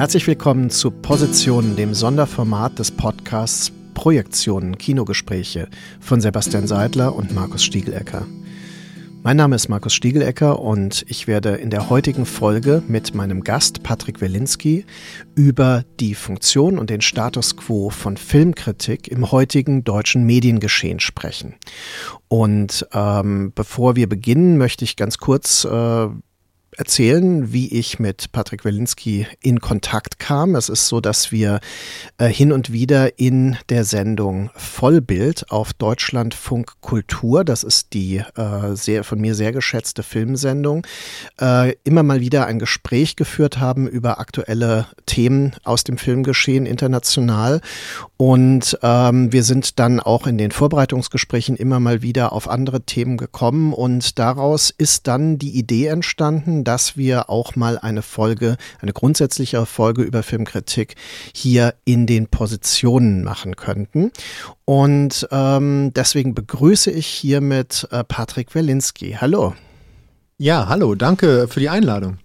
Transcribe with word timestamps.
Herzlich 0.00 0.26
willkommen 0.26 0.70
zu 0.70 0.90
Positionen, 0.90 1.76
dem 1.76 1.92
Sonderformat 1.92 2.78
des 2.78 2.90
Podcasts 2.90 3.70
Projektionen, 3.92 4.78
Kinogespräche 4.78 5.68
von 6.00 6.22
Sebastian 6.22 6.66
Seidler 6.66 7.14
und 7.14 7.34
Markus 7.34 7.62
Stiegelecker. 7.62 8.26
Mein 9.22 9.36
Name 9.36 9.56
ist 9.56 9.68
Markus 9.68 9.92
Stiegelecker 9.92 10.58
und 10.58 11.04
ich 11.06 11.26
werde 11.26 11.50
in 11.50 11.68
der 11.68 11.90
heutigen 11.90 12.24
Folge 12.24 12.82
mit 12.88 13.14
meinem 13.14 13.44
Gast 13.44 13.82
Patrick 13.82 14.22
Welinski 14.22 14.86
über 15.34 15.84
die 16.00 16.14
Funktion 16.14 16.78
und 16.78 16.88
den 16.88 17.02
Status 17.02 17.58
quo 17.58 17.90
von 17.90 18.16
Filmkritik 18.16 19.06
im 19.06 19.30
heutigen 19.30 19.84
deutschen 19.84 20.24
Mediengeschehen 20.24 21.00
sprechen. 21.00 21.56
Und 22.28 22.86
ähm, 22.94 23.52
bevor 23.54 23.96
wir 23.96 24.08
beginnen, 24.08 24.56
möchte 24.56 24.82
ich 24.82 24.96
ganz 24.96 25.18
kurz 25.18 25.66
äh, 25.66 26.08
erzählen, 26.76 27.52
wie 27.52 27.68
ich 27.68 27.98
mit 27.98 28.32
Patrick 28.32 28.64
Welinski 28.64 29.26
in 29.42 29.60
Kontakt 29.60 30.18
kam. 30.18 30.54
Es 30.54 30.68
ist 30.68 30.86
so, 30.86 31.00
dass 31.00 31.32
wir 31.32 31.60
äh, 32.18 32.28
hin 32.28 32.52
und 32.52 32.72
wieder 32.72 33.18
in 33.18 33.56
der 33.68 33.84
Sendung 33.84 34.50
Vollbild 34.54 35.50
auf 35.50 35.72
Deutschlandfunk 35.72 36.80
Kultur, 36.80 37.44
das 37.44 37.64
ist 37.64 37.92
die 37.92 38.22
äh, 38.36 38.74
sehr 38.74 39.04
von 39.04 39.20
mir 39.20 39.34
sehr 39.34 39.52
geschätzte 39.52 40.02
Filmsendung, 40.02 40.86
äh, 41.40 41.74
immer 41.84 42.02
mal 42.02 42.20
wieder 42.20 42.46
ein 42.46 42.58
Gespräch 42.58 43.16
geführt 43.16 43.58
haben 43.58 43.88
über 43.88 44.20
aktuelle 44.20 44.86
Themen 45.06 45.56
aus 45.64 45.84
dem 45.84 45.98
Filmgeschehen 45.98 46.66
international. 46.66 47.60
Und 48.16 48.78
ähm, 48.82 49.32
wir 49.32 49.42
sind 49.42 49.78
dann 49.78 49.98
auch 49.98 50.26
in 50.26 50.38
den 50.38 50.50
Vorbereitungsgesprächen 50.50 51.56
immer 51.56 51.80
mal 51.80 52.02
wieder 52.02 52.32
auf 52.32 52.48
andere 52.48 52.82
Themen 52.82 53.16
gekommen 53.16 53.72
und 53.72 54.18
daraus 54.18 54.70
ist 54.70 55.06
dann 55.06 55.38
die 55.38 55.58
Idee 55.58 55.86
entstanden, 55.86 56.59
dass 56.64 56.96
wir 56.96 57.30
auch 57.30 57.56
mal 57.56 57.78
eine 57.78 58.02
Folge, 58.02 58.56
eine 58.80 58.92
grundsätzliche 58.92 59.64
Folge 59.66 60.02
über 60.02 60.22
Filmkritik 60.22 60.94
hier 61.34 61.74
in 61.84 62.06
den 62.06 62.26
Positionen 62.26 63.22
machen 63.22 63.56
könnten. 63.56 64.10
Und 64.64 65.28
ähm, 65.30 65.92
deswegen 65.94 66.34
begrüße 66.34 66.90
ich 66.90 67.06
hiermit 67.06 67.88
äh, 67.90 68.04
Patrick 68.04 68.54
Welinski. 68.54 69.16
Hallo. 69.20 69.54
Ja, 70.42 70.68
hallo, 70.70 70.94
danke 70.94 71.48
für 71.50 71.60
die 71.60 71.68
Einladung. 71.68 72.16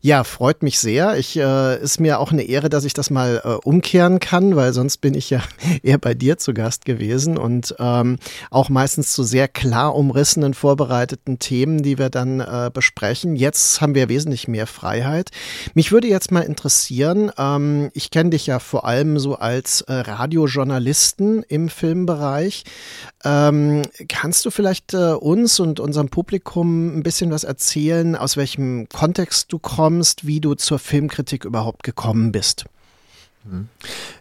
Ja, 0.00 0.24
freut 0.24 0.64
mich 0.64 0.80
sehr. 0.80 1.16
Ich 1.18 1.36
äh, 1.36 1.80
ist 1.80 2.00
mir 2.00 2.18
auch 2.18 2.32
eine 2.32 2.42
Ehre, 2.42 2.68
dass 2.68 2.84
ich 2.84 2.94
das 2.94 3.10
mal 3.10 3.42
äh, 3.44 3.48
umkehren 3.62 4.18
kann, 4.18 4.56
weil 4.56 4.72
sonst 4.72 4.96
bin 4.96 5.14
ich 5.14 5.30
ja 5.30 5.40
eher 5.84 5.98
bei 5.98 6.14
dir 6.14 6.36
zu 6.36 6.52
Gast 6.52 6.84
gewesen 6.84 7.38
und 7.38 7.76
ähm, 7.78 8.18
auch 8.50 8.70
meistens 8.70 9.12
zu 9.12 9.22
sehr 9.22 9.46
klar 9.46 9.94
umrissenen, 9.94 10.52
vorbereiteten 10.54 11.38
Themen, 11.38 11.80
die 11.80 11.96
wir 11.96 12.10
dann 12.10 12.40
äh, 12.40 12.72
besprechen. 12.74 13.36
Jetzt 13.36 13.80
haben 13.80 13.94
wir 13.94 14.08
wesentlich 14.08 14.48
mehr 14.48 14.66
Freiheit. 14.66 15.30
Mich 15.74 15.92
würde 15.92 16.08
jetzt 16.08 16.32
mal 16.32 16.40
interessieren, 16.40 17.30
ähm, 17.38 17.90
ich 17.94 18.10
kenne 18.10 18.30
dich 18.30 18.48
ja 18.48 18.58
vor 18.58 18.84
allem 18.84 19.20
so 19.20 19.36
als 19.36 19.82
äh, 19.82 19.92
Radiojournalisten 19.92 21.44
im 21.44 21.68
Filmbereich. 21.68 22.64
Ähm, 23.22 23.82
kannst 24.08 24.46
du 24.46 24.50
vielleicht 24.50 24.94
äh, 24.94 25.12
uns 25.12 25.60
und 25.60 25.78
unserem 25.78 26.08
Publikum 26.08 26.96
ein 26.98 27.02
bisschen 27.02 27.30
was 27.30 27.44
erzählen, 27.44 28.16
aus 28.16 28.36
welchem 28.36 28.88
Kontext 28.88 29.52
du 29.52 29.58
kommst, 29.58 30.26
wie 30.26 30.40
du 30.40 30.54
zur 30.54 30.78
Filmkritik 30.78 31.44
überhaupt 31.44 31.82
gekommen 31.82 32.32
bist? 32.32 32.64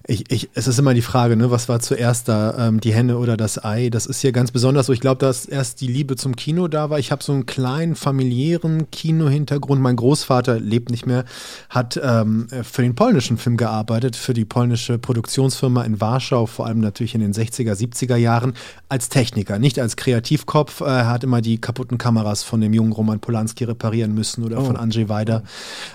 Ich, 0.08 0.32
ich, 0.32 0.50
es 0.54 0.68
ist 0.68 0.80
immer 0.80 0.94
die 0.94 1.02
Frage, 1.02 1.36
ne, 1.36 1.52
was 1.52 1.68
war 1.68 1.82
zuerst 1.82 2.30
da, 2.30 2.68
ähm, 2.68 2.80
die 2.80 2.94
Henne 2.94 3.18
oder 3.18 3.36
das 3.36 3.64
Ei? 3.64 3.90
Das 3.90 4.06
ist 4.06 4.22
hier 4.22 4.32
ganz 4.32 4.52
besonders 4.52 4.86
so. 4.86 4.94
Ich 4.94 5.02
glaube, 5.02 5.20
dass 5.20 5.46
erst 5.46 5.82
die 5.82 5.88
Liebe 5.88 6.16
zum 6.16 6.38
Kino 6.38 6.70
da 6.70 6.90
war. 6.90 7.00
Ich 7.00 7.12
habe 7.12 7.22
so 7.22 7.34
einen 7.34 7.46
kleinen 7.46 7.96
familiären 7.96 8.90
Kino-Hintergrund. 8.92 9.82
Mein 9.82 9.98
Großvater 9.98 10.60
lebt 10.60 10.90
nicht 10.90 11.06
mehr, 11.06 11.26
hat 11.70 12.00
ähm, 12.02 12.48
für 12.64 12.82
den 12.82 12.96
polnischen 12.96 13.38
Film 13.38 13.58
gearbeitet, 13.58 14.16
für 14.16 14.34
die 14.34 14.46
polnische 14.46 14.98
Produktionsfirma 14.98 15.84
in 15.84 16.00
Warschau, 16.00 16.46
vor 16.46 16.66
allem 16.66 16.80
natürlich 16.80 17.14
in 17.14 17.22
den 17.22 17.34
60er, 17.34 17.74
70er 17.74 18.16
Jahren, 18.16 18.54
als 18.88 19.10
Techniker, 19.10 19.60
nicht 19.60 19.80
als 19.80 19.98
Kreativkopf. 19.98 20.80
Er 20.80 21.10
hat 21.10 21.26
immer 21.26 21.42
die 21.42 21.60
kaputten 21.60 21.98
Kameras 21.98 22.44
von 22.44 22.62
dem 22.62 22.74
jungen 22.74 22.94
Roman 22.94 23.20
Polanski 23.20 23.66
reparieren 23.66 24.16
müssen 24.16 24.46
oder 24.46 24.60
oh. 24.60 24.64
von 24.64 24.78
Andrzej 24.78 25.10
Wajda. 25.10 25.44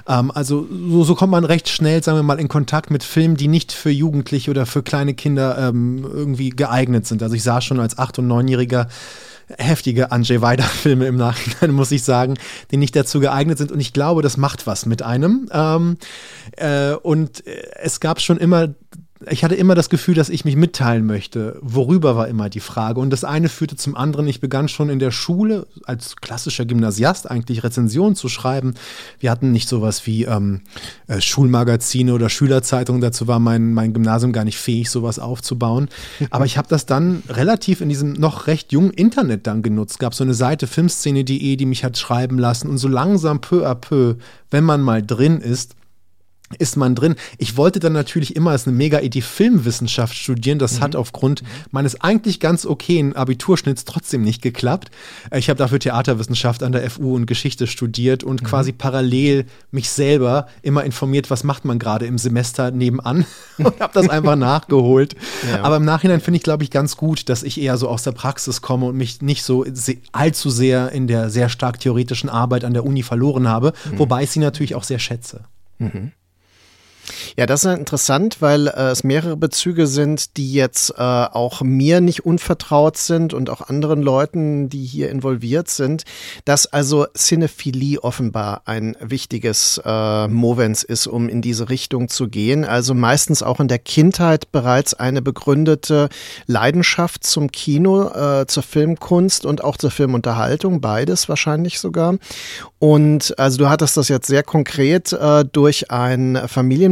Ähm, 0.07 0.31
also 0.31 0.69
so, 0.71 1.05
so 1.05 1.15
kommt 1.15 1.31
man 1.31 1.45
recht 1.45 1.71
schnell, 1.71 2.03
sagen 2.03 2.19
wir 2.19 2.23
mal, 2.23 2.39
in 2.39 2.49
Kontakt 2.49 2.91
mit 2.91 3.03
Filmen, 3.15 3.37
die 3.37 3.47
nicht 3.47 3.71
für 3.71 3.91
Jugendliche 3.91 4.51
oder 4.51 4.67
für 4.67 4.83
kleine 4.83 5.15
Kinder 5.15 5.57
ähm, 5.57 6.03
irgendwie 6.03 6.51
geeignet 6.51 7.07
sind. 7.07 7.23
Also 7.23 7.37
ich 7.37 7.45
sah 7.45 7.61
schon 7.61 7.79
als 7.79 7.97
Acht- 7.97 8.19
und 8.19 8.27
Neunjähriger 8.27 8.89
heftige 9.57 10.11
Andrzej 10.11 10.41
Wajda-Filme 10.41 11.07
im 11.07 11.15
Nachhinein, 11.15 11.71
muss 11.77 11.93
ich 11.93 12.03
sagen, 12.03 12.35
die 12.73 12.77
nicht 12.77 12.97
dazu 12.97 13.21
geeignet 13.21 13.59
sind. 13.59 13.71
Und 13.71 13.79
ich 13.79 13.93
glaube, 13.93 14.23
das 14.23 14.37
macht 14.37 14.67
was 14.67 14.85
mit 14.85 15.03
einem. 15.03 15.49
Ähm, 15.53 15.97
äh, 16.57 16.95
und 16.95 17.45
es 17.47 18.01
gab 18.01 18.21
schon 18.21 18.39
immer 18.39 18.75
ich 19.31 19.45
hatte 19.45 19.55
immer 19.55 19.75
das 19.75 19.91
Gefühl, 19.91 20.15
dass 20.15 20.29
ich 20.29 20.45
mich 20.45 20.57
mitteilen 20.57 21.07
möchte. 21.07 21.59
Worüber 21.63 22.17
war 22.17 22.27
immer 22.27 22.51
die 22.51 22.61
Frage. 22.61 23.01
Und 23.01 23.11
das 23.11 23.23
eine 23.23 23.49
führte 23.49 23.77
zum 23.77 23.97
anderen. 23.97 24.27
Ich 24.27 24.41
begann 24.41 24.69
schon 24.69 24.91
in 24.91 24.99
der 24.99 25.13
Schule 25.13 25.67
als 25.85 26.17
klassischer 26.17 26.65
Gymnasiast 26.65 27.31
eigentlich 27.31 27.63
Rezensionen 27.63 28.17
zu 28.17 28.29
schreiben. 28.29 28.75
Wir 29.21 29.31
hatten 29.31 29.53
nicht 29.53 29.69
sowas 29.69 30.07
wie 30.07 30.25
ähm, 30.25 30.63
äh, 31.07 31.21
Schulmagazine 31.21 32.13
oder 32.13 32.29
Schülerzeitungen. 32.29 33.01
Dazu 33.01 33.29
war 33.29 33.39
mein, 33.39 33.73
mein 33.73 33.93
Gymnasium 33.93 34.33
gar 34.33 34.45
nicht 34.45 34.59
fähig, 34.59 34.91
sowas 34.91 35.21
aufzubauen. 35.21 35.89
Aber 36.31 36.45
ich 36.45 36.59
habe 36.59 36.69
das 36.69 36.85
dann 36.85 37.23
relativ 37.29 37.81
in 37.81 37.89
diesem 37.89 38.15
noch 38.15 38.49
recht 38.49 38.73
jungen 38.73 38.91
Internet 38.91 39.47
dann 39.47 39.63
genutzt. 39.63 40.01
Gab 40.01 40.15
so 40.15 40.25
eine 40.25 40.35
Seite 40.35 40.67
filmszene.de, 40.67 41.57
die 41.57 41.67
mich 41.67 41.85
hat 41.85 41.97
schreiben 41.97 42.39
lassen. 42.39 42.69
Und 42.69 42.79
so 42.79 42.89
langsam 42.89 43.41
peu 43.41 43.65
à 43.65 43.77
peu, 43.77 44.17
wenn 44.51 44.65
man 44.65 44.83
mal 44.83 45.05
drin 45.05 45.41
ist, 45.41 45.77
ist 46.59 46.77
man 46.77 46.95
drin. 46.95 47.17
Ich 47.39 47.57
wollte 47.57 47.81
dann 47.81 47.95
natürlich 47.95 48.37
immer 48.37 48.51
als 48.51 48.67
eine 48.67 48.77
Mega-Idee 48.77 49.23
Filmwissenschaft 49.23 50.15
studieren. 50.15 50.59
Das 50.59 50.79
mhm. 50.79 50.81
hat 50.83 50.97
aufgrund 50.97 51.43
meines 51.71 52.01
eigentlich 52.01 52.39
ganz 52.39 52.67
okayen 52.67 53.17
Abiturschnitts 53.17 53.85
trotzdem 53.85 54.23
nicht 54.23 54.43
geklappt. 54.43 54.91
Ich 55.35 55.49
habe 55.49 55.59
dafür 55.59 55.81
Theaterwissenschaft 55.81 56.63
an 56.63 56.73
der 56.73 56.89
FU 56.91 57.15
und 57.15 57.27
Geschichte 57.27 57.67
studiert 57.67 58.25
und 58.25 58.43
mhm. 58.43 58.47
quasi 58.47 58.73
parallel 58.73 59.47
mich 59.71 59.91
selber 59.91 60.47
immer 60.63 60.85
informiert, 60.85 61.31
was 61.31 61.45
macht 61.45 61.65
man 61.65 61.79
gerade 61.79 62.07
im 62.07 62.19
Semester 62.19 62.71
nebenan 62.71 63.25
und 63.59 63.81
habe 63.81 63.93
das 63.95 64.09
einfach 64.09 64.37
nachgeholt. 64.37 65.17
Ja. 65.51 65.63
Aber 65.63 65.77
im 65.77 65.85
Nachhinein 65.85 66.21
finde 66.21 66.37
ich, 66.37 66.43
glaube 66.43 66.63
ich, 66.63 66.71
ganz 66.71 66.97
gut, 66.97 67.29
dass 67.29 67.43
ich 67.43 67.61
eher 67.61 67.79
so 67.79 67.89
aus 67.89 68.03
der 68.03 68.13
Praxis 68.13 68.61
komme 68.61 68.87
und 68.87 68.97
mich 68.97 69.23
nicht 69.23 69.43
so 69.43 69.65
allzu 70.13 70.51
sehr 70.51 70.93
in 70.93 71.07
der 71.07 71.31
sehr 71.31 71.49
stark 71.49 71.81
theoretischen 71.81 72.29
Arbeit 72.29 72.65
an 72.65 72.75
der 72.75 72.85
Uni 72.85 73.03
verloren 73.03 73.49
habe, 73.49 73.73
mhm. 73.91 73.99
wobei 73.99 74.25
ich 74.25 74.31
sie 74.31 74.41
natürlich 74.41 74.75
auch 74.75 74.85
sehr 74.85 74.99
schätze. 74.99 75.41
Mhm. 75.79 76.13
Ja, 77.37 77.47
das 77.47 77.65
ist 77.65 77.79
interessant, 77.79 78.37
weil 78.41 78.69
äh, 78.69 78.91
es 78.91 79.05
mehrere 79.05 79.37
Bezüge 79.37 79.87
sind, 79.87 80.37
die 80.37 80.53
jetzt 80.53 80.91
äh, 80.91 81.03
auch 81.03 81.63
mir 81.63 82.01
nicht 82.01 82.25
unvertraut 82.25 82.97
sind 82.97 83.35
und 83.35 83.51
auch 83.51 83.63
anderen 83.63 84.03
Leuten, 84.03 84.69
die 84.69 84.85
hier 84.85 85.11
involviert 85.11 85.69
sind, 85.69 86.05
dass 86.45 86.67
also 86.67 87.07
Cinephilie 87.17 88.03
offenbar 88.03 88.63
ein 88.67 88.97
wichtiges 89.01 89.81
äh, 89.85 90.29
Movens 90.29 90.83
ist, 90.83 91.07
um 91.07 91.29
in 91.29 91.43
diese 91.43 91.69
Richtung 91.69 92.09
zu 92.09 92.29
gehen. 92.29 92.65
Also 92.65 92.95
meistens 92.95 93.43
auch 93.43 93.61
in 93.61 93.69
der 93.69 93.79
Kindheit 93.79 94.53
bereits 94.53 94.95
eine 94.95 95.23
begründete 95.23 96.09
Leidenschaft 96.47 97.25
zum 97.25 97.51
Kino, 97.51 98.09
äh, 98.09 98.47
zur 98.47 98.63
Filmkunst 98.63 99.47
und 99.47 99.63
auch 99.65 99.77
zur 99.77 99.91
Filmunterhaltung, 99.91 100.81
beides 100.81 101.29
wahrscheinlich 101.29 101.79
sogar. 101.81 102.17
Und 102.79 103.39
also 103.39 103.59
du 103.59 103.69
hattest 103.69 103.97
das 103.97 104.09
jetzt 104.09 104.27
sehr 104.27 104.43
konkret 104.43 105.13
äh, 105.13 105.45
durch 105.45 105.91
ein 105.91 106.37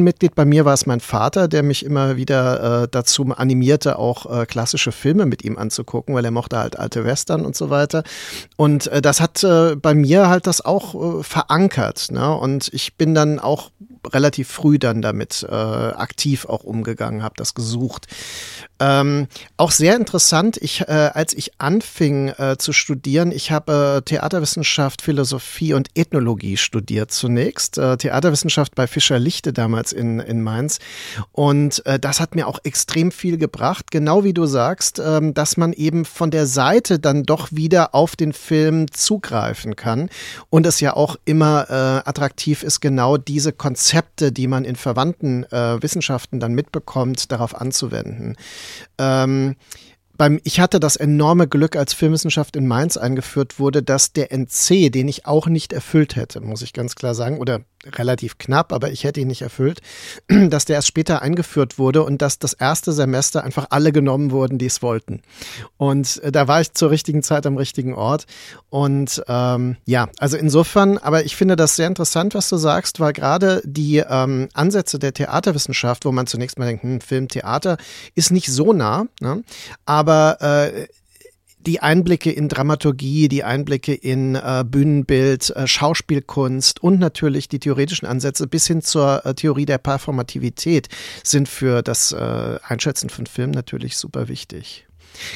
Familienmitglied. 0.03 0.35
Bei 0.35 0.45
mir 0.45 0.65
war 0.65 0.75
es 0.75 0.87
mein 0.87 1.01
Vater, 1.01 1.49
der 1.49 1.63
mich 1.63 1.85
immer 1.85 2.17
wieder 2.17 2.83
äh, 2.83 2.89
dazu 2.91 3.25
animierte, 3.37 3.99
auch 3.99 4.43
äh, 4.43 4.47
klassische 4.47 4.93
Filme 4.93 5.27
mit 5.27 5.45
ihm 5.45 5.57
anzugucken, 5.57 6.15
weil 6.15 6.25
er 6.25 6.31
mochte 6.31 6.59
halt 6.59 6.79
alte 6.79 7.05
Western 7.05 7.45
und 7.45 7.57
so 7.57 7.71
weiter. 7.71 8.03
Und 8.57 8.89
äh, 8.89 9.01
das 9.01 9.21
hat 9.21 9.43
äh, 9.45 9.77
bei 9.77 9.95
mir 9.95 10.29
halt 10.29 10.47
das 10.47 10.65
auch 10.65 11.21
äh, 11.21 11.23
verankert. 11.23 12.11
Ne? 12.11 12.35
Und 12.35 12.71
ich 12.73 12.97
bin 12.97 13.15
dann 13.15 13.39
auch 13.39 13.71
relativ 14.13 14.49
früh 14.49 14.81
dann 14.81 15.01
damit 15.01 15.47
äh, 15.49 15.55
aktiv 15.55 16.47
auch 16.47 16.65
umgegangen, 16.65 17.23
habe 17.23 17.35
das 17.37 17.55
gesucht. 17.55 18.09
Ähm, 18.81 19.29
auch 19.57 19.71
sehr 19.71 19.95
interessant, 19.95 20.57
ich, 20.57 20.89
als 20.89 21.35
ich 21.35 21.53
anfing 21.61 22.33
zu 22.59 22.73
studieren, 22.73 23.31
ich 23.31 23.53
habe 23.53 24.03
Theaterwissenschaft, 24.05 25.03
Philosophie 25.03 25.75
und 25.75 25.89
Ethnologie 25.95 26.57
studiert 26.57 27.13
zunächst. 27.13 27.75
Theaterwissenschaft 27.75 28.75
bei 28.75 28.89
Fischer 28.89 29.21
Lichte 29.21 29.53
damals 29.53 29.92
in, 29.93 30.21
in 30.21 30.43
Mainz. 30.43 30.79
Und 31.33 31.85
äh, 31.87 31.99
das 31.99 32.21
hat 32.21 32.35
mir 32.35 32.47
auch 32.47 32.59
extrem 32.65 33.13
viel 33.13 33.39
gebracht, 33.39 33.91
genau 33.91 34.25
wie 34.25 34.33
du 34.33 34.47
sagst, 34.47 35.01
ähm, 35.05 35.35
dass 35.35 35.57
man 35.57 35.73
eben 35.73 36.05
von 36.05 36.31
der 36.31 36.47
Seite 36.47 36.99
dann 36.99 37.25
doch 37.25 37.49
wieder 37.53 37.95
auf 37.95 38.17
den 38.17 38.33
Film 38.33 38.91
zugreifen 38.91 39.77
kann 39.77 40.11
und 40.51 40.67
es 40.67 40.81
ja 40.81 40.95
auch 40.95 41.17
immer 41.25 41.67
äh, 41.71 42.09
attraktiv 42.09 42.63
ist, 42.63 42.81
genau 42.81 43.17
diese 43.17 43.53
Konzepte, 43.53 44.33
die 44.33 44.47
man 44.47 44.65
in 44.65 44.77
verwandten 44.77 45.45
äh, 45.45 45.83
Wissenschaften 45.83 46.41
dann 46.41 46.55
mitbekommt, 46.55 47.31
darauf 47.33 47.55
anzuwenden. 47.55 48.37
Ähm, 48.99 49.57
beim, 50.17 50.41
ich 50.45 50.61
hatte 50.61 50.81
das 50.81 50.97
enorme 50.97 51.49
Glück, 51.49 51.77
als 51.77 51.93
Filmwissenschaft 51.95 52.57
in 52.57 52.67
Mainz 52.67 52.97
eingeführt 52.97 53.59
wurde, 53.59 53.83
dass 53.83 54.13
der 54.13 54.33
NC, 54.33 54.91
den 54.91 55.09
ich 55.09 55.27
auch 55.27 55.47
nicht 55.47 55.73
erfüllt 55.73 56.17
hätte, 56.17 56.41
muss 56.41 56.63
ich 56.63 56.73
ganz 56.73 56.95
klar 56.95 57.15
sagen, 57.15 57.39
oder 57.39 57.63
relativ 57.87 58.39
knapp, 58.39 58.73
aber 58.73 58.93
ich 58.93 59.05
hätte 59.05 59.21
ihn 59.21 59.29
nicht 59.29 59.43
erfüllt, 59.43 59.81
dass 60.29 60.65
der 60.65 60.77
erst 60.77 60.89
später 60.89 61.23
eingeführt 61.23 61.79
wurde 61.79 62.03
und 62.03 62.23
dass 62.23 62.39
das 62.39 62.53
erste 62.53 62.93
Semester 62.93 63.43
einfach 63.45 63.67
alle 63.71 63.93
genommen 63.93 64.31
wurden, 64.31 64.59
die 64.59 64.67
es 64.67 64.83
wollten. 64.83 65.23
Und 65.77 66.23
äh, 66.23 66.31
da 66.31 66.49
war 66.49 66.61
ich 66.61 66.73
zur 66.75 66.91
richtigen 66.91 67.23
Zeit 67.23 67.47
am 67.47 67.57
richtigen 67.57 67.95
Ort. 67.95 68.27
Und 68.71 69.23
ähm, 69.29 69.77
ja, 69.85 70.09
also 70.19 70.37
insofern, 70.37 70.99
aber 70.99 71.25
ich 71.25 71.37
finde 71.37 71.57
das 71.57 71.77
sehr 71.77 71.89
interessant, 71.89 72.35
was 72.35 72.49
du 72.49 72.57
sagst, 72.57 73.01
weil 73.01 73.13
gerade 73.13 73.63
die 73.65 73.99
ähm, 73.99 74.49
Ansätze 74.55 74.99
der 74.99 75.13
Theaterwissenschaft, 75.13 76.05
wo 76.05 76.13
man 76.13 76.27
zunächst 76.27 76.59
mal 76.59 76.67
denkt, 76.67 76.83
hm, 76.83 77.01
Film, 77.01 77.29
Theater, 77.29 77.79
ist 78.15 78.31
nicht 78.31 78.49
so 78.49 78.73
nah, 78.73 79.07
ne? 79.21 79.43
aber 79.87 80.02
äh, 80.09 80.87
die 81.67 81.81
Einblicke 81.81 82.31
in 82.31 82.49
Dramaturgie, 82.49 83.29
die 83.29 83.45
Einblicke 83.45 83.95
in 83.95 84.35
äh, 84.35 84.65
Bühnenbild, 84.67 85.51
äh, 85.51 85.67
Schauspielkunst 85.67 86.83
und 86.83 86.99
natürlich 86.99 87.49
die 87.49 87.61
theoretischen 87.61 88.07
Ansätze 88.07 88.47
bis 88.47 88.67
hin 88.67 88.83
zur 88.83 89.25
äh, 89.25 89.35
Theorie 89.35 89.67
der 89.67 89.79
Performativität 89.79 90.89
sind 91.23 91.49
für 91.49 91.83
das 91.83 92.13
äh, 92.13 92.59
Einschätzen 92.67 93.11
von 93.11 93.27
Film 93.27 93.53
natürlich 93.53 93.97
super 93.97 94.29
wichtig. 94.29 94.87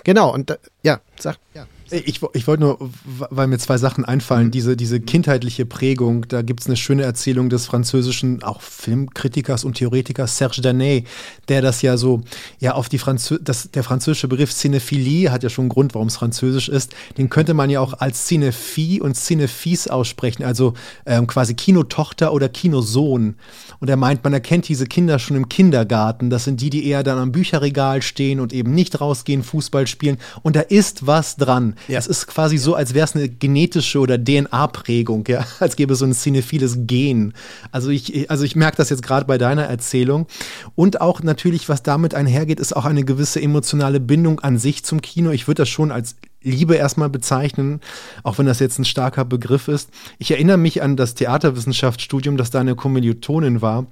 Genau, 0.04 0.32
und 0.32 0.50
äh, 0.50 0.58
ja, 0.82 1.00
sag, 1.18 1.38
ja. 1.54 1.66
Ich, 1.90 2.20
ich 2.32 2.46
wollte 2.48 2.62
nur, 2.62 2.90
weil 3.04 3.46
mir 3.46 3.58
zwei 3.58 3.78
Sachen 3.78 4.04
einfallen, 4.04 4.50
diese, 4.50 4.76
diese 4.76 4.98
kindheitliche 4.98 5.66
Prägung, 5.66 6.26
da 6.26 6.42
gibt 6.42 6.60
es 6.60 6.66
eine 6.66 6.76
schöne 6.76 7.04
Erzählung 7.04 7.48
des 7.48 7.66
französischen, 7.66 8.42
auch 8.42 8.60
Filmkritikers 8.60 9.62
und 9.62 9.74
Theoretikers 9.74 10.36
Serge 10.36 10.62
Danet, 10.62 11.06
der 11.48 11.62
das 11.62 11.82
ja 11.82 11.96
so, 11.96 12.22
ja, 12.58 12.74
auf 12.74 12.88
die 12.88 12.98
Franzö 12.98 13.38
das, 13.40 13.70
der 13.70 13.84
französische 13.84 14.26
Begriff 14.26 14.52
Cinephilie 14.52 15.30
hat 15.30 15.44
ja 15.44 15.48
schon 15.48 15.64
einen 15.64 15.68
Grund, 15.68 15.94
warum 15.94 16.08
es 16.08 16.16
französisch 16.16 16.68
ist, 16.68 16.92
den 17.18 17.30
könnte 17.30 17.54
man 17.54 17.70
ja 17.70 17.80
auch 17.80 17.94
als 17.94 18.26
Cinephie 18.26 19.00
und 19.00 19.14
Cinephis 19.14 19.86
aussprechen, 19.86 20.42
also 20.42 20.74
ähm, 21.06 21.28
quasi 21.28 21.54
Kinotochter 21.54 22.32
oder 22.32 22.48
Kinosohn. 22.48 23.36
Und 23.78 23.88
er 23.88 23.96
meint, 23.96 24.24
man 24.24 24.32
erkennt 24.32 24.66
diese 24.68 24.86
Kinder 24.86 25.20
schon 25.20 25.36
im 25.36 25.48
Kindergarten, 25.48 26.30
das 26.30 26.44
sind 26.44 26.60
die, 26.60 26.70
die 26.70 26.86
eher 26.86 27.04
dann 27.04 27.18
am 27.18 27.30
Bücherregal 27.30 28.02
stehen 28.02 28.40
und 28.40 28.52
eben 28.52 28.74
nicht 28.74 29.00
rausgehen, 29.00 29.44
Fußball 29.44 29.86
spielen 29.86 30.18
und 30.42 30.56
da 30.56 30.60
ist 30.60 31.06
was 31.06 31.36
dran. 31.36 31.75
Ja. 31.88 31.98
Es 31.98 32.06
ist 32.06 32.26
quasi 32.26 32.58
so, 32.58 32.74
als 32.74 32.94
wäre 32.94 33.04
es 33.04 33.14
eine 33.14 33.28
genetische 33.28 33.98
oder 33.98 34.22
DNA-Prägung, 34.22 35.24
ja, 35.28 35.44
als 35.60 35.76
gäbe 35.76 35.92
es 35.92 36.00
so 36.00 36.04
ein 36.04 36.12
cinephiles 36.12 36.78
Gen. 36.80 37.34
Also 37.72 37.90
ich, 37.90 38.30
also 38.30 38.44
ich 38.44 38.56
merke 38.56 38.76
das 38.76 38.90
jetzt 38.90 39.02
gerade 39.02 39.26
bei 39.26 39.38
deiner 39.38 39.64
Erzählung. 39.64 40.26
Und 40.74 41.00
auch 41.00 41.22
natürlich, 41.22 41.68
was 41.68 41.82
damit 41.82 42.14
einhergeht, 42.14 42.60
ist 42.60 42.76
auch 42.76 42.84
eine 42.84 43.04
gewisse 43.04 43.40
emotionale 43.40 44.00
Bindung 44.00 44.40
an 44.40 44.58
sich 44.58 44.84
zum 44.84 45.00
Kino. 45.00 45.30
Ich 45.30 45.46
würde 45.46 45.62
das 45.62 45.68
schon 45.68 45.92
als 45.92 46.16
Liebe 46.42 46.76
erstmal 46.76 47.10
bezeichnen, 47.10 47.80
auch 48.22 48.38
wenn 48.38 48.46
das 48.46 48.60
jetzt 48.60 48.78
ein 48.78 48.84
starker 48.84 49.24
Begriff 49.24 49.68
ist. 49.68 49.90
Ich 50.18 50.30
erinnere 50.30 50.58
mich 50.58 50.82
an 50.82 50.96
das 50.96 51.14
Theaterwissenschaftsstudium, 51.14 52.36
das 52.36 52.50
da 52.50 52.60
eine 52.60 52.76
Kommilitonin 52.76 53.62
war 53.62 53.86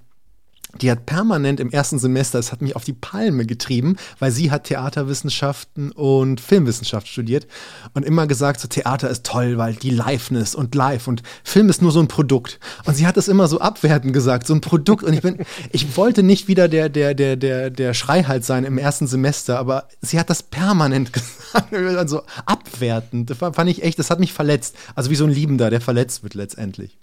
die 0.81 0.91
hat 0.91 1.07
permanent 1.07 1.61
im 1.61 1.71
ersten 1.71 1.99
Semester, 1.99 2.39
es 2.39 2.53
hat 2.53 2.63
mich 2.63 2.77
auf 2.77 2.85
die 2.85 2.93
Palme 2.93 3.47
getrieben, 3.47 3.97
weil 4.19 4.31
sie 4.31 4.51
hat 4.51 4.65
Theaterwissenschaften 4.65 5.93
und 5.93 6.41
Filmwissenschaft 6.41 7.09
studiert 7.09 7.47
und 7.93 8.05
immer 8.05 8.27
gesagt, 8.27 8.61
so 8.61 8.69
Theater 8.69 9.09
ist 9.11 9.25
toll, 9.25 9.59
weil 9.59 9.75
die 9.75 9.91
Liveness 9.91 10.55
und 10.55 10.75
Live 10.75 11.09
und 11.09 11.23
Film 11.43 11.69
ist 11.69 11.83
nur 11.83 11.93
so 11.93 12.01
ein 12.01 12.09
Produkt. 12.09 12.59
Und 12.85 12.95
sie 12.95 13.07
hat 13.07 13.17
es 13.17 13.29
immer 13.29 13.49
so 13.49 13.61
abwertend 13.61 14.13
gesagt, 14.13 14.47
so 14.47 14.55
ein 14.55 14.61
Produkt. 14.61 15.05
Und 15.05 15.13
ich 15.13 15.23
bin, 15.23 15.39
ich 15.73 15.97
wollte 15.97 16.23
nicht 16.23 16.49
wieder 16.49 16.69
der, 16.69 16.89
der, 16.89 17.15
der, 17.15 17.37
der, 17.37 17.71
der 17.71 17.95
Schreihals 17.95 18.47
sein 18.47 18.65
im 18.65 18.79
ersten 18.79 19.07
Semester, 19.07 19.59
aber 19.59 19.89
sie 20.01 20.19
hat 20.19 20.31
das 20.31 20.43
permanent 20.43 21.13
gesagt, 21.53 21.73
also 21.73 22.23
abwertend. 22.47 23.31
Das 23.31 23.39
fand 23.39 23.71
ich 23.71 23.83
echt, 23.83 23.99
das 23.99 24.11
hat 24.11 24.21
mich 24.21 24.33
verletzt. 24.33 24.77
Also 24.95 25.11
wie 25.11 25.17
so 25.17 25.25
ein 25.25 25.31
Liebender, 25.31 25.71
der 25.71 25.81
verletzt 25.81 26.23
wird 26.23 26.35
letztendlich. 26.35 26.99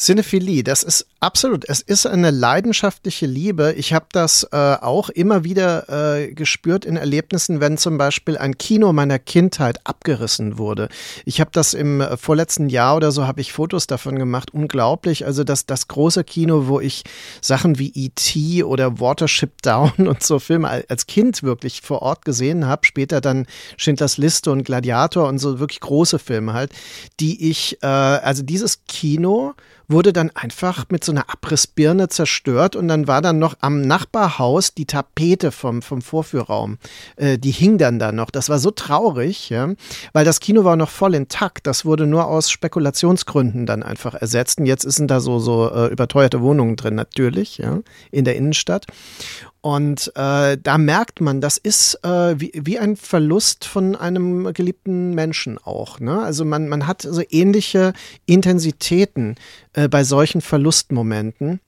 Cinephilie, 0.00 0.64
das 0.64 0.82
ist 0.82 1.06
absolut, 1.20 1.68
es 1.68 1.82
ist 1.82 2.06
eine 2.06 2.30
leidenschaftliche 2.30 3.26
Liebe. 3.26 3.74
Ich 3.76 3.92
habe 3.92 4.06
das 4.12 4.44
äh, 4.50 4.56
auch 4.56 5.10
immer 5.10 5.44
wieder 5.44 5.90
äh, 5.90 6.32
gespürt 6.32 6.86
in 6.86 6.96
Erlebnissen, 6.96 7.60
wenn 7.60 7.76
zum 7.76 7.98
Beispiel 7.98 8.38
ein 8.38 8.56
Kino 8.56 8.94
meiner 8.94 9.18
Kindheit 9.18 9.86
abgerissen 9.86 10.56
wurde. 10.56 10.88
Ich 11.26 11.38
habe 11.38 11.50
das 11.52 11.74
im 11.74 12.00
äh, 12.00 12.16
vorletzten 12.16 12.70
Jahr 12.70 12.96
oder 12.96 13.12
so, 13.12 13.26
habe 13.26 13.42
ich 13.42 13.52
Fotos 13.52 13.86
davon 13.86 14.18
gemacht. 14.18 14.54
Unglaublich. 14.54 15.26
Also 15.26 15.44
das, 15.44 15.66
das 15.66 15.86
große 15.86 16.24
Kino, 16.24 16.66
wo 16.66 16.80
ich 16.80 17.04
Sachen 17.42 17.78
wie 17.78 17.92
E.T. 17.94 18.64
oder 18.64 19.00
Watership 19.00 19.60
Down 19.60 19.92
und 19.98 20.22
so 20.22 20.38
Filme 20.38 20.82
als 20.88 21.08
Kind 21.08 21.42
wirklich 21.42 21.82
vor 21.82 22.00
Ort 22.00 22.24
gesehen 22.24 22.66
habe. 22.66 22.86
Später 22.86 23.20
dann 23.20 23.46
Schindlers 23.76 24.16
Liste 24.16 24.50
und 24.50 24.64
Gladiator 24.64 25.28
und 25.28 25.38
so 25.38 25.60
wirklich 25.60 25.80
große 25.80 26.18
Filme 26.18 26.54
halt, 26.54 26.72
die 27.20 27.50
ich, 27.50 27.76
äh, 27.82 27.86
also 27.86 28.42
dieses 28.42 28.86
Kino, 28.86 29.52
wurde 29.90 30.12
dann 30.12 30.30
einfach 30.30 30.86
mit 30.88 31.04
so 31.04 31.12
einer 31.12 31.28
Abrissbirne 31.28 32.08
zerstört 32.08 32.76
und 32.76 32.88
dann 32.88 33.08
war 33.08 33.22
dann 33.22 33.38
noch 33.38 33.56
am 33.60 33.82
Nachbarhaus 33.82 34.74
die 34.74 34.86
Tapete 34.86 35.52
vom, 35.52 35.82
vom 35.82 36.00
Vorführraum. 36.00 36.78
Äh, 37.16 37.38
die 37.38 37.50
hing 37.50 37.78
dann 37.78 37.98
da 37.98 38.12
noch. 38.12 38.30
Das 38.30 38.48
war 38.48 38.58
so 38.58 38.70
traurig, 38.70 39.50
ja, 39.50 39.70
weil 40.12 40.24
das 40.24 40.40
Kino 40.40 40.64
war 40.64 40.76
noch 40.76 40.90
voll 40.90 41.14
intakt. 41.14 41.66
Das 41.66 41.84
wurde 41.84 42.06
nur 42.06 42.26
aus 42.26 42.50
Spekulationsgründen 42.50 43.66
dann 43.66 43.82
einfach 43.82 44.14
ersetzt. 44.14 44.58
Und 44.58 44.66
jetzt 44.66 44.82
sind 44.82 45.10
da 45.10 45.20
so, 45.20 45.38
so 45.38 45.70
äh, 45.70 45.86
überteuerte 45.88 46.40
Wohnungen 46.40 46.76
drin, 46.76 46.94
natürlich, 46.94 47.58
ja, 47.58 47.80
in 48.10 48.24
der 48.24 48.36
Innenstadt. 48.36 48.86
Und 49.62 50.10
äh, 50.16 50.56
da 50.56 50.78
merkt 50.78 51.20
man, 51.20 51.42
das 51.42 51.58
ist 51.58 52.02
äh, 52.02 52.40
wie, 52.40 52.52
wie 52.54 52.78
ein 52.78 52.96
Verlust 52.96 53.66
von 53.66 53.94
einem 53.94 54.52
geliebten 54.54 55.14
Menschen 55.14 55.58
auch. 55.58 56.00
Ne? 56.00 56.22
Also 56.22 56.46
man, 56.46 56.68
man 56.68 56.86
hat 56.86 57.02
so 57.02 57.22
ähnliche 57.28 57.92
Intensitäten 58.24 59.34
äh, 59.74 59.88
bei 59.88 60.02
solchen 60.02 60.40
Verlustmomenten 60.40 61.60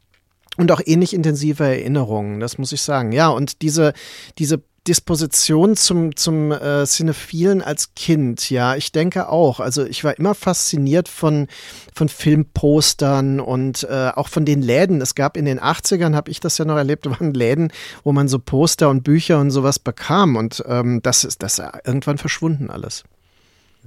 und 0.57 0.73
auch 0.73 0.81
ähnlich 0.85 1.13
intensive 1.13 1.65
Erinnerungen, 1.65 2.41
das 2.41 2.57
muss 2.57 2.73
ich 2.73 2.81
sagen. 2.81 3.13
Ja, 3.13 3.29
und 3.29 3.61
diese, 3.61 3.93
diese 4.39 4.63
Disposition 4.89 5.77
zum, 5.77 6.17
zum 6.17 6.51
äh, 6.51 6.85
Cinephilen 6.85 7.63
als 7.63 7.95
Kind, 7.95 8.51
ja, 8.51 8.75
ich 8.75 8.91
denke 8.91 9.29
auch. 9.29 9.61
Also 9.61 9.85
ich 9.85 10.03
war 10.03 10.19
immer 10.19 10.35
fasziniert 10.35 11.09
von, 11.09 11.47
von 11.95 12.09
Filmpostern 12.09 13.39
und 13.39 13.85
äh, 13.85 14.11
auch 14.15 14.29
von 14.29 14.45
den 14.45 14.61
Läden. 14.61 15.01
Es 15.01 15.15
gab 15.15 15.37
in 15.37 15.45
den 15.45 15.61
80ern, 15.61 16.15
habe 16.15 16.31
ich 16.31 16.41
das 16.41 16.59
ja 16.59 16.65
noch 16.65 16.77
erlebt, 16.77 17.09
waren 17.11 17.33
Läden, 17.33 17.73
wo 18.03 18.13
man 18.13 18.27
so 18.27 18.41
Poster 18.41 18.91
und 18.91 19.05
Bücher 19.05 19.39
und 19.39 19.53
sowas 19.53 19.79
bekam. 19.79 20.35
Und 20.35 20.65
ähm, 20.67 21.01
das 21.03 21.25
ist 21.25 21.43
das 21.43 21.59
ist 21.59 21.65
irgendwann 21.85 22.19
verschwunden 22.19 22.69
alles. 22.69 23.05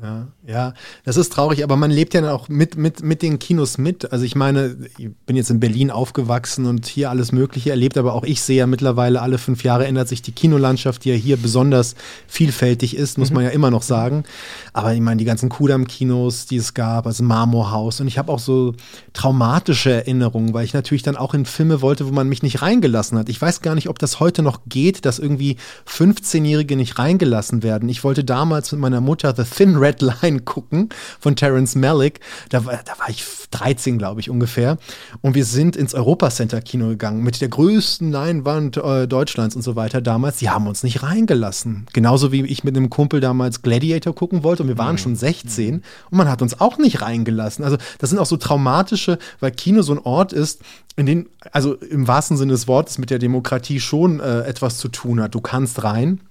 Ja, 0.02 0.28
ja, 0.46 0.74
das 1.06 1.16
ist 1.16 1.32
traurig, 1.32 1.64
aber 1.64 1.78
man 1.78 1.90
lebt 1.90 2.14
ja 2.14 2.34
auch 2.34 2.50
mit, 2.50 2.76
mit, 2.76 3.02
mit 3.02 3.22
den 3.22 3.40
Kinos 3.40 3.78
mit. 3.78 4.12
Also 4.12 4.26
ich 4.26 4.36
meine, 4.36 4.76
ich 4.98 5.10
bin 5.26 5.38
jetzt 5.38 5.50
in 5.50 5.62
Berlin 5.62 5.90
aufgewachsen 5.90 6.66
und 6.66 6.86
hier 6.86 7.10
alles 7.10 7.32
Mögliche 7.32 7.70
erlebt, 7.70 7.98
aber 7.98 8.14
auch 8.14 8.26
ich 8.26 8.42
sehe 8.42 8.58
ja 8.58 8.68
mittlerweile, 8.68 9.22
alle 9.22 9.38
fünf 9.38 9.64
Jahre 9.64 9.88
ändert 9.88 10.10
sich 10.10 10.22
die 10.22 10.34
Kinolandschaft, 10.34 11.06
die 11.06 11.12
ja 11.12 11.16
hier 11.16 11.38
besonders 11.38 11.96
vielfältig 12.28 12.98
ist, 12.98 13.18
muss 13.18 13.30
mhm. 13.30 13.36
man 13.36 13.44
ja 13.46 13.52
immer 13.52 13.72
noch 13.72 13.84
sagen. 13.84 14.26
Aber 14.74 14.94
ich 14.94 15.00
meine, 15.00 15.18
die 15.18 15.26
ganzen 15.26 15.48
Kudam-Kinos, 15.48 16.46
die 16.46 16.58
es 16.58 16.74
gab, 16.74 17.08
also 17.08 17.24
Marmorhaus 17.24 18.02
und 18.02 18.08
ich 18.08 18.18
habe 18.18 18.34
auch 18.34 18.40
so 18.40 18.74
traumatische 19.14 19.92
Erinnerungen, 19.92 20.54
weil 20.54 20.66
ich 20.66 20.74
natürlich 20.74 21.04
dann 21.04 21.16
auch 21.16 21.34
in 21.34 21.46
Filme 21.46 21.82
wollte, 21.82 22.06
wo 22.06 22.12
man 22.12 22.28
mich 22.28 22.44
nicht 22.44 22.62
reingelassen 22.62 23.18
hat. 23.18 23.30
Ich 23.30 23.42
weiß 23.42 23.62
gar 23.62 23.76
nicht, 23.76 23.88
ob 23.88 23.98
das 24.00 24.20
heute 24.20 24.42
noch 24.42 24.60
geht, 24.68 25.06
dass 25.06 25.20
irgendwie 25.20 25.56
15-Jährige 25.88 26.76
nicht 26.76 27.00
reingelassen 27.00 27.64
werden. 27.64 27.88
Ich 27.88 28.04
wollte 28.04 28.26
damals 28.26 28.74
mit 28.74 28.82
meiner 28.82 29.00
Mutter 29.00 29.34
The 29.34 29.44
Thin 29.44 29.78
Red 29.78 29.85
Line 30.02 30.42
gucken 30.42 30.90
von 31.20 31.36
Terence 31.36 31.76
Malick. 31.76 32.20
Da, 32.50 32.66
war, 32.66 32.80
da 32.86 32.98
war 33.00 33.10
ich 33.10 33.24
13, 33.52 33.98
glaube 33.98 34.22
ich, 34.22 34.30
ungefähr. 34.30 34.78
Und 35.22 35.36
wir 35.36 35.46
sind 35.46 35.76
ins 35.76 35.94
Europa 35.94 36.30
Center 36.30 36.62
Kino 36.62 36.90
gegangen 36.90 37.24
mit 37.24 37.42
der 37.42 37.50
größten 37.50 38.12
Leinwand 38.12 38.78
äh, 38.78 39.08
Deutschlands 39.08 39.56
und 39.56 39.62
so 39.62 39.76
weiter 39.76 40.02
damals. 40.02 40.38
Die 40.38 40.50
haben 40.50 40.68
uns 40.68 40.84
nicht 40.84 41.04
reingelassen. 41.04 41.86
Genauso 41.94 42.32
wie 42.32 42.46
ich 42.46 42.64
mit 42.64 42.76
einem 42.76 42.90
Kumpel 42.90 43.20
damals 43.20 43.62
Gladiator 43.62 44.14
gucken 44.14 44.44
wollte 44.44 44.64
und 44.64 44.70
wir 44.70 44.78
waren 44.78 44.94
mhm. 44.94 45.00
schon 45.00 45.16
16 45.16 45.84
und 46.12 46.18
man 46.18 46.30
hat 46.30 46.42
uns 46.42 46.60
auch 46.60 46.78
nicht 46.78 47.02
reingelassen. 47.02 47.64
Also 47.64 47.78
das 48.00 48.10
sind 48.10 48.20
auch 48.20 48.26
so 48.26 48.38
traumatische, 48.38 49.20
weil 49.40 49.52
Kino 49.52 49.82
so 49.82 49.94
ein 49.94 50.00
Ort 50.00 50.34
ist, 50.34 50.62
in 50.96 51.06
den, 51.06 51.30
also 51.52 51.76
im 51.76 52.08
wahrsten 52.08 52.38
Sinne 52.38 52.54
des 52.54 52.68
Wortes 52.68 52.98
mit 52.98 53.10
der 53.10 53.20
Demokratie 53.20 53.80
schon 53.80 54.20
äh, 54.20 54.42
etwas 54.42 54.78
zu 54.78 54.88
tun 54.88 55.22
hat. 55.22 55.36
Du 55.36 55.42
kannst 55.42 55.84
rein, 55.84 56.22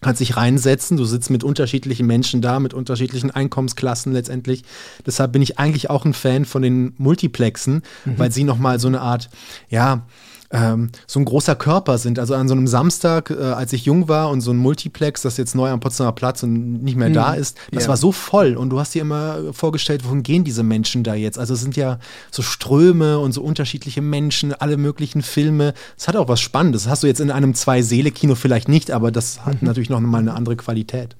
kannst 0.00 0.20
dich 0.20 0.36
reinsetzen. 0.36 0.96
Du 0.96 1.04
sitzt 1.04 1.30
mit 1.30 1.44
unterschiedlichen 1.44 2.06
Menschen 2.06 2.40
da, 2.40 2.60
mit 2.60 2.74
unterschiedlichen 2.74 3.30
Einkommensklassen 3.30 4.12
letztendlich. 4.12 4.64
Deshalb 5.06 5.32
bin 5.32 5.42
ich 5.42 5.58
eigentlich 5.58 5.90
auch 5.90 6.04
ein 6.04 6.14
Fan 6.14 6.44
von 6.44 6.62
den 6.62 6.94
Multiplexen, 6.98 7.82
mhm. 8.04 8.18
weil 8.18 8.32
sie 8.32 8.44
nochmal 8.44 8.78
so 8.78 8.88
eine 8.88 9.00
Art, 9.00 9.28
ja, 9.68 10.06
ähm, 10.50 10.90
so 11.06 11.20
ein 11.20 11.24
großer 11.24 11.54
Körper 11.54 11.98
sind. 11.98 12.18
Also 12.18 12.34
an 12.34 12.48
so 12.48 12.54
einem 12.54 12.66
Samstag, 12.66 13.30
äh, 13.30 13.34
als 13.34 13.72
ich 13.72 13.84
jung 13.84 14.08
war 14.08 14.30
und 14.30 14.40
so 14.40 14.50
ein 14.50 14.56
Multiplex, 14.56 15.22
das 15.22 15.36
jetzt 15.36 15.54
neu 15.54 15.70
am 15.70 15.80
Potsdamer 15.80 16.12
Platz 16.12 16.42
und 16.42 16.82
nicht 16.82 16.96
mehr 16.96 17.08
hm. 17.08 17.14
da 17.14 17.34
ist, 17.34 17.58
das 17.70 17.84
ja. 17.84 17.88
war 17.90 17.96
so 17.96 18.12
voll 18.12 18.56
und 18.56 18.70
du 18.70 18.80
hast 18.80 18.94
dir 18.94 19.02
immer 19.02 19.52
vorgestellt, 19.52 20.04
wohin 20.06 20.22
gehen 20.22 20.44
diese 20.44 20.62
Menschen 20.62 21.04
da 21.04 21.14
jetzt? 21.14 21.38
Also 21.38 21.54
es 21.54 21.60
sind 21.60 21.76
ja 21.76 21.98
so 22.30 22.42
Ströme 22.42 23.18
und 23.18 23.32
so 23.32 23.42
unterschiedliche 23.42 24.00
Menschen, 24.00 24.54
alle 24.54 24.76
möglichen 24.76 25.22
Filme. 25.22 25.74
Es 25.96 26.08
hat 26.08 26.16
auch 26.16 26.28
was 26.28 26.40
Spannendes. 26.40 26.84
Das 26.84 26.90
hast 26.90 27.02
du 27.02 27.06
jetzt 27.06 27.20
in 27.20 27.30
einem 27.30 27.54
Zwei-Seele-Kino 27.54 28.34
vielleicht 28.34 28.68
nicht, 28.68 28.90
aber 28.90 29.10
das 29.10 29.44
hat 29.44 29.60
mhm. 29.60 29.68
natürlich 29.68 29.90
noch 29.90 30.00
mal 30.00 30.18
eine 30.18 30.34
andere 30.34 30.56
Qualität. 30.56 31.16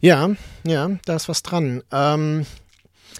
Ja, 0.00 0.30
ja, 0.64 0.90
da 1.04 1.16
ist 1.16 1.28
was 1.28 1.42
dran. 1.42 1.82
Ähm, 1.92 2.46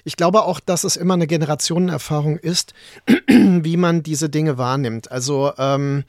ich 0.04 0.16
glaube 0.16 0.42
auch, 0.42 0.61
dass 0.61 0.85
es 0.85 0.97
immer 0.97 1.14
eine 1.14 1.26
Generationenerfahrung 1.26 2.37
ist, 2.37 2.75
wie 3.28 3.76
man 3.76 4.02
diese 4.02 4.28
Dinge 4.28 4.59
wahrnimmt. 4.59 5.11
Also 5.11 5.52
ähm, 5.59 6.04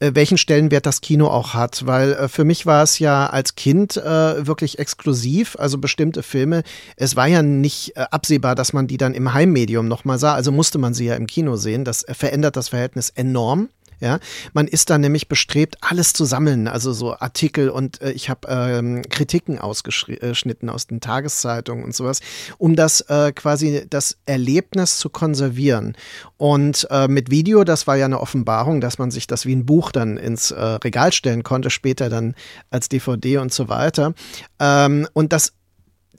äh, 0.00 0.12
welchen 0.14 0.38
Stellenwert 0.38 0.86
das 0.86 1.00
Kino 1.00 1.28
auch 1.28 1.54
hat, 1.54 1.86
weil 1.86 2.12
äh, 2.12 2.28
für 2.28 2.44
mich 2.44 2.66
war 2.66 2.82
es 2.82 2.98
ja 2.98 3.26
als 3.26 3.56
Kind 3.56 3.96
äh, 3.96 4.46
wirklich 4.46 4.78
exklusiv, 4.78 5.56
also 5.58 5.78
bestimmte 5.78 6.22
Filme. 6.22 6.62
Es 6.96 7.16
war 7.16 7.26
ja 7.26 7.42
nicht 7.42 7.96
äh, 7.96 8.04
absehbar, 8.10 8.54
dass 8.54 8.72
man 8.72 8.86
die 8.86 8.96
dann 8.96 9.14
im 9.14 9.34
Heimmedium 9.34 9.88
nochmal 9.88 10.18
sah, 10.18 10.34
also 10.34 10.52
musste 10.52 10.78
man 10.78 10.94
sie 10.94 11.06
ja 11.06 11.16
im 11.16 11.26
Kino 11.26 11.56
sehen. 11.56 11.84
Das 11.84 12.04
verändert 12.10 12.56
das 12.56 12.68
Verhältnis 12.68 13.10
enorm. 13.10 13.70
Ja, 14.00 14.20
man 14.52 14.68
ist 14.68 14.90
da 14.90 14.98
nämlich 14.98 15.28
bestrebt, 15.28 15.78
alles 15.80 16.12
zu 16.12 16.24
sammeln, 16.24 16.68
also 16.68 16.92
so 16.92 17.16
Artikel 17.18 17.68
und 17.68 18.00
äh, 18.00 18.12
ich 18.12 18.30
habe 18.30 18.46
ähm, 18.48 19.02
Kritiken 19.08 19.58
ausgeschnitten 19.58 20.68
aus 20.68 20.86
den 20.86 21.00
Tageszeitungen 21.00 21.84
und 21.84 21.94
sowas, 21.94 22.20
um 22.58 22.76
das 22.76 23.00
äh, 23.02 23.32
quasi 23.32 23.86
das 23.90 24.18
Erlebnis 24.24 24.98
zu 24.98 25.10
konservieren. 25.10 25.96
Und 26.36 26.86
äh, 26.90 27.08
mit 27.08 27.30
Video, 27.30 27.64
das 27.64 27.88
war 27.88 27.96
ja 27.96 28.04
eine 28.04 28.20
Offenbarung, 28.20 28.80
dass 28.80 28.98
man 28.98 29.10
sich 29.10 29.26
das 29.26 29.46
wie 29.46 29.54
ein 29.54 29.66
Buch 29.66 29.90
dann 29.90 30.16
ins 30.16 30.52
äh, 30.52 30.62
Regal 30.62 31.12
stellen 31.12 31.42
konnte, 31.42 31.70
später 31.70 32.08
dann 32.08 32.36
als 32.70 32.88
DVD 32.88 33.38
und 33.38 33.52
so 33.52 33.68
weiter. 33.68 34.14
Ähm, 34.60 35.08
und 35.12 35.32
das 35.32 35.54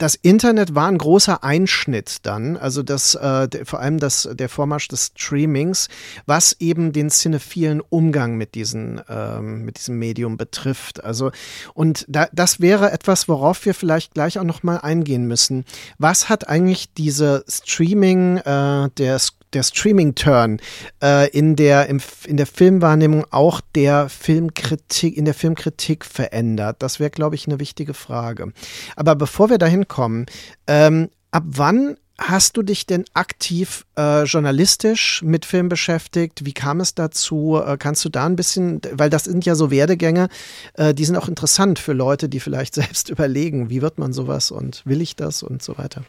das 0.00 0.14
Internet 0.14 0.74
war 0.74 0.88
ein 0.88 0.96
großer 0.96 1.44
Einschnitt 1.44 2.18
dann, 2.22 2.56
also 2.56 2.82
das, 2.82 3.14
äh, 3.14 3.48
vor 3.66 3.80
allem 3.80 3.98
das, 3.98 4.26
der 4.32 4.48
Vormarsch 4.48 4.88
des 4.88 5.12
Streamings, 5.14 5.88
was 6.24 6.56
eben 6.58 6.92
den 6.92 7.10
cinephilen 7.10 7.82
Umgang 7.82 8.36
mit, 8.36 8.54
diesen, 8.54 9.02
ähm, 9.10 9.62
mit 9.66 9.76
diesem 9.76 9.98
Medium 9.98 10.38
betrifft. 10.38 11.04
Also, 11.04 11.32
und 11.74 12.06
da, 12.08 12.28
das 12.32 12.60
wäre 12.60 12.92
etwas, 12.92 13.28
worauf 13.28 13.66
wir 13.66 13.74
vielleicht 13.74 14.14
gleich 14.14 14.38
auch 14.38 14.44
nochmal 14.44 14.80
eingehen 14.80 15.26
müssen. 15.26 15.66
Was 15.98 16.30
hat 16.30 16.48
eigentlich 16.48 16.94
diese 16.94 17.44
Streaming, 17.46 18.38
äh, 18.38 18.88
der 18.96 19.18
der 19.52 19.62
Streaming-Turn 19.62 20.60
äh, 21.02 21.28
in, 21.30 21.56
der, 21.56 21.88
in 21.88 22.36
der 22.36 22.46
Filmwahrnehmung 22.46 23.26
auch 23.30 23.60
der 23.74 24.08
Filmkritik, 24.08 25.16
in 25.16 25.24
der 25.24 25.34
Filmkritik 25.34 26.04
verändert? 26.04 26.76
Das 26.80 27.00
wäre, 27.00 27.10
glaube 27.10 27.34
ich, 27.34 27.46
eine 27.46 27.60
wichtige 27.60 27.94
Frage. 27.94 28.52
Aber 28.96 29.14
bevor 29.16 29.50
wir 29.50 29.58
dahin 29.58 29.88
kommen, 29.88 30.26
ähm, 30.66 31.08
ab 31.30 31.44
wann 31.46 31.96
hast 32.20 32.56
du 32.56 32.62
dich 32.62 32.86
denn 32.86 33.04
aktiv 33.14 33.86
äh, 33.96 34.24
journalistisch 34.24 35.22
mit 35.22 35.46
Film 35.46 35.68
beschäftigt? 35.68 36.44
Wie 36.44 36.52
kam 36.52 36.80
es 36.80 36.94
dazu? 36.94 37.60
Äh, 37.64 37.76
kannst 37.78 38.04
du 38.04 38.08
da 38.10 38.26
ein 38.26 38.36
bisschen, 38.36 38.80
weil 38.92 39.10
das 39.10 39.24
sind 39.24 39.46
ja 39.46 39.54
so 39.54 39.70
Werdegänge, 39.70 40.28
äh, 40.74 40.94
die 40.94 41.04
sind 41.04 41.16
auch 41.16 41.28
interessant 41.28 41.78
für 41.78 41.94
Leute, 41.94 42.28
die 42.28 42.40
vielleicht 42.40 42.74
selbst 42.82 43.08
überlegen, 43.08 43.70
wie 43.70 43.82
wird 43.82 43.98
man 43.98 44.12
sowas 44.12 44.50
und 44.50 44.82
will 44.84 45.00
ich 45.00 45.16
das 45.16 45.42
und 45.42 45.62
so 45.62 45.78
weiter 45.78 46.04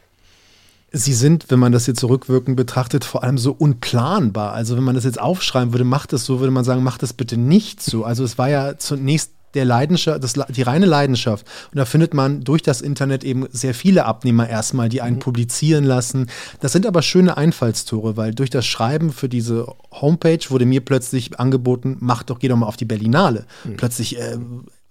sie 0.92 1.14
sind, 1.14 1.46
wenn 1.50 1.60
man 1.60 1.72
das 1.72 1.88
jetzt 1.88 2.00
zurückwirkend 2.00 2.58
betrachtet, 2.58 3.06
vor 3.06 3.24
allem 3.24 3.38
so 3.38 3.54
unplanbar. 3.54 4.54
Also 4.54 4.76
wenn 4.76 4.84
man 4.84 4.96
das 4.96 5.06
jetzt 5.06 5.20
aufschreiben 5.20 5.74
würde, 5.74 5.86
macht 5.86 6.14
das 6.14 6.26
so, 6.26 6.40
würde 6.40 6.52
man 6.52 6.66
sagen, 6.66 6.84
macht 6.84 7.02
das 7.02 7.14
bitte 7.14 7.38
nicht 7.38 7.82
so. 7.82 8.04
Also 8.04 8.24
es 8.24 8.38
war 8.38 8.50
ja 8.50 8.78
zunächst 8.78 9.32
der 9.54 9.66
Leidenschaft, 9.66 10.24
das, 10.24 10.34
die 10.50 10.62
reine 10.62 10.86
Leidenschaft. 10.86 11.46
Und 11.72 11.78
da 11.78 11.86
findet 11.86 12.14
man 12.14 12.42
durch 12.42 12.62
das 12.62 12.82
Internet 12.82 13.24
eben 13.24 13.48
sehr 13.52 13.74
viele 13.74 14.06
Abnehmer 14.06 14.48
erstmal, 14.48 14.90
die 14.90 15.02
einen 15.02 15.18
mhm. 15.18 15.22
publizieren 15.22 15.84
lassen. 15.84 16.28
Das 16.60 16.72
sind 16.72 16.86
aber 16.86 17.02
schöne 17.02 17.38
Einfallstore, 17.38 18.18
weil 18.18 18.34
durch 18.34 18.50
das 18.50 18.66
Schreiben 18.66 19.12
für 19.12 19.30
diese 19.30 19.68
Homepage 19.92 20.40
wurde 20.50 20.66
mir 20.66 20.82
plötzlich 20.82 21.40
angeboten, 21.40 21.98
mach 22.00 22.24
doch, 22.24 22.40
geh 22.40 22.48
doch 22.48 22.56
mal 22.58 22.68
auf 22.68 22.78
die 22.78 22.86
Berlinale. 22.86 23.46
Mhm. 23.66 23.78
Plötzlich 23.78 24.20
äh, 24.20 24.38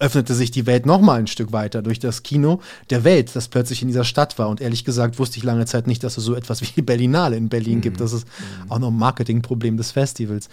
öffnete 0.00 0.34
sich 0.34 0.50
die 0.50 0.66
Welt 0.66 0.86
noch 0.86 1.00
mal 1.00 1.18
ein 1.18 1.26
Stück 1.26 1.52
weiter 1.52 1.82
durch 1.82 1.98
das 1.98 2.22
Kino 2.22 2.60
der 2.88 3.04
Welt, 3.04 3.36
das 3.36 3.48
plötzlich 3.48 3.82
in 3.82 3.88
dieser 3.88 4.04
Stadt 4.04 4.38
war. 4.38 4.48
Und 4.48 4.60
ehrlich 4.60 4.84
gesagt 4.84 5.18
wusste 5.18 5.36
ich 5.36 5.44
lange 5.44 5.66
Zeit 5.66 5.86
nicht, 5.86 6.02
dass 6.02 6.16
es 6.16 6.24
so 6.24 6.34
etwas 6.34 6.62
wie 6.62 6.68
die 6.74 6.82
Berlinale 6.82 7.36
in 7.36 7.48
Berlin 7.48 7.76
mhm. 7.76 7.82
gibt. 7.82 8.00
Das 8.00 8.12
ist 8.12 8.26
mhm. 8.26 8.70
auch 8.70 8.78
noch 8.78 8.88
ein 8.88 8.96
Marketingproblem 8.96 9.76
des 9.76 9.92
Festivals. 9.92 10.48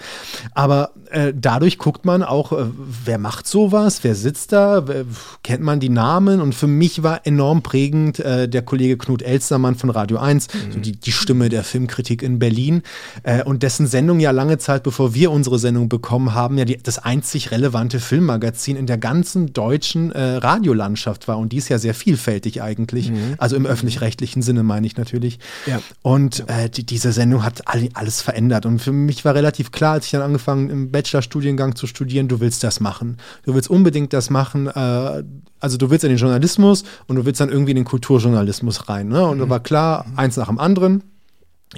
Aber 0.54 0.92
äh, 1.10 1.34
dadurch 1.36 1.78
guckt 1.78 2.06
man 2.06 2.24
auch, 2.24 2.52
äh, 2.52 2.66
wer 3.06 3.18
macht 3.18 3.48
sowas, 3.48 4.04
wer 4.04 4.16
sitzt 4.16 4.52
da, 4.52 4.88
wer, 4.88 5.06
kennt 5.44 5.64
man 5.64 5.80
die 5.80 5.90
Namen. 5.90 6.42
Und 6.42 6.54
für 6.54 6.68
mich 6.68 7.02
war 7.04 7.26
enorm 7.26 7.64
prägend 7.64 8.20
äh, 8.20 8.50
der 8.50 8.62
Kollege 8.62 8.98
Knut 8.98 9.22
Elstermann 9.22 9.76
von 9.76 9.90
Radio 9.90 10.18
1, 10.18 10.48
mhm. 10.54 10.72
so 10.74 10.80
die, 10.80 10.94
die 10.94 11.12
Stimme 11.12 11.48
der 11.48 11.64
Filmkritik 11.64 12.22
in 12.22 12.40
Berlin 12.40 12.82
äh, 13.24 13.44
und 13.44 13.64
dessen 13.64 13.88
Sendung 13.88 14.20
ja 14.20 14.32
lange 14.32 14.58
Zeit, 14.58 14.84
bevor 14.84 15.14
wir 15.14 15.32
unsere 15.32 15.58
Sendung 15.58 15.88
bekommen 15.88 16.34
haben, 16.34 16.58
ja 16.58 16.66
die, 16.66 16.78
das 16.78 17.00
einzig 17.00 17.52
relevante 17.52 18.00
Filmmagazin 18.00 18.76
in 18.76 18.88
der 18.88 18.98
ganzen 18.98 19.37
ganzen 19.38 19.54
deutschen 19.54 20.12
äh, 20.12 20.38
Radiolandschaft 20.38 21.28
war. 21.28 21.38
Und 21.38 21.52
die 21.52 21.58
ist 21.58 21.70
ja 21.70 21.78
sehr 21.78 21.94
vielfältig 21.94 22.62
eigentlich. 22.62 23.12
Mhm. 23.12 23.36
Also 23.38 23.56
im 23.56 23.66
öffentlich-rechtlichen 23.66 24.42
Sinne 24.42 24.64
meine 24.64 24.88
ich 24.88 24.98
natürlich. 24.98 25.40
Ja. 25.66 25.80
Und 26.02 26.48
äh, 26.48 26.70
die, 26.70 26.86
diese 26.86 27.12
Sendung 27.12 27.44
hat 27.44 27.68
all, 27.68 27.90
alles 27.94 28.22
verändert. 28.22 28.66
Und 28.66 28.80
für 28.80 28.92
mich 28.92 29.26
war 29.26 29.36
relativ 29.36 29.72
klar, 29.72 29.94
als 29.94 30.06
ich 30.06 30.12
dann 30.12 30.22
angefangen 30.22 30.70
im 30.70 30.92
Bachelorstudiengang 30.92 31.76
zu 31.76 31.88
studieren, 31.88 32.28
du 32.28 32.40
willst 32.40 32.64
das 32.64 32.80
machen. 32.80 33.18
Du 33.44 33.54
willst 33.54 33.70
unbedingt 33.70 34.14
das 34.14 34.30
machen. 34.30 34.68
Äh, 34.68 35.24
also 35.60 35.78
du 35.78 35.90
willst 35.90 36.04
in 36.04 36.10
den 36.10 36.20
Journalismus 36.20 36.84
und 37.08 37.16
du 37.16 37.26
willst 37.26 37.42
dann 37.42 37.50
irgendwie 37.50 37.72
in 37.72 37.78
den 37.78 37.86
Kulturjournalismus 37.86 38.90
rein. 38.90 39.08
Ne? 39.08 39.26
Und 39.26 39.38
mhm. 39.38 39.42
da 39.42 39.50
war 39.50 39.60
klar, 39.60 40.06
eins 40.16 40.38
nach 40.38 40.48
dem 40.48 40.60
anderen 40.60 41.04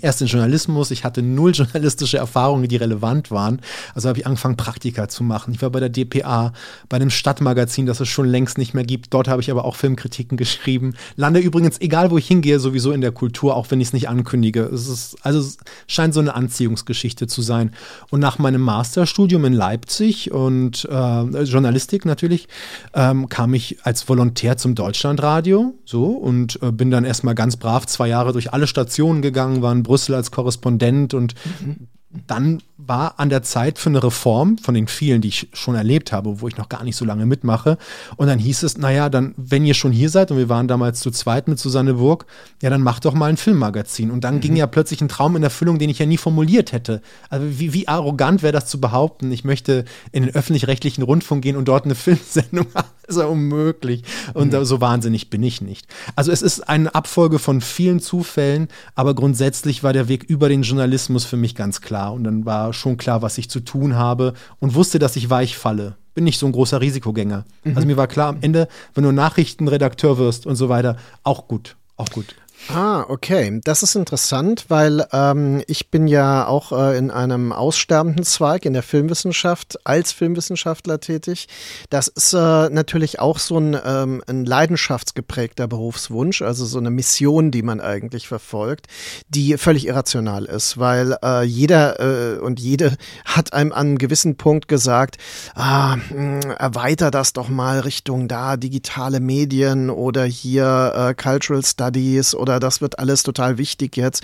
erst 0.02 0.22
in 0.22 0.28
Journalismus. 0.28 0.92
Ich 0.92 1.04
hatte 1.04 1.22
null 1.22 1.52
journalistische 1.56 2.18
Erfahrungen, 2.18 2.68
die 2.68 2.76
relevant 2.76 3.32
waren. 3.32 3.62
Also 3.96 4.10
habe 4.10 4.20
ich 4.20 4.28
angefangen, 4.28 4.58
Praktika 4.58 5.08
zu 5.08 5.24
machen. 5.24 5.54
Ich 5.54 5.62
war 5.62 5.70
bei 5.70 5.80
der 5.80 5.90
DPA, 5.90 6.54
bei 6.90 6.98
einem 6.98 7.10
Stadtmagazin, 7.10 7.86
das 7.86 8.00
es 8.00 8.08
schon 8.08 8.28
längst 8.28 8.58
nicht 8.58 8.74
mehr 8.74 8.84
gibt. 8.84 9.14
Dort 9.14 9.28
habe 9.28 9.42
ich 9.42 9.50
aber 9.50 9.66
auch 9.66 9.76
Filmkritiken 9.76 10.38
geschrieben. 10.38 10.96
Lande 11.16 11.40
übrigens, 11.40 11.82
egal 11.82 12.12
wo 12.12 12.18
ich 12.18 12.28
hingehe, 12.28 12.60
sowieso 12.60 12.92
in 12.92 13.02
der 13.02 13.12
Kultur, 13.12 13.56
auch 13.56 13.70
wenn 13.72 13.82
ich 13.82 13.90
es 13.90 13.94
nicht 13.94 14.10
ankündige. 14.10 14.62
Es 14.62 14.88
ist, 14.88 15.18
also 15.24 15.40
es 15.40 15.58
scheint 15.88 16.14
so 16.14 16.20
eine 16.20 16.36
Anziehungsgeschichte 16.36 17.28
zu 17.28 17.42
sein. 17.42 17.72
Und 18.10 18.20
nach 18.20 18.38
meinem 18.38 18.62
Masterstudium 18.62 19.46
in 19.46 19.54
Leipzig 19.54 20.32
und 20.32 20.88
äh, 20.90 21.44
Journalistik 21.44 22.06
natürlich, 22.06 22.48
ähm, 22.94 23.28
kam 23.30 23.54
ich 23.54 23.78
als 23.84 24.08
Volontär 24.08 24.58
zum 24.58 24.76
Deutschlandradio. 24.76 25.74
So 25.86 26.06
und 26.06 26.62
äh, 26.62 26.72
bin 26.72 26.92
dann 26.92 27.06
erstmal 27.06 27.36
ganz 27.36 27.58
brav 27.58 27.88
zwei 27.88 28.08
Jahre 28.08 28.34
durch 28.34 28.54
alle 28.54 28.68
Stationen 28.68 29.22
gegangen, 29.22 29.62
war 29.62 29.72
in 29.72 29.79
Brüssel 29.84 30.16
als 30.16 30.32
Korrespondent 30.32 31.14
und 31.14 31.36
mhm 31.62 31.88
dann 32.12 32.60
war 32.76 33.20
an 33.20 33.30
der 33.30 33.44
Zeit 33.44 33.78
für 33.78 33.90
eine 33.90 34.02
Reform 34.02 34.58
von 34.58 34.74
den 34.74 34.88
vielen, 34.88 35.22
die 35.22 35.28
ich 35.28 35.50
schon 35.54 35.76
erlebt 35.76 36.12
habe, 36.12 36.42
wo 36.42 36.48
ich 36.48 36.58
noch 36.58 36.68
gar 36.68 36.84
nicht 36.84 36.96
so 36.96 37.06
lange 37.06 37.28
mitmache. 37.28 37.78
Und 38.16 38.28
dann 38.28 38.40
hieß 38.40 38.64
es, 38.64 38.80
naja, 38.80 39.10
dann, 39.10 39.36
wenn 39.38 39.64
ihr 39.64 39.76
schon 39.76 39.92
hier 39.92 40.10
seid, 40.10 40.32
und 40.32 40.38
wir 40.38 40.50
waren 40.50 40.68
damals 40.68 41.02
zu 41.02 41.12
zweit 41.12 41.48
mit 41.48 41.60
Susanne 41.60 41.96
Burg, 41.96 42.26
ja, 42.64 42.72
dann 42.72 42.82
macht 42.82 43.06
doch 43.06 43.14
mal 43.14 43.30
ein 43.30 43.38
Filmmagazin. 43.38 44.10
Und 44.10 44.24
dann 44.24 44.36
mhm. 44.36 44.40
ging 44.40 44.56
ja 44.56 44.66
plötzlich 44.66 45.02
ein 45.02 45.10
Traum 45.10 45.36
in 45.36 45.44
Erfüllung, 45.44 45.78
den 45.78 45.90
ich 45.90 46.00
ja 46.00 46.08
nie 46.08 46.18
formuliert 46.18 46.72
hätte. 46.72 47.02
Also 47.30 47.46
wie, 47.60 47.74
wie 47.74 47.88
arrogant 47.88 48.42
wäre 48.42 48.54
das 48.54 48.66
zu 48.66 48.82
behaupten, 48.82 49.32
ich 49.32 49.44
möchte 49.44 49.86
in 50.12 50.24
den 50.24 50.34
öffentlich-rechtlichen 50.34 51.04
Rundfunk 51.04 51.44
gehen 51.44 51.58
und 51.58 51.68
dort 51.68 51.86
eine 51.86 51.96
Filmsendung 51.96 52.68
machen. 52.74 52.90
Das 53.06 53.18
ist 53.18 53.22
ja 53.22 53.28
unmöglich. 53.28 54.04
Und 54.34 54.54
mhm. 54.54 54.66
so 54.66 54.82
wahnsinnig 54.82 55.30
bin 55.30 55.44
ich 55.44 55.62
nicht. 55.62 55.86
Also 56.16 56.32
es 56.32 56.42
ist 56.42 56.68
eine 56.70 56.96
Abfolge 56.96 57.38
von 57.38 57.62
vielen 57.62 58.00
Zufällen, 58.00 58.68
aber 58.96 59.14
grundsätzlich 59.14 59.84
war 59.84 59.94
der 59.94 60.08
Weg 60.08 60.24
über 60.24 60.50
den 60.50 60.64
Journalismus 60.64 61.26
für 61.26 61.38
mich 61.38 61.54
ganz 61.56 61.82
klar 61.82 61.99
klar 62.00 62.14
und 62.14 62.24
dann 62.24 62.46
war 62.46 62.72
schon 62.74 62.98
klar, 62.98 63.22
was 63.22 63.38
ich 63.38 63.50
zu 63.50 63.60
tun 63.60 63.96
habe 63.96 64.34
und 64.60 64.76
wusste, 64.76 65.00
dass 65.00 65.16
ich 65.16 65.30
weich 65.30 65.58
falle. 65.58 65.96
Bin 66.14 66.24
nicht 66.24 66.40
so 66.40 66.46
ein 66.46 66.52
großer 66.52 66.80
Risikogänger. 66.82 67.46
Mhm. 67.64 67.76
Also 67.76 67.88
mir 67.88 67.98
war 67.98 68.08
klar, 68.08 68.30
am 68.30 68.38
Ende, 68.42 68.68
wenn 68.94 69.04
du 69.04 69.12
Nachrichtenredakteur 69.12 70.18
wirst 70.18 70.46
und 70.46 70.56
so 70.56 70.70
weiter, 70.70 70.96
auch 71.24 71.48
gut, 71.48 71.76
auch 71.98 72.10
gut. 72.10 72.36
Ah, 72.72 73.04
okay. 73.10 73.60
Das 73.64 73.82
ist 73.82 73.96
interessant, 73.96 74.66
weil 74.68 75.04
ähm, 75.12 75.64
ich 75.66 75.90
bin 75.90 76.08
ja 76.08 76.46
auch 76.46 76.72
äh, 76.72 77.00
in 77.00 77.10
einem 77.10 77.52
aussterbenden 77.52 78.24
Zweig 78.24 78.64
in 78.64 78.74
der 78.74 78.84
Filmwissenschaft 78.84 79.80
als 79.88 80.12
Filmwissenschaftler 80.12 81.00
tätig. 81.00 81.48
Das 81.90 82.08
ist 82.10 82.34
äh, 82.34 82.70
natürlich 82.70 83.20
auch 83.20 83.40
so 83.40 83.58
ein, 83.58 83.76
ähm, 83.84 84.24
ein 84.28 84.46
leidenschaftsgeprägter 84.46 85.68
Berufswunsch, 85.68 86.44
also 86.44 86.64
so 86.68 86.78
eine 86.78 86.92
Mission, 86.92 87.50
die 87.50 87.64
man 87.64 87.82
eigentlich 87.82 88.28
verfolgt, 88.28 88.86
die 89.30 89.58
völlig 89.58 89.88
irrational 89.88 90.46
ist, 90.46 90.78
weil 90.78 91.18
äh, 91.24 91.44
jeder 91.44 92.00
äh, 92.00 92.38
und 92.38 92.60
jede 92.60 92.98
hat 93.26 93.52
einem 93.52 93.72
an 93.72 93.88
einem 93.88 93.98
gewissen 93.98 94.38
Punkt 94.38 94.68
gesagt, 94.68 95.18
ah, 95.56 95.96
mh, 95.96 96.54
erweiter 96.60 97.10
das 97.10 97.34
doch 97.34 97.50
mal 97.50 97.80
Richtung 97.80 98.28
da 98.28 98.58
digitale 98.58 99.20
Medien 99.22 99.90
oder 99.90 100.24
hier 100.26 100.94
äh, 100.96 101.14
Cultural 101.16 101.66
Studies 101.66 102.36
oder 102.36 102.59
das 102.60 102.82
wird 102.82 103.00
alles 103.00 103.24
total 103.24 103.58
wichtig 103.58 103.98
jetzt. 103.98 104.24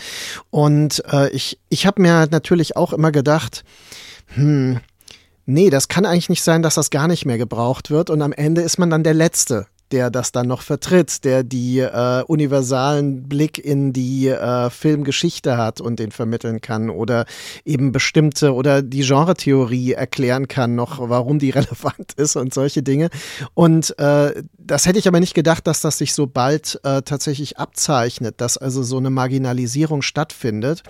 Und 0.49 1.03
äh, 1.11 1.29
ich, 1.29 1.59
ich 1.69 1.85
habe 1.85 2.01
mir 2.01 2.27
natürlich 2.31 2.75
auch 2.75 2.93
immer 2.93 3.11
gedacht, 3.11 3.63
hm, 4.27 4.79
nee, 5.45 5.69
das 5.69 5.87
kann 5.87 6.05
eigentlich 6.05 6.29
nicht 6.29 6.43
sein, 6.43 6.61
dass 6.61 6.75
das 6.75 6.89
gar 6.89 7.07
nicht 7.07 7.25
mehr 7.25 7.37
gebraucht 7.37 7.91
wird. 7.91 8.09
Und 8.09 8.21
am 8.21 8.33
Ende 8.33 8.61
ist 8.61 8.77
man 8.77 8.89
dann 8.89 9.03
der 9.03 9.13
Letzte, 9.13 9.67
der 9.95 10.11
das 10.11 10.33
dann 10.33 10.49
noch 10.49 10.61
vertritt, 10.61 11.23
der 11.23 11.43
die 11.43 11.79
äh, 11.79 12.21
universalen 12.27 13.29
Blick 13.29 13.57
in 13.57 13.93
die 13.93 14.27
äh, 14.27 14.69
Filmgeschichte 14.69 15.55
hat 15.55 15.79
und 15.79 15.99
den 15.99 16.11
vermitteln 16.11 16.59
kann 16.59 16.89
oder 16.89 17.25
eben 17.63 17.93
bestimmte 17.93 18.53
oder 18.53 18.81
die 18.81 19.03
Genretheorie 19.03 19.93
erklären 19.93 20.49
kann 20.49 20.75
noch, 20.75 20.99
warum 20.99 21.39
die 21.39 21.49
relevant 21.51 22.11
ist 22.17 22.35
und 22.35 22.53
solche 22.53 22.83
Dinge. 22.83 23.09
Und 23.53 23.97
äh, 23.97 24.43
das 24.57 24.85
hätte 24.85 24.99
ich 24.99 25.07
aber 25.07 25.21
nicht 25.21 25.33
gedacht, 25.33 25.65
dass 25.65 25.79
das 25.79 25.97
sich 25.97 26.13
so 26.13 26.27
bald 26.27 26.77
äh, 26.83 27.01
tatsächlich 27.01 27.57
abzeichnet, 27.57 28.41
dass 28.41 28.57
also 28.57 28.83
so 28.83 28.97
eine 28.97 29.11
Marginalisierung 29.11 30.01
stattfindet. 30.01 30.83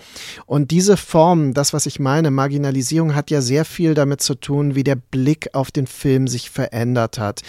Und 0.46 0.72
diese 0.72 0.96
Form, 0.96 1.54
das, 1.54 1.72
was 1.72 1.86
ich 1.86 2.00
meine, 2.00 2.32
Marginalisierung 2.32 3.14
hat 3.14 3.30
ja 3.30 3.40
sehr 3.40 3.64
viel 3.64 3.94
damit 3.94 4.20
zu 4.20 4.34
tun, 4.34 4.74
wie 4.74 4.82
der 4.82 4.96
Blick 4.96 5.50
auf 5.52 5.70
den 5.70 5.86
Film 5.86 6.26
sich 6.26 6.50
verändert 6.50 7.20
hat. 7.20 7.42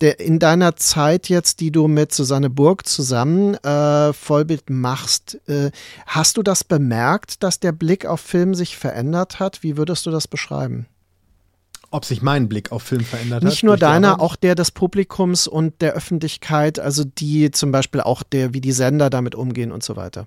Der, 0.00 0.18
in 0.18 0.40
deiner 0.40 0.74
Zeit 0.74 1.03
jetzt, 1.12 1.60
die 1.60 1.70
du 1.70 1.88
mit 1.88 2.12
Susanne 2.12 2.50
Burg 2.50 2.86
zusammen 2.86 3.54
äh, 3.56 4.12
Vollbild 4.12 4.70
machst, 4.70 5.40
äh, 5.48 5.70
hast 6.06 6.36
du 6.36 6.42
das 6.42 6.64
bemerkt, 6.64 7.42
dass 7.42 7.60
der 7.60 7.72
Blick 7.72 8.06
auf 8.06 8.20
Film 8.20 8.54
sich 8.54 8.76
verändert 8.76 9.40
hat? 9.40 9.62
Wie 9.62 9.76
würdest 9.76 10.06
du 10.06 10.10
das 10.10 10.28
beschreiben? 10.28 10.86
ob 11.90 12.04
sich 12.04 12.22
mein 12.22 12.48
Blick 12.48 12.72
auf 12.72 12.82
Film 12.82 13.04
verändert 13.04 13.44
hat. 13.44 13.48
Nicht 13.48 13.62
nur 13.62 13.76
deiner, 13.76 14.20
auch 14.20 14.34
der 14.34 14.56
des 14.56 14.72
Publikums 14.72 15.46
und 15.46 15.80
der 15.80 15.92
Öffentlichkeit, 15.92 16.80
also 16.80 17.04
die 17.04 17.52
zum 17.52 17.70
Beispiel 17.70 18.00
auch 18.00 18.24
der, 18.24 18.52
wie 18.52 18.60
die 18.60 18.72
Sender 18.72 19.10
damit 19.10 19.36
umgehen 19.36 19.70
und 19.70 19.84
so 19.84 19.94
weiter. 19.94 20.26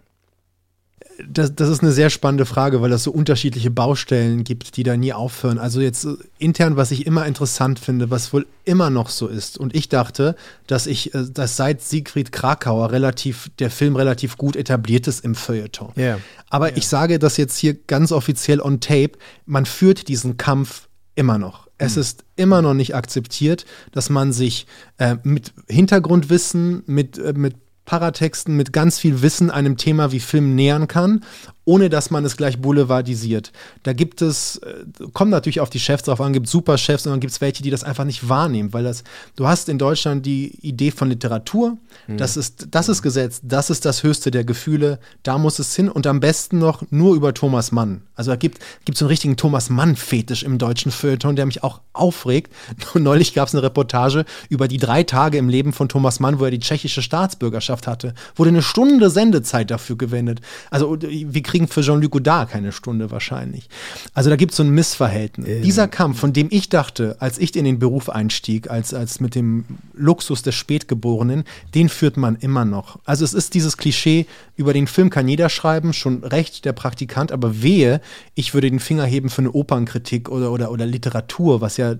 Das, 1.27 1.55
das 1.55 1.69
ist 1.69 1.81
eine 1.81 1.91
sehr 1.91 2.09
spannende 2.09 2.45
Frage, 2.45 2.81
weil 2.81 2.91
es 2.91 3.03
so 3.03 3.11
unterschiedliche 3.11 3.71
Baustellen 3.71 4.43
gibt, 4.43 4.77
die 4.77 4.83
da 4.83 4.95
nie 4.97 5.13
aufhören. 5.13 5.57
Also 5.57 5.81
jetzt 5.81 6.05
äh, 6.05 6.15
intern, 6.37 6.77
was 6.77 6.91
ich 6.91 7.05
immer 7.07 7.25
interessant 7.25 7.79
finde, 7.79 8.11
was 8.11 8.33
wohl 8.33 8.45
immer 8.65 8.89
noch 8.89 9.09
so 9.09 9.27
ist. 9.27 9.57
Und 9.57 9.75
ich 9.75 9.89
dachte, 9.89 10.35
dass 10.67 10.85
ich, 10.85 11.15
äh, 11.15 11.25
dass 11.31 11.57
seit 11.57 11.81
Siegfried 11.81 12.31
Krakauer 12.31 12.91
relativ, 12.91 13.49
der 13.57 13.71
Film 13.71 13.95
relativ 13.95 14.37
gut 14.37 14.55
etabliert 14.55 15.07
ist 15.07 15.23
im 15.25 15.33
Feuilleton. 15.33 15.91
Yeah. 15.97 16.19
Aber 16.49 16.67
yeah. 16.67 16.77
ich 16.77 16.87
sage 16.87 17.17
das 17.17 17.37
jetzt 17.37 17.57
hier 17.57 17.73
ganz 17.73 18.11
offiziell 18.11 18.61
on 18.61 18.79
tape. 18.79 19.13
Man 19.45 19.65
führt 19.65 20.07
diesen 20.07 20.37
Kampf 20.37 20.87
immer 21.15 21.37
noch. 21.37 21.67
Es 21.77 21.95
mhm. 21.95 22.01
ist 22.01 22.25
immer 22.35 22.61
noch 22.61 22.73
nicht 22.73 22.95
akzeptiert, 22.95 23.65
dass 23.91 24.09
man 24.09 24.33
sich 24.33 24.67
äh, 24.97 25.15
mit 25.23 25.53
Hintergrundwissen, 25.67 26.83
mit, 26.85 27.17
äh, 27.17 27.33
mit 27.33 27.55
Paratexten, 27.87 28.55
mit 28.55 28.73
ganz 28.73 28.99
viel 28.99 29.23
Wissen 29.23 29.49
einem 29.49 29.77
Thema 29.77 30.11
wie 30.11 30.19
Film 30.19 30.53
nähern 30.53 30.87
kann 30.87 31.23
ohne 31.67 31.89
dass 31.89 32.11
man 32.11 32.23
es 32.23 32.37
gleich 32.37 32.59
boulevardisiert. 32.59 33.51
Da 33.83 33.91
gibt 33.91 34.21
es, 34.21 34.55
äh, 34.57 34.85
kommt 35.11 35.31
natürlich 35.31 35.59
auf 35.59 35.69
die 35.69 35.81
Chefs 35.81 36.03
drauf 36.03 36.21
an, 36.21 36.31
gibt 36.31 36.47
super 36.47 36.77
Chefs 36.77 37.05
und 37.05 37.11
dann 37.11 37.19
gibt 37.19 37.33
es 37.33 37.41
welche, 37.41 37.61
die 37.61 37.69
das 37.69 37.83
einfach 37.83 38.05
nicht 38.05 38.29
wahrnehmen, 38.29 38.71
weil 38.71 38.85
das, 38.85 39.03
du 39.35 39.47
hast 39.47 39.67
in 39.67 39.77
Deutschland 39.77 40.25
die 40.25 40.57
Idee 40.65 40.91
von 40.91 41.09
Literatur, 41.09 41.77
mhm. 42.07 42.15
das 42.15 42.37
ist, 42.37 42.67
das 42.71 42.87
ist 42.87 43.01
Gesetz, 43.01 43.41
das 43.43 43.69
ist 43.69 43.83
das 43.83 44.01
höchste 44.01 44.31
der 44.31 44.45
Gefühle, 44.45 44.99
da 45.23 45.37
muss 45.37 45.59
es 45.59 45.75
hin 45.75 45.89
und 45.89 46.07
am 46.07 46.21
besten 46.21 46.57
noch 46.57 46.83
nur 46.89 47.15
über 47.15 47.33
Thomas 47.33 47.73
Mann. 47.73 48.03
Also 48.15 48.31
da 48.31 48.37
gibt 48.37 48.59
es 48.59 48.97
so 48.97 49.03
einen 49.03 49.09
richtigen 49.09 49.35
Thomas 49.35 49.69
Mann-Fetisch 49.69 50.43
im 50.43 50.59
deutschen 50.59 50.93
Feuilleton, 50.93 51.35
der 51.35 51.45
mich 51.45 51.63
auch 51.63 51.81
aufregt. 51.91 52.53
Neulich 52.93 53.33
gab 53.33 53.49
es 53.49 53.53
eine 53.53 53.63
Reportage 53.63 54.23
über 54.47 54.69
die 54.69 54.77
drei 54.77 55.03
Tage 55.03 55.37
im 55.37 55.49
Leben 55.49 55.73
von 55.73 55.89
Thomas 55.89 56.21
Mann, 56.21 56.39
wo 56.39 56.45
er 56.45 56.51
die 56.51 56.59
tschechische 56.59 57.01
Staatsbürgerschaft 57.01 57.87
hatte. 57.87 58.13
Wurde 58.37 58.49
eine 58.49 58.63
Stunde 58.63 59.09
Sendezeit 59.09 59.69
dafür 59.69 59.97
gewendet. 59.97 60.39
Also 60.71 60.97
wir 61.01 61.43
kriegen 61.43 61.56
kriegen 61.57 61.67
für 61.67 61.81
Jean-Luc 61.81 62.11
Godard 62.11 62.51
keine 62.51 62.71
Stunde 62.71 63.09
wahrscheinlich. 63.09 63.67
Also 64.13 64.29
da 64.29 64.35
gibt 64.35 64.51
es 64.51 64.57
so 64.57 64.63
ein 64.63 64.69
Missverhältnis. 64.69 65.47
Ähm. 65.47 65.61
Dieser 65.63 65.87
Kampf, 65.87 66.19
von 66.19 66.31
dem 66.31 66.49
ich 66.51 66.69
dachte, 66.69 67.15
als 67.19 67.39
ich 67.39 67.55
in 67.55 67.65
den 67.65 67.79
Beruf 67.79 68.09
einstieg, 68.09 68.69
als, 68.69 68.93
als 68.93 69.19
mit 69.19 69.33
dem 69.33 69.65
Luxus 69.93 70.43
des 70.43 70.53
Spätgeborenen, 70.53 71.45
den 71.73 71.89
führt 71.89 72.15
man 72.15 72.35
immer 72.35 72.63
noch. 72.63 72.99
Also 73.05 73.25
es 73.25 73.33
ist 73.33 73.55
dieses 73.55 73.77
Klischee, 73.77 74.27
über 74.55 74.73
den 74.73 74.85
Film 74.85 75.09
kann 75.09 75.27
jeder 75.27 75.49
schreiben, 75.49 75.93
schon 75.93 76.23
recht 76.23 76.63
der 76.63 76.73
Praktikant, 76.73 77.31
aber 77.31 77.63
wehe, 77.63 78.01
ich 78.35 78.53
würde 78.53 78.69
den 78.69 78.79
Finger 78.79 79.05
heben 79.05 79.29
für 79.29 79.41
eine 79.41 79.51
Opernkritik 79.51 80.29
oder, 80.29 80.51
oder, 80.51 80.69
oder 80.69 80.85
Literatur, 80.85 81.61
was 81.61 81.77
ja, 81.77 81.95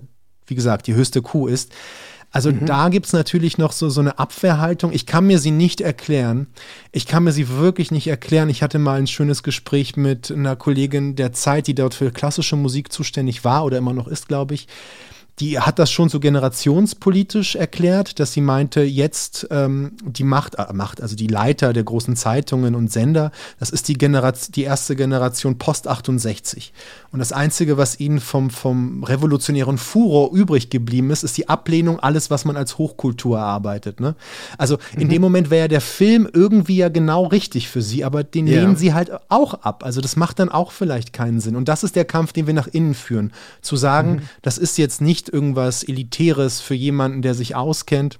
wie 0.46 0.54
gesagt, 0.54 0.86
die 0.86 0.94
höchste 0.94 1.20
Kuh 1.20 1.48
ist. 1.48 1.72
Also 2.30 2.52
mhm. 2.52 2.66
da 2.66 2.88
gibt 2.90 3.06
es 3.06 3.12
natürlich 3.12 3.56
noch 3.56 3.72
so, 3.72 3.88
so 3.88 4.00
eine 4.00 4.18
Abwehrhaltung. 4.18 4.92
Ich 4.92 5.06
kann 5.06 5.26
mir 5.26 5.38
sie 5.38 5.50
nicht 5.50 5.80
erklären. 5.80 6.46
Ich 6.92 7.06
kann 7.06 7.24
mir 7.24 7.32
sie 7.32 7.48
wirklich 7.48 7.90
nicht 7.90 8.06
erklären. 8.06 8.50
Ich 8.50 8.62
hatte 8.62 8.78
mal 8.78 8.98
ein 8.98 9.06
schönes 9.06 9.42
Gespräch 9.42 9.96
mit 9.96 10.30
einer 10.30 10.54
Kollegin 10.54 11.16
der 11.16 11.32
Zeit, 11.32 11.66
die 11.66 11.74
dort 11.74 11.94
für 11.94 12.10
klassische 12.10 12.56
Musik 12.56 12.92
zuständig 12.92 13.44
war 13.44 13.64
oder 13.64 13.78
immer 13.78 13.94
noch 13.94 14.08
ist, 14.08 14.28
glaube 14.28 14.54
ich 14.54 14.68
die 15.40 15.60
hat 15.60 15.78
das 15.78 15.90
schon 15.90 16.08
so 16.08 16.18
generationspolitisch 16.18 17.54
erklärt, 17.54 18.18
dass 18.18 18.32
sie 18.32 18.40
meinte, 18.40 18.82
jetzt 18.82 19.46
ähm, 19.50 19.92
die 20.02 20.24
Macht, 20.24 20.56
äh, 20.56 20.72
Macht, 20.72 21.00
also 21.00 21.14
die 21.14 21.28
Leiter 21.28 21.72
der 21.72 21.84
großen 21.84 22.16
Zeitungen 22.16 22.74
und 22.74 22.90
Sender, 22.90 23.30
das 23.60 23.70
ist 23.70 23.88
die, 23.88 23.94
Generation, 23.94 24.52
die 24.52 24.64
erste 24.64 24.96
Generation 24.96 25.58
Post 25.58 25.86
68. 25.86 26.72
Und 27.12 27.20
das 27.20 27.32
Einzige, 27.32 27.76
was 27.76 28.00
ihnen 28.00 28.20
vom, 28.20 28.50
vom 28.50 29.04
revolutionären 29.04 29.78
Furor 29.78 30.32
übrig 30.32 30.70
geblieben 30.70 31.10
ist, 31.10 31.22
ist 31.22 31.36
die 31.36 31.48
Ablehnung 31.48 32.00
alles, 32.00 32.30
was 32.30 32.44
man 32.44 32.56
als 32.56 32.78
Hochkultur 32.78 33.38
erarbeitet. 33.38 34.00
Ne? 34.00 34.16
Also 34.58 34.78
in 34.96 35.06
mhm. 35.06 35.10
dem 35.10 35.22
Moment 35.22 35.50
wäre 35.50 35.62
ja 35.62 35.68
der 35.68 35.80
Film 35.80 36.28
irgendwie 36.32 36.76
ja 36.78 36.88
genau 36.88 37.26
richtig 37.26 37.68
für 37.68 37.80
sie, 37.80 38.04
aber 38.04 38.24
den 38.24 38.46
yeah. 38.46 38.60
lehnen 38.60 38.76
sie 38.76 38.92
halt 38.92 39.10
auch 39.28 39.54
ab. 39.54 39.84
Also 39.84 40.00
das 40.00 40.16
macht 40.16 40.38
dann 40.40 40.48
auch 40.48 40.72
vielleicht 40.72 41.12
keinen 41.12 41.40
Sinn. 41.40 41.56
Und 41.56 41.68
das 41.68 41.84
ist 41.84 41.96
der 41.96 42.04
Kampf, 42.04 42.32
den 42.32 42.46
wir 42.46 42.54
nach 42.54 42.66
innen 42.66 42.94
führen. 42.94 43.32
Zu 43.62 43.76
sagen, 43.76 44.10
mhm. 44.10 44.20
das 44.42 44.58
ist 44.58 44.76
jetzt 44.78 45.00
nicht 45.00 45.27
irgendwas 45.28 45.82
Elitäres 45.82 46.60
für 46.60 46.74
jemanden, 46.74 47.22
der 47.22 47.34
sich 47.34 47.54
auskennt 47.54 48.18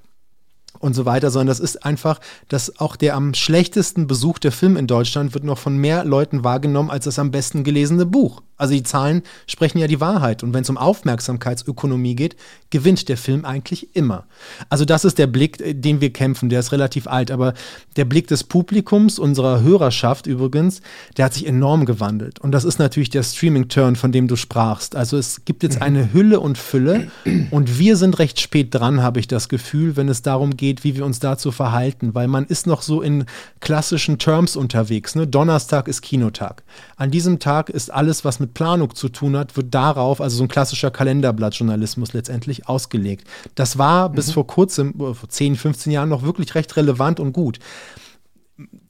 und 0.78 0.94
so 0.94 1.04
weiter, 1.04 1.30
sondern 1.30 1.48
das 1.48 1.60
ist 1.60 1.84
einfach, 1.84 2.20
dass 2.48 2.78
auch 2.80 2.96
der 2.96 3.16
am 3.16 3.34
schlechtesten 3.34 4.06
besuchte 4.06 4.50
Film 4.50 4.76
in 4.76 4.86
Deutschland 4.86 5.34
wird 5.34 5.44
noch 5.44 5.58
von 5.58 5.76
mehr 5.76 6.04
Leuten 6.04 6.44
wahrgenommen 6.44 6.90
als 6.90 7.04
das 7.04 7.18
am 7.18 7.30
besten 7.30 7.64
gelesene 7.64 8.06
Buch. 8.06 8.42
Also 8.58 8.74
die 8.74 8.82
Zahlen 8.82 9.22
sprechen 9.46 9.78
ja 9.78 9.86
die 9.86 10.00
Wahrheit. 10.00 10.42
Und 10.42 10.52
wenn 10.52 10.62
es 10.62 10.70
um 10.70 10.76
Aufmerksamkeitsökonomie 10.76 12.16
geht, 12.16 12.36
gewinnt 12.70 13.08
der 13.08 13.16
Film 13.16 13.44
eigentlich 13.44 13.94
immer. 13.94 14.26
Also 14.68 14.84
das 14.84 15.04
ist 15.04 15.16
der 15.16 15.28
Blick, 15.28 15.60
äh, 15.60 15.74
den 15.74 16.00
wir 16.00 16.12
kämpfen. 16.12 16.48
Der 16.48 16.60
ist 16.60 16.72
relativ 16.72 17.06
alt. 17.06 17.30
Aber 17.30 17.54
der 17.96 18.04
Blick 18.04 18.26
des 18.26 18.44
Publikums, 18.44 19.18
unserer 19.20 19.62
Hörerschaft 19.62 20.26
übrigens, 20.26 20.82
der 21.16 21.26
hat 21.26 21.34
sich 21.34 21.46
enorm 21.46 21.86
gewandelt. 21.86 22.40
Und 22.40 22.50
das 22.50 22.64
ist 22.64 22.80
natürlich 22.80 23.10
der 23.10 23.22
Streaming-Turn, 23.22 23.94
von 23.94 24.10
dem 24.10 24.26
du 24.26 24.34
sprachst. 24.34 24.96
Also 24.96 25.16
es 25.16 25.44
gibt 25.44 25.62
jetzt 25.62 25.80
eine 25.80 26.12
Hülle 26.12 26.40
und 26.40 26.58
Fülle. 26.58 27.10
Und 27.52 27.78
wir 27.78 27.96
sind 27.96 28.18
recht 28.18 28.40
spät 28.40 28.74
dran, 28.74 29.02
habe 29.02 29.20
ich 29.20 29.28
das 29.28 29.48
Gefühl, 29.48 29.96
wenn 29.96 30.08
es 30.08 30.22
darum 30.22 30.56
geht, 30.56 30.67
wie 30.84 30.96
wir 30.96 31.04
uns 31.04 31.18
dazu 31.20 31.50
verhalten. 31.50 32.14
Weil 32.14 32.28
man 32.28 32.44
ist 32.46 32.66
noch 32.66 32.82
so 32.82 33.02
in 33.02 33.24
klassischen 33.60 34.18
Terms 34.18 34.56
unterwegs. 34.56 35.14
Ne? 35.14 35.26
Donnerstag 35.26 35.88
ist 35.88 36.02
Kinotag. 36.02 36.62
An 36.96 37.10
diesem 37.10 37.38
Tag 37.38 37.70
ist 37.70 37.92
alles, 37.92 38.24
was 38.24 38.40
mit 38.40 38.54
Planung 38.54 38.94
zu 38.94 39.08
tun 39.08 39.36
hat, 39.36 39.56
wird 39.56 39.74
darauf, 39.74 40.20
also 40.20 40.36
so 40.36 40.44
ein 40.44 40.48
klassischer 40.48 40.90
Kalenderblattjournalismus 40.90 42.12
letztendlich 42.12 42.68
ausgelegt. 42.68 43.26
Das 43.54 43.78
war 43.78 44.08
mhm. 44.08 44.14
bis 44.14 44.32
vor 44.32 44.46
kurzem, 44.46 44.94
vor 44.96 45.28
10, 45.28 45.56
15 45.56 45.92
Jahren 45.92 46.08
noch 46.08 46.22
wirklich 46.22 46.54
recht 46.54 46.76
relevant 46.76 47.20
und 47.20 47.32
gut 47.32 47.58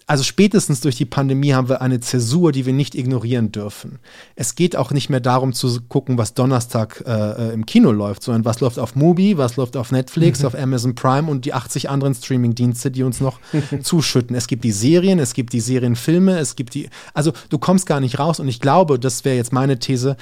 also 0.09 0.25
spätestens 0.25 0.81
durch 0.81 0.97
die 0.97 1.05
Pandemie 1.05 1.53
haben 1.53 1.68
wir 1.68 1.83
eine 1.83 2.01
Zäsur, 2.01 2.51
die 2.51 2.64
wir 2.64 2.73
nicht 2.73 2.94
ignorieren 2.94 3.53
dürfen. 3.53 3.99
Es 4.37 4.55
geht 4.55 4.75
auch 4.75 4.90
nicht 4.90 5.11
mehr 5.11 5.21
darum 5.21 5.53
zu 5.53 5.83
gucken, 5.83 6.16
was 6.16 6.33
Donnerstag 6.33 7.05
äh, 7.07 7.12
äh 7.51 7.53
im 7.53 7.66
Kino 7.66 7.92
läuft, 7.92 8.23
sondern 8.23 8.47
was 8.47 8.61
läuft 8.61 8.79
auf 8.79 8.97
Mubi, 8.97 9.37
was 9.37 9.57
läuft 9.57 9.77
auf 9.77 9.92
Netflix, 9.92 10.40
mhm. 10.40 10.47
auf 10.47 10.55
Amazon 10.55 10.94
Prime 10.94 11.31
und 11.31 11.44
die 11.44 11.53
80 11.53 11.90
anderen 11.90 12.14
Streaming-Dienste, 12.14 12.90
die 12.90 13.03
uns 13.03 13.21
noch 13.21 13.38
zuschütten. 13.83 14.35
Es 14.35 14.47
gibt 14.47 14.64
die 14.64 14.73
Serien, 14.73 15.18
es 15.18 15.35
gibt 15.35 15.53
die 15.53 15.61
Serienfilme, 15.61 16.38
es 16.38 16.57
gibt 16.57 16.73
die, 16.73 16.88
also 17.12 17.35
du 17.51 17.59
kommst 17.59 17.85
gar 17.85 18.01
nicht 18.01 18.18
raus 18.18 18.40
und 18.40 18.49
ich 18.49 18.61
glaube, 18.61 18.99
das 18.99 19.27
wäre 19.27 19.37
jetzt 19.37 19.53
meine 19.53 19.79
These, 19.79 20.16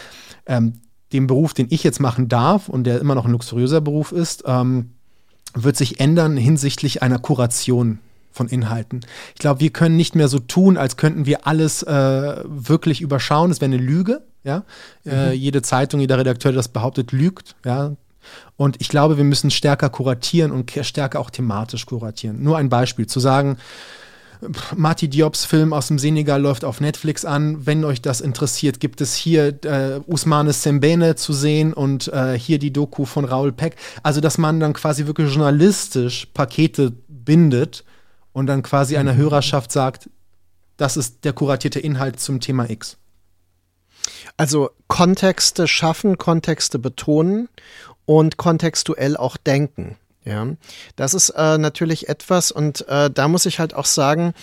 ähm, 0.46 0.81
den 1.12 1.29
Beruf, 1.29 1.55
den 1.55 1.68
ich 1.70 1.85
jetzt 1.85 2.01
machen 2.01 2.29
darf 2.29 2.68
und 2.68 2.85
der 2.85 3.01
immer 3.01 3.14
noch 3.14 3.27
ein 3.27 3.31
luxuriöser 3.31 3.81
Beruf 3.81 4.11
ist, 4.11 4.42
ähm, 4.46 4.90
wird 5.55 5.77
sich 5.77 6.01
ändern 6.01 6.37
hinsichtlich 6.37 7.03
einer 7.03 7.20
Kuration 7.20 8.01
von 8.37 8.49
Inhalten. 8.49 9.01
Ich 9.35 9.40
glaube, 9.40 9.61
wir 9.61 9.70
können 9.70 9.96
nicht 9.96 10.14
mehr 10.14 10.29
so 10.29 10.38
tun, 10.38 10.77
als 10.77 10.96
könnten 10.96 11.27
wir 11.27 11.46
alles 11.46 11.83
äh, 11.83 12.37
wirklich 12.44 13.01
überschauen. 13.01 13.51
Das 13.51 13.61
wäre 13.61 13.72
eine 13.72 13.83
Lüge. 13.83 14.22
Ja? 14.44 14.64
Äh, 15.05 15.11
mhm. 15.11 15.14
Äh, 15.14 15.33
jede 15.33 15.62
Zeitung, 15.62 16.01
jeder 16.01 16.18
Redakteur, 16.18 16.53
der 16.53 16.59
das 16.59 16.68
behauptet, 16.68 17.12
lügt. 17.12 17.57
Ja? 17.64 17.96
Und 18.57 18.77
ich 18.81 18.88
glaube, 18.88 19.16
wir 19.16 19.25
müssen 19.25 19.51
stärker 19.51 19.88
kuratieren 19.88 20.53
und 20.53 20.70
stärker 20.83 21.20
auch 21.20 21.31
thematisch 21.31 21.87
kuratieren. 21.87 22.42
Nur 22.42 22.59
ein 22.59 22.68
Beispiel, 22.68 23.07
zu 23.07 23.20
sagen, 23.20 23.57
Marty 24.77 25.09
Diops 25.09 25.46
Film 25.46 25.72
aus 25.72 25.88
dem 25.88 25.99
Senegal 25.99 26.42
läuft 26.42 26.64
auf 26.64 26.81
Netflix 26.81 27.25
an. 27.25 27.64
Wenn 27.64 27.85
euch 27.85 28.03
das 28.03 28.20
interessiert, 28.20 28.81
gibt 28.81 29.01
es 29.01 29.14
hier 29.14 29.64
äh, 29.64 30.01
Usmane 30.07 30.53
Sembene 30.53 31.14
zu 31.16 31.33
sehen 31.33 31.72
und 31.72 32.09
äh, 32.09 32.38
hier 32.38 32.59
die 32.59 32.72
Doku 32.72 33.07
von 33.07 33.25
Raoul 33.25 33.53
Peck. 33.53 33.77
Also, 34.03 34.20
dass 34.20 34.37
man 34.37 34.61
dann 34.61 34.75
quasi 34.75 35.07
wirklich 35.07 35.33
journalistisch 35.33 36.27
Pakete 36.35 36.92
bindet 37.09 37.85
und 38.37 38.49
dann 38.49 38.62
quasi 38.62 38.99
einer 38.99 39.16
Hörerschaft 39.16 39.72
sagt, 39.72 40.11
das 40.77 40.99
ist 40.99 41.25
der 41.25 41.33
kuratierte 41.33 41.81
Inhalt 41.81 42.20
zum 42.20 42.38
Thema 42.38 42.68
X. 42.68 42.99
Also 44.37 44.68
Kontexte 44.88 45.66
schaffen, 45.66 46.18
Kontexte 46.18 46.79
betonen 46.79 47.49
und 48.05 48.37
kontextuell 48.37 49.16
auch 49.16 49.38
denken. 49.38 49.96
Ja, 50.27 50.49
das 50.96 51.14
ist 51.14 51.31
äh, 51.31 51.57
natürlich 51.57 52.11
etwas 52.11 52.51
und 52.51 52.87
äh, 52.88 53.11
da 53.11 53.27
muss 53.29 53.46
ich 53.46 53.59
halt 53.59 53.72
auch 53.72 53.87
sagen, 53.87 54.35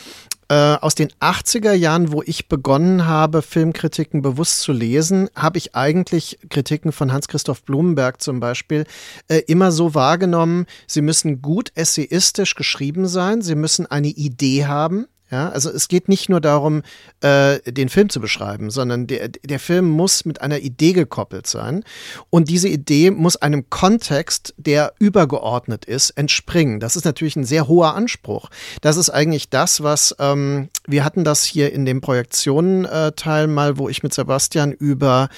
äh, 0.49 0.75
aus 0.75 0.95
den 0.95 1.10
80er 1.19 1.73
Jahren, 1.73 2.12
wo 2.12 2.21
ich 2.23 2.47
begonnen 2.47 3.08
habe, 3.08 3.41
Filmkritiken 3.41 4.21
bewusst 4.21 4.62
zu 4.62 4.71
lesen, 4.71 5.29
habe 5.36 5.58
ich 5.58 5.75
eigentlich 5.75 6.39
Kritiken 6.49 6.91
von 6.91 7.12
Hans-Christoph 7.12 7.63
Blumenberg 7.63 8.21
zum 8.21 8.39
Beispiel 8.39 8.86
äh, 9.27 9.39
immer 9.47 9.71
so 9.71 9.95
wahrgenommen, 9.95 10.65
sie 10.88 11.01
müssen 11.01 11.41
gut 11.41 11.71
essayistisch 11.75 12.56
geschrieben 12.56 13.08
sein, 13.08 13.41
sie 13.41 13.56
müssen 13.56 13.86
eine 13.86 14.08
Idee 14.08 14.65
haben, 14.65 15.08
ja, 15.33 15.49
also 15.49 15.71
es 15.71 15.87
geht 15.87 16.09
nicht 16.09 16.29
nur 16.29 16.39
darum, 16.39 16.83
äh, 17.21 17.59
den 17.65 17.89
Film 17.89 18.09
zu 18.09 18.19
beschreiben, 18.19 18.69
sondern 18.69 19.07
der, 19.07 19.29
der 19.29 19.59
Film 19.59 19.89
muss 19.89 20.25
mit 20.25 20.41
einer 20.41 20.59
Idee 20.59 20.93
gekoppelt 20.93 21.47
sein. 21.47 21.83
Und 22.29 22.49
diese 22.49 22.69
Idee 22.69 23.09
muss 23.09 23.35
einem 23.35 23.67
Kontext, 23.71 24.53
der 24.57 24.93
übergeordnet 24.99 25.85
ist, 25.85 26.11
entspringen. 26.11 26.79
Das 26.79 26.95
ist 26.95 27.05
natürlich 27.05 27.35
ein 27.35 27.45
sehr 27.45 27.67
hoher 27.67 27.95
Anspruch. 27.95 28.49
Das 28.81 28.95
ist 28.95 29.09
eigentlich 29.09 29.49
das, 29.49 29.81
was 29.81 30.15
ähm, 30.19 30.69
wir 30.85 31.03
hatten 31.03 31.23
das 31.23 31.43
hier 31.43 31.71
in 31.71 31.85
dem 31.85 32.01
Projektionen-Teil 32.01 33.47
mal, 33.47 33.77
wo 33.77 33.89
ich 33.89 34.03
mit 34.03 34.13
Sebastian 34.13 34.71
über 34.71 35.29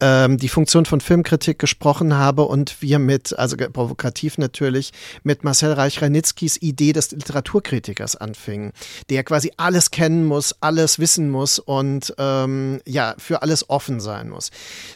ähm, 0.00 0.38
die 0.38 0.48
Funktion 0.48 0.86
von 0.86 1.00
Filmkritik 1.00 1.58
gesprochen 1.58 2.16
habe 2.16 2.42
und 2.42 2.80
wir 2.82 2.98
mit, 2.98 3.38
also 3.38 3.56
provokativ 3.56 4.38
natürlich, 4.38 4.92
mit 5.22 5.44
Marcel 5.44 5.72
Reich-Ranitzkis 5.72 6.56
Idee 6.60 6.92
des 6.92 7.10
Literaturkritikers 7.12 8.16
anfingen, 8.16 8.72
der 9.10 9.24
quasi 9.24 9.52
alles 9.56 9.90
kennen 9.90 10.24
muss, 10.24 10.54
alles 10.60 10.98
wissen 10.98 11.30
muss 11.30 11.58
und 11.58 12.14
ähm, 12.18 12.80
ja, 12.86 13.14
für 13.18 13.42
alles 13.42 13.68
offen 13.68 14.00
sein 14.00 14.28
muss. 14.28 14.50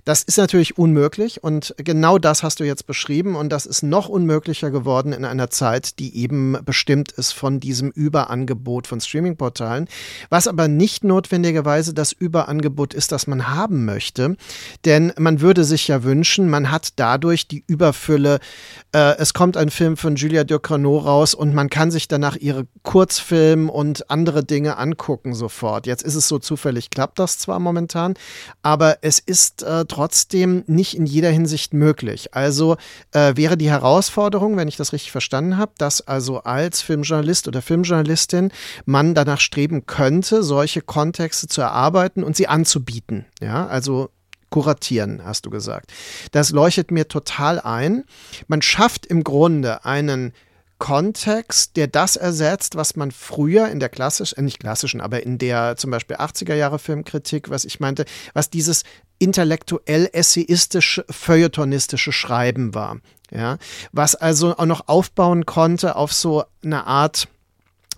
Das 0.05 0.23
ist 0.23 0.39
natürlich 0.39 0.79
unmöglich 0.79 1.43
und 1.43 1.75
genau 1.79 2.19
das 2.19 2.43
hast 2.43 2.61
du 2.61 2.65
jetzt 2.65 2.87
beschrieben 2.87 3.37
und 3.37 3.51
das 3.51 3.67
ist 3.67 3.83
noch 3.83 4.09
unmöglicher 4.09 4.71
geworden 4.71 5.13
in 5.13 5.25
einer 5.25 5.51
Zeit, 5.51 5.99
die 5.99 6.17
eben 6.17 6.59
bestimmt 6.65 7.13
ist 7.13 7.33
von 7.33 7.61
diesem 7.61 7.91
Überangebot 7.91 8.87
von 8.87 9.01
Streamingportalen, 9.01 9.89
was 10.31 10.49
aber 10.49 10.69
nicht 10.69 11.05
notwendigerweise 11.05 11.95
das 11.95 12.13
Überangebot 12.13 12.95
ist, 12.95 13.13
das 13.13 13.27
man 13.27 13.49
haben 13.49 13.85
möchte, 13.85 14.37
denn 14.85 15.13
man 15.19 15.41
würde 15.41 15.65
sich 15.65 15.89
ja 15.89 16.03
wünschen, 16.05 16.49
man 16.49 16.71
hat 16.71 16.95
dadurch 16.97 17.49
die 17.49 17.65
Überfülle. 17.67 18.41
Äh, 18.93 19.17
es 19.19 19.35
kommt 19.35 19.57
ein 19.57 19.71
Film 19.71 19.97
von 19.97 20.17
Julia 20.17 20.45
Ducournau 20.45 20.99
raus 20.99 21.35
und 21.35 21.55
man 21.55 21.71
kann 21.71 21.91
sich 21.91 22.09
danach 22.09 22.37
ihre 22.37 22.67
Kurzfilme 22.83 23.71
und 23.71 24.11
andere 24.11 24.45
Dinge 24.45 24.77
angucken 24.77 25.35
sofort. 25.35 25.87
Jetzt 25.87 26.03
ist 26.03 26.15
es 26.15 26.29
so 26.29 26.39
zufällig, 26.39 26.91
klappt 26.91 27.19
das 27.19 27.39
zwar 27.39 27.59
momentan, 27.59 28.15
aber 28.63 28.99
es 29.03 29.19
ist 29.19 29.63
äh, 29.63 29.85
trotzdem 29.87 30.65
nicht 30.67 30.97
in 30.97 31.07
jeder 31.07 31.31
Hinsicht 31.31 31.75
möglich. 31.75 32.35
Also 32.35 32.77
äh, 33.13 33.37
wäre 33.37 33.57
die 33.57 33.71
Herausforderung, 33.71 34.57
wenn 34.57 34.69
ich 34.69 34.77
das 34.77 34.93
richtig 34.93 35.13
verstanden 35.13 35.57
habe, 35.57 35.73
dass 35.79 36.01
also 36.01 36.41
als 36.43 36.83
Filmjournalist 36.83 37.49
oder 37.49 37.63
Filmjournalistin 37.63 38.51
man 38.85 39.15
danach 39.15 39.41
streben 39.41 39.84
könnte, 39.85 40.43
solche 40.43 40.81
Kontexte 40.81 41.47
zu 41.47 41.61
erarbeiten 41.61 42.25
und 42.25 42.37
sie 42.37 42.49
anzubieten. 42.49 43.27
Ja, 43.41 43.67
also 43.67 44.11
kuratieren, 44.51 45.25
hast 45.25 45.47
du 45.47 45.51
gesagt. 45.51 45.93
Das 46.31 46.51
leuchtet 46.51 46.91
mir 46.91 47.09
total 47.09 47.61
ein. 47.61 48.05
Man 48.47 48.63
schafft 48.63 49.07
im 49.07 49.25
Grunde 49.25 49.85
einen 49.85 50.33
Kontext, 50.79 51.77
der 51.77 51.87
das 51.87 52.17
ersetzt, 52.17 52.77
was 52.77 52.95
man 52.95 53.11
früher 53.11 53.69
in 53.69 53.81
der 53.81 53.89
klassischen, 53.89 54.39
äh 54.39 54.43
nicht 54.43 54.61
klassischen, 54.61 55.01
aber 55.01 55.23
in 55.23 55.39
der 55.39 55.77
zum 55.77 55.91
Beispiel 55.91 56.17
80er 56.17 56.55
Jahre 56.55 56.79
Filmkritik, 56.79 57.49
was 57.49 57.65
ich 57.65 57.81
meinte, 57.81 58.05
was 58.33 58.51
dieses 58.51 58.83
intellektuell 59.19 60.11
essayistische, 60.13 61.05
feuilletonistische 61.09 62.13
Schreiben 62.13 62.75
war. 62.75 62.99
Ja, 63.31 63.59
was 63.93 64.15
also 64.15 64.57
auch 64.57 64.67
noch 64.67 64.87
aufbauen 64.87 65.47
konnte 65.47 65.97
auf 65.97 66.13
so 66.13 66.45
eine 66.63 66.87
Art 66.87 67.29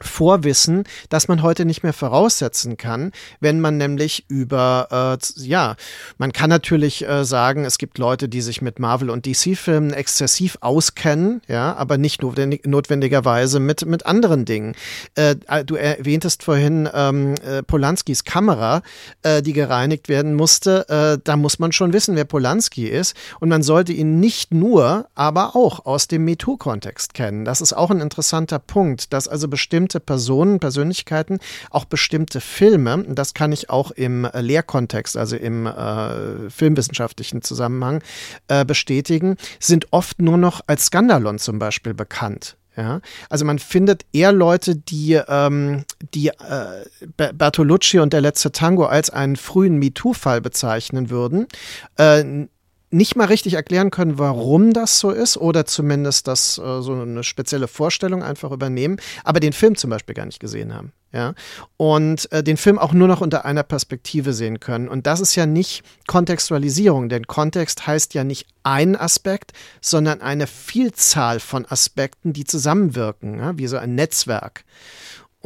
Vorwissen, 0.01 0.85
das 1.09 1.29
man 1.29 1.43
heute 1.43 1.65
nicht 1.65 1.83
mehr 1.83 1.93
voraussetzen 1.93 2.77
kann, 2.77 3.13
wenn 3.41 3.61
man 3.61 3.77
nämlich 3.77 4.25
über, 4.29 5.19
äh, 5.21 5.43
ja, 5.43 5.77
man 6.19 6.33
kann 6.33 6.51
natürlich 6.51 7.07
äh, 7.07 7.25
sagen, 7.25 7.65
es 7.65 7.79
gibt 7.79 7.99
Leute, 7.99 8.29
die 8.29 8.41
sich 8.41 8.63
mit 8.63 8.79
Marvel- 8.79 9.11
und 9.11 9.27
DC-Filmen 9.27 9.93
exzessiv 9.93 10.59
auskennen, 10.61 11.43
ja, 11.49 11.75
aber 11.77 11.99
nicht 11.99 12.23
notwendig, 12.23 12.67
notwendigerweise 12.67 13.61
mit, 13.61 13.87
mit 13.87 14.07
anderen 14.07 14.45
Dingen. 14.45 14.75
Äh, 15.15 15.37
du 15.65 15.77
erwähntest 15.77 16.43
vorhin 16.43 16.89
ähm, 16.93 17.35
äh, 17.45 17.63
Polanskis 17.63 18.25
Kamera, 18.25 18.83
äh, 19.23 19.43
die 19.43 19.53
gereinigt 19.53 20.09
werden 20.09 20.35
musste. 20.35 20.89
Äh, 20.89 21.21
da 21.23 21.37
muss 21.37 21.59
man 21.59 21.73
schon 21.73 21.93
wissen, 21.93 22.17
wer 22.17 22.25
Polanski 22.25 22.87
ist. 22.87 23.15
Und 23.41 23.49
man 23.49 23.63
sollte 23.63 23.93
ihn 23.93 24.21
nicht 24.21 24.53
nur, 24.53 25.09
aber 25.15 25.57
auch 25.57 25.87
aus 25.87 26.09
dem 26.09 26.25
MeToo-Kontext 26.25 27.15
kennen. 27.15 27.45
Das 27.45 27.61
ist 27.61 27.73
auch 27.73 27.91
ein 27.91 28.01
interessanter 28.01 28.59
Punkt, 28.59 29.13
dass 29.13 29.29
also 29.29 29.49
bestimmt 29.49 29.86
bestimmte 29.87 30.01
Personen, 30.01 30.59
Persönlichkeiten, 30.59 31.39
auch 31.71 31.85
bestimmte 31.85 32.41
Filme, 32.41 33.05
das 33.09 33.35
kann 33.35 33.53
ich 33.53 33.71
auch 33.71 33.93
im 33.93 34.25
äh, 34.25 34.41
Lehrkontext, 34.41 35.17
also 35.17 35.37
im 35.37 35.67
äh, 35.67 36.51
filmwissenschaftlichen 36.51 37.43
Zusammenhang 37.43 38.03
äh, 38.49 38.65
bestätigen, 38.65 39.37
sind 39.61 39.93
oft 39.93 40.21
nur 40.21 40.39
noch 40.39 40.61
als 40.67 40.87
Skandalon 40.87 41.39
zum 41.39 41.61
Beispiel 41.61 41.95
bekannt. 41.95 42.57
Ja, 42.77 43.01
also 43.31 43.47
man 43.47 43.59
findet 43.59 44.05
eher 44.13 44.33
Leute, 44.33 44.77
die, 44.77 45.15
ähm, 45.29 45.85
die 46.13 46.29
äh, 46.29 46.85
Bertolucci 47.33 48.01
und 48.01 48.13
der 48.13 48.21
letzte 48.21 48.53
Tango 48.53 48.85
als 48.85 49.09
einen 49.09 49.37
frühen 49.37 49.79
MeToo-Fall 49.79 50.43
bezeichnen 50.43 51.09
würden, 51.09 51.47
äh, 51.97 52.23
nicht 52.91 53.17
mal 53.17 53.27
richtig 53.27 53.55
erklären 53.55 53.91
können, 53.91 54.19
warum 54.19 54.73
das 54.73 54.99
so 54.99 55.11
ist 55.11 55.37
oder 55.37 55.67
zumindest 55.67 56.29
das 56.29 56.59
äh, 56.59 56.83
so 56.83 56.95
eine 56.95 57.25
spezielle 57.25 57.69
Vorstellung 57.69 58.23
einfach 58.23 58.53
übernehmen, 58.53 58.99
aber 59.25 59.41
den 59.41 59.53
Film 59.53 59.77
zum 59.77 59.91
Beispiel 59.91 60.15
gar 60.15 60.27
nicht 60.27 60.41
gesehen 60.41 60.75
haben. 60.75 60.93
Ja, 61.13 61.35
und 61.79 62.31
äh, 62.33 62.43
den 62.43 62.59
Film 62.59 62.79
auch 62.79 62.93
nur 62.93 63.09
noch 63.09 63.23
unter 63.23 63.47
einer 63.47 63.63
Perspektive 63.63 64.35
sehen 64.35 64.61
können. 64.61 64.87
Und 64.89 65.07
das 65.07 65.21
ist 65.21 65.35
ja 65.35 65.47
nicht 65.47 65.83
Kontextualisierung, 66.07 67.09
denn 67.09 67.27
Kontext 67.27 67.87
heißt 67.87 68.13
ja 68.13 68.23
nicht 68.23 68.47
ein 68.65 68.97
Aspekt, 68.97 69.53
sondern 69.81 70.21
eine 70.21 70.47
Vielzahl 70.47 71.41
von 71.41 71.65
Aspekten, 71.65 72.35
die 72.35 72.45
zusammenwirken, 72.45 73.39
ja, 73.39 73.57
wie 73.57 73.67
so 73.67 73.79
ein 73.79 73.95
Netzwerk. 73.95 74.65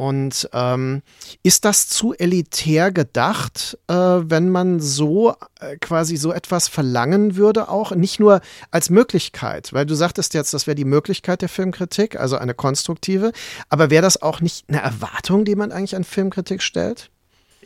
Und 0.01 0.49
ähm, 0.51 1.03
ist 1.43 1.63
das 1.63 1.87
zu 1.87 2.15
elitär 2.15 2.91
gedacht, 2.91 3.77
äh, 3.87 3.93
wenn 3.93 4.49
man 4.49 4.79
so 4.79 5.35
äh, 5.59 5.77
quasi 5.79 6.17
so 6.17 6.33
etwas 6.33 6.67
verlangen 6.67 7.35
würde, 7.35 7.69
auch 7.69 7.91
nicht 7.91 8.19
nur 8.19 8.41
als 8.71 8.89
Möglichkeit, 8.89 9.73
weil 9.73 9.85
du 9.85 9.93
sagtest 9.93 10.33
jetzt, 10.33 10.55
das 10.55 10.65
wäre 10.65 10.73
die 10.73 10.85
Möglichkeit 10.85 11.43
der 11.43 11.49
Filmkritik, 11.49 12.19
also 12.19 12.35
eine 12.37 12.55
konstruktive, 12.55 13.31
aber 13.69 13.91
wäre 13.91 14.01
das 14.01 14.19
auch 14.19 14.41
nicht 14.41 14.65
eine 14.69 14.81
Erwartung, 14.81 15.45
die 15.45 15.55
man 15.55 15.71
eigentlich 15.71 15.95
an 15.95 16.03
Filmkritik 16.03 16.63
stellt? 16.63 17.11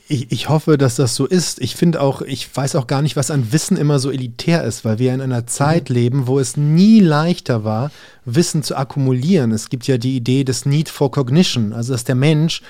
Ich, 0.10 0.30
ich 0.34 0.50
hoffe, 0.50 0.78
dass 0.78 0.95
das 0.95 1.15
so 1.15 1.26
ist. 1.26 1.62
Ich 1.62 1.78
finde 1.78 2.02
auch, 2.02 2.21
ich 2.21 2.54
weiß 2.54 2.76
auch 2.76 2.88
gar 2.88 3.02
nicht, 3.02 3.15
was 3.15 3.32
an 3.32 3.54
Wissen 3.54 3.78
immer 3.78 3.98
so 3.98 4.12
elitär 4.12 4.65
ist, 4.65 4.84
weil 4.84 5.00
wir 5.00 5.13
in 5.13 5.21
einer 5.21 5.48
Zeit 5.48 5.88
leben, 5.88 6.28
wo 6.28 6.38
es 6.38 6.58
nie 6.58 7.00
leichter 7.00 7.63
war, 7.63 7.91
Wissen 8.26 8.64
zu 8.64 8.76
akkumulieren. 8.76 9.52
Es 9.52 9.70
gibt 9.70 9.88
ja 9.88 9.98
die 9.98 10.16
Idee 10.16 10.44
des 10.44 10.66
Need 10.66 10.90
for 10.90 11.12
Cognition, 11.12 11.74
also 11.74 11.94
dass 11.94 12.04
der 12.04 12.16
Mensch, 12.16 12.62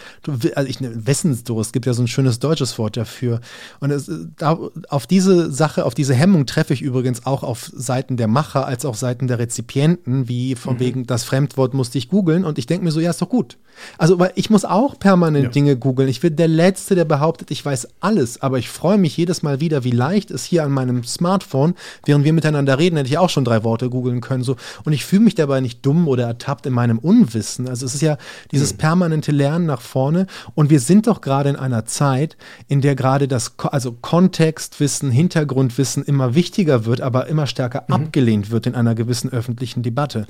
also 0.55 0.69
ich, 0.69 0.77
Wissensdurst, 0.81 1.69
es 1.69 1.73
gibt 1.73 1.85
ja 1.85 1.93
so 1.93 2.03
ein 2.03 2.07
schönes 2.07 2.39
deutsches 2.39 2.77
Wort 2.77 2.97
dafür. 2.97 3.41
Und 3.79 3.91
es, 3.91 4.11
da, 4.37 4.57
auf 4.89 5.07
diese 5.07 5.51
Sache, 5.51 5.85
auf 5.85 5.93
diese 5.93 6.13
Hemmung 6.13 6.45
treffe 6.45 6.73
ich 6.73 6.81
übrigens 6.81 7.25
auch 7.25 7.43
auf 7.43 7.71
Seiten 7.73 8.17
der 8.17 8.27
Macher 8.27 8.65
als 8.65 8.85
auch 8.85 8.95
Seiten 8.95 9.27
der 9.27 9.39
Rezipienten, 9.39 10.27
wie 10.27 10.55
von 10.55 10.75
mhm. 10.75 10.79
wegen, 10.79 11.07
das 11.07 11.23
Fremdwort 11.23 11.73
musste 11.73 11.97
ich 11.97 12.09
googeln 12.09 12.45
und 12.45 12.57
ich 12.57 12.67
denke 12.67 12.83
mir 12.83 12.91
so, 12.91 12.99
ja, 12.99 13.09
ist 13.09 13.21
doch 13.21 13.29
gut. 13.29 13.57
Also, 13.97 14.19
weil 14.19 14.31
ich 14.35 14.49
muss 14.49 14.65
auch 14.65 14.97
permanent 14.99 15.45
ja. 15.45 15.49
Dinge 15.51 15.77
googeln. 15.77 16.09
Ich 16.09 16.21
bin 16.21 16.35
der 16.35 16.47
Letzte, 16.47 16.95
der 16.95 17.05
behauptet, 17.05 17.51
ich 17.51 17.65
weiß 17.65 17.87
alles, 17.99 18.41
aber 18.41 18.57
ich 18.57 18.69
freue 18.69 18.97
mich 18.97 19.17
jedes 19.17 19.43
Mal 19.43 19.59
wieder, 19.59 19.83
wie 19.83 19.91
leicht 19.91 20.31
es 20.31 20.45
hier 20.45 20.63
an 20.63 20.71
meinem 20.71 21.03
Smartphone, 21.03 21.75
während 22.05 22.25
wir 22.25 22.33
miteinander 22.33 22.79
reden, 22.79 22.97
hätte 22.97 23.09
ich 23.09 23.17
auch 23.17 23.29
schon 23.29 23.45
drei 23.45 23.63
Worte 23.63 23.89
googeln 23.89 24.21
können. 24.21 24.43
So. 24.43 24.55
Und 24.83 24.93
ich 24.93 25.05
fühle 25.05 25.23
mich 25.23 25.35
dabei 25.45 25.61
nicht 25.61 25.85
dumm 25.85 26.07
oder 26.07 26.25
ertappt 26.25 26.65
in 26.65 26.73
meinem 26.73 26.99
Unwissen. 26.99 27.67
Also 27.67 27.85
es 27.85 27.95
ist 27.95 28.01
ja 28.01 28.17
dieses 28.51 28.73
mhm. 28.73 28.77
permanente 28.77 29.31
Lernen 29.31 29.65
nach 29.65 29.81
vorne. 29.81 30.27
Und 30.55 30.69
wir 30.69 30.79
sind 30.79 31.07
doch 31.07 31.21
gerade 31.21 31.49
in 31.49 31.55
einer 31.55 31.85
Zeit, 31.85 32.37
in 32.67 32.81
der 32.81 32.95
gerade 32.95 33.27
das, 33.27 33.55
also 33.57 33.91
Kontextwissen, 33.91 35.11
Hintergrundwissen 35.11 36.03
immer 36.03 36.35
wichtiger 36.35 36.85
wird, 36.85 37.01
aber 37.01 37.27
immer 37.27 37.47
stärker 37.47 37.83
mhm. 37.87 37.93
abgelehnt 37.93 38.51
wird 38.51 38.67
in 38.67 38.75
einer 38.75 38.95
gewissen 38.95 39.29
öffentlichen 39.31 39.83
Debatte. 39.83 40.25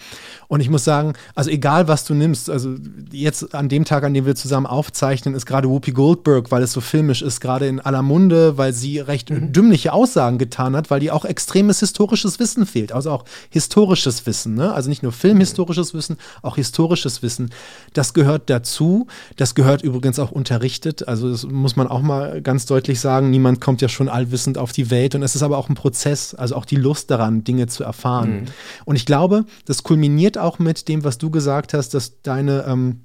Und 0.47 0.59
ich 0.59 0.69
muss 0.69 0.83
sagen, 0.83 1.13
also 1.33 1.49
egal 1.49 1.87
was 1.87 2.05
du 2.05 2.13
nimmst, 2.13 2.49
also 2.49 2.75
jetzt 3.11 3.55
an 3.55 3.69
dem 3.69 3.85
Tag, 3.85 4.03
an 4.03 4.13
dem 4.13 4.25
wir 4.25 4.35
zusammen 4.35 4.65
aufzeichnen, 4.65 5.35
ist 5.35 5.45
gerade 5.45 5.69
Whoopi 5.69 5.91
Goldberg, 5.91 6.51
weil 6.51 6.63
es 6.63 6.73
so 6.73 6.81
filmisch 6.81 7.21
ist, 7.21 7.39
gerade 7.39 7.67
in 7.67 7.79
aller 7.79 8.01
Munde, 8.01 8.57
weil 8.57 8.73
sie 8.73 8.99
recht 8.99 9.29
mhm. 9.29 9.53
dümmliche 9.53 9.93
Aussagen 9.93 10.37
getan 10.37 10.75
hat, 10.75 10.91
weil 10.91 10.99
die 10.99 11.11
auch 11.11 11.25
extremes 11.25 11.79
historisches 11.79 12.39
Wissen 12.39 12.65
fehlt, 12.65 12.91
also 12.91 13.11
auch 13.11 13.25
historisches 13.49 14.25
Wissen, 14.25 14.55
ne? 14.55 14.73
also 14.73 14.89
nicht 14.89 15.03
nur 15.05 15.13
filmhistorisches 15.13 15.93
Wissen, 15.93 16.17
auch 16.41 16.57
historisches 16.57 17.21
Wissen. 17.21 17.51
Das 17.93 18.13
gehört 18.13 18.49
dazu. 18.49 19.07
Das 19.37 19.55
gehört 19.55 19.81
übrigens 19.81 20.19
auch 20.19 20.31
unterrichtet. 20.31 21.07
Also 21.07 21.31
das 21.31 21.45
muss 21.45 21.75
man 21.75 21.87
auch 21.87 22.01
mal 22.01 22.41
ganz 22.41 22.65
deutlich 22.65 22.99
sagen. 22.99 23.29
Niemand 23.29 23.61
kommt 23.61 23.81
ja 23.81 23.87
schon 23.87 24.09
allwissend 24.09 24.57
auf 24.57 24.71
die 24.71 24.89
Welt 24.89 25.15
und 25.15 25.23
es 25.23 25.35
ist 25.35 25.43
aber 25.43 25.57
auch 25.57 25.69
ein 25.69 25.75
Prozess, 25.75 26.35
also 26.35 26.55
auch 26.55 26.65
die 26.65 26.75
Lust 26.75 27.09
daran, 27.09 27.43
Dinge 27.43 27.67
zu 27.67 27.83
erfahren. 27.83 28.41
Mhm. 28.41 28.45
Und 28.83 28.95
ich 28.97 29.05
glaube, 29.05 29.45
das 29.65 29.83
kulminiert 29.83 30.37
auch 30.37 30.59
mit 30.59 30.87
dem, 30.89 31.03
was 31.03 31.17
du 31.17 31.29
gesagt 31.29 31.73
hast, 31.73 31.93
dass 31.93 32.21
deine 32.21 32.65
ähm, 32.67 33.04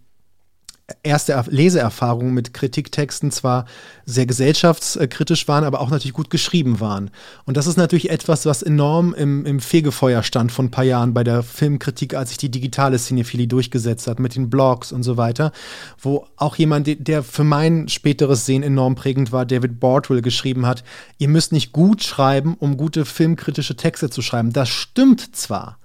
erste 1.03 1.45
Leseerfahrungen 1.49 2.35
mit 2.35 2.55
Kritiktexten 2.55 3.31
zwar 3.31 3.67
sehr 4.05 4.27
gesellschaftskritisch 4.27 5.47
waren, 5.49 5.65
aber 5.65 5.81
auch 5.81 5.91
natürlich 5.91 6.15
gut 6.15 6.31
geschrieben 6.31 6.81
waren. 6.81 7.11
Und 7.45 7.57
das 7.57 7.67
ist 7.67 7.77
natürlich 7.77 8.11
etwas, 8.11 8.47
was 8.47 8.63
enorm 8.63 9.15
im, 9.15 9.47
im 9.47 9.61
Fegefeuer 9.61 10.23
stand 10.23 10.53
vor 10.53 10.65
ein 10.65 10.71
paar 10.71 10.85
Jahren 10.85 11.15
bei 11.15 11.25
der 11.25 11.43
Filmkritik, 11.43 12.15
als 12.15 12.31
sich 12.31 12.39
die 12.39 12.51
digitale 12.51 12.99
Cinephilie 12.99 13.47
durchgesetzt 13.47 14.07
hat, 14.07 14.21
mit 14.21 14.37
den 14.37 14.51
Blogs 14.51 14.93
und 14.93 15.03
so 15.03 15.17
weiter, 15.17 15.53
wo 16.01 16.27
auch 16.37 16.57
jemand, 16.57 16.89
der 17.07 17.23
für 17.23 17.45
mein 17.45 17.89
späteres 17.89 18.47
Sehen 18.47 18.63
enorm 18.63 18.95
prägend 18.95 19.33
war, 19.33 19.47
David 19.47 19.81
Bordwell, 19.81 20.23
geschrieben 20.23 20.67
hat, 20.67 20.85
ihr 21.19 21.29
müsst 21.29 21.53
nicht 21.53 21.73
gut 21.73 22.03
schreiben, 22.03 22.57
um 22.59 22.77
gute 22.77 23.05
filmkritische 23.05 23.77
Texte 23.77 24.11
zu 24.11 24.23
schreiben. 24.23 24.53
Das 24.53 24.69
stimmt 24.69 25.37
zwar. 25.37 25.79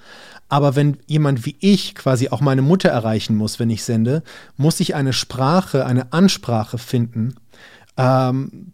Aber 0.55 0.77
wenn 0.77 0.95
jemand 1.05 1.45
wie 1.45 1.57
ich 1.59 1.95
quasi 1.95 2.29
auch 2.29 2.39
meine 2.39 2.61
Mutter 2.61 2.87
erreichen 2.87 3.35
muss, 3.35 3.59
wenn 3.59 3.69
ich 3.69 3.83
sende, 3.83 4.23
muss 4.55 4.79
ich 4.79 4.95
eine 4.95 5.11
Sprache, 5.11 5.85
eine 5.85 6.13
Ansprache 6.13 6.77
finden, 6.77 7.35
ähm, 7.97 8.71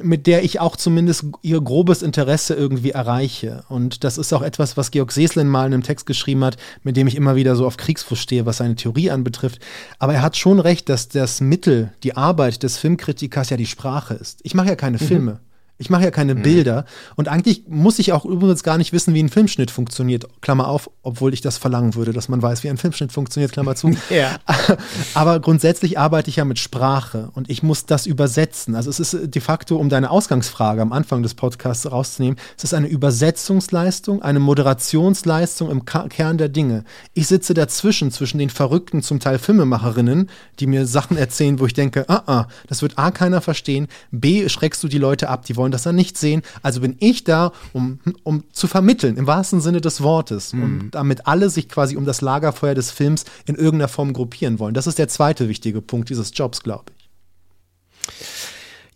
mit 0.00 0.28
der 0.28 0.44
ich 0.44 0.60
auch 0.60 0.76
zumindest 0.76 1.24
ihr 1.42 1.60
grobes 1.60 2.02
Interesse 2.02 2.54
irgendwie 2.54 2.90
erreiche. 2.90 3.64
Und 3.68 4.04
das 4.04 4.16
ist 4.16 4.32
auch 4.32 4.42
etwas, 4.42 4.76
was 4.76 4.92
Georg 4.92 5.10
Seslin 5.10 5.48
mal 5.48 5.66
in 5.66 5.74
einem 5.74 5.82
Text 5.82 6.06
geschrieben 6.06 6.44
hat, 6.44 6.56
mit 6.84 6.96
dem 6.96 7.08
ich 7.08 7.16
immer 7.16 7.34
wieder 7.34 7.56
so 7.56 7.66
auf 7.66 7.78
Kriegsfuß 7.78 8.20
stehe, 8.20 8.46
was 8.46 8.58
seine 8.58 8.76
Theorie 8.76 9.10
anbetrifft. 9.10 9.58
Aber 9.98 10.14
er 10.14 10.22
hat 10.22 10.36
schon 10.36 10.60
recht, 10.60 10.88
dass 10.88 11.08
das 11.08 11.40
Mittel, 11.40 11.92
die 12.04 12.16
Arbeit 12.16 12.62
des 12.62 12.78
Filmkritikers 12.78 13.50
ja 13.50 13.56
die 13.56 13.66
Sprache 13.66 14.14
ist. 14.14 14.38
Ich 14.44 14.54
mache 14.54 14.68
ja 14.68 14.76
keine 14.76 14.98
mhm. 14.98 15.04
Filme. 15.04 15.40
Ich 15.76 15.90
mache 15.90 16.04
ja 16.04 16.12
keine 16.12 16.36
mhm. 16.36 16.42
Bilder. 16.42 16.84
Und 17.16 17.28
eigentlich 17.28 17.64
muss 17.66 17.98
ich 17.98 18.12
auch 18.12 18.24
übrigens 18.24 18.62
gar 18.62 18.78
nicht 18.78 18.92
wissen, 18.92 19.12
wie 19.12 19.22
ein 19.22 19.28
Filmschnitt 19.28 19.72
funktioniert. 19.72 20.26
Klammer 20.40 20.68
auf, 20.68 20.88
obwohl 21.02 21.34
ich 21.34 21.40
das 21.40 21.58
verlangen 21.58 21.96
würde, 21.96 22.12
dass 22.12 22.28
man 22.28 22.40
weiß, 22.40 22.62
wie 22.62 22.70
ein 22.70 22.76
Filmschnitt 22.76 23.10
funktioniert, 23.10 23.50
Klammer 23.50 23.74
zu. 23.74 23.90
ja. 24.10 24.36
Aber 25.14 25.40
grundsätzlich 25.40 25.98
arbeite 25.98 26.30
ich 26.30 26.36
ja 26.36 26.44
mit 26.44 26.60
Sprache 26.60 27.30
und 27.34 27.50
ich 27.50 27.64
muss 27.64 27.86
das 27.86 28.06
übersetzen. 28.06 28.76
Also 28.76 28.88
es 28.88 29.00
ist 29.00 29.34
de 29.34 29.42
facto, 29.42 29.76
um 29.76 29.88
deine 29.88 30.10
Ausgangsfrage 30.10 30.80
am 30.80 30.92
Anfang 30.92 31.24
des 31.24 31.34
Podcasts 31.34 31.90
rauszunehmen, 31.90 32.38
es 32.56 32.62
ist 32.62 32.74
eine 32.74 32.86
Übersetzungsleistung, 32.86 34.22
eine 34.22 34.38
Moderationsleistung 34.38 35.70
im 35.70 35.84
Kern 35.84 36.38
der 36.38 36.48
Dinge. 36.48 36.84
Ich 37.14 37.26
sitze 37.26 37.52
dazwischen, 37.52 38.12
zwischen 38.12 38.38
den 38.38 38.50
verrückten, 38.50 39.02
zum 39.02 39.18
Teil 39.18 39.40
Filmemacherinnen, 39.40 40.30
die 40.60 40.68
mir 40.68 40.86
Sachen 40.86 41.16
erzählen, 41.16 41.58
wo 41.58 41.66
ich 41.66 41.74
denke, 41.74 42.08
ah, 42.08 42.22
ah, 42.26 42.46
das 42.68 42.80
wird 42.82 42.96
A, 42.96 43.10
keiner 43.10 43.40
verstehen, 43.40 43.88
B, 44.12 44.48
schreckst 44.48 44.82
du 44.84 44.88
die 44.88 44.98
Leute 44.98 45.28
ab, 45.28 45.44
die 45.44 45.56
wollen 45.56 45.63
wollen 45.64 45.72
das 45.72 45.82
dann 45.82 45.96
nicht 45.96 46.18
sehen. 46.18 46.42
Also 46.62 46.82
bin 46.82 46.96
ich 47.00 47.24
da, 47.24 47.52
um, 47.72 47.98
um 48.22 48.44
zu 48.52 48.66
vermitteln, 48.66 49.16
im 49.16 49.26
wahrsten 49.26 49.62
Sinne 49.62 49.80
des 49.80 50.02
Wortes. 50.02 50.52
Mhm. 50.52 50.62
Und 50.62 50.90
damit 50.90 51.26
alle 51.26 51.48
sich 51.48 51.70
quasi 51.70 51.96
um 51.96 52.04
das 52.04 52.20
Lagerfeuer 52.20 52.74
des 52.74 52.90
Films 52.90 53.24
in 53.46 53.54
irgendeiner 53.54 53.88
Form 53.88 54.12
gruppieren 54.12 54.58
wollen. 54.58 54.74
Das 54.74 54.86
ist 54.86 54.98
der 54.98 55.08
zweite 55.08 55.48
wichtige 55.48 55.80
Punkt 55.80 56.10
dieses 56.10 56.32
Jobs, 56.34 56.62
glaube 56.62 56.92
ich. 56.98 57.04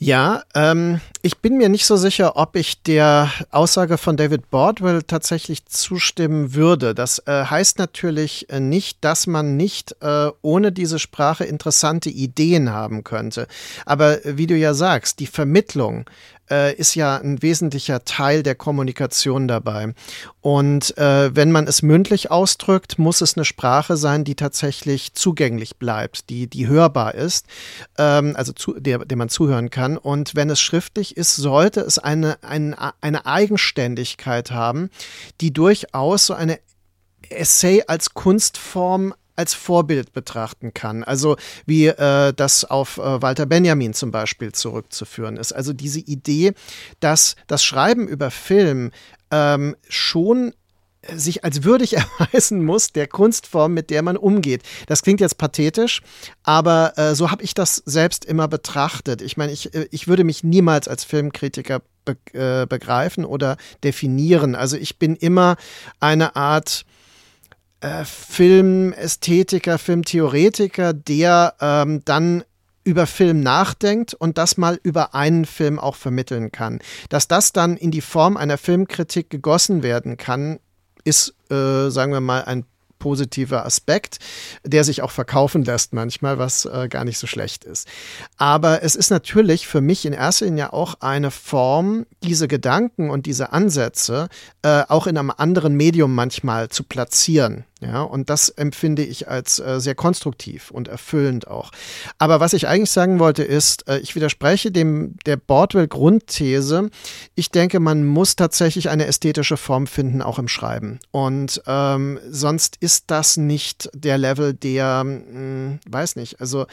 Ja, 0.01 0.45
ähm, 0.55 1.01
ich 1.23 1.39
bin 1.39 1.57
mir 1.57 1.69
nicht 1.69 1.85
so 1.85 1.97
sicher, 1.97 2.37
ob 2.37 2.55
ich 2.55 2.85
der 2.85 3.33
Aussage 3.51 3.99
von 3.99 4.17
David 4.17 4.49
Bordwell 4.49 5.03
tatsächlich 5.03 5.67
zustimmen 5.67 6.55
würde. 6.55 6.95
Das 6.95 7.19
äh, 7.27 7.47
heißt 7.47 7.79
natürlich 7.81 8.49
äh, 8.49 8.61
nicht, 8.61 8.99
dass 9.01 9.27
man 9.27 9.57
nicht 9.57 9.97
äh, 10.01 10.31
ohne 10.41 10.71
diese 10.71 11.01
Sprache 11.01 11.45
interessante 11.45 12.11
Ideen 12.11 12.71
haben 12.71 13.03
könnte. 13.03 13.49
Aber 13.87 14.19
wie 14.23 14.47
du 14.47 14.57
ja 14.57 14.73
sagst, 14.73 15.19
die 15.19 15.27
Vermittlung 15.27 16.05
äh, 16.51 16.75
ist 16.75 16.95
ja 16.95 17.17
ein 17.17 17.43
wesentlicher 17.43 18.05
Teil 18.05 18.43
der 18.43 18.55
Kommunikation 18.55 19.49
dabei. 19.49 19.95
Und 20.41 20.97
äh, 20.99 21.35
wenn 21.35 21.53
man 21.53 21.67
es 21.67 21.83
mündlich 21.83 22.31
ausdrückt, 22.31 22.99
muss 22.99 23.21
es 23.21 23.37
eine 23.37 23.45
Sprache 23.45 23.97
sein, 23.97 24.25
die 24.25 24.35
tatsächlich 24.35 25.15
zugänglich 25.15 25.77
bleibt, 25.77 26.31
die, 26.31 26.47
die 26.47 26.67
hörbar 26.67 27.15
ist, 27.15 27.47
ähm, 27.99 28.35
also 28.37 28.53
zu, 28.53 28.75
der, 28.79 29.05
der 29.05 29.17
man 29.17 29.29
zuhören 29.29 29.71
kann. 29.71 29.97
Und 29.97 30.35
wenn 30.35 30.51
es 30.51 30.61
schriftlich 30.61 31.17
ist, 31.17 31.37
sollte 31.37 31.81
es 31.81 31.99
eine, 31.99 32.43
eine, 32.43 32.77
eine 33.01 33.27
Eigenständigkeit 33.27 34.51
haben, 34.51 34.91
die 35.41 35.53
durchaus 35.53 36.27
so 36.27 36.35
eine 36.35 36.59
Essay 37.31 37.85
als 37.87 38.15
Kunstform 38.15 39.15
als 39.39 39.55
Vorbild 39.55 40.13
betrachten 40.13 40.75
kann. 40.75 41.05
Also 41.05 41.37
wie 41.65 41.87
äh, 41.87 42.33
das 42.35 42.65
auf 42.65 42.99
äh, 42.99 43.23
Walter 43.23 43.47
Benjamin 43.47 43.95
zum 43.95 44.11
Beispiel 44.11 44.53
zurückzuführen 44.53 45.37
ist. 45.37 45.53
Also 45.53 45.73
diese 45.73 46.01
Idee, 46.01 46.53
dass 47.01 47.37
das 47.47 47.63
Schreiben 47.65 48.09
über 48.09 48.31
Film 48.31 48.91
ähm, 49.31 49.77
schon 49.89 50.53
sich 51.15 51.45
als 51.45 51.63
würdig 51.63 51.97
erweisen 51.97 52.65
muss 52.65 52.93
der 52.93 53.07
Kunstform, 53.07 53.75
mit 53.75 53.91
der 53.91 54.03
man 54.03 54.17
umgeht. 54.17 54.63
Das 54.87 55.03
klingt 55.03 55.21
jetzt 55.21 55.39
pathetisch, 55.39 56.03
aber 56.43 56.95
äh, 56.97 57.15
so 57.15 57.31
habe 57.31 57.43
ich 57.45 57.55
das 57.55 57.77
selbst 57.87 58.25
immer 58.25 58.49
betrachtet. 58.49 59.23
Ich 59.23 59.37
meine, 59.37 59.53
ich, 59.53 59.75
äh, 59.75 59.87
ich 59.91 60.09
würde 60.09 60.25
mich 60.25 60.43
niemals 60.43 60.89
als 60.89 61.05
Filmkritiker 61.05 61.83
be 62.05 62.17
äh, 62.33 62.67
begreifen 62.67 63.25
oder 63.25 63.57
definieren. 63.85 64.55
Also 64.55 64.77
ich 64.77 64.99
bin 64.99 65.15
immer 65.15 65.57
eine 66.01 66.35
Art 66.37 66.85
äh, 67.81 68.05
Filmästhetiker, 68.05 69.79
Filmtheoretiker, 69.79 70.93
der 70.93 71.55
ähm, 71.61 72.03
dann 72.05 72.45
über 72.85 73.07
Film 73.07 73.41
nachdenkt 73.41 74.15
und 74.15 74.39
das 74.39 74.57
mal 74.57 74.81
über 74.83 75.15
einen 75.15 75.45
Film 75.45 75.79
auch 75.79 75.95
vermitteln 75.95 76.51
kann. 76.51 76.79
Dass 77.11 77.29
das 77.29 77.53
dann 77.53 77.77
in 77.77 77.91
die 77.91 78.01
Form 78.01 78.37
einer 78.37 78.57
Filmkritik 78.57 79.29
gegossen 79.29 79.83
werden 79.83 80.17
kann, 80.17 80.59
ist, 81.05 81.35
äh, 81.51 81.91
sagen 81.91 82.13
wir 82.13 82.21
mal, 82.21 82.45
ein 82.45 82.65
positiver 82.99 83.65
Aspekt, 83.65 84.19
der 84.65 84.85
sich 84.85 85.03
auch 85.03 85.11
verkaufen 85.11 85.65
lässt 85.65 85.93
manchmal, 85.93 86.39
was 86.39 86.65
äh, 86.65 86.89
gar 86.89 87.05
nicht 87.05 87.19
so 87.19 87.27
schlecht 87.27 87.65
ist. 87.65 87.89
Aber 88.37 88.83
es 88.83 88.95
ist 88.95 89.11
natürlich 89.11 89.67
für 89.67 89.81
mich 89.81 90.05
in 90.07 90.13
erster 90.13 90.47
Linie 90.47 90.73
auch 90.73 90.97
eine 91.01 91.31
Form, 91.31 92.07
diese 92.23 92.49
Gedanken 92.49 93.11
und 93.11 93.27
diese 93.27 93.53
Ansätze 93.53 94.29
äh, 94.63 94.83
auch 94.89 95.07
in 95.07 95.17
einem 95.17 95.33
anderen 95.37 95.75
Medium 95.75 96.15
manchmal 96.15 96.69
zu 96.69 96.85
platzieren. 96.85 97.65
Ja, 97.81 98.03
und 98.03 98.29
das 98.29 98.49
empfinde 98.49 99.05
ich 99.05 99.29
als 99.29 99.61
äh, 99.61 99.81
sehr 99.81 99.95
konstruktiv 99.95 100.73
und 100.73 100.89
erfüllend 100.89 101.47
auch. 101.47 101.71
Aber 102.19 102.41
was 102.41 102.53
ich 102.53 102.67
eigentlich 102.67 102.91
sagen 102.91 103.21
wollte 103.21 103.45
ist, 103.45 103.89
äh, 103.89 103.99
ich 103.99 104.17
widerspreche 104.17 104.73
dem 104.73 105.15
der 105.27 105.37
Bordwell-Grundthese. 105.37 106.91
Ich 107.37 107.53
denke, 107.53 107.79
man 107.79 108.05
muss 108.05 108.35
tatsächlich 108.35 108.89
eine 108.89 109.07
ästhetische 109.07 109.57
Form 109.57 109.87
finden, 109.87 110.23
auch 110.23 110.41
im 110.41 110.49
Schreiben. 110.49 110.99
Und 111.13 111.63
ähm, 111.69 112.19
sonst 112.29 112.77
ist 112.81 113.05
das 113.09 113.37
nicht 113.37 113.89
der 113.95 114.19
Level, 114.19 114.55
der, 114.55 115.05
mh, 115.05 115.23
hm, 115.31 115.81
weiß 115.89 116.17
nicht, 116.17 116.41
also 116.41 116.67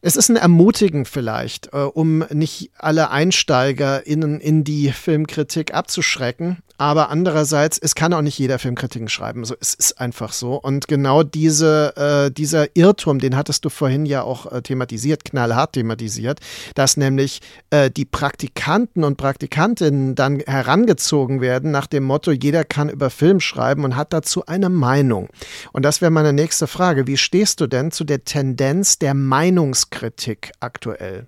es 0.00 0.16
ist 0.16 0.28
ein 0.30 0.36
Ermutigen 0.36 1.04
vielleicht, 1.04 1.72
äh, 1.72 1.78
um 1.78 2.24
nicht 2.30 2.70
alle 2.76 3.10
EinsteigerInnen 3.10 4.40
in 4.40 4.64
die 4.64 4.90
Filmkritik 4.90 5.74
abzuschrecken. 5.74 6.58
Aber 6.78 7.10
andererseits, 7.10 7.78
es 7.78 7.94
kann 7.94 8.12
auch 8.12 8.22
nicht 8.22 8.38
jeder 8.38 8.58
Filmkritiken 8.58 9.08
schreiben. 9.08 9.44
So, 9.44 9.54
es 9.60 9.74
ist 9.74 10.00
einfach 10.00 10.32
so. 10.32 10.54
Und 10.54 10.88
genau 10.88 11.22
diese, 11.22 11.96
äh, 11.96 12.30
dieser 12.30 12.76
Irrtum, 12.76 13.18
den 13.18 13.36
hattest 13.36 13.64
du 13.64 13.68
vorhin 13.68 14.06
ja 14.06 14.22
auch 14.22 14.50
äh, 14.50 14.62
thematisiert, 14.62 15.24
knallhart 15.24 15.74
thematisiert, 15.74 16.40
dass 16.74 16.96
nämlich 16.96 17.40
äh, 17.70 17.90
die 17.90 18.04
Praktikanten 18.04 19.04
und 19.04 19.16
Praktikantinnen 19.16 20.14
dann 20.14 20.40
herangezogen 20.40 21.40
werden 21.40 21.70
nach 21.70 21.86
dem 21.86 22.04
Motto, 22.04 22.32
jeder 22.32 22.64
kann 22.64 22.88
über 22.88 23.10
Film 23.10 23.40
schreiben 23.40 23.84
und 23.84 23.96
hat 23.96 24.12
dazu 24.12 24.46
eine 24.46 24.68
Meinung. 24.68 25.28
Und 25.72 25.84
das 25.84 26.00
wäre 26.00 26.10
meine 26.10 26.32
nächste 26.32 26.66
Frage. 26.66 27.06
Wie 27.06 27.16
stehst 27.16 27.60
du 27.60 27.66
denn 27.66 27.90
zu 27.90 28.04
der 28.04 28.24
Tendenz 28.24 28.98
der 28.98 29.14
Meinungskritik 29.14 30.52
aktuell? 30.60 31.26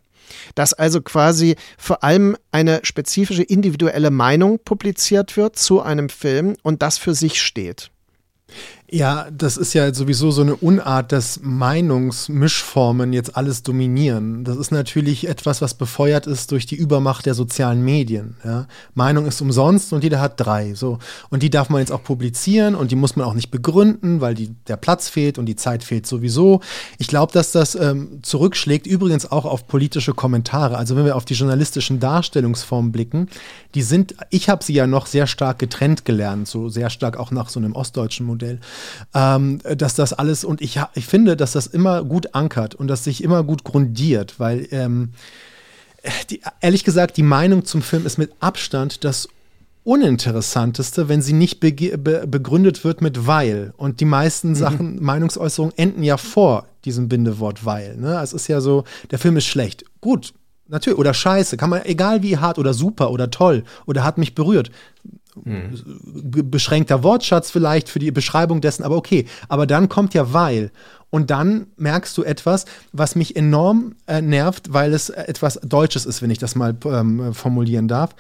Dass 0.55 0.73
also 0.73 1.01
quasi 1.01 1.57
vor 1.79 2.05
allem 2.05 2.37
eine 2.53 2.81
spezifische 2.83 3.43
individuelle 3.43 4.11
Meinung 4.11 4.59
publiziert 4.65 5.37
wird 5.37 5.57
zu 5.57 5.81
einem 5.81 6.09
Film 6.09 6.57
und 6.63 6.83
das 6.83 6.99
für 6.99 7.15
sich 7.15 7.41
steht. 7.41 7.91
Ja, 8.95 9.27
das 9.37 9.57
ist 9.57 9.73
ja 9.73 9.93
sowieso 9.93 10.31
so 10.31 10.43
eine 10.43 10.55
Unart, 10.55 11.11
dass 11.11 11.41
Meinungsmischformen 11.43 13.13
jetzt 13.13 13.37
alles 13.37 13.65
dominieren. 13.65 14.45
Das 14.45 14.57
ist 14.57 14.71
natürlich 14.71 15.27
etwas, 15.27 15.61
was 15.61 15.75
befeuert 15.75 16.29
ist 16.29 16.53
durch 16.53 16.65
die 16.65 16.77
Übermacht 16.77 17.27
der 17.27 17.35
sozialen 17.35 17.85
Medien. 17.85 18.37
Ja. 18.45 18.69
Meinung 18.95 19.27
ist 19.27 19.41
umsonst 19.41 19.93
und 19.93 20.05
jeder 20.05 20.21
hat 20.21 20.35
drei. 20.37 20.75
So. 20.75 21.01
Und 21.29 21.43
die 21.43 21.51
darf 21.51 21.71
man 21.71 21.81
jetzt 21.81 21.91
auch 21.91 22.05
publizieren 22.05 22.77
und 22.77 22.93
die 22.93 22.95
muss 22.95 23.17
man 23.17 23.27
auch 23.27 23.35
nicht 23.35 23.51
begründen, 23.51 24.21
weil 24.21 24.37
die, 24.37 24.55
der 24.69 24.77
Platz 24.77 25.09
fehlt 25.09 25.39
und 25.39 25.47
die 25.47 25.57
Zeit 25.57 25.83
fehlt 25.83 26.07
sowieso. 26.07 26.61
Ich 26.99 27.09
glaube, 27.09 27.33
dass 27.33 27.51
das 27.51 27.75
ähm, 27.75 28.21
zurückschlägt 28.23 28.87
übrigens 28.87 29.29
auch 29.29 29.45
auf 29.45 29.67
politische 29.67 30.15
Kommentare. 30.15 30.79
Also 30.79 30.95
wenn 30.95 31.05
wir 31.05 31.17
auf 31.17 31.25
die 31.25 31.35
journalistischen 31.35 31.99
Darstellungsformen 31.99 32.93
blicken, 32.93 33.29
die 33.75 33.83
sind, 33.83 34.15
ich 34.31 34.49
habe 34.49 34.63
sie 34.63 34.75
ja 34.75 34.87
noch 34.87 35.07
sehr 35.07 35.27
stark 35.27 35.59
getrennt 35.59 36.05
gelernt, 36.05 36.47
so 36.47 36.69
sehr 36.69 36.91
stark 36.91 37.17
auch 37.17 37.33
nach 37.33 37.49
so 37.49 37.59
einem 37.59 37.73
ostdeutschen 37.73 38.25
Modell. 38.25 38.61
Ähm, 39.15 39.61
dass 39.77 39.95
das 39.95 40.13
alles 40.13 40.45
und 40.45 40.61
ich, 40.61 40.81
ich 40.95 41.07
finde, 41.07 41.37
dass 41.37 41.53
das 41.53 41.67
immer 41.67 42.05
gut 42.05 42.35
ankert 42.35 42.75
und 42.75 42.89
dass 42.89 43.05
sich 43.05 43.23
immer 43.23 43.43
gut 43.43 43.65
grundiert, 43.65 44.39
weil 44.39 44.67
ähm, 44.71 45.11
die, 46.31 46.41
ehrlich 46.61 46.85
gesagt, 46.85 47.17
die 47.17 47.23
Meinung 47.23 47.65
zum 47.65 47.83
Film 47.83 48.07
ist 48.07 48.19
mit 48.19 48.33
Abstand 48.41 49.05
das 49.05 49.29
Uninteressanteste, 49.85 51.09
wenn 51.09 51.21
sie 51.21 51.35
nicht 51.35 51.61
be 51.61 51.73
be 51.73 52.27
begründet 52.27 52.85
wird 52.85 53.03
mit 53.03 53.27
weil. 53.27 53.75
Und 53.77 54.01
die 54.01 54.07
meisten 54.07 54.51
mhm. 54.51 54.55
Sachen, 54.55 55.03
Meinungsäußerungen 55.03 55.77
enden 55.77 56.03
ja 56.03 56.17
vor 56.17 56.67
diesem 56.85 57.09
Bindewort 57.09 57.65
weil. 57.65 57.97
Ne? 57.97 58.19
Es 58.23 58.33
ist 58.33 58.49
ja 58.49 58.61
so, 58.61 58.85
der 59.11 59.19
Film 59.19 59.37
ist 59.37 59.45
schlecht. 59.45 59.85
Gut, 60.01 60.33
natürlich. 60.69 60.99
Oder 60.99 61.13
scheiße, 61.13 61.59
kann 61.59 61.71
man, 61.71 61.85
egal 61.85 62.23
wie 62.23 62.39
hart 62.39 62.59
oder 62.59 62.73
super 62.73 63.11
oder 63.11 63.31
toll 63.31 63.65
oder 63.87 64.05
hat 64.05 64.17
mich 64.17 64.35
berührt. 64.35 64.71
Mhm. 65.43 66.51
Beschränkter 66.51 67.03
Wortschatz 67.03 67.51
vielleicht 67.51 67.89
für 67.89 67.99
die 67.99 68.11
Beschreibung 68.11 68.61
dessen, 68.61 68.85
aber 68.85 68.97
okay. 68.97 69.27
Aber 69.49 69.67
dann 69.67 69.89
kommt 69.89 70.15
ja 70.15 70.33
weil. 70.33 70.71
Und 71.11 71.31
dann 71.31 71.69
merkst 71.77 72.17
du 72.19 72.25
etwas, 72.25 72.65
was 72.93 73.15
mich 73.15 73.37
enorm 73.37 73.95
äh, 74.07 74.21
nervt, 74.21 74.73
weil 74.73 74.93
es 74.93 75.11
etwas 75.11 75.61
Deutsches 75.63 76.07
ist, 76.07 76.23
wenn 76.23 76.31
ich 76.31 76.39
das 76.39 76.57
mal 76.57 76.77
ähm, 76.87 77.33
formulieren 77.35 77.87
darf. 77.87 78.17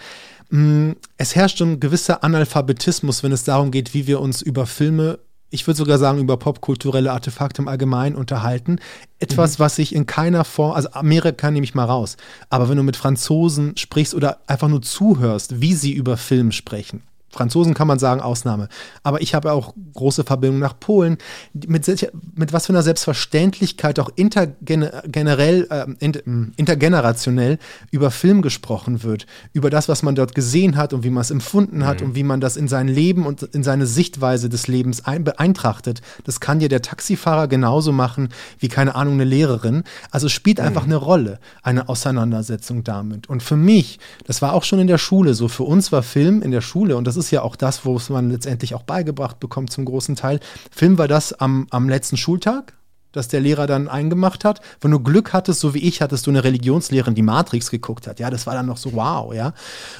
Mm, 0.50 0.92
es 1.16 1.34
herrscht 1.34 1.60
ein 1.60 1.80
gewisser 1.80 2.22
Analphabetismus, 2.22 3.22
wenn 3.22 3.32
es 3.32 3.42
darum 3.42 3.70
geht, 3.70 3.94
wie 3.94 4.06
wir 4.06 4.20
uns 4.20 4.42
über 4.42 4.66
Filme, 4.66 5.18
ich 5.54 5.66
würde 5.68 5.78
sogar 5.78 5.98
sagen, 5.98 6.18
über 6.18 6.36
popkulturelle 6.36 7.12
Artefakte 7.12 7.62
im 7.62 7.68
Allgemeinen 7.68 8.16
unterhalten. 8.16 8.80
Etwas, 9.20 9.58
mhm. 9.58 9.62
was 9.62 9.76
sich 9.76 9.94
in 9.94 10.04
keiner 10.04 10.44
Form, 10.44 10.72
also 10.72 10.90
Amerika 10.92 11.50
nehme 11.50 11.64
ich 11.64 11.76
mal 11.76 11.84
raus, 11.84 12.16
aber 12.50 12.68
wenn 12.68 12.76
du 12.76 12.82
mit 12.82 12.96
Franzosen 12.96 13.76
sprichst 13.76 14.14
oder 14.14 14.40
einfach 14.48 14.68
nur 14.68 14.82
zuhörst, 14.82 15.60
wie 15.60 15.74
sie 15.74 15.92
über 15.92 16.16
Film 16.16 16.50
sprechen, 16.50 17.02
Franzosen 17.34 17.74
kann 17.74 17.88
man 17.88 17.98
sagen, 17.98 18.20
Ausnahme. 18.20 18.68
Aber 19.02 19.20
ich 19.20 19.34
habe 19.34 19.52
auch 19.52 19.74
große 19.92 20.24
Verbindungen 20.24 20.60
nach 20.60 20.78
Polen. 20.78 21.18
Mit, 21.52 21.86
mit 22.34 22.52
was 22.52 22.66
für 22.66 22.72
einer 22.72 22.82
Selbstverständlichkeit 22.82 23.98
auch 23.98 24.10
intergenerell, 24.14 25.66
äh, 25.68 26.12
hm, 26.24 26.52
intergenerationell 26.56 27.58
über 27.90 28.10
Film 28.10 28.40
gesprochen 28.40 29.02
wird. 29.02 29.26
Über 29.52 29.68
das, 29.68 29.88
was 29.88 30.02
man 30.02 30.14
dort 30.14 30.34
gesehen 30.34 30.76
hat 30.76 30.92
und 30.92 31.02
wie 31.02 31.10
man 31.10 31.22
es 31.22 31.30
empfunden 31.30 31.84
hat 31.84 32.00
mhm. 32.00 32.06
und 32.06 32.14
wie 32.14 32.22
man 32.22 32.40
das 32.40 32.56
in 32.56 32.68
sein 32.68 32.88
Leben 32.88 33.26
und 33.26 33.42
in 33.42 33.62
seine 33.62 33.86
Sichtweise 33.86 34.48
des 34.48 34.68
Lebens 34.68 35.04
ein, 35.04 35.24
beeintrachtet. 35.24 36.00
Das 36.24 36.40
kann 36.40 36.60
dir 36.60 36.68
der 36.68 36.82
Taxifahrer 36.82 37.48
genauso 37.48 37.92
machen 37.92 38.28
wie, 38.58 38.68
keine 38.68 38.94
Ahnung, 38.94 39.14
eine 39.14 39.24
Lehrerin. 39.24 39.82
Also 40.10 40.28
spielt 40.28 40.58
mhm. 40.58 40.66
einfach 40.66 40.84
eine 40.84 40.96
Rolle, 40.96 41.40
eine 41.62 41.88
Auseinandersetzung 41.88 42.84
damit. 42.84 43.28
Und 43.28 43.42
für 43.42 43.56
mich, 43.56 43.98
das 44.24 44.40
war 44.40 44.52
auch 44.52 44.62
schon 44.62 44.78
in 44.78 44.86
der 44.86 44.98
Schule 44.98 45.34
so, 45.34 45.48
für 45.48 45.64
uns 45.64 45.90
war 45.90 46.02
Film 46.02 46.42
in 46.42 46.50
der 46.50 46.60
Schule 46.60 46.96
und 46.96 47.06
das 47.06 47.16
ist 47.16 47.23
ist 47.24 47.30
ja 47.30 47.42
auch 47.42 47.56
das, 47.56 47.84
wo 47.84 47.96
es 47.96 48.10
man 48.10 48.30
letztendlich 48.30 48.74
auch 48.74 48.82
beigebracht 48.82 49.40
bekommt 49.40 49.70
zum 49.70 49.84
großen 49.84 50.16
Teil. 50.16 50.40
Film 50.70 50.98
war 50.98 51.08
das 51.08 51.32
am, 51.32 51.66
am 51.70 51.88
letzten 51.88 52.16
Schultag, 52.16 52.74
dass 53.12 53.28
der 53.28 53.40
Lehrer 53.40 53.66
dann 53.66 53.88
eingemacht 53.88 54.44
hat. 54.44 54.60
Wenn 54.80 54.90
du 54.90 55.00
Glück 55.00 55.32
hattest, 55.32 55.60
so 55.60 55.72
wie 55.72 55.78
ich, 55.78 56.02
hattest 56.02 56.26
du 56.26 56.30
eine 56.30 56.44
Religionslehrerin, 56.44 57.14
die 57.14 57.22
Matrix 57.22 57.70
geguckt 57.70 58.06
hat. 58.06 58.20
Ja, 58.20 58.28
das 58.28 58.46
war 58.46 58.54
dann 58.54 58.66
noch 58.66 58.76
so 58.76 58.92
wow, 58.92 59.32
ja. 59.32 59.54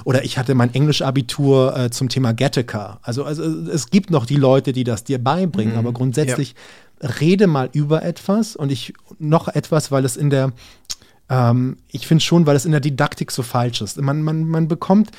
Oder 0.05 0.25
ich 0.25 0.37
hatte 0.37 0.55
mein 0.55 0.75
Englisch-Abitur 0.75 1.77
äh, 1.77 1.91
zum 1.91 2.09
Thema 2.09 2.35
Gattaca. 2.35 2.99
Also, 3.03 3.25
also 3.25 3.43
es 3.71 3.91
gibt 3.91 4.11
noch 4.11 4.27
die 4.27 4.37
Leute, 4.37 4.73
die 4.73 4.85
das 4.85 5.05
dir 5.05 5.23
beibringen, 5.23 5.75
mhm. 5.75 5.79
aber 5.79 5.93
grundsätzlich 5.93 6.55
ja. 7.01 7.09
rede 7.21 7.47
mal 7.47 7.71
über 7.73 8.03
etwas 8.03 8.57
und 8.57 8.71
ich 8.71 8.93
noch 9.19 9.49
etwas, 9.49 9.91
weil 9.91 10.05
es 10.05 10.17
in 10.17 10.31
der 10.31 10.53
ähm, 11.31 11.79
ich 11.91 12.07
finde 12.07 12.23
schon, 12.23 12.47
weil 12.47 12.57
es 12.57 12.67
in 12.67 12.73
der 12.73 12.81
Didaktik 12.81 13.31
so 13.31 13.43
falsch 13.43 13.81
ist. 13.81 14.01
Man, 14.01 14.23
man, 14.23 14.45
man 14.45 14.69
bekommt 14.69 15.11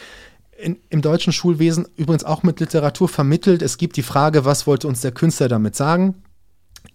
in, 0.58 0.78
im 0.90 1.02
deutschen 1.02 1.34
Schulwesen 1.34 1.88
übrigens 1.96 2.24
auch 2.24 2.44
mit 2.44 2.60
Literatur 2.60 3.10
vermittelt. 3.10 3.62
Es 3.62 3.78
gibt 3.78 3.98
die 3.98 4.04
Frage, 4.04 4.46
was 4.46 4.68
wollte 4.68 4.88
uns 4.88 5.02
der 5.02 5.12
Künstler 5.12 5.48
damit 5.48 5.76
sagen? 5.76 6.16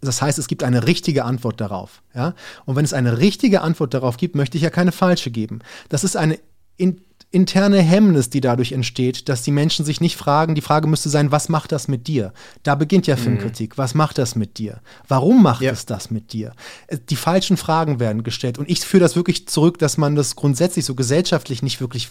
Das 0.01 0.23
heißt, 0.23 0.39
es 0.39 0.49
gibt 0.49 0.63
eine 0.63 0.87
richtige 0.87 1.25
Antwort 1.25 1.61
darauf. 1.61 2.03
Ja? 2.15 2.35
Und 2.65 2.77
wenn 2.77 2.85
es 2.85 2.95
eine 2.95 3.19
richtige 3.19 3.61
Antwort 3.61 3.93
darauf 3.93 4.17
gibt, 4.17 4.35
möchte 4.35 4.57
ich 4.57 4.63
ja 4.63 4.71
keine 4.71 4.93
falsche 4.93 5.31
geben. 5.31 5.61
Das 5.89 6.05
ist 6.05 6.17
eine 6.17 6.39
in, 6.77 7.03
interne 7.31 7.83
Hemmnis, 7.83 8.31
die 8.31 8.41
dadurch 8.41 8.73
entsteht, 8.73 9.29
dass 9.29 9.43
die 9.43 9.53
Menschen 9.53 9.85
sich 9.85 10.01
nicht 10.01 10.17
fragen, 10.17 10.55
die 10.55 10.63
Frage 10.63 10.87
müsste 10.87 11.11
sein, 11.11 11.31
was 11.31 11.49
macht 11.49 11.71
das 11.71 11.87
mit 11.87 12.07
dir? 12.09 12.33
Da 12.63 12.75
beginnt 12.75 13.07
ja 13.07 13.17
mhm. 13.17 13.21
Filmkritik. 13.21 13.77
Was 13.77 13.95
macht 13.95 14.17
das 14.19 14.35
mit 14.37 14.59
dir? 14.59 14.81
Warum 15.07 15.43
macht 15.43 15.63
ja. 15.63 15.71
es 15.71 15.85
das 15.85 16.11
mit 16.11 16.33
dir? 16.33 16.53
Äh, 16.87 16.99
die 17.09 17.17
falschen 17.17 17.57
Fragen 17.59 18.01
werden 18.01 18.23
gestellt. 18.23 18.59
Und 18.59 18.71
ich 18.71 18.81
führe 18.81 19.03
das 19.03 19.17
wirklich 19.17 19.47
zurück, 19.49 19.79
dass 19.79 19.99
man 19.99 20.17
das 20.17 20.35
grundsätzlich 20.35 20.85
so 20.85 20.95
gesellschaftlich 20.95 21.63
nicht 21.63 21.81
wirklich 21.81 22.09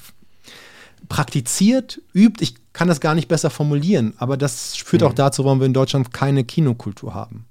praktiziert, 1.08 2.02
übt. 2.14 2.44
Ich 2.44 2.56
kann 2.74 2.88
das 2.88 3.00
gar 3.00 3.16
nicht 3.16 3.28
besser 3.28 3.50
formulieren, 3.50 4.14
aber 4.18 4.38
das 4.38 4.76
führt 4.76 5.02
mhm. 5.02 5.08
auch 5.08 5.14
dazu, 5.14 5.46
warum 5.46 5.60
wir 5.60 5.66
in 5.66 5.74
Deutschland 5.74 6.14
keine 6.14 6.44
Kinokultur 6.44 7.14
haben. 7.14 7.46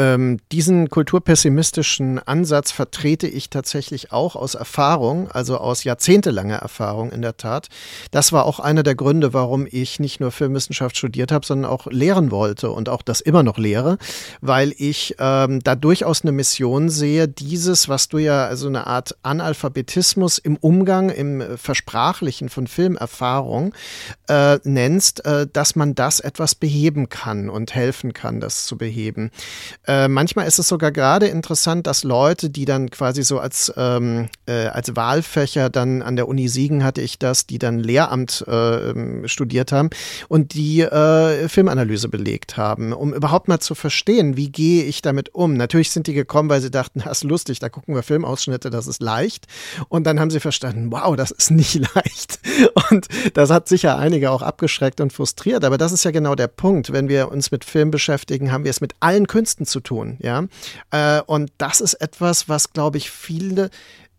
Ähm, 0.00 0.38
diesen 0.50 0.88
kulturpessimistischen 0.88 2.18
Ansatz 2.20 2.72
vertrete 2.72 3.26
ich 3.26 3.50
tatsächlich 3.50 4.12
auch 4.12 4.34
aus 4.34 4.54
Erfahrung, 4.54 5.30
also 5.30 5.58
aus 5.58 5.84
jahrzehntelanger 5.84 6.56
Erfahrung 6.56 7.12
in 7.12 7.20
der 7.20 7.36
Tat. 7.36 7.68
Das 8.10 8.32
war 8.32 8.46
auch 8.46 8.60
einer 8.60 8.82
der 8.82 8.94
Gründe, 8.94 9.34
warum 9.34 9.66
ich 9.70 10.00
nicht 10.00 10.18
nur 10.18 10.30
Filmwissenschaft 10.30 10.96
studiert 10.96 11.32
habe, 11.32 11.44
sondern 11.44 11.70
auch 11.70 11.86
lehren 11.86 12.30
wollte 12.30 12.70
und 12.70 12.88
auch 12.88 13.02
das 13.02 13.20
immer 13.20 13.42
noch 13.42 13.58
lehre, 13.58 13.98
weil 14.40 14.72
ich 14.78 15.16
ähm, 15.18 15.60
da 15.60 15.74
durchaus 15.74 16.22
eine 16.22 16.32
Mission 16.32 16.88
sehe, 16.88 17.28
dieses, 17.28 17.90
was 17.90 18.08
du 18.08 18.16
ja 18.16 18.46
also 18.46 18.68
eine 18.68 18.86
Art 18.86 19.18
Analphabetismus 19.22 20.38
im 20.38 20.56
Umgang, 20.56 21.10
im 21.10 21.58
Versprachlichen 21.58 22.48
von 22.48 22.68
Filmerfahrung 22.68 23.74
äh, 24.28 24.58
nennst, 24.64 25.26
äh, 25.26 25.46
dass 25.52 25.76
man 25.76 25.94
das 25.94 26.20
etwas 26.20 26.54
beheben 26.54 27.10
kann 27.10 27.50
und 27.50 27.74
helfen 27.74 28.14
kann, 28.14 28.40
das 28.40 28.64
zu 28.64 28.78
beheben. 28.78 29.30
Äh, 29.90 30.06
manchmal 30.06 30.46
ist 30.46 30.60
es 30.60 30.68
sogar 30.68 30.92
gerade 30.92 31.26
interessant, 31.26 31.88
dass 31.88 32.04
Leute, 32.04 32.48
die 32.48 32.64
dann 32.64 32.90
quasi 32.90 33.24
so 33.24 33.40
als, 33.40 33.72
ähm, 33.76 34.28
äh, 34.46 34.66
als 34.66 34.94
Wahlfächer 34.94 35.68
dann 35.68 36.00
an 36.00 36.14
der 36.14 36.28
Uni 36.28 36.46
Siegen 36.46 36.84
hatte 36.84 37.00
ich 37.00 37.18
das, 37.18 37.48
die 37.48 37.58
dann 37.58 37.80
Lehramt 37.80 38.44
äh, 38.46 38.90
ähm, 38.90 39.26
studiert 39.26 39.72
haben 39.72 39.90
und 40.28 40.54
die 40.54 40.82
äh, 40.82 41.48
Filmanalyse 41.48 42.08
belegt 42.08 42.56
haben, 42.56 42.92
um 42.92 43.12
überhaupt 43.12 43.48
mal 43.48 43.58
zu 43.58 43.74
verstehen, 43.74 44.36
wie 44.36 44.52
gehe 44.52 44.84
ich 44.84 45.02
damit 45.02 45.34
um. 45.34 45.54
Natürlich 45.54 45.90
sind 45.90 46.06
die 46.06 46.14
gekommen, 46.14 46.50
weil 46.50 46.60
sie 46.60 46.70
dachten, 46.70 47.00
das 47.04 47.22
ist 47.22 47.24
lustig, 47.24 47.58
da 47.58 47.68
gucken 47.68 47.96
wir 47.96 48.04
Filmausschnitte, 48.04 48.70
das 48.70 48.86
ist 48.86 49.02
leicht. 49.02 49.48
Und 49.88 50.04
dann 50.04 50.20
haben 50.20 50.30
sie 50.30 50.38
verstanden, 50.38 50.92
wow, 50.92 51.16
das 51.16 51.32
ist 51.32 51.50
nicht 51.50 51.74
leicht. 51.96 52.38
Und 52.92 53.08
das 53.34 53.50
hat 53.50 53.66
sicher 53.66 53.98
einige 53.98 54.30
auch 54.30 54.42
abgeschreckt 54.42 55.00
und 55.00 55.12
frustriert. 55.12 55.64
Aber 55.64 55.78
das 55.78 55.90
ist 55.90 56.04
ja 56.04 56.12
genau 56.12 56.36
der 56.36 56.46
Punkt. 56.46 56.92
Wenn 56.92 57.08
wir 57.08 57.32
uns 57.32 57.50
mit 57.50 57.64
Film 57.64 57.90
beschäftigen, 57.90 58.52
haben 58.52 58.62
wir 58.62 58.70
es 58.70 58.80
mit 58.80 58.94
allen 59.00 59.26
Künsten 59.26 59.66
zu 59.70 59.80
tun, 59.80 60.18
ja. 60.20 60.44
Äh, 60.90 61.22
und 61.22 61.52
das 61.58 61.80
ist 61.80 61.94
etwas, 61.94 62.48
was, 62.48 62.72
glaube 62.72 62.98
ich, 62.98 63.10
viele 63.10 63.70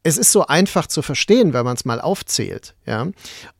es 0.04 0.18
ist 0.18 0.32
so 0.32 0.48
einfach 0.48 0.88
zu 0.88 1.02
verstehen, 1.02 1.54
wenn 1.54 1.64
man 1.64 1.76
es 1.76 1.86
mal 1.86 2.02
aufzählt, 2.02 2.74
ja. 2.86 3.08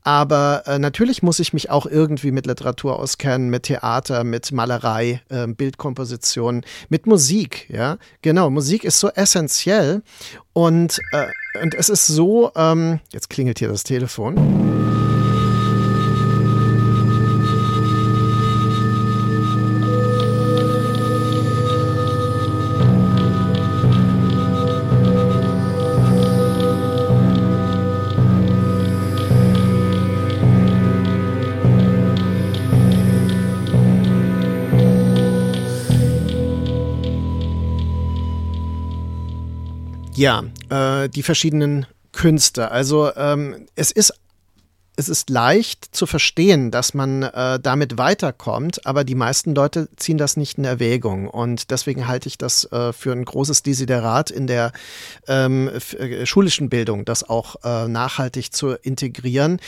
Aber 0.02 0.64
äh, 0.66 0.78
natürlich 0.78 1.22
muss 1.22 1.38
ich 1.38 1.52
mich 1.52 1.70
auch 1.70 1.86
irgendwie 1.86 2.32
mit 2.32 2.46
Literatur 2.46 2.98
auskennen, 2.98 3.48
mit 3.48 3.64
Theater, 3.64 4.24
mit 4.24 4.50
Malerei, 4.50 5.22
äh, 5.28 5.46
Bildkomposition, 5.46 6.64
mit 6.88 7.06
Musik, 7.06 7.68
ja. 7.70 7.98
Genau, 8.22 8.50
Musik 8.50 8.84
ist 8.84 8.98
so 8.98 9.08
essentiell 9.10 10.02
und, 10.52 10.98
äh, 11.12 11.26
und 11.62 11.74
es 11.74 11.88
ist 11.88 12.08
so, 12.08 12.50
ähm, 12.56 12.98
jetzt 13.12 13.30
klingelt 13.30 13.60
hier 13.60 13.68
das 13.68 13.84
Telefon. 13.84 15.11
Ja, 40.22 40.44
äh, 40.70 41.08
die 41.08 41.24
verschiedenen 41.24 41.84
Künste. 42.12 42.70
Also 42.70 43.10
ähm, 43.16 43.66
es 43.74 43.90
ist 43.90 44.14
es 45.02 45.08
ist 45.08 45.30
leicht 45.30 45.94
zu 45.94 46.06
verstehen, 46.06 46.70
dass 46.70 46.94
man 46.94 47.24
äh, 47.24 47.58
damit 47.60 47.98
weiterkommt, 47.98 48.86
aber 48.86 49.02
die 49.02 49.16
meisten 49.16 49.54
Leute 49.54 49.88
ziehen 49.96 50.16
das 50.16 50.36
nicht 50.36 50.58
in 50.58 50.64
Erwägung. 50.64 51.28
Und 51.28 51.72
deswegen 51.72 52.06
halte 52.06 52.28
ich 52.28 52.38
das 52.38 52.70
äh, 52.70 52.92
für 52.92 53.10
ein 53.12 53.24
großes 53.24 53.64
Desiderat 53.64 54.30
in 54.30 54.46
der 54.46 54.72
ähm, 55.26 55.68
äh, 55.98 56.24
schulischen 56.24 56.68
Bildung, 56.68 57.04
das 57.04 57.28
auch 57.28 57.56
äh, 57.64 57.88
nachhaltig 57.88 58.52
zu 58.52 58.74
integrieren. 58.74 59.58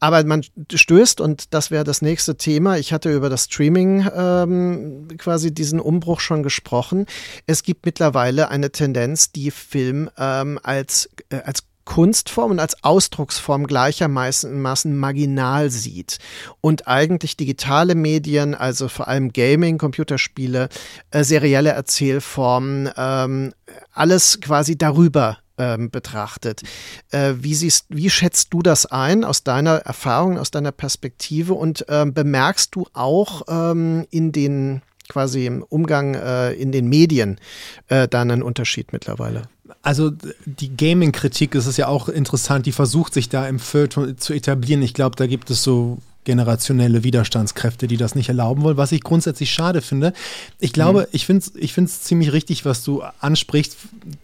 Aber 0.00 0.24
man 0.24 0.44
stößt, 0.72 1.20
und 1.20 1.54
das 1.54 1.70
wäre 1.70 1.84
das 1.84 2.02
nächste 2.02 2.36
Thema, 2.36 2.76
ich 2.76 2.92
hatte 2.92 3.14
über 3.14 3.30
das 3.30 3.44
Streaming 3.44 4.08
ähm, 4.12 5.08
quasi 5.18 5.54
diesen 5.54 5.78
Umbruch 5.78 6.18
schon 6.18 6.42
gesprochen. 6.42 7.06
Es 7.46 7.62
gibt 7.62 7.86
mittlerweile 7.86 8.48
eine 8.48 8.72
Tendenz, 8.72 9.30
die 9.30 9.52
Film 9.52 10.10
ähm, 10.18 10.58
als, 10.64 11.08
äh, 11.30 11.36
als 11.44 11.62
Kunstform 11.90 12.52
und 12.52 12.60
als 12.60 12.84
Ausdrucksform 12.84 13.66
gleichermaßen 13.66 14.60
marginal 14.96 15.70
sieht 15.70 16.18
und 16.60 16.86
eigentlich 16.86 17.36
digitale 17.36 17.96
Medien, 17.96 18.54
also 18.54 18.86
vor 18.86 19.08
allem 19.08 19.32
Gaming, 19.32 19.76
Computerspiele, 19.76 20.68
äh, 21.10 21.24
serielle 21.24 21.70
Erzählformen, 21.70 22.88
ähm, 22.96 23.52
alles 23.92 24.40
quasi 24.40 24.78
darüber 24.78 25.38
ähm, 25.58 25.90
betrachtet. 25.90 26.62
Äh, 27.10 27.34
wie, 27.40 27.56
siehst, 27.56 27.86
wie 27.88 28.08
schätzt 28.08 28.54
du 28.54 28.62
das 28.62 28.86
ein 28.86 29.24
aus 29.24 29.42
deiner 29.42 29.78
Erfahrung, 29.78 30.38
aus 30.38 30.52
deiner 30.52 30.70
Perspektive 30.70 31.54
und 31.54 31.84
ähm, 31.88 32.14
bemerkst 32.14 32.72
du 32.72 32.86
auch 32.92 33.42
ähm, 33.48 34.06
in 34.12 34.30
den 34.30 34.82
quasi 35.08 35.44
im 35.44 35.64
Umgang 35.64 36.14
äh, 36.14 36.52
in 36.52 36.70
den 36.70 36.88
Medien 36.88 37.40
äh, 37.88 38.06
da 38.06 38.20
einen 38.20 38.44
Unterschied 38.44 38.92
mittlerweile? 38.92 39.42
Also 39.82 40.12
die 40.44 40.76
Gaming-Kritik 40.76 41.54
ist 41.54 41.66
es 41.66 41.76
ja 41.76 41.88
auch 41.88 42.08
interessant, 42.08 42.66
die 42.66 42.72
versucht 42.72 43.14
sich 43.14 43.28
da 43.28 43.48
im 43.48 43.58
Feuilleton 43.58 44.18
zu 44.18 44.32
etablieren. 44.32 44.82
Ich 44.82 44.94
glaube, 44.94 45.16
da 45.16 45.26
gibt 45.26 45.50
es 45.50 45.62
so 45.62 45.98
generationelle 46.24 47.02
Widerstandskräfte, 47.02 47.86
die 47.86 47.96
das 47.96 48.14
nicht 48.14 48.28
erlauben 48.28 48.62
wollen, 48.62 48.76
was 48.76 48.92
ich 48.92 49.02
grundsätzlich 49.02 49.50
schade 49.50 49.80
finde. 49.80 50.12
Ich 50.58 50.72
glaube, 50.72 51.00
mhm. 51.00 51.06
ich 51.12 51.24
finde 51.26 51.40
es 51.40 51.52
ich 51.56 51.72
find's 51.72 52.02
ziemlich 52.02 52.32
richtig, 52.32 52.64
was 52.66 52.84
du 52.84 53.02
ansprichst. 53.20 53.76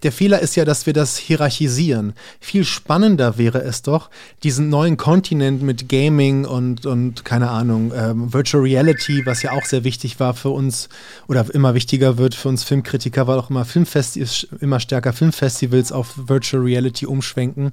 Der 0.03 0.13
Fehler 0.13 0.41
ist 0.41 0.57
ja, 0.57 0.67
dass 0.67 0.85
wir 0.85 0.93
das 0.93 1.17
hierarchisieren. 1.17 2.13
Viel 2.39 2.65
spannender 2.65 3.39
wäre 3.39 3.63
es 3.63 3.81
doch, 3.81 4.11
diesen 4.43 4.69
neuen 4.69 4.99
Kontinent 4.99 5.63
mit 5.63 5.89
Gaming 5.89 6.45
und, 6.45 6.85
und 6.85 7.25
keine 7.25 7.51
Ahnung, 7.51 7.93
ähm, 7.97 8.33
Virtual 8.33 8.63
Reality, 8.63 9.25
was 9.25 9.43
ja 9.43 9.53
auch 9.53 9.65
sehr 9.65 9.85
wichtig 9.85 10.21
war 10.21 10.35
für 10.35 10.51
uns 10.51 10.91
oder 11.29 11.47
immer 11.55 11.75
wichtiger 11.75 12.19
wird 12.19 12.35
für 12.35 12.51
uns 12.51 12.63
Filmkritiker, 12.63 13.27
weil 13.27 13.39
auch 13.39 13.49
immer 13.49 13.65
Filmfestivals, 13.65 14.47
immer 14.61 14.81
stärker 14.81 15.15
Filmfestivals 15.15 15.93
auf 15.93 16.13
Virtual 16.17 16.63
Reality 16.63 17.07
umschwenken, 17.07 17.73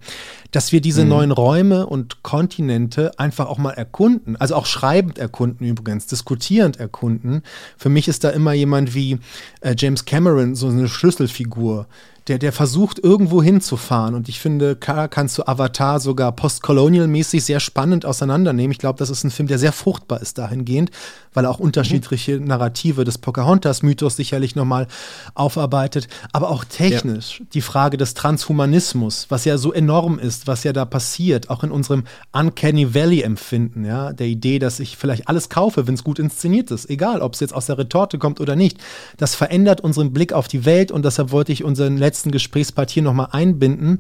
dass 0.52 0.72
wir 0.72 0.80
diese 0.80 1.04
mhm. 1.04 1.10
neuen 1.10 1.32
Räume 1.32 1.86
und 1.86 2.24
Kontinente 2.24 3.20
einfach 3.20 3.48
auch 3.48 3.58
mal 3.58 3.72
erkunden 3.72 4.13
erkunden, 4.14 4.36
also 4.38 4.56
auch 4.56 4.66
schreibend 4.66 5.18
erkunden 5.18 5.66
übrigens, 5.68 6.08
diskutierend 6.08 6.80
erkunden. 6.80 7.42
Für 7.78 7.90
mich 7.90 8.08
ist 8.08 8.24
da 8.24 8.30
immer 8.30 8.54
jemand 8.54 8.94
wie 8.94 9.20
äh, 9.62 9.76
James 9.78 10.06
Cameron 10.06 10.56
so 10.56 10.68
eine 10.68 10.88
Schlüsselfigur, 10.88 11.88
der, 12.28 12.40
der 12.40 12.54
versucht, 12.54 13.00
irgendwo 13.00 13.44
hinzufahren. 13.44 14.16
Und 14.16 14.30
ich 14.30 14.40
finde, 14.40 14.76
kannst 14.76 15.38
du 15.38 15.44
Avatar 15.48 16.00
sogar 16.00 16.32
postcolonial-mäßig 16.32 17.42
sehr 17.42 17.60
spannend 17.60 18.06
auseinandernehmen. 18.06 18.72
Ich 18.72 18.78
glaube, 18.78 18.98
das 18.98 19.10
ist 19.10 19.24
ein 19.24 19.32
Film, 19.32 19.48
der 19.48 19.60
sehr 19.60 19.74
fruchtbar 19.74 20.22
ist 20.22 20.38
dahingehend, 20.38 20.90
weil 21.34 21.46
er 21.46 21.52
auch 21.52 21.60
unterschiedliche 21.60 22.40
mhm. 22.40 22.46
Narrative 22.46 23.04
des 23.04 23.18
Pocahontas-Mythos 23.18 24.16
sicherlich 24.16 24.56
nochmal 24.56 24.88
aufarbeitet. 25.36 26.08
Aber 26.32 26.50
auch 26.50 26.64
technisch 26.64 27.40
ja. 27.40 27.46
die 27.54 27.62
Frage 27.62 27.98
des 27.98 28.14
Transhumanismus, 28.14 29.26
was 29.30 29.44
ja 29.44 29.58
so 29.58 29.74
enorm 29.74 30.18
ist, 30.18 30.48
was 30.48 30.64
ja 30.64 30.72
da 30.72 30.86
passiert, 30.86 31.50
auch 31.50 31.64
in 31.64 31.72
unserem 31.72 32.06
Uncanny 32.32 32.94
Valley-Empfinden, 32.94 33.84
ja, 33.84 34.14
der 34.14 34.28
Idee, 34.28 34.60
dass 34.60 34.80
ich 34.80 34.96
vielleicht 34.96 35.28
alles 35.28 35.50
kaufe, 35.50 35.88
wenn 35.88 35.96
es 35.96 36.06
gut 36.06 36.20
inszeniert 36.20 36.72
ist, 36.72 36.90
egal, 36.90 37.22
ob 37.22 37.34
es 37.34 37.42
jetzt 37.42 37.54
aus 37.54 37.66
der 37.66 37.78
Retorte 37.78 38.18
kommt 38.18 38.40
oder 38.40 38.56
nicht. 38.56 38.78
Das 39.18 39.36
verändert 39.36 39.82
unseren 39.82 40.14
Blick 40.14 40.32
auf 40.32 40.48
die 40.48 40.64
Welt 40.64 40.92
und 40.92 41.04
deshalb 41.04 41.32
wollte 41.32 41.52
ich 41.52 41.66
unseren 41.66 41.98
letzten 41.98 42.13
letzten 42.14 42.30
Gesprächspart 42.30 42.92
hier 42.92 43.02
nochmal 43.02 43.30
einbinden. 43.32 44.00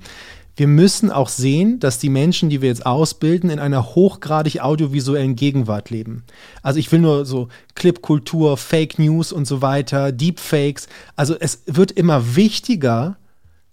Wir 0.55 0.68
müssen 0.68 1.09
auch 1.09 1.30
sehen, 1.30 1.80
dass 1.80 1.97
die 1.97 2.09
Menschen, 2.09 2.51
die 2.51 2.61
wir 2.61 2.70
jetzt 2.70 2.86
ausbilden, 2.86 3.49
in 3.49 3.57
einer 3.57 3.95
hochgradig 3.95 4.61
audiovisuellen 4.61 5.36
Gegenwart 5.36 5.89
leben. 5.89 6.26
Also 6.61 6.78
ich 6.78 6.91
will 6.91 6.99
nur 6.99 7.26
so 7.26 7.47
Clipkultur, 7.74 8.55
Fake 8.57 8.99
News 8.99 9.32
und 9.32 9.45
so 9.45 9.64
weiter, 9.64 10.11
Deepfakes. 10.11 10.88
Also 11.16 11.36
es 11.39 11.64
wird 11.66 11.91
immer 11.91 12.36
wichtiger, 12.36 13.18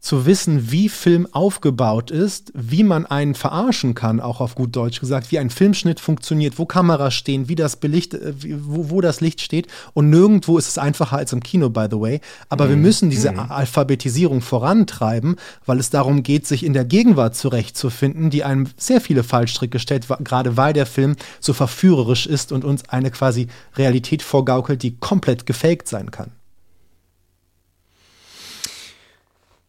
zu 0.01 0.25
wissen, 0.25 0.71
wie 0.71 0.89
Film 0.89 1.29
aufgebaut 1.33 2.11
ist, 2.11 2.53
wie 2.55 2.83
man 2.85 3.05
einen 3.05 3.35
verarschen 3.35 3.95
kann, 3.95 4.19
auch 4.19 4.41
auf 4.41 4.55
gut 4.55 4.75
Deutsch 4.75 4.99
gesagt, 4.99 5.31
wie 5.31 5.39
ein 5.39 5.51
Filmschnitt 5.51 6.01
funktioniert, 6.01 6.59
wo 6.59 6.65
Kameras 6.65 7.13
stehen, 7.13 7.49
wie 7.49 7.55
das 7.55 7.77
Belicht, 7.77 8.15
äh, 8.15 8.33
wo, 8.63 8.91
wo 8.91 9.01
das 9.03 9.21
Licht 9.21 9.43
steht. 9.43 9.67
Und 9.93 10.09
nirgendwo 10.09 10.57
ist 10.57 10.69
es 10.69 10.79
einfacher 10.79 11.19
als 11.19 11.35
im 11.35 11.43
Kino, 11.43 11.69
by 11.69 11.87
the 11.91 12.01
way. 12.01 12.21
Aber 12.49 12.65
mhm. 12.65 12.71
wir 12.71 12.77
müssen 12.79 13.11
diese 13.11 13.33
mhm. 13.33 13.39
Alphabetisierung 13.51 14.41
vorantreiben, 14.41 15.37
weil 15.67 15.79
es 15.79 15.91
darum 15.91 16.23
geht, 16.23 16.47
sich 16.47 16.65
in 16.65 16.73
der 16.73 16.87
Gegenwart 16.87 17.37
zurechtzufinden, 17.37 18.31
die 18.31 18.43
einem 18.43 18.69
sehr 18.79 19.03
viele 19.03 19.23
Fallstricke 19.23 19.79
stellt, 19.79 20.07
gerade 20.25 20.57
weil 20.57 20.73
der 20.73 20.87
Film 20.87 21.17
so 21.41 21.53
verführerisch 21.53 22.27
ist 22.27 22.53
und 22.53 22.65
uns 22.65 22.89
eine 22.89 23.11
quasi 23.11 23.49
Realität 23.77 24.23
vorgaukelt, 24.23 24.83
die 24.83 24.97
komplett 24.97 25.45
gefaked 25.45 25.89
sein 25.89 26.11
kann. 26.11 26.33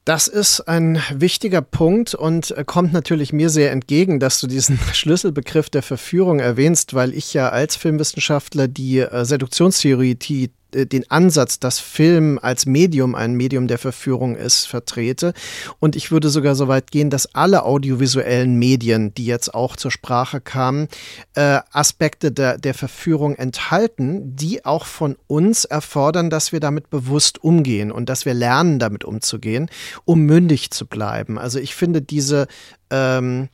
Das 0.04 0.28
ist 0.28 0.62
ein 0.62 1.00
wichtiger 1.14 1.62
Punkt 1.62 2.16
und 2.16 2.52
äh, 2.58 2.64
kommt 2.66 2.92
natürlich 2.92 3.34
mir 3.34 3.52
sehr 3.52 3.72
entgegen, 3.72 4.20
dass 4.20 4.40
du 4.40 4.48
diesen 4.48 4.80
Schlüsselbegriff 4.94 5.70
der 5.70 5.84
Verführung 5.84 6.40
erwähnst, 6.40 6.96
weil 6.96 7.14
ich 7.14 7.34
ja 7.34 7.50
als 7.50 7.76
Filmwissenschaftler 7.76 8.68
die 8.68 9.00
äh, 9.00 9.26
Seduktionstheorie, 9.26 10.16
die 10.16 10.52
den 10.74 11.10
Ansatz, 11.10 11.60
dass 11.60 11.80
Film 11.80 12.40
als 12.42 12.66
Medium 12.66 13.16
ein 13.16 13.34
Medium 13.34 13.68
der 13.68 13.78
Verführung 13.78 14.36
ist, 14.36 14.66
vertrete. 14.68 15.34
Und 15.80 15.96
ich 15.96 16.12
würde 16.12 16.30
sogar 16.30 16.56
so 16.56 16.68
weit 16.68 16.92
gehen, 16.92 17.10
dass 17.10 17.34
alle 17.36 17.64
audiovisuellen 17.64 18.56
Medien, 18.58 19.14
die 19.14 19.26
jetzt 19.26 19.54
auch 19.54 19.76
zur 19.76 19.92
Sprache 19.92 20.42
kamen, 20.42 20.88
äh, 21.36 21.60
Aspekte 21.72 22.32
der, 22.32 22.58
der 22.58 22.74
Verführung 22.74 23.36
enthalten, 23.36 24.36
die 24.36 24.66
auch 24.66 24.86
von 24.86 25.18
uns 25.28 25.66
erfordern, 25.66 26.30
dass 26.30 26.52
wir 26.52 26.60
damit 26.60 26.90
bewusst 26.90 27.44
umgehen 27.44 27.92
und 27.92 28.10
dass 28.10 28.26
wir 28.26 28.34
lernen, 28.34 28.80
damit 28.80 29.04
umzugehen, 29.04 29.70
um 30.06 30.22
mündig 30.22 30.72
zu 30.72 30.86
bleiben. 30.86 31.38
Also 31.38 31.60
ich 31.60 31.76
finde 31.76 32.02
diese 32.02 32.48
ähm, 32.90 33.50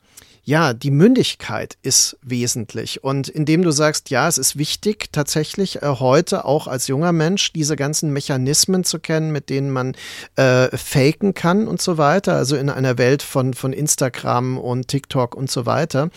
ja, 0.48 0.72
die 0.72 0.90
Mündigkeit 0.90 1.76
ist 1.82 2.16
wesentlich. 2.22 3.04
Und 3.04 3.28
indem 3.28 3.60
du 3.60 3.70
sagst, 3.70 4.08
ja, 4.08 4.26
es 4.28 4.38
ist 4.38 4.56
wichtig, 4.56 5.12
tatsächlich 5.12 5.82
äh, 5.82 5.86
heute 5.86 6.46
auch 6.46 6.66
als 6.68 6.86
junger 6.86 7.12
Mensch 7.12 7.52
diese 7.52 7.76
ganzen 7.76 8.14
Mechanismen 8.14 8.82
zu 8.82 8.98
kennen, 8.98 9.30
mit 9.30 9.50
denen 9.50 9.70
man 9.70 9.94
äh, 10.36 10.74
faken 10.74 11.34
kann 11.34 11.68
und 11.68 11.82
so 11.82 11.98
weiter, 11.98 12.34
also 12.34 12.56
in 12.56 12.70
einer 12.70 12.96
Welt 12.96 13.22
von, 13.22 13.52
von 13.52 13.74
Instagram 13.74 14.56
und 14.56 14.88
TikTok 14.88 15.34
und 15.34 15.50
so 15.50 15.66
weiter, 15.66 16.08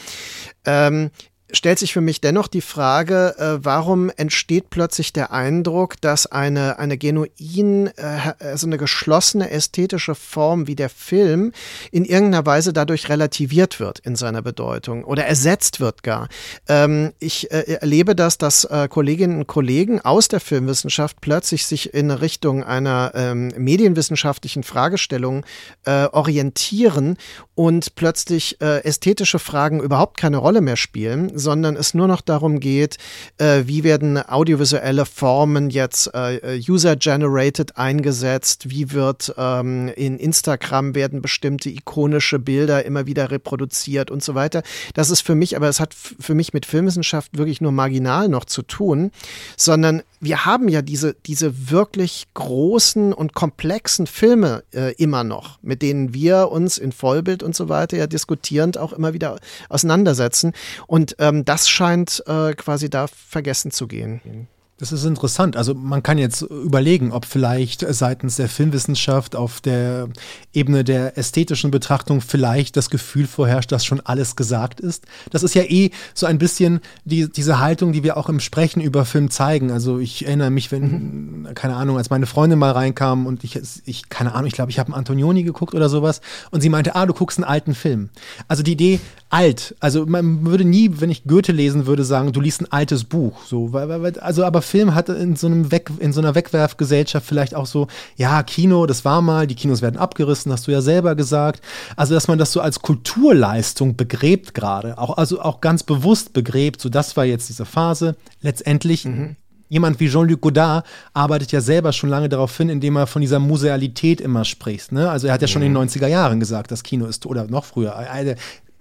ähm, 0.64 1.12
stellt 1.54 1.80
sich 1.80 1.94
für 1.94 2.02
mich 2.02 2.22
dennoch 2.22 2.48
die 2.48 2.62
Frage, 2.62 3.36
äh, 3.38 3.64
warum 3.64 4.10
entsteht 4.10 4.70
plötzlich 4.70 5.14
der 5.14 5.32
Eindruck, 5.32 6.00
dass 6.02 6.26
eine, 6.26 6.80
eine 6.80 6.98
genuin, 6.98 7.88
äh, 7.98 8.34
also 8.40 8.68
eine 8.68 8.78
geschlossene 8.78 9.50
ästhetische 9.50 10.16
Form 10.16 10.68
wie 10.68 10.76
der 10.76 10.90
Film 10.90 11.52
in 11.92 12.06
irgendeiner 12.06 12.46
Weise 12.46 12.74
dadurch 12.74 13.10
relativiert 13.10 13.80
wird 13.80 14.00
in 14.00 14.16
seiner 14.16 14.42
Bedeutung 14.42 15.04
oder 15.04 15.26
ersetzt 15.26 15.80
wird 15.80 16.04
gar. 16.04 16.30
Ähm, 16.68 17.14
ich 17.20 17.52
äh, 17.52 17.78
erlebe 17.82 18.16
das, 18.16 18.38
dass 18.38 18.66
äh, 18.66 18.88
Kolleginnen 18.90 19.40
und 19.40 19.48
Kollegen 19.48 20.02
aus 20.02 20.28
der 20.28 20.40
Filmwissenschaft 20.40 21.22
plötzlich 21.22 21.66
sich 21.66 21.94
in 21.94 22.12
Richtung 22.12 22.64
einer 22.64 23.12
ähm, 23.16 23.50
medienwissenschaftlichen 23.58 24.64
Fragestellung 24.64 25.46
äh, 25.86 26.06
orientieren 26.06 27.18
und 27.56 27.96
plötzlich 27.96 28.60
äh, 28.62 28.84
ästhetische 28.84 29.40
Fragen 29.40 29.82
überhaupt 29.82 30.18
keine 30.18 30.38
Rolle 30.38 30.62
mehr 30.62 30.78
spielen, 30.78 31.38
sondern 31.42 31.76
es 31.76 31.94
nur 31.94 32.08
noch 32.08 32.22
darum 32.22 32.60
geht, 32.60 32.98
äh, 33.38 33.64
wie 33.66 33.84
werden 33.84 34.18
audiovisuelle 34.18 35.06
Formen 35.06 35.70
jetzt 35.70 36.14
äh, 36.14 36.62
user-generated 36.68 37.78
eingesetzt, 37.78 38.70
wie 38.70 38.92
wird 38.92 39.34
ähm, 39.38 39.90
in 39.96 40.18
Instagram 40.18 40.96
werden 40.96 41.22
bestimmte 41.22 41.70
ikonische 41.70 42.40
Bilder 42.40 42.86
immer 42.86 43.06
wieder 43.06 43.32
reproduziert 43.32 44.12
und 44.12 44.24
so 44.24 44.36
weiter. 44.36 44.64
Das 44.94 45.10
ist 45.10 45.22
für 45.22 45.36
mich, 45.36 45.56
aber 45.56 45.68
es 45.68 45.80
hat 45.80 45.94
für 45.94 46.34
mich 46.34 46.54
mit 46.54 46.66
Filmwissenschaft 46.66 47.38
wirklich 47.38 47.62
nur 47.62 47.72
marginal 47.72 48.30
noch 48.30 48.46
zu 48.46 48.62
tun, 48.62 49.12
sondern 49.58 50.04
wir 50.20 50.46
haben 50.46 50.70
ja 50.70 50.84
diese, 50.84 51.16
diese 51.26 51.72
wirklich 51.72 52.28
großen 52.36 53.12
und 53.12 53.34
komplexen 53.34 54.06
Filme 54.06 54.64
äh, 54.74 54.94
immer 54.94 55.24
noch, 55.24 55.58
mit 55.64 55.82
denen 55.82 56.14
wir 56.14 56.50
uns 56.52 56.78
in 56.78 56.92
Vollbild 56.92 57.42
und 57.42 57.56
so 57.56 57.70
weiter 57.70 57.98
ja 57.98 58.06
diskutierend 58.06 58.78
auch 58.78 58.94
immer 58.94 59.14
wieder 59.14 59.40
auseinandersetzen. 59.70 60.54
Und 60.86 61.16
ähm, 61.32 61.46
das 61.46 61.70
scheint 61.70 62.24
äh, 62.28 62.54
quasi 62.54 62.90
da 62.90 63.08
vergessen 63.08 63.72
zu 63.72 63.88
gehen. 63.88 64.48
Das 64.82 64.92
ist 64.92 65.06
interessant. 65.06 65.58
Also 65.58 65.76
man 65.76 66.02
kann 66.02 66.18
jetzt 66.18 66.42
überlegen, 66.42 67.12
ob 67.12 67.26
vielleicht 67.26 67.86
seitens 67.94 68.38
der 68.38 68.50
Filmwissenschaft 68.50 69.36
auf 69.36 69.62
der 69.62 70.10
Ebene 70.54 70.84
der 70.84 71.20
ästhetischen 71.20 71.70
Betrachtung 71.70 72.20
vielleicht 72.20 72.78
das 72.78 72.90
Gefühl 72.90 73.28
vorherrscht, 73.28 73.72
dass 73.72 73.86
schon 73.86 74.00
alles 74.00 74.36
gesagt 74.36 74.80
ist. 74.80 75.06
Das 75.30 75.44
ist 75.44 75.54
ja 75.54 75.62
eh 75.62 75.92
so 76.16 76.26
ein 76.26 76.40
bisschen 76.40 76.80
die, 77.06 77.32
diese 77.32 77.60
Haltung, 77.60 77.92
die 77.92 78.02
wir 78.02 78.18
auch 78.18 78.28
im 78.28 78.40
Sprechen 78.40 78.82
über 78.82 79.06
Film 79.06 79.30
zeigen. 79.30 79.70
Also 79.70 80.00
ich 80.00 80.26
erinnere 80.26 80.50
mich, 80.50 80.72
wenn, 80.72 81.44
mhm. 81.44 81.54
keine 81.54 81.76
Ahnung, 81.76 82.00
als 82.00 82.10
meine 82.10 82.26
Freundin 82.26 82.58
mal 82.58 82.72
reinkam 82.72 83.28
und 83.28 83.44
ich, 83.44 83.62
ich 83.86 84.10
keine 84.10 84.34
Ahnung, 84.34 84.48
ich 84.48 84.54
glaube, 84.54 84.72
ich 84.72 84.80
habe 84.80 84.88
einen 84.88 84.98
Antonioni 84.98 85.44
geguckt 85.44 85.76
oder 85.76 85.90
sowas 85.90 86.22
und 86.50 86.62
sie 86.62 86.70
meinte, 86.70 86.96
ah, 86.96 87.06
du 87.06 87.14
guckst 87.14 87.38
einen 87.38 87.46
alten 87.46 87.76
Film. 87.76 88.10
Also 88.48 88.64
die 88.64 88.72
Idee, 88.72 89.00
alt. 89.32 89.76
Also 89.80 90.06
man 90.06 90.46
würde 90.46 90.66
nie, 90.66 90.92
wenn 91.00 91.10
ich 91.10 91.24
Goethe 91.24 91.52
lesen 91.52 91.86
würde, 91.86 92.04
sagen, 92.04 92.34
du 92.34 92.42
liest 92.42 92.62
ein 92.62 92.72
altes 92.72 93.06
Buch. 93.06 93.44
So, 93.46 93.72
also 93.74 94.44
aber 94.44 94.62
Film 94.62 94.94
hat 94.94 95.10
in 95.10 95.36
so 95.36 95.48
einem 95.48 95.72
Weg, 95.72 95.90
in 96.00 96.12
so 96.14 96.20
einer 96.20 96.36
Wegwerfgesellschaft 96.36 97.26
vielleicht 97.26 97.56
auch 97.56 97.66
so, 97.66 97.88
ja, 98.18 98.44
Kino, 98.44 98.86
das 98.86 99.06
war 99.06 99.22
mal, 99.22 99.48
die 99.48 99.56
Kinos 99.56 99.82
werden 99.82 99.98
abgerissen, 99.98 100.52
hast 100.52 100.68
du 100.68 100.72
ja 100.72 100.82
selber 100.82 101.16
gesagt. 101.16 101.62
Also 101.96 102.14
dass 102.14 102.28
man 102.28 102.38
das 102.38 102.52
so 102.52 102.60
als 102.60 102.82
Kulturleistung 102.82 103.96
begräbt 103.96 104.54
gerade, 104.54 104.98
auch 104.98 105.18
also 105.18 105.42
auch 105.42 105.62
ganz 105.62 105.84
bewusst 105.84 106.34
begräbt. 106.34 106.82
So, 106.82 106.90
das 106.90 107.16
war 107.16 107.26
jetzt 107.26 107.48
diese 107.50 107.66
Phase. 107.66 108.18
Letztendlich 108.42 109.06
mhm 109.06 109.38
jemand 109.70 110.02
wie 110.02 110.10
Jean-Luc 110.10 110.42
Godard 110.42 110.86
arbeitet 111.14 111.54
ja 111.54 111.62
selber 111.62 111.94
schon 111.94 112.10
lange 112.10 112.28
darauf 112.28 112.56
hin, 112.58 112.68
indem 112.68 112.98
er 112.98 113.08
von 113.08 113.22
dieser 113.22 113.40
Musealität 113.40 114.20
immer 114.20 114.44
spricht. 114.44 114.92
Ne? 114.92 115.10
Also 115.10 115.28
er 115.28 115.34
hat 115.34 115.42
ja 115.42 115.48
schon 115.48 115.62
in 115.62 115.74
den 115.74 115.90
90er 115.90 116.08
mhm. 116.08 116.12
Jahren 116.12 116.40
gesagt, 116.42 116.72
das 116.72 116.84
Kino 116.84 117.06
ist, 117.06 117.26
oder 117.26 117.46
noch 117.46 117.64
früher, 117.64 117.96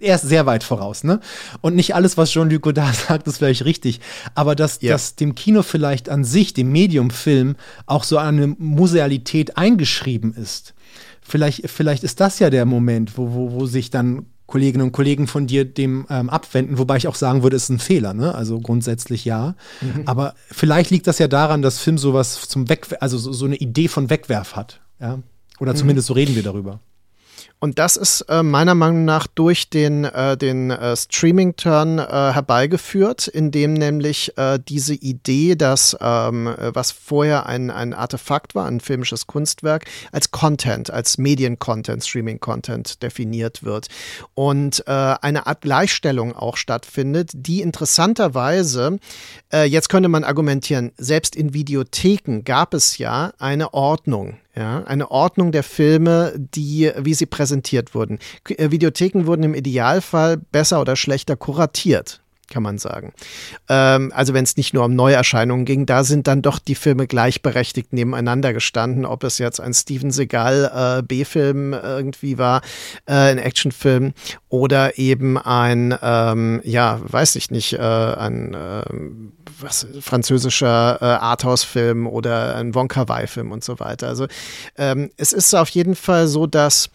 er 0.01 0.15
ist 0.15 0.27
sehr 0.27 0.45
weit 0.45 0.63
voraus, 0.63 1.03
ne? 1.03 1.19
Und 1.61 1.75
nicht 1.75 1.95
alles, 1.95 2.17
was 2.17 2.31
Jean-Luc 2.31 2.61
Godard 2.61 2.95
sagt, 3.07 3.27
ist 3.27 3.37
vielleicht 3.37 3.65
richtig. 3.65 3.99
Aber 4.35 4.55
dass, 4.55 4.81
ja. 4.81 4.91
dass 4.91 5.15
dem 5.15 5.35
Kino 5.35 5.63
vielleicht 5.63 6.09
an 6.09 6.23
sich, 6.23 6.53
dem 6.53 6.71
Medium-Film, 6.71 7.55
auch 7.85 8.03
so 8.03 8.17
eine 8.17 8.47
Musealität 8.47 9.57
eingeschrieben 9.57 10.33
ist. 10.33 10.73
Vielleicht, 11.21 11.69
vielleicht 11.69 12.03
ist 12.03 12.19
das 12.19 12.39
ja 12.39 12.49
der 12.49 12.65
Moment, 12.65 13.17
wo, 13.17 13.33
wo, 13.33 13.51
wo 13.53 13.65
sich 13.65 13.89
dann 13.89 14.25
Kolleginnen 14.47 14.87
und 14.87 14.91
Kollegen 14.91 15.27
von 15.27 15.47
dir 15.47 15.63
dem 15.63 16.05
ähm, 16.09 16.29
abwenden, 16.29 16.77
wobei 16.77 16.97
ich 16.97 17.07
auch 17.07 17.15
sagen 17.15 17.41
würde, 17.41 17.55
es 17.55 17.63
ist 17.63 17.69
ein 17.69 17.79
Fehler, 17.79 18.13
ne? 18.13 18.35
Also 18.35 18.59
grundsätzlich 18.59 19.23
ja. 19.23 19.55
Mhm. 19.79 20.03
Aber 20.05 20.35
vielleicht 20.51 20.91
liegt 20.91 21.07
das 21.07 21.19
ja 21.19 21.29
daran, 21.29 21.61
dass 21.61 21.79
Film 21.79 21.97
sowas 21.97 22.47
zum 22.49 22.67
Wegwerf, 22.67 23.01
also 23.01 23.17
so, 23.17 23.31
so, 23.31 23.45
eine 23.45 23.55
Idee 23.55 23.87
von 23.87 24.09
Wegwerf 24.09 24.57
hat, 24.57 24.81
ja. 24.99 25.19
Oder 25.59 25.71
mhm. 25.71 25.77
zumindest 25.77 26.07
so 26.07 26.13
reden 26.13 26.35
wir 26.35 26.43
darüber. 26.43 26.81
Und 27.63 27.77
das 27.77 27.95
ist 27.95 28.21
äh, 28.21 28.41
meiner 28.41 28.73
Meinung 28.73 29.05
nach 29.05 29.27
durch 29.27 29.69
den, 29.69 30.03
äh, 30.03 30.35
den 30.35 30.71
äh, 30.71 30.97
Streaming-Turn 30.97 31.99
äh, 31.99 32.03
herbeigeführt, 32.33 33.27
in 33.27 33.51
dem 33.51 33.75
nämlich 33.75 34.35
äh, 34.35 34.57
diese 34.57 34.95
Idee, 34.95 35.55
dass 35.55 35.95
ähm, 36.01 36.51
was 36.57 36.89
vorher 36.89 37.45
ein, 37.45 37.69
ein 37.69 37.93
Artefakt 37.93 38.55
war, 38.55 38.65
ein 38.65 38.79
filmisches 38.79 39.27
Kunstwerk, 39.27 39.85
als 40.11 40.31
Content, 40.31 40.89
als 40.89 41.19
Medien-Content, 41.19 42.03
Streaming-Content 42.03 43.03
definiert 43.03 43.63
wird. 43.63 43.89
Und 44.33 44.83
äh, 44.87 44.91
eine 44.91 45.45
Art 45.45 45.61
Gleichstellung 45.61 46.35
auch 46.35 46.57
stattfindet, 46.57 47.29
die 47.33 47.61
interessanterweise, 47.61 48.97
jetzt 49.53 49.89
könnte 49.89 50.07
man 50.09 50.23
argumentieren, 50.23 50.93
selbst 50.97 51.35
in 51.35 51.53
Videotheken 51.53 52.43
gab 52.43 52.73
es 52.73 52.97
ja 52.97 53.33
eine 53.37 53.73
Ordnung 53.73 54.37
ja, 54.55 54.83
eine 54.83 55.11
Ordnung 55.11 55.51
der 55.51 55.63
Filme, 55.63 56.33
die, 56.37 56.91
wie 56.97 57.13
sie 57.13 57.25
präsentiert 57.25 57.95
wurden. 57.95 58.19
Äh, 58.49 58.71
Videotheken 58.71 59.25
wurden 59.25 59.43
im 59.43 59.53
Idealfall 59.53 60.37
besser 60.37 60.81
oder 60.81 60.95
schlechter 60.95 61.35
kuratiert 61.35 62.21
kann 62.51 62.61
man 62.61 62.77
sagen. 62.77 63.13
Ähm, 63.69 64.11
also 64.13 64.35
wenn 64.35 64.43
es 64.43 64.57
nicht 64.57 64.73
nur 64.73 64.85
um 64.85 64.93
Neuerscheinungen 64.93 65.65
ging, 65.65 65.87
da 65.87 66.03
sind 66.03 66.27
dann 66.27 66.43
doch 66.43 66.59
die 66.59 66.75
Filme 66.75 67.07
gleichberechtigt 67.07 67.93
nebeneinander 67.93 68.53
gestanden, 68.53 69.05
ob 69.05 69.23
es 69.23 69.39
jetzt 69.39 69.59
ein 69.59 69.73
Steven 69.73 70.11
Seagal 70.11 70.99
äh, 70.99 71.01
B-Film 71.01 71.73
irgendwie 71.73 72.37
war, 72.37 72.61
äh, 73.07 73.13
ein 73.13 73.37
Actionfilm 73.39 74.13
oder 74.49 74.99
eben 74.99 75.37
ein, 75.37 75.97
ähm, 76.01 76.61
ja, 76.63 76.99
weiß 77.01 77.37
ich 77.37 77.49
nicht, 77.49 77.73
äh, 77.73 77.79
ein 77.79 78.55
ähm, 78.55 79.31
was, 79.61 79.87
französischer 80.01 80.97
äh, 81.01 81.05
Arthouse-Film 81.05 82.07
oder 82.07 82.55
ein 82.55 82.73
Wonka-Wai-Film 82.73 83.51
und 83.51 83.63
so 83.63 83.79
weiter. 83.79 84.07
Also 84.07 84.27
ähm, 84.77 85.11
es 85.17 85.33
ist 85.33 85.53
auf 85.53 85.69
jeden 85.69 85.95
Fall 85.95 86.27
so, 86.27 86.47
dass 86.47 86.89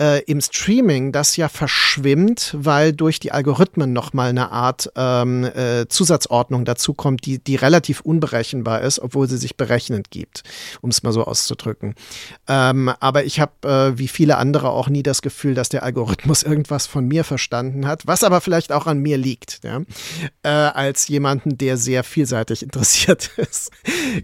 äh, 0.00 0.22
im 0.24 0.40
Streaming 0.40 1.12
das 1.12 1.36
ja 1.36 1.48
verschwimmt, 1.48 2.56
weil 2.58 2.92
durch 2.92 3.20
die 3.20 3.32
Algorithmen 3.32 3.92
nochmal 3.92 4.30
eine 4.30 4.50
Art 4.50 4.90
ähm, 4.96 5.44
äh, 5.44 5.86
Zusatzordnung 5.88 6.64
dazukommt, 6.64 7.26
die, 7.26 7.38
die 7.38 7.56
relativ 7.56 8.00
unberechenbar 8.00 8.80
ist, 8.80 8.98
obwohl 8.98 9.28
sie 9.28 9.36
sich 9.36 9.56
berechnend 9.56 10.10
gibt, 10.10 10.42
um 10.80 10.90
es 10.90 11.02
mal 11.02 11.12
so 11.12 11.24
auszudrücken. 11.24 11.94
Ähm, 12.48 12.90
aber 13.00 13.24
ich 13.24 13.40
habe, 13.40 13.68
äh, 13.68 13.98
wie 13.98 14.08
viele 14.08 14.38
andere, 14.38 14.70
auch 14.70 14.88
nie 14.88 15.02
das 15.02 15.20
Gefühl, 15.20 15.54
dass 15.54 15.68
der 15.68 15.82
Algorithmus 15.82 16.42
irgendwas 16.50 16.86
von 16.86 17.06
mir 17.06 17.22
verstanden 17.22 17.86
hat, 17.86 18.06
was 18.06 18.24
aber 18.24 18.40
vielleicht 18.40 18.72
auch 18.72 18.86
an 18.86 18.98
mir 18.98 19.18
liegt, 19.18 19.60
ja? 19.64 19.82
äh, 20.42 20.48
als 20.48 21.08
jemanden, 21.08 21.58
der 21.58 21.76
sehr 21.76 22.04
vielseitig 22.04 22.62
interessiert 22.70 23.30
ist. 23.36 23.70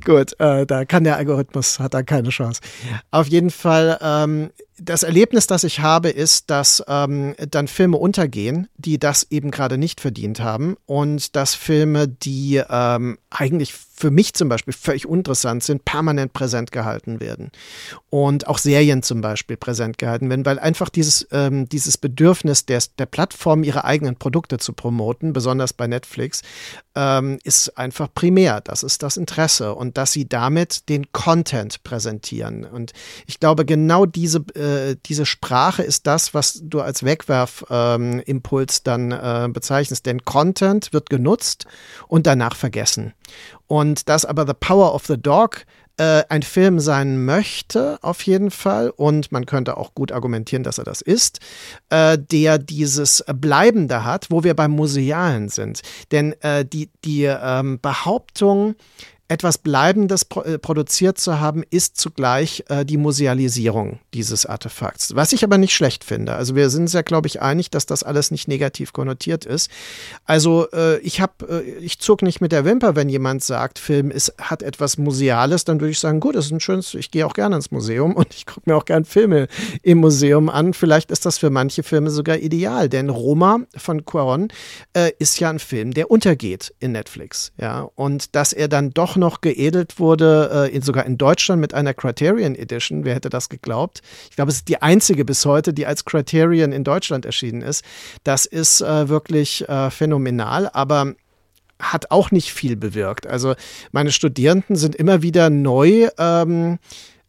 Gut, 0.05 0.41
äh, 0.41 0.64
da 0.64 0.87
kann 0.87 1.05
der 1.05 1.16
Algorithmus, 1.16 1.79
hat 1.81 1.93
da 1.93 2.03
keine 2.03 2.31
Chance. 2.31 2.62
Auf 3.11 3.27
jeden 3.27 3.51
Fall 3.51 3.99
ähm, 4.01 4.51
das 4.79 5.03
Erlebnis, 5.03 5.47
das 5.47 5.64
ich 5.64 5.81
habe, 5.81 6.11
ist, 6.11 6.51
dass 6.51 6.83
ähm, 6.87 7.35
dann 7.51 7.68
Filme 7.68 7.97
untergehen, 7.97 8.68
die 8.77 8.99
das 8.99 9.27
eben 9.31 9.51
gerade 9.51 9.79
nicht 9.79 10.01
verdient 10.01 10.41
haben 10.41 10.77
und 10.87 11.35
dass 11.37 11.55
Filme, 11.55 12.09
die 12.09 12.62
ähm, 12.68 13.18
eigentlich 13.31 13.74
für 13.97 14.11
mich 14.11 14.35
zum 14.35 14.49
Beispiel 14.49 14.75
völlig 14.75 15.07
uninteressant 15.07 15.65
sind, 15.65 15.85
permanent 15.85 16.35
präsent 16.35 16.71
gehalten 16.71 17.19
werden. 17.19 17.51
Und 18.11 18.47
auch 18.47 18.59
Serien 18.59 19.03
zum 19.03 19.23
Beispiel 19.23 19.57
präsent 19.57 19.97
gehalten 19.97 20.29
werden, 20.29 20.45
weil 20.45 20.59
einfach 20.59 20.91
dieses, 20.91 21.27
ähm, 21.33 21.69
dieses 21.69 21.97
Bedürfnis 21.97 22.67
der, 22.67 22.83
der 22.99 23.07
Plattform, 23.07 23.65
ihre 23.65 23.85
eigenen 23.85 24.17
Produkte 24.17 24.59
zu 24.59 24.75
promoten, 24.75 25.33
besonders 25.33 25.73
bei 25.73 25.87
Netflix, 25.87 26.43
ähm, 26.95 27.39
ist 27.43 27.79
einfach 27.79 28.09
primär. 28.13 28.61
Das 28.61 28.83
ist 28.83 29.03
das 29.03 29.17
Interesse 29.17 29.75
und 29.75 29.97
dass 29.97 30.13
sie 30.13 30.29
damit 30.29 30.89
den 30.91 31.13
Content 31.13 31.83
präsentieren. 31.83 32.65
Und 32.65 32.93
ich 33.27 33.41
glaube, 33.41 33.65
genau 33.65 34.05
diese, 34.05 34.39
äh, 34.55 34.97
diese 35.07 35.25
Sprache 35.25 35.83
ist 35.83 36.07
das, 36.07 36.35
was 36.35 36.61
du 36.63 36.81
als 36.81 37.03
Wegwerfimpuls 37.03 38.77
ähm, 38.79 38.83
dann 38.85 39.13
äh, 39.13 39.49
bezeichnest. 39.51 40.05
Denn 40.05 40.25
Content 40.25 40.93
wird 40.93 41.09
genutzt 41.09 41.67
und 42.09 42.27
danach 42.27 42.57
vergessen. 42.57 43.15
Und 43.67 44.09
dass 44.09 44.25
aber 44.25 44.47
The 44.47 44.55
Power 44.59 44.95
of 44.95 45.07
the 45.07 45.17
Dog 45.21 45.67
äh, 45.99 46.25
ein 46.29 46.43
Film 46.43 46.79
sein 46.79 47.25
möchte, 47.25 47.99
auf 48.03 48.23
jeden 48.23 48.51
Fall, 48.51 48.91
und 48.91 49.33
man 49.33 49.47
könnte 49.47 49.77
auch 49.77 49.95
gut 49.95 50.12
argumentieren, 50.12 50.62
dass 50.62 50.79
er 50.79 50.85
das 50.85 51.01
ist, 51.01 51.41
äh, 51.91 52.19
der 52.19 52.59
dieses 52.59 53.25
Bleibende 53.35 54.05
hat, 54.05 54.27
wo 54.31 54.45
wir 54.45 54.55
beim 54.55 54.73
Musealen 54.73 55.49
sind. 55.49 55.81
Denn 56.12 56.35
äh, 56.43 56.64
die, 56.64 56.91
die 57.05 57.25
ähm, 57.25 57.81
Behauptung, 57.81 58.75
etwas 59.29 59.59
Bleibendes 59.59 60.27
äh, 60.45 60.59
produziert 60.59 61.18
zu 61.18 61.41
haben, 61.41 61.64
ist 61.68 61.97
zugleich 61.97 62.64
äh, 62.68 62.85
die 62.85 62.97
Musealisierung 62.97 63.99
dieses 64.14 64.47
Artefakts. 64.47 65.16
Was 65.16 65.33
ich 65.33 65.43
aber 65.43 65.59
nicht 65.59 65.74
schlecht 65.74 66.05
finde. 66.05 66.35
Also 66.35 66.55
wir 66.55 66.70
sind 66.70 66.83
uns 66.83 66.93
ja, 66.93 67.03
glaube 67.03 67.27
ich, 67.27 67.43
einig, 67.43 67.70
dass 67.70 67.87
das 67.87 68.05
alles 68.05 68.31
nicht 68.31 68.47
negativ 68.47 68.93
konnotiert 68.93 69.45
ist. 69.45 69.68
Also 70.24 70.68
äh, 70.72 70.99
ich 70.99 71.20
habe, 71.20 71.64
äh, 71.64 71.79
ich 71.79 71.99
zuck 71.99 72.22
nicht 72.22 72.41
mit 72.41 72.53
der 72.53 72.64
Wimper, 72.64 72.95
wenn 72.95 73.09
jemand 73.09 73.43
sagt, 73.43 73.81
Film 73.81 74.12
ist, 74.12 74.35
hat 74.39 74.62
etwas 74.62 74.97
Museales, 74.97 75.64
dann 75.64 75.81
würde 75.81 75.91
ich 75.91 75.99
sagen, 75.99 76.20
gut, 76.20 76.37
das 76.37 76.47
ist 76.47 76.53
ein 76.53 76.61
schönes, 76.61 76.95
ich 76.95 77.11
gehe 77.11 77.27
auch 77.27 77.35
gerne 77.35 77.57
ins 77.57 77.72
Museum 77.72 78.14
und 78.16 78.33
ich 78.33 78.47
gucke 78.47 78.70
mir 78.70 78.77
auch 78.77 78.85
gerne 78.85 79.05
Filme 79.05 79.49
im 79.83 79.99
Museum 79.99 80.49
an. 80.49 80.72
Vielleicht 80.72 81.11
ist 81.11 81.27
das 81.27 81.39
für 81.39 81.51
manche 81.51 81.83
Filme 81.83 82.11
sogar 82.11 82.39
ideal, 82.39 82.89
denn 82.89 83.09
Roma 83.09 83.61
von 83.77 84.05
Cuaron 84.05 84.49
äh, 84.93 85.11
ist 85.18 85.41
ja 85.41 85.51
ein 85.51 85.59
Film, 85.59 85.93
der 85.93 86.12
untergeht 86.12 86.72
in 86.79 86.93
Netflix. 86.93 87.53
Ja, 87.61 87.89
und 87.97 88.37
dass 88.37 88.53
er 88.53 88.68
dann 88.68 88.91
doch 88.91 89.16
noch 89.17 89.41
geedelt 89.41 89.99
wurde, 89.99 90.69
äh, 90.71 90.75
in, 90.75 90.83
sogar 90.83 91.07
in 91.07 91.19
Deutschland 91.19 91.61
mit 91.61 91.75
einer 91.75 91.95
Criterion 91.95 92.55
Edition. 92.55 93.05
Wer 93.05 93.14
hätte 93.14 93.31
das 93.31 93.49
geglaubt? 93.49 94.01
Ich 94.31 94.37
glaube, 94.37 94.51
es 94.51 94.59
ist 94.59 94.69
die 94.69 94.83
einzige 94.83 95.25
bis 95.25 95.45
heute, 95.45 95.73
die 95.73 95.87
als 95.87 96.05
Criterion 96.05 96.73
in 96.73 96.85
Deutschland 96.85 97.25
erschienen 97.25 97.62
ist. 97.62 97.85
Das 98.25 98.47
ist 98.47 98.81
äh, 98.81 99.09
wirklich 99.09 99.69
äh, 99.69 99.91
phänomenal, 99.91 100.71
aber 100.73 101.14
hat 101.81 102.11
auch 102.11 102.31
nicht 102.31 102.53
viel 102.53 102.77
bewirkt. 102.77 103.27
Also 103.27 103.55
meine 103.93 104.12
Studierenden 104.12 104.77
sind 104.77 104.95
immer 104.97 105.23
wieder 105.23 105.51
neu. 105.51 106.09
Ähm, 106.19 106.79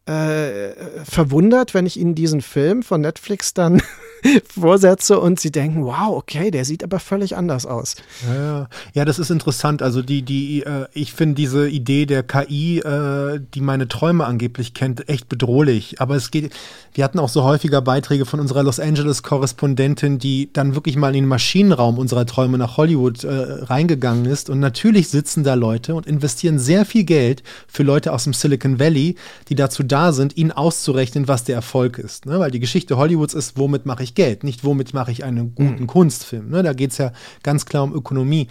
äh, 0.05 0.71
verwundert, 1.03 1.73
wenn 1.73 1.85
ich 1.85 1.97
ihnen 1.99 2.15
diesen 2.15 2.41
Film 2.41 2.81
von 2.81 3.01
Netflix 3.01 3.53
dann 3.53 3.81
vorsetze 4.47 5.19
und 5.19 5.39
sie 5.39 5.51
denken, 5.51 5.85
wow, 5.85 6.15
okay, 6.15 6.51
der 6.51 6.65
sieht 6.65 6.83
aber 6.83 6.99
völlig 6.99 7.35
anders 7.35 7.65
aus. 7.65 7.95
Ja, 8.27 8.35
ja. 8.35 8.69
ja 8.93 9.05
das 9.05 9.19
ist 9.19 9.29
interessant. 9.29 9.81
Also 9.81 10.01
die, 10.01 10.21
die, 10.21 10.63
äh, 10.63 10.87
ich 10.93 11.13
finde 11.13 11.35
diese 11.35 11.69
Idee 11.69 12.05
der 12.05 12.23
KI, 12.23 12.79
äh, 12.79 13.39
die 13.53 13.61
meine 13.61 13.87
Träume 13.87 14.25
angeblich 14.25 14.73
kennt, 14.73 15.07
echt 15.09 15.29
bedrohlich. 15.29 16.01
Aber 16.01 16.15
es 16.15 16.31
geht, 16.31 16.53
wir 16.93 17.03
hatten 17.03 17.19
auch 17.19 17.29
so 17.29 17.43
häufiger 17.43 17.81
Beiträge 17.81 18.25
von 18.25 18.39
unserer 18.39 18.63
Los 18.63 18.79
Angeles-Korrespondentin, 18.79 20.19
die 20.19 20.49
dann 20.51 20.75
wirklich 20.75 20.95
mal 20.95 21.09
in 21.09 21.23
den 21.23 21.27
Maschinenraum 21.27 21.97
unserer 21.97 22.25
Träume 22.25 22.57
nach 22.57 22.77
Hollywood 22.77 23.23
äh, 23.23 23.29
reingegangen 23.29 24.25
ist. 24.25 24.49
Und 24.49 24.59
natürlich 24.59 25.09
sitzen 25.09 25.43
da 25.43 25.53
Leute 25.53 25.95
und 25.95 26.07
investieren 26.07 26.59
sehr 26.59 26.85
viel 26.85 27.03
Geld 27.03 27.43
für 27.67 27.83
Leute 27.83 28.13
aus 28.13 28.23
dem 28.23 28.33
Silicon 28.33 28.79
Valley, 28.79 29.15
die 29.49 29.55
dazu 29.55 29.83
da 29.83 30.11
sind, 30.11 30.37
ihnen 30.37 30.51
auszurechnen, 30.51 31.27
was 31.27 31.43
der 31.43 31.55
Erfolg 31.55 31.97
ist. 31.97 32.25
Ne? 32.25 32.39
Weil 32.39 32.51
die 32.51 32.59
Geschichte 32.59 32.97
Hollywoods 32.97 33.33
ist, 33.33 33.57
womit 33.57 33.85
mache 33.85 34.03
ich 34.03 34.06
Geld, 34.15 34.43
nicht 34.43 34.63
womit 34.63 34.93
mache 34.93 35.11
ich 35.11 35.23
einen 35.23 35.55
guten 35.55 35.83
mhm. 35.83 35.87
Kunstfilm. 35.87 36.49
Ne? 36.49 36.63
Da 36.63 36.73
geht 36.73 36.91
es 36.91 36.97
ja 36.97 37.11
ganz 37.43 37.65
klar 37.65 37.83
um 37.83 37.93
Ökonomie. 37.93 38.47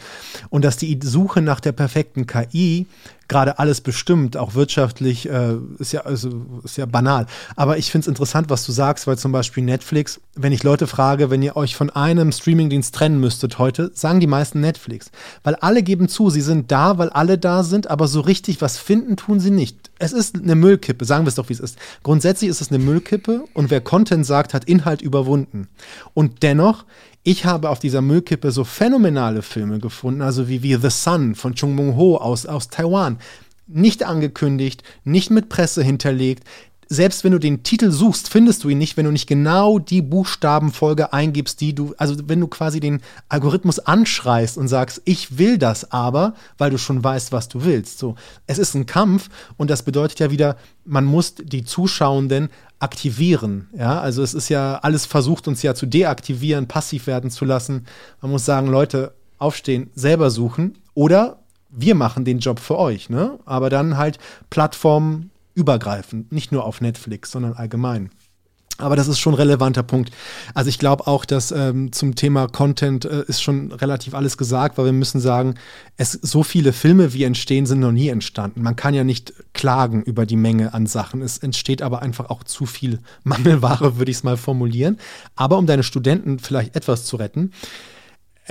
Und 0.51 0.65
dass 0.65 0.77
die 0.77 0.99
Suche 1.03 1.43
nach 1.43 1.61
der 1.61 1.73
perfekten 1.73 2.27
KI 2.27 2.87
gerade 3.29 3.59
alles 3.59 3.81
bestimmt, 3.81 4.37
auch 4.37 4.55
wirtschaftlich, 4.55 5.29
äh, 5.29 5.57
ist 5.79 5.93
ja 5.93 6.03
also 6.03 6.47
ist 6.65 6.77
ja 6.77 6.87
banal. 6.87 7.27
Aber 7.57 7.79
ich 7.79 7.91
finde 7.91 8.05
es 8.05 8.09
interessant, 8.09 8.51
was 8.51 8.65
du 8.65 8.73
sagst, 8.73 9.07
weil 9.07 9.19
zum 9.19 9.33
Beispiel 9.33 9.65
Netflix, 9.65 10.21
wenn 10.35 10.53
ich 10.53 10.63
Leute 10.63 10.87
frage, 10.87 11.31
wenn 11.31 11.43
ihr 11.43 11.57
euch 11.57 11.77
von 11.77 11.91
einem 11.91 12.33
Streamingdienst 12.33 12.95
trennen 12.95 13.21
müsstet 13.21 13.59
heute, 13.59 13.91
sagen 13.95 14.21
die 14.21 14.27
meisten 14.27 14.61
Netflix, 14.61 15.11
weil 15.43 15.57
alle 15.57 15.83
geben 15.83 16.09
zu, 16.09 16.31
sie 16.31 16.41
sind 16.41 16.71
da, 16.71 16.99
weil 16.99 17.11
alle 17.11 17.39
da 17.39 17.63
sind, 17.63 17.89
aber 17.91 18.09
so 18.09 18.21
richtig 18.21 18.61
was 18.61 18.79
finden 18.79 19.17
tun 19.17 19.41
sie 19.41 19.51
nicht. 19.51 19.91
Es 19.99 20.13
ist 20.13 20.37
eine 20.37 20.55
Müllkippe, 20.55 21.05
sagen 21.05 21.25
wir 21.25 21.29
es 21.29 21.35
doch, 21.37 21.49
wie 21.49 21.55
es 21.55 21.61
ist. 21.61 21.79
Grundsätzlich 22.03 22.51
ist 22.51 22.61
es 22.61 22.71
eine 22.71 22.79
Müllkippe 22.79 23.45
und 23.55 23.71
wer 23.71 23.81
Content 23.81 24.27
sagt, 24.27 24.55
hat 24.55 24.65
Inhalt 24.65 25.03
überwunden. 25.03 25.69
Und 26.15 26.43
dennoch 26.43 26.85
ich 27.27 27.45
habe 27.45 27.71
auf 27.71 27.81
dieser 27.81 28.03
Müllkippe 28.03 28.53
so 28.53 28.63
phänomenale 28.63 29.43
Filme 29.43 29.81
gefunden, 29.81 30.23
also 30.23 30.47
wie, 30.47 30.63
wie 30.63 30.77
The 30.77 30.91
Sun 30.91 31.35
von 31.35 31.57
Chung 31.57 31.75
Mung 31.75 31.97
Ho 31.97 32.17
aus, 32.19 32.47
aus 32.47 32.69
Taiwan. 32.69 33.19
Nicht 33.67 34.05
angekündigt, 34.05 34.85
nicht 35.03 35.33
mit 35.33 35.49
Presse 35.49 35.83
hinterlegt, 35.83 36.45
selbst 36.89 37.25
wenn 37.25 37.33
du 37.33 37.41
den 37.41 37.65
Titel 37.65 37.91
suchst, 37.91 38.29
findest 38.29 38.63
du 38.63 38.69
ihn 38.69 38.79
nicht, 38.79 38.97
wenn 38.97 39.07
du 39.07 39.11
nicht 39.11 39.27
genau 39.27 39.81
die 39.81 40.03
Buchstabenfolge 40.03 41.13
eingibst, 41.13 41.61
die 41.61 41.75
du, 41.75 41.95
also 41.99 42.15
wenn 42.29 42.41
du 42.41 42.47
quasi 42.47 42.79
den 42.79 43.01
Algorithmus 43.29 43.81
anschreist 43.81 44.57
und 44.57 44.69
sagst, 44.69 45.03
ich 45.05 45.37
will 45.37 45.59
das 45.59 45.91
aber, 45.91 46.35
weil 46.59 46.71
du 46.71 46.79
schon 46.79 47.03
weißt, 47.03 47.33
was 47.33 47.49
du 47.49 47.65
willst. 47.65 47.99
So, 47.99 48.15
es 48.47 48.59
ist 48.59 48.75
ein 48.75 48.87
Kampf 48.87 49.31
und 49.57 49.69
das 49.69 49.83
bedeutet 49.83 50.21
ja 50.21 50.31
wieder, 50.31 50.57
man 50.85 51.05
muss 51.05 51.35
die 51.35 51.65
Zuschauenden 51.65 52.51
aktivieren. 52.79 53.69
Ja, 53.77 54.01
also 54.01 54.23
es 54.23 54.35
ist 54.35 54.49
ja 54.49 54.79
alles 54.79 55.07
versucht, 55.07 55.49
uns 55.49 55.63
ja 55.63 55.75
zu 55.75 55.87
deaktivieren, 55.87 56.69
passiv 56.69 57.07
werden 57.07 57.31
zu 57.31 57.45
lassen. 57.45 57.87
Man 58.21 58.31
muss 58.31 58.45
sagen, 58.45 58.69
Leute, 58.69 59.15
aufstehen, 59.39 59.91
selber 59.95 60.31
suchen 60.31 60.79
oder 60.95 61.39
wir 61.71 61.95
machen 61.95 62.25
den 62.25 62.39
Job 62.39 62.61
für 62.61 62.79
euch, 62.79 63.11
ne? 63.11 63.39
Aber 63.45 63.71
dann 63.71 63.97
halt 63.97 64.19
Plattformen 64.51 65.31
übergreifend, 65.55 66.33
nicht 66.33 66.53
nur 66.53 66.65
auf 66.65 66.81
Netflix, 66.81 67.31
sondern 67.31 67.55
allgemein. 67.55 68.11
Aber 68.79 68.95
das 68.95 69.09
ist 69.09 69.19
schon 69.19 69.35
ein 69.35 69.39
relevanter 69.39 69.83
Punkt. 69.83 70.11
Also 70.55 70.69
ich 70.69 70.79
glaube 70.79 71.07
auch, 71.07 71.25
dass 71.25 71.51
ähm, 71.51 71.93
zum 71.93 72.15
Thema 72.15 72.47
Content 72.47 73.07
äh, 73.07 73.25
ist 73.27 73.43
schon 73.43 73.73
relativ 73.73 74.15
alles 74.15 74.37
gesagt, 74.37 74.77
weil 74.77 74.85
wir 74.85 74.93
müssen 74.93 75.21
sagen, 75.21 75.55
es 75.97 76.13
so 76.13 76.43
viele 76.43 76.73
Filme 76.75 77.15
wie 77.15 77.25
entstehen 77.25 77.65
sind 77.65 77.81
noch 77.81 77.93
nie 77.93 78.09
entstanden. 78.09 78.63
Man 78.63 78.77
kann 78.77 78.93
ja 78.93 79.03
nicht 79.03 79.33
klagen 79.55 80.03
über 80.03 80.27
die 80.27 80.37
Menge 80.37 80.75
an 80.75 80.87
Sachen. 80.87 81.23
Es 81.23 81.39
entsteht 81.39 81.81
aber 81.81 82.03
einfach 82.03 82.29
auch 82.29 82.45
zu 82.45 82.67
viel 82.67 82.99
Mangelware, 83.25 83.97
würde 83.97 84.11
ich 84.11 84.19
es 84.19 84.25
mal 84.25 84.37
formulieren. 84.37 84.99
Aber 85.37 85.57
um 85.57 85.67
deine 85.67 85.83
Studenten 85.83 86.39
vielleicht 86.39 86.77
etwas 86.77 87.07
zu 87.07 87.17
retten, 87.17 87.53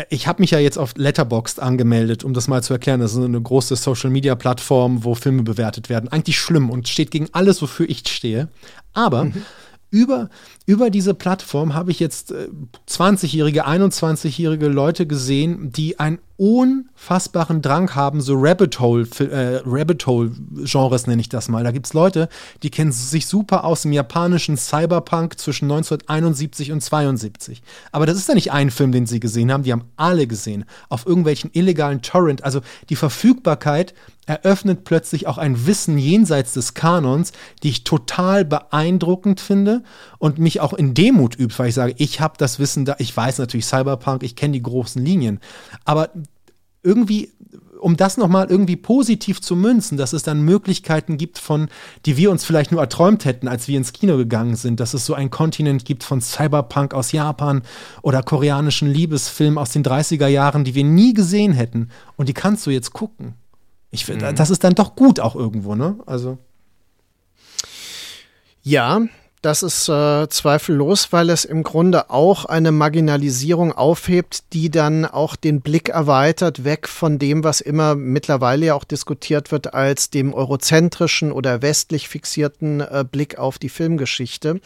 ich 0.09 0.28
habe 0.28 0.41
mich 0.41 0.51
ja 0.51 0.59
jetzt 0.59 0.78
auf 0.78 0.93
Letterboxd 0.97 1.61
angemeldet, 1.61 2.26
um 2.26 2.34
das 2.34 2.49
mal 2.49 2.61
zu 2.61 2.73
erklären. 2.73 2.99
Das 2.99 3.13
ist 3.13 3.23
eine 3.23 3.39
große 3.39 3.78
Social-Media-Plattform, 3.78 5.05
wo 5.05 5.15
Filme 5.15 5.43
bewertet 5.43 5.88
werden. 5.88 6.11
Eigentlich 6.11 6.38
schlimm 6.38 6.69
und 6.69 6.89
steht 6.89 7.11
gegen 7.11 7.30
alles, 7.32 7.61
wofür 7.61 7.89
ich 7.89 8.05
stehe. 8.07 8.49
Aber 8.93 9.26
mhm 9.26 9.43
über, 9.95 10.29
über 10.65 10.89
diese 10.89 11.13
Plattform 11.13 11.73
habe 11.73 11.89
ich 11.89 12.01
jetzt 12.01 12.31
äh, 12.31 12.49
20-jährige, 12.89 13.65
21-jährige 13.65 14.67
Leute 14.67 15.07
gesehen, 15.07 15.71
die 15.71 15.99
einen 16.01 16.19
unfassbaren 16.35 17.61
Drang 17.61 17.95
haben, 17.95 18.19
so 18.19 18.35
Rabbit 18.37 18.77
Hole, 18.81 19.07
äh, 19.19 19.61
Rabbit 19.65 20.05
Hole 20.05 20.31
Genres 20.63 21.07
nenne 21.07 21.21
ich 21.21 21.29
das 21.29 21.47
mal. 21.47 21.63
Da 21.63 21.71
gibt 21.71 21.85
es 21.85 21.93
Leute, 21.93 22.27
die 22.61 22.69
kennen 22.69 22.91
sich 22.91 23.25
super 23.25 23.63
aus 23.63 23.85
im 23.85 23.93
japanischen 23.93 24.57
Cyberpunk 24.57 25.39
zwischen 25.39 25.71
1971 25.71 26.73
und 26.73 26.81
72. 26.81 27.61
Aber 27.93 28.05
das 28.05 28.17
ist 28.17 28.27
ja 28.27 28.35
nicht 28.35 28.51
ein 28.51 28.69
Film, 28.69 28.91
den 28.91 29.05
sie 29.05 29.21
gesehen 29.21 29.49
haben, 29.49 29.63
die 29.63 29.71
haben 29.71 29.85
alle 29.95 30.27
gesehen. 30.27 30.65
Auf 30.89 31.05
irgendwelchen 31.05 31.51
illegalen 31.53 32.01
Torrent. 32.01 32.43
Also 32.43 32.59
die 32.89 32.97
Verfügbarkeit 32.97 33.93
eröffnet 34.26 34.84
plötzlich 34.84 35.28
auch 35.28 35.38
ein 35.38 35.67
Wissen 35.67 35.97
jenseits 35.97 36.53
des 36.53 36.73
Kanons, 36.73 37.32
die 37.63 37.69
ich 37.69 37.84
total 37.84 38.45
beeindruckend 38.45 39.39
finde 39.39 39.84
und 40.17 40.39
mich 40.39 40.61
auch 40.61 40.73
in 40.73 40.93
Demut 40.93 41.38
übt, 41.39 41.57
weil 41.57 41.69
ich 41.69 41.76
sage, 41.76 41.93
ich 41.97 42.21
habe 42.21 42.36
das 42.38 42.59
Wissen 42.59 42.86
da, 42.86 42.95
ich 42.99 43.15
weiß 43.15 43.38
natürlich 43.38 43.65
Cyberpunk, 43.65 44.23
ich 44.23 44.36
kenne 44.36 44.53
die 44.53 44.63
großen 44.63 45.03
Linien, 45.03 45.39
aber 45.84 46.09
irgendwie 46.84 47.32
um 47.80 47.97
das 47.97 48.17
nochmal 48.17 48.47
irgendwie 48.49 48.78
positiv 48.78 49.41
zu 49.41 49.55
münzen, 49.55 49.97
dass 49.97 50.13
es 50.13 50.23
dann 50.23 50.41
Möglichkeiten 50.41 51.17
gibt 51.17 51.38
von, 51.38 51.67
die 52.05 52.17
wir 52.17 52.32
uns 52.32 52.43
vielleicht 52.43 52.71
nur 52.71 52.82
erträumt 52.82 53.26
hätten, 53.26 53.47
als 53.47 53.67
wir 53.67 53.78
ins 53.78 53.93
Kino 53.93 54.17
gegangen 54.17 54.55
sind, 54.55 54.80
dass 54.80 54.95
es 54.95 55.05
so 55.05 55.13
ein 55.13 55.30
Kontinent 55.30 55.86
gibt 55.86 56.03
von 56.03 56.19
Cyberpunk 56.19 56.95
aus 56.95 57.11
Japan 57.11 57.61
oder 58.01 58.23
koreanischen 58.23 58.89
Liebesfilmen 58.89 59.59
aus 59.59 59.71
den 59.71 59.84
30er 59.84 60.28
Jahren, 60.28 60.63
die 60.63 60.73
wir 60.73 60.84
nie 60.84 61.13
gesehen 61.13 61.53
hätten. 61.53 61.89
Und 62.15 62.28
die 62.28 62.34
kannst 62.34 62.65
du 62.65 62.71
jetzt 62.71 62.93
gucken. 62.93 63.36
Ich 63.95 64.03
finde, 64.03 64.29
mhm. 64.29 64.35
das 64.35 64.49
ist 64.49 64.65
dann 64.65 64.75
doch 64.75 64.97
gut 64.97 65.21
auch 65.21 65.37
irgendwo, 65.37 65.73
ne? 65.73 65.97
Also. 66.05 66.37
Ja, 68.61 69.01
das 69.45 69.61
ist 69.61 69.87
äh, 69.89 70.27
zweifellos, 70.27 71.13
weil 71.13 71.29
es 71.29 71.45
im 71.45 71.61
Grunde 71.61 72.09
auch 72.09 72.45
eine 72.45 72.71
Marginalisierung 72.71 73.73
aufhebt, 73.73 74.43
die 74.53 74.71
dann 74.71 75.05
auch 75.05 75.35
den 75.35 75.61
Blick 75.61 75.89
erweitert, 75.89 76.63
weg 76.63 76.87
von 76.87 77.19
dem, 77.19 77.43
was 77.43 77.61
immer 77.61 77.93
mittlerweile 77.93 78.65
ja 78.65 78.73
auch 78.73 78.85
diskutiert 78.85 79.51
wird, 79.51 79.75
als 79.75 80.09
dem 80.09 80.33
eurozentrischen 80.33 81.31
oder 81.31 81.61
westlich 81.61 82.09
fixierten 82.09 82.81
äh, 82.81 83.05
Blick 83.09 83.37
auf 83.37 83.59
die 83.59 83.69
Filmgeschichte. 83.69 84.59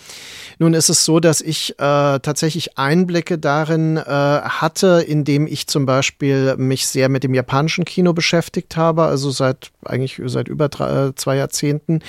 Nun 0.60 0.74
ist 0.74 0.88
es 0.88 1.04
so, 1.04 1.20
dass 1.20 1.42
ich 1.42 1.72
äh, 1.72 1.74
tatsächlich 2.20 2.78
Einblicke 2.78 3.38
darin 3.38 3.98
äh, 3.98 4.02
hatte, 4.06 5.04
indem 5.06 5.46
ich 5.46 5.68
zum 5.68 5.86
Beispiel 5.86 6.56
mich 6.56 6.88
sehr 6.88 7.10
mit 7.10 7.26
dem 7.26 7.34
japanischen 7.34 7.84
Kino 7.84 8.14
beschäftigt 8.14 8.78
habe, 8.78 9.04
also 9.04 9.30
seit 9.30 9.72
eigentlich 9.84 10.22
seit 10.26 10.48
über 10.48 10.70
drei, 10.70 11.08
äh, 11.08 11.16
zwei 11.16 11.36
Jahrzehnten 11.36 12.00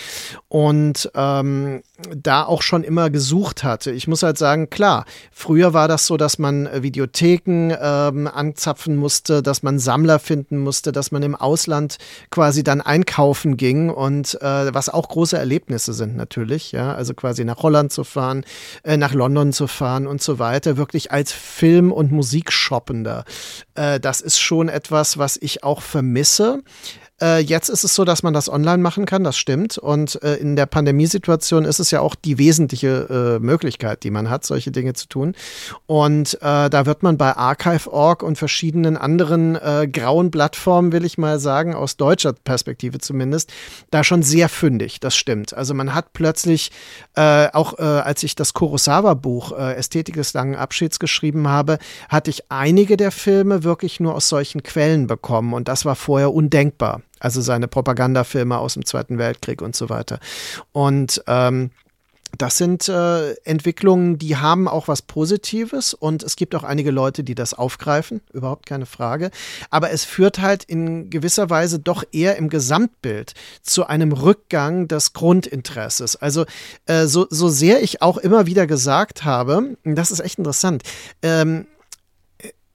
und 0.48 1.10
ähm, 1.16 1.82
da 2.16 2.44
auch 2.44 2.59
schon 2.62 2.84
immer 2.84 3.11
gesucht 3.11 3.64
hatte. 3.64 3.90
Ich 3.90 4.08
muss 4.08 4.22
halt 4.22 4.38
sagen, 4.38 4.70
klar, 4.70 5.04
früher 5.32 5.72
war 5.72 5.88
das 5.88 6.06
so, 6.06 6.16
dass 6.16 6.38
man 6.38 6.66
äh, 6.66 6.82
Videotheken 6.82 7.76
ähm, 7.80 8.26
anzapfen 8.26 8.96
musste, 8.96 9.42
dass 9.42 9.62
man 9.62 9.78
Sammler 9.78 10.18
finden 10.18 10.58
musste, 10.58 10.92
dass 10.92 11.12
man 11.12 11.22
im 11.22 11.34
Ausland 11.34 11.98
quasi 12.30 12.62
dann 12.62 12.80
einkaufen 12.80 13.56
ging 13.56 13.90
und 13.90 14.40
äh, 14.40 14.74
was 14.74 14.88
auch 14.88 15.08
große 15.08 15.36
Erlebnisse 15.36 15.92
sind 15.92 16.16
natürlich, 16.16 16.72
ja, 16.72 16.94
also 16.94 17.14
quasi 17.14 17.44
nach 17.44 17.62
Holland 17.62 17.92
zu 17.92 18.04
fahren, 18.04 18.44
äh, 18.82 18.96
nach 18.96 19.14
London 19.14 19.52
zu 19.52 19.66
fahren 19.66 20.06
und 20.06 20.22
so 20.22 20.38
weiter, 20.38 20.76
wirklich 20.76 21.12
als 21.12 21.32
Film- 21.32 21.92
und 21.92 22.12
Musikshoppender. 22.12 23.24
Äh, 23.74 24.00
das 24.00 24.20
ist 24.20 24.38
schon 24.38 24.68
etwas, 24.68 25.18
was 25.18 25.36
ich 25.40 25.64
auch 25.64 25.82
vermisse. 25.82 26.62
Äh, 27.22 27.40
jetzt 27.40 27.68
ist 27.68 27.84
es 27.84 27.94
so, 27.94 28.04
dass 28.04 28.22
man 28.22 28.32
das 28.32 28.48
online 28.48 28.78
machen 28.78 29.04
kann, 29.04 29.24
das 29.24 29.36
stimmt. 29.36 29.78
Und 29.78 30.22
äh, 30.22 30.36
in 30.36 30.56
der 30.56 30.66
Pandemiesituation 30.66 31.64
ist 31.64 31.78
es 31.78 31.90
ja 31.90 32.00
auch 32.00 32.14
die 32.14 32.38
wesentliche 32.38 33.38
äh, 33.38 33.44
Möglichkeit, 33.44 34.04
die 34.04 34.10
man 34.10 34.30
hat, 34.30 34.44
solche 34.44 34.70
Dinge 34.70 34.94
zu 34.94 35.06
tun. 35.06 35.34
Und 35.86 36.34
äh, 36.40 36.70
da 36.70 36.86
wird 36.86 37.02
man 37.02 37.18
bei 37.18 37.36
Archive.org 37.36 38.22
und 38.22 38.38
verschiedenen 38.38 38.96
anderen 38.96 39.56
äh, 39.56 39.86
grauen 39.90 40.30
Plattformen, 40.30 40.92
will 40.92 41.04
ich 41.04 41.18
mal 41.18 41.38
sagen, 41.38 41.74
aus 41.74 41.96
deutscher 41.96 42.32
Perspektive 42.32 42.98
zumindest, 42.98 43.52
da 43.90 44.02
schon 44.02 44.22
sehr 44.22 44.48
fündig. 44.48 45.00
Das 45.00 45.14
stimmt. 45.16 45.54
Also 45.54 45.74
man 45.74 45.94
hat 45.94 46.12
plötzlich, 46.12 46.70
äh, 47.16 47.48
auch 47.52 47.78
als 47.80 48.22
ich 48.22 48.34
das 48.34 48.52
Kurosawa-Buch 48.54 49.52
Ästhetik 49.52 50.14
des 50.14 50.32
langen 50.32 50.54
Abschieds 50.54 50.98
geschrieben 50.98 51.48
habe, 51.48 51.78
hatte 52.08 52.30
ich 52.30 52.50
einige 52.50 52.96
der 52.96 53.10
Filme 53.10 53.64
wirklich 53.64 54.00
nur 54.00 54.14
aus 54.14 54.28
solchen 54.28 54.62
Quellen 54.62 55.06
bekommen. 55.06 55.54
Und 55.54 55.68
das 55.68 55.84
war 55.84 55.96
vorher 55.96 56.32
undenkbar 56.32 57.02
also 57.20 57.40
seine 57.40 57.68
Propagandafilme 57.68 58.58
aus 58.58 58.74
dem 58.74 58.84
Zweiten 58.84 59.18
Weltkrieg 59.18 59.62
und 59.62 59.76
so 59.76 59.88
weiter. 59.88 60.18
Und 60.72 61.22
ähm, 61.28 61.70
das 62.38 62.56
sind 62.58 62.88
äh, 62.88 63.32
Entwicklungen, 63.44 64.18
die 64.18 64.36
haben 64.36 64.68
auch 64.68 64.88
was 64.88 65.02
Positives 65.02 65.94
und 65.94 66.22
es 66.22 66.36
gibt 66.36 66.54
auch 66.54 66.62
einige 66.62 66.90
Leute, 66.90 67.24
die 67.24 67.34
das 67.34 67.54
aufgreifen, 67.54 68.20
überhaupt 68.32 68.66
keine 68.66 68.86
Frage. 68.86 69.30
Aber 69.70 69.90
es 69.90 70.04
führt 70.04 70.40
halt 70.40 70.64
in 70.64 71.10
gewisser 71.10 71.50
Weise 71.50 71.78
doch 71.78 72.04
eher 72.12 72.36
im 72.36 72.48
Gesamtbild 72.48 73.34
zu 73.62 73.86
einem 73.86 74.12
Rückgang 74.12 74.88
des 74.88 75.12
Grundinteresses. 75.12 76.16
Also 76.16 76.46
äh, 76.86 77.06
so, 77.06 77.26
so 77.30 77.48
sehr 77.48 77.82
ich 77.82 78.00
auch 78.00 78.16
immer 78.16 78.46
wieder 78.46 78.66
gesagt 78.66 79.24
habe, 79.24 79.76
das 79.84 80.10
ist 80.10 80.20
echt 80.20 80.38
interessant, 80.38 80.82
ähm, 81.22 81.66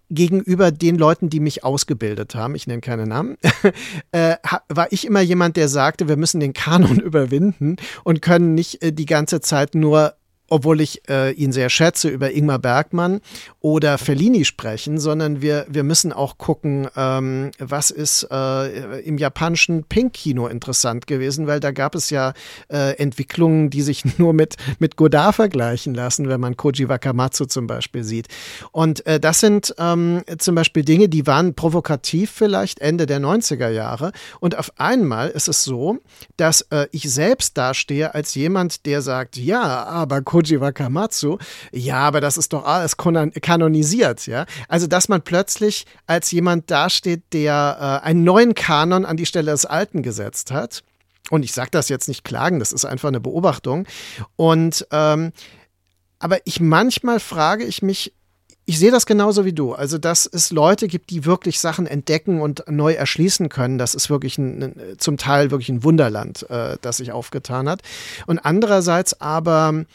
gegenüber 0.10 0.72
den 0.72 0.98
Leuten, 0.98 1.30
die 1.30 1.40
mich 1.40 1.64
ausgebildet 1.64 2.36
haben, 2.36 2.56
ich 2.56 2.68
nenne 2.68 2.82
keine 2.82 3.08
Namen, 3.08 3.38
äh, 4.12 4.36
war 4.70 4.92
ich 4.92 5.06
immer 5.06 5.22
jemand, 5.22 5.58
der 5.58 5.68
sagte, 5.68 6.08
wir 6.08 6.18
müssen 6.18 6.40
den 6.40 6.54
Kanon 6.54 7.00
überwinden 7.02 7.78
und 8.04 8.22
können 8.22 8.54
nicht 8.54 8.84
äh, 8.84 8.92
die 8.92 9.06
ganze 9.06 9.42
Zeit 9.42 9.76
nur 9.76 10.16
obwohl 10.50 10.82
ich 10.82 11.08
äh, 11.10 11.32
ihn 11.32 11.52
sehr 11.52 11.70
schätze, 11.70 12.10
über 12.10 12.32
Ingmar 12.32 12.60
Bergmann 12.60 13.22
oder 13.62 13.98
Fellini 13.98 14.46
sprechen, 14.46 15.00
sondern 15.00 15.42
wir, 15.42 15.66
wir 15.68 15.84
müssen 15.84 16.14
auch 16.14 16.38
gucken, 16.38 16.88
ähm, 16.96 17.52
was 17.58 17.90
ist 17.90 18.28
äh, 18.32 19.00
im 19.02 19.18
japanischen 19.18 19.84
Pink-Kino 19.86 20.48
interessant 20.48 21.08
gewesen, 21.08 21.48
weil 21.48 21.60
da 21.60 21.72
gab 21.72 21.96
es 21.96 22.10
ja 22.10 22.34
äh, 22.70 22.98
Entwicklungen, 22.98 23.70
die 23.70 23.82
sich 23.82 24.04
nur 24.20 24.34
mit, 24.34 24.56
mit 24.80 24.96
Godard 24.98 25.36
vergleichen 25.36 25.96
lassen, 25.96 26.30
wenn 26.30 26.40
man 26.40 26.58
Koji 26.58 26.90
Wakamatsu 26.90 27.46
zum 27.46 27.68
Beispiel 27.68 28.04
sieht. 28.04 28.28
Und 28.72 29.06
äh, 29.06 29.20
das 29.20 29.40
sind 29.40 29.74
ähm, 29.80 30.22
zum 30.38 30.56
Beispiel 30.56 30.84
Dinge, 30.84 31.10
die 31.10 31.26
waren 31.26 31.56
provokativ 31.56 32.32
vielleicht 32.32 32.80
Ende 32.80 33.06
der 33.06 33.20
90er 33.20 33.70
Jahre. 33.70 34.12
Und 34.40 34.58
auf 34.58 34.72
einmal 34.78 35.30
ist 35.30 35.48
es 35.48 35.64
so, 35.64 35.98
dass 36.38 36.62
äh, 36.70 36.88
ich 36.92 37.12
selbst 37.12 37.58
dastehe 37.58 38.14
als 38.14 38.36
jemand, 38.36 38.86
der 38.86 39.02
sagt, 39.02 39.38
ja, 39.38 39.84
aber 39.86 40.22
Koji 40.36 40.60
Wakamatsu, 40.60 41.38
ja, 41.72 42.00
aber 42.00 42.20
das 42.20 42.38
ist 42.38 42.52
doch 42.52 42.66
alles 42.66 42.98
kanonisiert, 42.98 44.28
ja. 44.28 44.46
Also, 44.68 44.86
dass 44.86 45.08
man 45.08 45.22
plötzlich 45.22 45.86
als 46.08 46.32
jemand 46.32 46.70
dasteht, 46.70 47.24
der 47.32 48.02
äh, 48.04 48.06
einen 48.06 48.26
neuen 48.26 48.54
Kanon 48.54 49.06
an 49.06 49.16
die 49.16 49.26
Stelle 49.26 49.52
des 49.52 49.66
alten 49.66 50.04
gesetzt 50.04 50.52
hat. 50.52 50.84
Und 51.30 51.44
ich 51.44 51.54
sage 51.54 51.70
das 51.72 51.88
jetzt 51.88 52.10
nicht 52.10 52.26
klagen, 52.26 52.60
das 52.60 52.74
ist 52.74 52.84
einfach 52.84 53.08
eine 53.08 53.22
Beobachtung. 53.22 53.88
Und 54.36 54.86
ähm, 54.92 55.32
aber 56.20 56.40
ich 56.44 56.60
manchmal 56.60 57.22
frage 57.22 57.64
ich 57.64 57.82
mich, 57.82 58.14
ich 58.66 58.78
sehe 58.78 58.92
das 58.92 59.06
genauso 59.06 59.46
wie 59.46 59.54
du. 59.54 59.74
Also, 59.74 59.98
dass 59.98 60.26
es 60.26 60.52
Leute 60.52 60.88
gibt, 60.88 61.12
die 61.12 61.24
wirklich 61.24 61.62
Sachen 61.62 61.88
entdecken 61.88 62.42
und 62.42 62.66
neu 62.68 62.94
erschließen 62.94 63.48
können, 63.48 63.78
das 63.78 63.96
ist 63.96 64.10
wirklich 64.10 64.38
ein, 64.38 64.98
zum 64.98 65.18
Teil 65.18 65.52
wirklich 65.52 65.70
ein 65.70 65.84
Wunderland, 65.84 66.50
äh, 66.50 66.78
das 66.82 66.98
sich 66.98 67.14
aufgetan 67.14 67.70
hat. 67.70 67.84
Und 68.28 68.40
andererseits 68.40 69.22
aber 69.22 69.86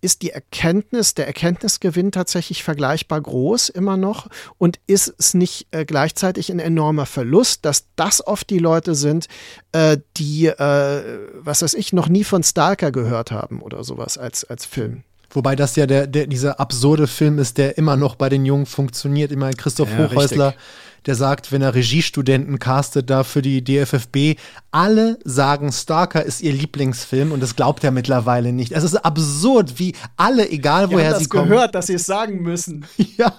ist 0.00 0.22
die 0.22 0.30
Erkenntnis, 0.30 1.14
der 1.14 1.26
Erkenntnisgewinn 1.26 2.12
tatsächlich 2.12 2.62
vergleichbar 2.62 3.20
groß 3.20 3.68
immer 3.68 3.96
noch 3.96 4.28
und 4.58 4.78
ist 4.86 5.14
es 5.18 5.34
nicht 5.34 5.66
äh, 5.70 5.84
gleichzeitig 5.84 6.50
ein 6.50 6.60
enormer 6.60 7.06
Verlust, 7.06 7.64
dass 7.64 7.86
das 7.96 8.26
oft 8.26 8.50
die 8.50 8.58
Leute 8.58 8.94
sind, 8.94 9.26
äh, 9.72 9.98
die, 10.16 10.46
äh, 10.46 11.28
was 11.34 11.62
weiß 11.62 11.74
ich, 11.74 11.92
noch 11.92 12.08
nie 12.08 12.24
von 12.24 12.42
Stalker 12.42 12.92
gehört 12.92 13.30
haben 13.30 13.60
oder 13.60 13.84
sowas 13.84 14.18
als, 14.18 14.44
als 14.44 14.64
Film. 14.64 15.02
Wobei 15.30 15.56
das 15.56 15.76
ja 15.76 15.86
der, 15.86 16.06
der, 16.06 16.26
dieser 16.26 16.58
absurde 16.58 17.06
Film 17.06 17.38
ist, 17.38 17.58
der 17.58 17.76
immer 17.76 17.96
noch 17.96 18.14
bei 18.14 18.30
den 18.30 18.46
Jungen 18.46 18.66
funktioniert. 18.66 19.30
Immer 19.30 19.50
Christoph 19.50 19.90
ja, 19.90 19.98
Hochhäusler. 19.98 20.48
Richtig 20.48 20.87
der 21.08 21.14
sagt, 21.14 21.52
wenn 21.52 21.62
er 21.62 21.74
Regiestudenten 21.74 22.58
castet 22.58 23.08
da 23.08 23.24
für 23.24 23.40
die 23.40 23.64
DFFB, 23.64 24.38
alle 24.70 25.18
sagen, 25.24 25.72
Stalker 25.72 26.22
ist 26.22 26.42
ihr 26.42 26.52
Lieblingsfilm 26.52 27.32
und 27.32 27.42
das 27.42 27.56
glaubt 27.56 27.82
er 27.82 27.92
mittlerweile 27.92 28.52
nicht. 28.52 28.72
Es 28.72 28.84
ist 28.84 28.94
absurd, 28.94 29.78
wie 29.78 29.94
alle, 30.18 30.50
egal 30.50 30.90
woher 30.90 31.18
sie 31.18 31.26
kommen. 31.26 31.44
Ich 31.44 31.50
gehört, 31.50 31.74
dass 31.74 31.86
sie 31.86 31.94
es 31.94 32.04
sagen 32.04 32.42
müssen. 32.42 32.84
Ja, 33.16 33.32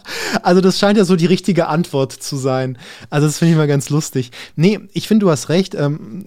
also 0.43 0.59
das 0.59 0.77
scheint 0.77 0.97
ja 0.97 1.05
so 1.05 1.15
die 1.15 1.25
richtige 1.25 1.67
Antwort 1.67 2.11
zu 2.11 2.35
sein. 2.35 2.77
Also 3.09 3.27
das 3.27 3.37
finde 3.37 3.53
ich 3.53 3.57
mal 3.57 3.67
ganz 3.67 3.89
lustig. 3.89 4.31
Nee, 4.57 4.81
ich 4.91 5.07
finde, 5.07 5.25
du 5.25 5.31
hast 5.31 5.47
recht. 5.47 5.73
Ähm, 5.73 6.25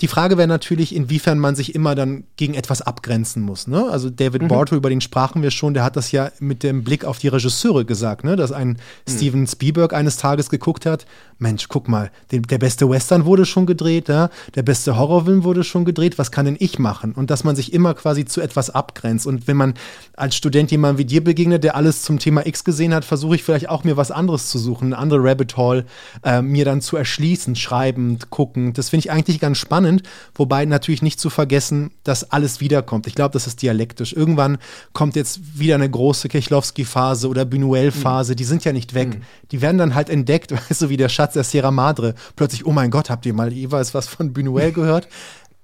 die 0.00 0.08
Frage 0.08 0.38
wäre 0.38 0.48
natürlich, 0.48 0.94
inwiefern 0.94 1.38
man 1.38 1.54
sich 1.54 1.74
immer 1.76 1.94
dann 1.94 2.24
gegen 2.36 2.54
etwas 2.54 2.82
abgrenzen 2.82 3.42
muss. 3.42 3.68
Ne? 3.68 3.86
Also 3.88 4.10
David 4.10 4.42
mhm. 4.42 4.48
Borto, 4.48 4.74
über 4.74 4.88
den 4.88 5.00
sprachen 5.00 5.42
wir 5.42 5.52
schon, 5.52 5.74
der 5.74 5.84
hat 5.84 5.94
das 5.94 6.10
ja 6.10 6.32
mit 6.40 6.64
dem 6.64 6.82
Blick 6.82 7.04
auf 7.04 7.18
die 7.18 7.28
Regisseure 7.28 7.84
gesagt, 7.84 8.24
ne? 8.24 8.34
dass 8.34 8.50
ein 8.50 8.68
mhm. 8.68 8.76
Steven 9.08 9.46
Spielberg 9.46 9.92
eines 9.92 10.16
Tages 10.16 10.50
geguckt 10.58 10.86
hat, 10.86 11.06
Mensch, 11.38 11.68
guck 11.68 11.88
mal, 11.88 12.10
den, 12.32 12.42
der 12.42 12.58
beste 12.58 12.88
Western 12.88 13.24
wurde 13.24 13.44
schon 13.44 13.66
gedreht, 13.66 14.08
ja? 14.08 14.30
der 14.54 14.62
beste 14.62 14.96
Horrorfilm 14.96 15.44
wurde 15.44 15.64
schon 15.64 15.84
gedreht, 15.84 16.18
was 16.18 16.30
kann 16.30 16.46
denn 16.46 16.56
ich 16.58 16.78
machen? 16.78 17.12
Und 17.12 17.30
dass 17.30 17.44
man 17.44 17.56
sich 17.56 17.72
immer 17.72 17.94
quasi 17.94 18.24
zu 18.24 18.40
etwas 18.40 18.70
abgrenzt. 18.70 19.26
Und 19.26 19.46
wenn 19.48 19.56
man 19.56 19.74
als 20.16 20.36
Student 20.36 20.70
jemandem 20.70 20.98
wie 20.98 21.04
dir 21.04 21.24
begegnet, 21.24 21.64
der 21.64 21.76
alles 21.76 22.02
zum 22.02 22.18
Thema 22.18 22.46
X 22.46 22.64
gesehen 22.64 22.94
hat, 22.94 23.04
versuche 23.04 23.34
ich 23.36 23.42
vielleicht 23.42 23.68
auch 23.68 23.84
mir 23.84 23.96
was 23.96 24.10
anderes 24.10 24.48
zu 24.48 24.58
suchen, 24.58 24.92
eine 24.92 24.98
andere 24.98 25.22
Rabbit 25.22 25.56
Hole 25.56 25.84
äh, 26.22 26.42
mir 26.42 26.64
dann 26.64 26.80
zu 26.80 26.96
erschließen, 26.96 27.56
schreibend, 27.56 28.30
gucken. 28.30 28.72
Das 28.72 28.90
finde 28.90 29.00
ich 29.00 29.10
eigentlich 29.10 29.40
ganz 29.40 29.58
spannend, 29.58 30.02
wobei 30.34 30.64
natürlich 30.64 31.02
nicht 31.02 31.20
zu 31.20 31.30
vergessen, 31.30 31.90
dass 32.04 32.30
alles 32.30 32.60
wiederkommt. 32.60 33.06
Ich 33.06 33.14
glaube, 33.14 33.32
das 33.32 33.46
ist 33.46 33.62
dialektisch. 33.62 34.12
Irgendwann 34.12 34.58
kommt 34.92 35.16
jetzt 35.16 35.58
wieder 35.58 35.74
eine 35.74 35.90
große 35.90 36.28
Kechlowski-Phase 36.28 37.28
oder 37.28 37.42
Buñuel-Phase, 37.42 38.32
mhm. 38.32 38.36
die 38.36 38.44
sind 38.44 38.64
ja 38.64 38.72
nicht 38.72 38.94
weg. 38.94 39.16
Mhm. 39.16 39.22
Die 39.50 39.60
werden 39.60 39.78
dann 39.78 39.94
halt 39.94 40.10
entdeckt, 40.10 40.52
weißt 40.70 40.82
du, 40.82 40.88
wie 40.88 40.96
der 40.96 41.08
Schatz 41.08 41.23
der 41.32 41.44
Sierra 41.44 41.70
Madre. 41.70 42.14
Plötzlich, 42.36 42.66
oh 42.66 42.72
mein 42.72 42.90
Gott, 42.90 43.10
habt 43.10 43.26
ihr 43.26 43.34
mal 43.34 43.52
jeweils 43.52 43.94
was 43.94 44.06
von 44.06 44.32
Buñuel 44.32 44.72
gehört? 44.72 45.08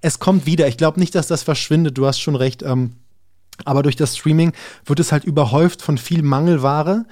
es 0.01 0.19
kommt 0.19 0.47
wieder. 0.47 0.69
Ich 0.69 0.77
glaube 0.77 1.01
nicht, 1.01 1.15
dass 1.15 1.27
das 1.27 1.43
verschwindet. 1.43 1.99
Du 1.99 2.07
hast 2.07 2.21
schon 2.21 2.37
recht. 2.37 2.63
Ähm, 2.63 2.93
aber 3.65 3.83
durch 3.83 3.97
das 3.97 4.17
Streaming 4.17 4.53
wird 4.87 5.01
es 5.01 5.13
halt 5.13 5.25
überhäuft 5.25 5.83
von 5.83 5.99
viel 5.99 6.23
Mangelware. 6.23 7.05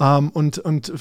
Ähm, 0.00 0.30
und, 0.30 0.58
und 0.58 0.92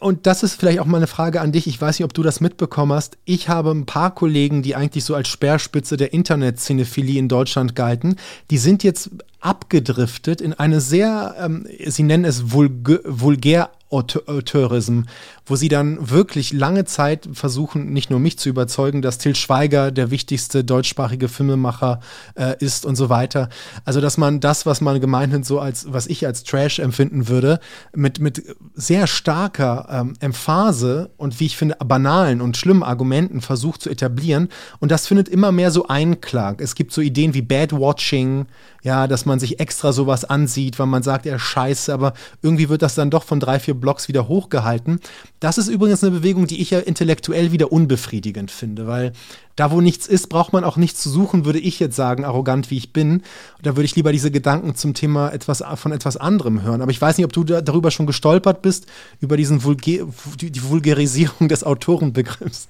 und 0.00 0.26
das 0.26 0.42
ist 0.42 0.60
vielleicht 0.60 0.80
auch 0.80 0.84
mal 0.84 0.98
eine 0.98 1.06
Frage 1.06 1.40
an 1.40 1.50
dich. 1.50 1.66
Ich 1.66 1.80
weiß 1.80 1.98
nicht, 1.98 2.04
ob 2.04 2.12
du 2.12 2.22
das 2.22 2.42
mitbekommen 2.42 2.92
hast. 2.92 3.16
Ich 3.24 3.48
habe 3.48 3.70
ein 3.70 3.86
paar 3.86 4.14
Kollegen, 4.14 4.60
die 4.60 4.76
eigentlich 4.76 5.02
so 5.02 5.14
als 5.14 5.28
Speerspitze 5.28 5.96
der 5.96 6.12
Internet-Cinephilie 6.12 7.18
in 7.18 7.28
Deutschland 7.28 7.74
galten. 7.74 8.16
Die 8.50 8.58
sind 8.58 8.82
jetzt 8.82 9.08
abgedriftet 9.40 10.42
in 10.42 10.52
eine 10.52 10.82
sehr, 10.82 11.36
ähm, 11.38 11.66
sie 11.86 12.02
nennen 12.02 12.26
es 12.26 12.52
vulg 12.52 13.00
vulgär 13.06 13.70
Auteurism, 13.90 15.02
wo 15.46 15.56
sie 15.56 15.68
dann 15.68 16.10
wirklich 16.10 16.52
lange 16.52 16.84
Zeit 16.84 17.28
versuchen, 17.32 17.92
nicht 17.92 18.10
nur 18.10 18.20
mich 18.20 18.38
zu 18.38 18.48
überzeugen, 18.48 19.02
dass 19.02 19.18
Till 19.18 19.36
Schweiger 19.36 19.90
der 19.90 20.10
wichtigste 20.10 20.64
deutschsprachige 20.64 21.28
Filmemacher 21.28 22.00
äh, 22.34 22.56
ist 22.58 22.86
und 22.86 22.96
so 22.96 23.08
weiter. 23.08 23.48
Also, 23.84 24.00
dass 24.00 24.16
man 24.16 24.40
das, 24.40 24.66
was 24.66 24.80
man 24.80 25.00
gemeinhin 25.00 25.42
so 25.42 25.60
als, 25.60 25.92
was 25.92 26.06
ich 26.06 26.26
als 26.26 26.44
Trash 26.44 26.78
empfinden 26.78 27.28
würde, 27.28 27.60
mit, 27.94 28.20
mit 28.20 28.42
sehr 28.74 29.06
starker 29.06 29.86
ähm, 29.90 30.14
Emphase 30.20 31.10
und 31.16 31.40
wie 31.40 31.46
ich 31.46 31.56
finde, 31.56 31.76
banalen 31.84 32.40
und 32.40 32.56
schlimmen 32.56 32.82
Argumenten 32.82 33.40
versucht 33.40 33.82
zu 33.82 33.90
etablieren. 33.90 34.48
Und 34.80 34.90
das 34.90 35.06
findet 35.06 35.28
immer 35.28 35.52
mehr 35.52 35.70
so 35.70 35.88
Einklang. 35.88 36.56
Es 36.60 36.74
gibt 36.74 36.92
so 36.92 37.00
Ideen 37.00 37.34
wie 37.34 37.42
Bad 37.42 37.72
Watching, 37.72 38.46
ja, 38.82 39.06
dass 39.06 39.26
man 39.26 39.40
sich 39.40 39.60
extra 39.60 39.92
sowas 39.92 40.24
ansieht, 40.24 40.78
weil 40.78 40.86
man 40.86 41.02
sagt, 41.02 41.26
er 41.26 41.38
scheiße, 41.38 41.92
aber 41.92 42.12
irgendwie 42.42 42.68
wird 42.68 42.82
das 42.82 42.94
dann 42.94 43.10
doch 43.10 43.24
von 43.24 43.40
drei, 43.40 43.58
vier 43.58 43.74
Blogs 43.74 44.08
wieder 44.08 44.28
hochgehalten. 44.28 45.00
Das 45.40 45.58
ist 45.58 45.68
übrigens 45.68 46.02
eine 46.02 46.12
Bewegung, 46.12 46.46
die 46.46 46.62
ich 46.62 46.70
ja 46.70 46.78
intellektuell 46.78 47.52
wieder 47.52 47.70
unbefriedigend 47.70 48.50
finde, 48.50 48.86
weil 48.86 49.12
da, 49.56 49.70
wo 49.70 49.80
nichts 49.80 50.06
ist, 50.06 50.28
braucht 50.28 50.52
man 50.52 50.64
auch 50.64 50.76
nichts 50.76 51.02
zu 51.02 51.10
suchen, 51.10 51.44
würde 51.44 51.58
ich 51.58 51.78
jetzt 51.80 51.96
sagen, 51.96 52.24
arrogant 52.24 52.70
wie 52.70 52.78
ich 52.78 52.92
bin. 52.92 53.22
Da 53.62 53.76
würde 53.76 53.84
ich 53.84 53.94
lieber 53.94 54.10
diese 54.10 54.30
Gedanken 54.30 54.74
zum 54.74 54.94
Thema 54.94 55.30
etwas, 55.30 55.62
von 55.76 55.92
etwas 55.92 56.16
anderem 56.16 56.62
hören. 56.62 56.80
Aber 56.82 56.90
ich 56.90 57.00
weiß 57.00 57.18
nicht, 57.18 57.26
ob 57.26 57.32
du 57.32 57.44
da, 57.44 57.60
darüber 57.60 57.90
schon 57.90 58.06
gestolpert 58.06 58.62
bist, 58.62 58.86
über 59.20 59.36
diesen 59.36 59.64
Vulgä 59.64 60.04
die, 60.40 60.50
die 60.50 60.64
Vulgarisierung 60.64 61.48
des 61.48 61.62
Autorenbegriffs. 61.62 62.68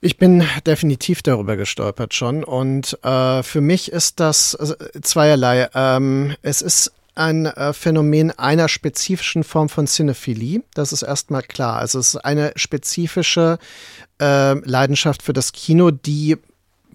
Ich 0.00 0.18
bin 0.18 0.44
definitiv 0.66 1.22
darüber 1.22 1.56
gestolpert 1.56 2.14
schon 2.14 2.44
und 2.44 3.02
äh, 3.02 3.42
für 3.42 3.60
mich 3.60 3.90
ist 3.90 4.20
das 4.20 4.54
äh, 4.54 5.00
zweierlei. 5.00 5.68
Ähm, 5.74 6.36
es 6.42 6.62
ist 6.62 6.92
ein 7.16 7.46
äh, 7.46 7.72
Phänomen 7.72 8.30
einer 8.30 8.68
spezifischen 8.68 9.44
Form 9.44 9.68
von 9.68 9.86
Cinephilie. 9.86 10.62
Das 10.74 10.92
ist 10.92 11.02
erstmal 11.02 11.42
klar. 11.42 11.78
Also 11.78 11.98
es 11.98 12.14
ist 12.14 12.24
eine 12.24 12.52
spezifische 12.56 13.58
äh, 14.20 14.54
Leidenschaft 14.54 15.22
für 15.22 15.32
das 15.32 15.52
Kino, 15.52 15.90
die 15.90 16.36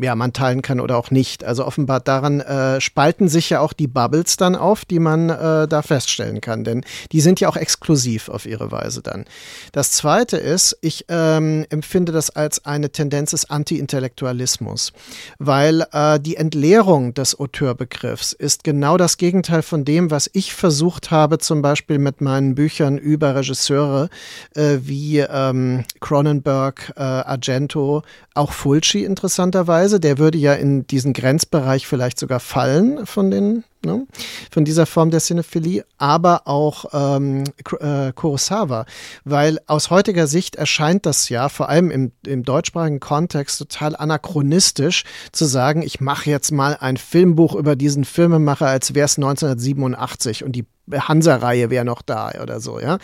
ja, 0.01 0.15
man 0.15 0.33
teilen 0.33 0.61
kann 0.61 0.79
oder 0.79 0.97
auch 0.97 1.11
nicht. 1.11 1.43
Also 1.43 1.65
offenbar 1.65 1.99
daran 1.99 2.41
äh, 2.41 2.81
spalten 2.81 3.29
sich 3.29 3.49
ja 3.49 3.59
auch 3.59 3.73
die 3.73 3.87
Bubbles 3.87 4.37
dann 4.37 4.55
auf, 4.55 4.85
die 4.85 4.99
man 4.99 5.29
äh, 5.29 5.67
da 5.67 5.81
feststellen 5.81 6.41
kann, 6.41 6.63
denn 6.63 6.83
die 7.11 7.21
sind 7.21 7.39
ja 7.39 7.49
auch 7.49 7.55
exklusiv 7.55 8.29
auf 8.29 8.45
ihre 8.45 8.71
Weise 8.71 9.01
dann. 9.01 9.25
Das 9.71 9.91
Zweite 9.91 10.37
ist, 10.37 10.77
ich 10.81 11.05
ähm, 11.09 11.65
empfinde 11.69 12.11
das 12.11 12.29
als 12.29 12.65
eine 12.65 12.91
Tendenz 12.91 13.31
des 13.31 13.49
Anti-Intellektualismus, 13.49 14.93
weil 15.39 15.85
äh, 15.91 16.19
die 16.19 16.37
Entleerung 16.37 17.13
des 17.13 17.39
Auteurbegriffs 17.39 18.33
ist 18.33 18.63
genau 18.63 18.97
das 18.97 19.17
Gegenteil 19.17 19.61
von 19.61 19.85
dem, 19.85 20.11
was 20.11 20.29
ich 20.33 20.53
versucht 20.53 21.11
habe, 21.11 21.37
zum 21.37 21.61
Beispiel 21.61 21.99
mit 21.99 22.21
meinen 22.21 22.55
Büchern 22.55 22.97
über 22.97 23.35
Regisseure 23.35 24.09
äh, 24.55 24.77
wie 24.81 25.19
ähm, 25.19 25.83
Cronenberg, 25.99 26.93
äh, 26.95 27.01
Argento, 27.01 28.03
auch 28.33 28.51
Fulci 28.51 29.03
interessanterweise 29.03 29.90
Weise. 29.91 29.99
Der 29.99 30.17
würde 30.17 30.37
ja 30.37 30.53
in 30.53 30.87
diesen 30.87 31.13
Grenzbereich 31.13 31.87
vielleicht 31.87 32.19
sogar 32.19 32.39
fallen 32.39 33.05
von 33.05 33.31
den 33.31 33.63
Ne? 33.83 34.05
von 34.51 34.63
dieser 34.63 34.85
Form 34.85 35.09
der 35.09 35.21
Cinephilie, 35.21 35.83
aber 35.97 36.47
auch 36.47 36.85
ähm, 36.93 37.45
äh, 37.79 38.13
Kurosawa, 38.13 38.85
weil 39.23 39.57
aus 39.65 39.89
heutiger 39.89 40.27
Sicht 40.27 40.55
erscheint 40.55 41.07
das 41.07 41.29
ja 41.29 41.49
vor 41.49 41.67
allem 41.67 41.89
im, 41.89 42.11
im 42.27 42.43
deutschsprachigen 42.43 42.99
Kontext 42.99 43.57
total 43.57 43.95
anachronistisch 43.95 45.03
zu 45.31 45.45
sagen, 45.45 45.81
ich 45.81 45.99
mache 45.99 46.29
jetzt 46.29 46.51
mal 46.51 46.77
ein 46.79 46.95
Filmbuch 46.95 47.55
über 47.55 47.75
diesen 47.75 48.05
Filmemacher, 48.05 48.67
als 48.67 48.93
wäre 48.93 49.05
es 49.05 49.17
1987 49.17 50.43
und 50.43 50.51
die 50.51 50.67
Hansa-Reihe 50.91 51.71
wäre 51.71 51.83
noch 51.83 52.03
da 52.03 52.33
oder 52.39 52.59
so, 52.59 52.79
ja. 52.79 52.99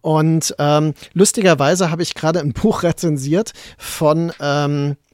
Und 0.00 0.54
ähm, 0.60 0.94
lustigerweise 1.12 1.90
habe 1.90 2.04
ich 2.04 2.14
gerade 2.14 2.38
ein 2.38 2.52
Buch 2.52 2.84
rezensiert 2.84 3.52
von 3.78 4.32
ähm, 4.40 4.92
äh, 4.92 5.09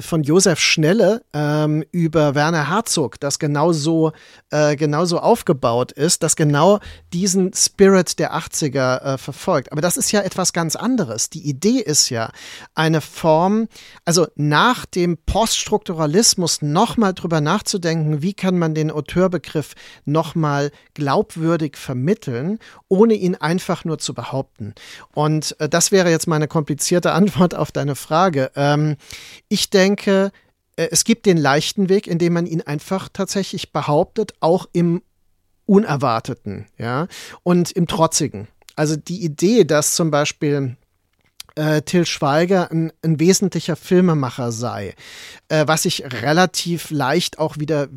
von 0.00 0.22
Josef 0.22 0.58
Schnelle 0.60 1.22
ähm, 1.32 1.84
über 1.92 2.34
Werner 2.34 2.70
Herzog, 2.70 3.20
das 3.20 3.38
genauso, 3.38 4.12
äh, 4.50 4.76
genauso 4.76 5.18
aufgebaut 5.18 5.92
ist, 5.92 6.22
das 6.22 6.36
genau 6.36 6.80
diesen 7.12 7.52
Spirit 7.52 8.18
der 8.18 8.34
80er 8.34 9.14
äh, 9.14 9.18
verfolgt. 9.18 9.72
Aber 9.72 9.80
das 9.80 9.96
ist 9.96 10.12
ja 10.12 10.20
etwas 10.22 10.52
ganz 10.52 10.76
anderes. 10.76 11.30
Die 11.30 11.48
Idee 11.48 11.80
ist 11.80 12.10
ja 12.10 12.30
eine 12.74 13.00
Form, 13.00 13.68
also 14.04 14.26
nach 14.36 14.86
dem 14.86 15.18
Poststrukturalismus 15.18 16.62
nochmal 16.62 17.14
drüber 17.14 17.40
nachzudenken, 17.40 18.22
wie 18.22 18.34
kann 18.34 18.58
man 18.58 18.74
den 18.74 18.90
Auteurbegriff 18.90 19.74
nochmal 20.04 20.70
glaubwürdig 20.94 21.76
vermitteln, 21.76 22.58
ohne 22.88 23.14
ihn 23.14 23.34
einfach 23.34 23.84
nur 23.84 23.98
zu 23.98 24.14
behaupten. 24.14 24.74
Und 25.14 25.58
äh, 25.60 25.68
das 25.68 25.92
wäre 25.92 26.10
jetzt 26.10 26.26
meine 26.26 26.48
komplizierte 26.48 27.12
Antwort 27.16 27.54
auf 27.54 27.72
deine 27.72 27.94
Frage. 27.94 28.50
Ähm, 28.56 28.96
denke, 29.70 30.32
äh, 30.76 30.88
es 30.90 31.04
gibt 31.04 31.26
den 31.26 31.36
leichten 31.36 31.88
Weg, 31.88 32.06
indem 32.06 32.34
man 32.34 32.46
ihn 32.46 32.62
einfach 32.62 33.08
tatsächlich 33.12 33.72
behauptet, 33.72 34.34
auch 34.40 34.66
im 34.72 35.02
Unerwarteten, 35.66 36.66
ja, 36.78 37.08
und 37.42 37.72
im 37.72 37.86
Trotzigen. 37.86 38.48
Also 38.76 38.96
die 38.96 39.24
Idee, 39.24 39.64
dass 39.64 39.94
zum 39.94 40.10
Beispiel 40.10 40.76
äh, 41.56 41.82
Till 41.82 42.06
Schweiger 42.06 42.70
ein, 42.70 42.92
ein, 43.02 43.18
wesentlicher 43.18 43.74
Filmemacher 43.74 44.52
sei, 44.52 44.94
äh, 45.48 45.66
was 45.66 45.82
sich 45.82 46.04
relativ 46.22 46.90
leicht 46.90 47.38
auch 47.38 47.58
wieder 47.58 47.88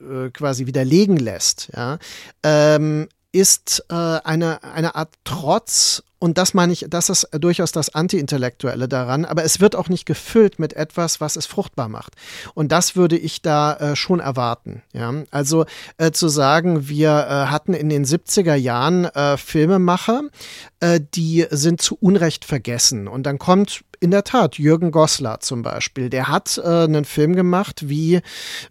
äh, 0.00 0.30
quasi 0.32 0.66
widerlegen 0.66 1.16
lässt, 1.16 1.70
ja, 1.76 1.98
ähm, 2.42 3.08
ist 3.32 3.84
äh, 3.88 3.94
eine, 3.94 4.62
eine 4.62 4.94
Art 4.94 5.10
Trotz 5.24 6.02
und 6.22 6.36
das 6.36 6.52
meine 6.52 6.72
ich, 6.74 6.84
das 6.88 7.08
ist 7.08 7.28
durchaus 7.32 7.72
das 7.72 7.94
Anti-Intellektuelle 7.94 8.88
daran, 8.88 9.24
aber 9.24 9.42
es 9.42 9.58
wird 9.58 9.74
auch 9.74 9.88
nicht 9.88 10.04
gefüllt 10.04 10.58
mit 10.58 10.74
etwas, 10.74 11.18
was 11.22 11.34
es 11.36 11.46
fruchtbar 11.46 11.88
macht. 11.88 12.14
Und 12.52 12.70
das 12.72 12.94
würde 12.94 13.16
ich 13.16 13.40
da 13.40 13.74
äh, 13.76 13.96
schon 13.96 14.20
erwarten. 14.20 14.82
Ja? 14.92 15.14
Also 15.30 15.64
äh, 15.96 16.10
zu 16.10 16.28
sagen, 16.28 16.88
wir 16.88 17.08
äh, 17.08 17.46
hatten 17.50 17.72
in 17.72 17.88
den 17.88 18.04
70er 18.04 18.54
Jahren 18.54 19.06
äh, 19.06 19.38
Filmemacher, 19.38 20.24
äh, 20.80 21.00
die 21.14 21.46
sind 21.50 21.80
zu 21.80 21.96
Unrecht 21.98 22.44
vergessen. 22.44 23.08
Und 23.08 23.24
dann 23.24 23.38
kommt 23.38 23.82
in 24.00 24.10
der 24.10 24.24
Tat 24.24 24.58
Jürgen 24.58 24.90
Goslar 24.90 25.40
zum 25.40 25.62
Beispiel. 25.62 26.08
Der 26.10 26.28
hat 26.28 26.58
äh, 26.58 26.84
einen 26.84 27.04
Film 27.04 27.36
gemacht, 27.36 27.88
wie, 27.88 28.20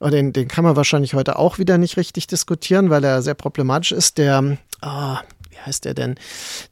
den, 0.01 0.33
den 0.33 0.47
kann 0.47 0.63
man 0.63 0.75
wahrscheinlich 0.75 1.13
heute 1.13 1.37
auch 1.37 1.59
wieder 1.59 1.77
nicht 1.77 1.97
richtig 1.97 2.27
diskutieren, 2.27 2.89
weil 2.89 3.03
er 3.03 3.21
sehr 3.21 3.35
problematisch 3.35 3.91
ist. 3.91 4.17
Der, 4.17 4.57
oh, 4.81 5.17
wie 5.49 5.57
heißt 5.65 5.85
der 5.85 5.93
denn, 5.93 6.15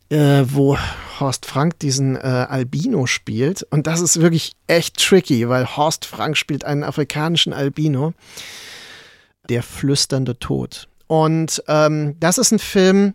äh, 0.09 0.43
wo 0.45 0.77
Horst 1.19 1.45
Frank 1.45 1.77
diesen 1.79 2.15
äh, 2.15 2.19
Albino 2.19 3.05
spielt. 3.05 3.63
Und 3.69 3.85
das 3.85 4.01
ist 4.01 4.19
wirklich 4.21 4.53
echt 4.65 4.97
tricky, 4.97 5.47
weil 5.47 5.77
Horst 5.77 6.05
Frank 6.05 6.35
spielt 6.35 6.65
einen 6.65 6.83
afrikanischen 6.83 7.53
Albino. 7.53 8.13
Der 9.49 9.63
flüsternde 9.63 10.39
Tod. 10.39 10.89
Und 11.05 11.63
ähm, 11.67 12.15
das 12.19 12.37
ist 12.37 12.51
ein 12.51 12.59
Film, 12.59 13.13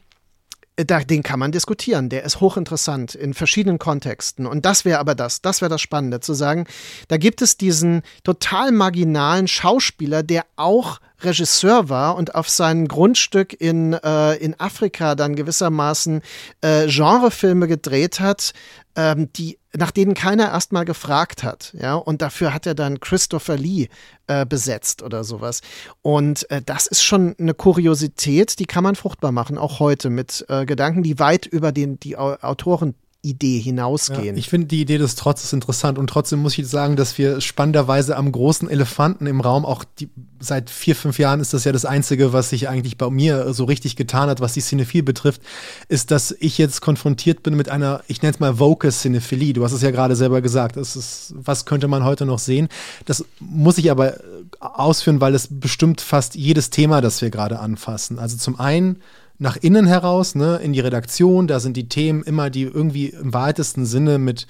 äh, 0.77 1.05
den 1.05 1.23
kann 1.23 1.39
man 1.39 1.53
diskutieren. 1.53 2.09
Der 2.09 2.25
ist 2.25 2.41
hochinteressant 2.41 3.15
in 3.15 3.35
verschiedenen 3.35 3.79
Kontexten. 3.79 4.47
Und 4.47 4.65
das 4.65 4.85
wäre 4.85 4.99
aber 4.99 5.15
das, 5.15 5.43
das 5.43 5.61
wäre 5.61 5.69
das 5.69 5.81
Spannende, 5.81 6.21
zu 6.21 6.35
sagen, 6.35 6.67
da 7.09 7.17
gibt 7.17 7.43
es 7.43 7.57
diesen 7.57 8.03
total 8.25 8.73
marginalen 8.73 9.49
Schauspieler, 9.49 10.23
der 10.23 10.47
auch 10.57 11.01
Regisseur 11.25 11.89
war 11.89 12.17
und 12.17 12.35
auf 12.35 12.49
seinem 12.49 12.89
Grundstück 12.89 13.59
in, 13.61 13.93
äh, 13.93 14.35
in 14.35 14.59
Afrika 14.59 15.15
dann 15.15 15.37
gewissermaßen 15.37 16.23
äh, 16.61 16.87
Genrefilme 16.87 17.69
gedreht 17.69 18.21
hat, 18.21 18.53
ähm, 18.97 19.33
die, 19.33 19.59
nach 19.75 19.91
denen 19.91 20.15
keiner 20.15 20.51
erstmal 20.51 20.85
gefragt 20.85 21.43
hat. 21.43 21.75
Ja, 21.79 21.95
und 21.95 22.23
dafür 22.23 22.53
hat 22.53 22.67
er 22.67 22.75
dann 22.75 23.01
Christopher 23.01 23.57
Lee 23.57 23.89
äh, 24.27 24.45
besetzt 24.45 25.03
oder 25.03 25.25
sowas. 25.25 25.61
Und 26.03 26.51
äh, 26.51 26.63
das 26.65 26.87
ist 26.87 27.03
schon 27.03 27.35
eine 27.39 27.55
Kuriosität, 27.55 28.59
die 28.59 28.67
kann 28.67 28.85
man 28.85 28.97
fruchtbar 28.97 29.33
machen, 29.33 29.59
auch 29.59 29.81
heute 29.81 30.11
mit 30.11 30.45
äh, 30.49 30.67
Gedanken, 30.67 31.03
die 31.03 31.19
weit 31.19 31.47
über 31.47 31.73
den, 31.73 31.99
die 32.01 32.17
Autoren 32.17 32.95
Idee 33.25 33.61
hinausgehen. 33.61 34.35
Ja, 34.35 34.39
ich 34.39 34.49
finde 34.49 34.67
die 34.67 34.81
Idee 34.81 34.99
des 34.99 35.15
Trotzes 35.15 35.53
interessant 35.53 35.97
und 35.97 36.09
trotzdem 36.09 36.41
muss 36.41 36.59
ich 36.59 36.67
sagen, 36.67 36.97
dass 36.97 37.19
wir 37.19 37.41
spannenderweise 37.41 38.17
am 38.17 38.33
großen 38.33 38.69
Elefanten 38.69 39.27
im 39.27 39.41
Raum, 39.41 39.65
auch 39.65 39.85
die, 39.85 40.11
seit 40.41 40.71
vier, 40.71 40.97
fünf 40.97 41.21
Jahren 41.21 41.39
ist 41.39 41.55
das 41.55 41.63
ja 41.63 41.71
das 41.71 41.85
Einzige, 41.85 42.33
was 42.33 42.51
sich 42.51 42.69
eigentlich 42.69 42.99
bei 42.99 43.09
mir 43.11 43.55
so 43.55 43.63
richtig 43.63 43.95
getan 43.95 44.29
hat, 44.29 44.41
was 44.41 44.55
die 44.55 44.61
Cinephile 44.61 45.05
betrifft, 45.05 45.41
ist, 45.89 46.11
dass 46.11 46.35
ich 46.41 46.59
jetzt 46.59 46.81
konfrontiert 46.81 47.45
bin 47.45 47.55
mit 47.55 47.69
einer, 47.69 48.03
ich 48.09 48.23
nenne 48.23 48.35
es 48.35 48.41
mal 48.41 48.59
Vocal 48.59 48.91
Cinephilie. 48.91 49.53
Du 49.53 49.63
hast 49.63 49.73
es 49.73 49.83
ja 49.83 49.93
gerade 49.93 50.17
selber 50.17 50.41
gesagt. 50.41 50.77
Das 50.77 50.97
ist, 50.97 51.33
was 51.37 51.65
könnte 51.65 51.87
man 51.87 52.03
heute 52.03 52.27
noch 52.27 52.41
sehen? 52.41 52.69
Das 53.05 53.25
muss 53.39 53.79
ich 53.79 53.93
aber 53.93 54.17
ausführen, 54.59 55.21
weil 55.21 55.37
es 55.37 55.47
bestimmt 55.49 56.01
fast 56.01 56.35
jedes 56.35 56.71
Thema, 56.71 57.01
das 57.01 57.23
wir 57.23 57.31
gerade 57.31 57.61
anfassen. 57.61 58.19
Also 58.19 58.37
zum 58.37 58.59
einen 58.59 59.01
nach 59.43 59.57
innen 59.57 59.87
heraus, 59.87 60.37
ne, 60.37 60.61
in 60.63 60.73
die 60.73 60.79
Redaktion. 60.79 61.49
Da 61.49 61.59
sind 61.59 61.77
die 61.77 61.89
Themen 61.89 62.23
immer, 62.23 62.49
die 62.49 62.63
irgendwie 62.63 63.09
im 63.09 63.35
weitesten 63.35 63.85
Sinne 63.87 64.19
mit 64.19 64.47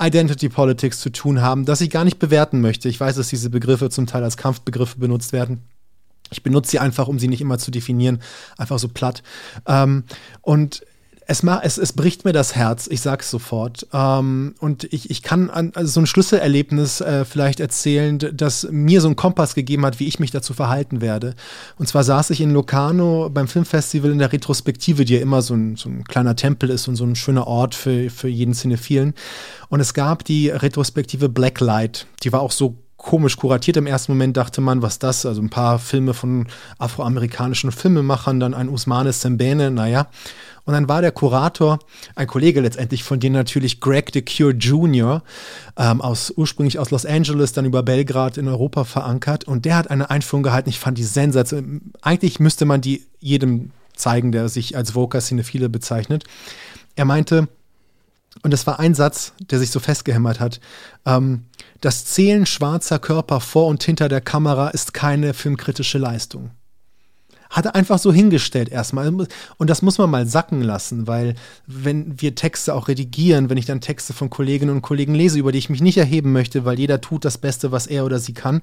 Identity 0.00 0.48
Politics 0.48 1.00
zu 1.00 1.10
tun 1.10 1.42
haben, 1.42 1.64
dass 1.64 1.80
ich 1.80 1.90
gar 1.90 2.04
nicht 2.04 2.20
bewerten 2.20 2.60
möchte. 2.60 2.88
Ich 2.88 3.00
weiß, 3.00 3.16
dass 3.16 3.28
diese 3.28 3.50
Begriffe 3.50 3.90
zum 3.90 4.06
Teil 4.06 4.22
als 4.22 4.36
Kampfbegriffe 4.36 5.00
benutzt 5.00 5.32
werden. 5.32 5.62
Ich 6.30 6.44
benutze 6.44 6.70
sie 6.70 6.78
einfach, 6.78 7.08
um 7.08 7.18
sie 7.18 7.26
nicht 7.26 7.40
immer 7.40 7.58
zu 7.58 7.72
definieren, 7.72 8.20
einfach 8.56 8.78
so 8.78 8.86
platt. 8.86 9.24
Ähm, 9.66 10.04
und 10.42 10.84
es, 11.30 11.42
es, 11.42 11.76
es 11.76 11.92
bricht 11.92 12.24
mir 12.24 12.32
das 12.32 12.56
Herz, 12.56 12.88
ich 12.90 13.02
sag's 13.02 13.30
sofort. 13.30 13.86
Ähm, 13.92 14.54
und 14.60 14.84
ich, 14.84 15.10
ich 15.10 15.22
kann 15.22 15.50
an, 15.50 15.72
also 15.74 15.92
so 15.92 16.00
ein 16.00 16.06
Schlüsselerlebnis 16.06 17.02
äh, 17.02 17.26
vielleicht 17.26 17.60
erzählen, 17.60 18.18
das 18.32 18.66
mir 18.70 19.02
so 19.02 19.08
einen 19.08 19.16
Kompass 19.16 19.54
gegeben 19.54 19.84
hat, 19.84 20.00
wie 20.00 20.06
ich 20.06 20.20
mich 20.20 20.30
dazu 20.30 20.54
verhalten 20.54 21.02
werde. 21.02 21.34
Und 21.76 21.86
zwar 21.86 22.02
saß 22.02 22.30
ich 22.30 22.40
in 22.40 22.50
Locarno 22.50 23.28
beim 23.28 23.46
Filmfestival 23.46 24.10
in 24.10 24.18
der 24.18 24.32
Retrospektive, 24.32 25.04
die 25.04 25.16
ja 25.16 25.20
immer 25.20 25.42
so 25.42 25.52
ein, 25.52 25.76
so 25.76 25.90
ein 25.90 26.04
kleiner 26.04 26.34
Tempel 26.34 26.70
ist 26.70 26.88
und 26.88 26.96
so 26.96 27.04
ein 27.04 27.14
schöner 27.14 27.46
Ort 27.46 27.74
für, 27.74 28.08
für 28.08 28.28
jeden 28.28 28.54
Cinephilen. 28.54 29.12
Und 29.68 29.80
es 29.80 29.92
gab 29.92 30.24
die 30.24 30.48
Retrospektive 30.48 31.28
Blacklight. 31.28 32.06
Die 32.22 32.32
war 32.32 32.40
auch 32.40 32.52
so 32.52 32.78
komisch 32.98 33.36
kuratiert. 33.36 33.76
Im 33.76 33.86
ersten 33.86 34.12
Moment 34.12 34.36
dachte 34.36 34.60
man, 34.60 34.82
was 34.82 34.98
das? 34.98 35.24
Also 35.24 35.40
ein 35.40 35.50
paar 35.50 35.78
Filme 35.78 36.12
von 36.12 36.46
afroamerikanischen 36.78 37.72
Filmemachern, 37.72 38.40
dann 38.40 38.54
ein 38.54 38.68
Usmane 38.68 39.12
Sembene, 39.12 39.70
naja. 39.70 40.08
Und 40.68 40.74
dann 40.74 40.86
war 40.86 41.00
der 41.00 41.12
Kurator, 41.12 41.78
ein 42.14 42.26
Kollege 42.26 42.60
letztendlich 42.60 43.02
von 43.02 43.18
dir 43.18 43.30
natürlich, 43.30 43.80
Greg 43.80 44.10
the 44.12 44.20
Cure 44.20 44.52
Jr., 44.52 45.22
ähm, 45.78 46.02
aus, 46.02 46.30
ursprünglich 46.36 46.78
aus 46.78 46.90
Los 46.90 47.06
Angeles, 47.06 47.54
dann 47.54 47.64
über 47.64 47.82
Belgrad 47.82 48.36
in 48.36 48.48
Europa 48.48 48.84
verankert. 48.84 49.44
Und 49.44 49.64
der 49.64 49.76
hat 49.76 49.90
eine 49.90 50.10
Einführung 50.10 50.42
gehalten. 50.42 50.68
Ich 50.68 50.78
fand 50.78 50.98
die 50.98 51.04
Sensation. 51.04 51.90
Eigentlich 52.02 52.38
müsste 52.38 52.66
man 52.66 52.82
die 52.82 53.06
jedem 53.18 53.70
zeigen, 53.96 54.30
der 54.30 54.50
sich 54.50 54.76
als 54.76 54.94
Voker 54.94 55.22
Cinephile 55.22 55.70
bezeichnet. 55.70 56.24
Er 56.96 57.06
meinte, 57.06 57.48
und 58.42 58.52
das 58.52 58.66
war 58.66 58.78
ein 58.78 58.94
Satz, 58.94 59.32
der 59.50 59.60
sich 59.60 59.70
so 59.70 59.80
festgehämmert 59.80 60.38
hat. 60.38 60.60
Ähm, 61.06 61.46
das 61.80 62.04
Zählen 62.04 62.44
schwarzer 62.44 62.98
Körper 62.98 63.40
vor 63.40 63.68
und 63.68 63.82
hinter 63.82 64.10
der 64.10 64.20
Kamera 64.20 64.68
ist 64.68 64.92
keine 64.92 65.32
filmkritische 65.32 65.96
Leistung 65.96 66.50
hat 67.50 67.66
er 67.66 67.74
einfach 67.74 67.98
so 67.98 68.12
hingestellt 68.12 68.68
erstmal. 68.68 69.08
Und 69.08 69.70
das 69.70 69.82
muss 69.82 69.98
man 69.98 70.10
mal 70.10 70.26
sacken 70.26 70.62
lassen, 70.62 71.06
weil 71.06 71.34
wenn 71.66 72.20
wir 72.20 72.34
Texte 72.34 72.74
auch 72.74 72.88
redigieren, 72.88 73.50
wenn 73.50 73.58
ich 73.58 73.66
dann 73.66 73.80
Texte 73.80 74.12
von 74.12 74.30
Kolleginnen 74.30 74.74
und 74.74 74.82
Kollegen 74.82 75.14
lese, 75.14 75.38
über 75.38 75.52
die 75.52 75.58
ich 75.58 75.70
mich 75.70 75.80
nicht 75.80 75.98
erheben 75.98 76.32
möchte, 76.32 76.64
weil 76.64 76.78
jeder 76.78 77.00
tut 77.00 77.24
das 77.24 77.38
Beste, 77.38 77.72
was 77.72 77.86
er 77.86 78.04
oder 78.04 78.18
sie 78.18 78.34
kann, 78.34 78.60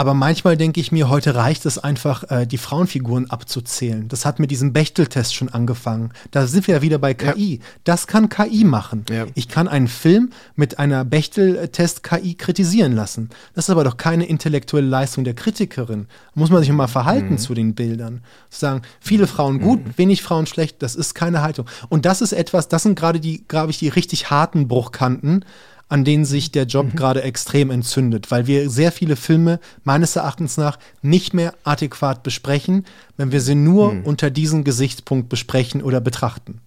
aber 0.00 0.14
manchmal 0.14 0.56
denke 0.56 0.80
ich 0.80 0.92
mir, 0.92 1.10
heute 1.10 1.34
reicht 1.34 1.66
es 1.66 1.76
einfach, 1.76 2.24
äh, 2.30 2.46
die 2.46 2.56
Frauenfiguren 2.56 3.30
abzuzählen. 3.30 4.08
Das 4.08 4.24
hat 4.24 4.38
mit 4.38 4.50
diesem 4.50 4.72
Bechteltest 4.72 5.34
schon 5.34 5.50
angefangen. 5.50 6.12
Da 6.30 6.46
sind 6.46 6.66
wir 6.66 6.76
ja 6.76 6.80
wieder 6.80 6.96
bei 6.96 7.12
KI. 7.12 7.56
Ja. 7.56 7.64
Das 7.84 8.06
kann 8.06 8.30
KI 8.30 8.64
machen. 8.64 9.04
Ja. 9.10 9.26
Ich 9.34 9.48
kann 9.48 9.68
einen 9.68 9.88
Film 9.88 10.30
mit 10.56 10.78
einer 10.78 11.04
Bechteltest-KI 11.04 12.34
kritisieren 12.36 12.92
lassen. 12.92 13.28
Das 13.54 13.66
ist 13.66 13.70
aber 13.70 13.84
doch 13.84 13.98
keine 13.98 14.24
intellektuelle 14.24 14.86
Leistung 14.88 15.24
der 15.24 15.34
Kritikerin. 15.34 16.06
muss 16.34 16.48
man 16.48 16.62
sich 16.62 16.72
mal 16.72 16.88
verhalten 16.88 17.32
mhm. 17.32 17.38
zu 17.38 17.52
den 17.52 17.74
Bildern. 17.74 18.22
Sagen, 18.48 18.80
viele 19.00 19.26
Frauen 19.26 19.60
gut, 19.60 19.84
mhm. 19.84 19.92
wenig 19.98 20.22
Frauen 20.22 20.46
schlecht, 20.46 20.82
das 20.82 20.94
ist 20.94 21.12
keine 21.12 21.42
Haltung. 21.42 21.66
Und 21.90 22.06
das 22.06 22.22
ist 22.22 22.32
etwas, 22.32 22.68
das 22.68 22.84
sind 22.84 22.98
gerade 22.98 23.20
die, 23.20 23.44
glaube 23.46 23.70
ich, 23.70 23.78
die 23.78 23.88
richtig 23.88 24.30
harten 24.30 24.66
Bruchkanten, 24.66 25.44
an 25.90 26.04
denen 26.04 26.24
sich 26.24 26.52
der 26.52 26.64
Job 26.64 26.86
mhm. 26.86 26.96
gerade 26.96 27.22
extrem 27.22 27.70
entzündet, 27.70 28.30
weil 28.30 28.46
wir 28.46 28.70
sehr 28.70 28.92
viele 28.92 29.16
Filme 29.16 29.58
meines 29.84 30.16
Erachtens 30.16 30.56
nach 30.56 30.78
nicht 31.02 31.34
mehr 31.34 31.52
adäquat 31.64 32.22
besprechen, 32.22 32.86
wenn 33.16 33.32
wir 33.32 33.40
sie 33.40 33.56
nur 33.56 33.92
mhm. 33.92 34.04
unter 34.04 34.30
diesem 34.30 34.64
Gesichtspunkt 34.64 35.28
besprechen 35.28 35.82
oder 35.82 36.00
betrachten. 36.00 36.60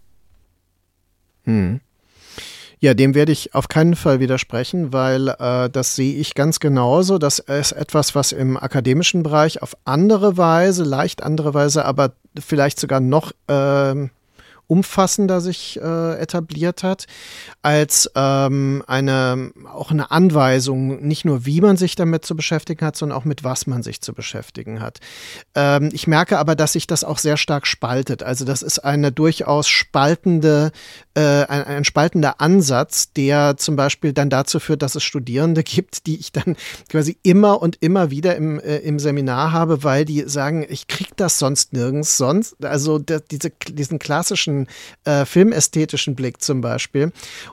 Mhm. 1.45 1.79
Ja, 2.81 2.93
dem 2.93 3.15
werde 3.15 3.31
ich 3.31 3.55
auf 3.55 3.69
keinen 3.69 3.95
Fall 3.95 4.19
widersprechen, 4.19 4.91
weil 4.91 5.29
äh, 5.29 5.69
das 5.69 5.95
sehe 5.95 6.15
ich 6.15 6.35
ganz 6.35 6.59
genauso. 6.59 7.17
Das 7.17 7.39
ist 7.39 7.71
etwas, 7.71 8.15
was 8.15 8.33
im 8.33 8.57
akademischen 8.57 9.23
Bereich 9.23 9.61
auf 9.61 9.77
andere 9.85 10.35
Weise, 10.35 10.83
leicht 10.83 11.23
andere 11.23 11.53
Weise, 11.53 11.85
aber 11.85 12.11
vielleicht 12.37 12.77
sogar 12.77 12.99
noch 12.99 13.31
äh, 13.47 14.09
umfassender 14.73 15.39
sich 15.39 15.79
äh, 15.79 16.19
etabliert 16.19 16.81
hat, 16.81 17.05
als 17.61 18.09
ähm, 18.15 18.83
eine 18.87 19.51
auch 19.71 19.91
eine 19.91 20.09
Anweisung, 20.09 21.05
nicht 21.05 21.25
nur 21.25 21.45
wie 21.45 21.61
man 21.61 21.77
sich 21.77 21.95
damit 21.95 22.25
zu 22.25 22.35
beschäftigen 22.35 22.83
hat, 22.83 22.95
sondern 22.95 23.15
auch 23.15 23.23
mit 23.23 23.43
was 23.43 23.67
man 23.67 23.83
sich 23.83 24.01
zu 24.01 24.13
beschäftigen 24.13 24.81
hat. 24.81 24.99
Ähm, 25.53 25.91
ich 25.93 26.07
merke 26.07 26.39
aber, 26.39 26.55
dass 26.55 26.73
sich 26.73 26.87
das 26.87 27.03
auch 27.03 27.19
sehr 27.19 27.37
stark 27.37 27.67
spaltet. 27.67 28.23
Also 28.23 28.45
das 28.45 28.63
ist 28.63 28.79
eine 28.79 29.11
durchaus 29.11 29.67
spaltende, 29.67 30.71
äh, 31.13 31.21
ein, 31.21 31.63
ein 31.65 31.85
spaltender 31.85 32.41
Ansatz, 32.41 33.13
der 33.13 33.57
zum 33.57 33.75
Beispiel 33.75 34.11
dann 34.11 34.31
dazu 34.31 34.59
führt, 34.59 34.81
dass 34.81 34.95
es 34.95 35.03
Studierende 35.03 35.61
gibt, 35.75 36.07
die 36.07 36.19
ich 36.19 36.31
dann 36.31 36.55
quasi 36.89 37.15
immer 37.21 37.61
und 37.61 37.77
immer 37.79 38.09
wieder 38.09 38.35
im, 38.35 38.59
äh, 38.59 38.77
im 38.77 38.97
Seminar 38.97 39.51
habe, 39.51 39.83
weil 39.83 40.03
die 40.03 40.23
sagen, 40.27 40.65
ich 40.67 40.87
krieg 40.87 41.15
das 41.15 41.37
sonst 41.37 41.73
nirgends 41.73 42.17
sonst. 42.17 42.55
Also 42.65 42.97
der, 42.97 43.19
diese, 43.19 43.51
diesen 43.51 43.99
klassischen 43.99 44.62
äh, 45.05 45.25
filmästhetischen 45.25 46.15
Blick 46.15 46.41
zum 46.41 46.61
Beispiel. 46.61 47.11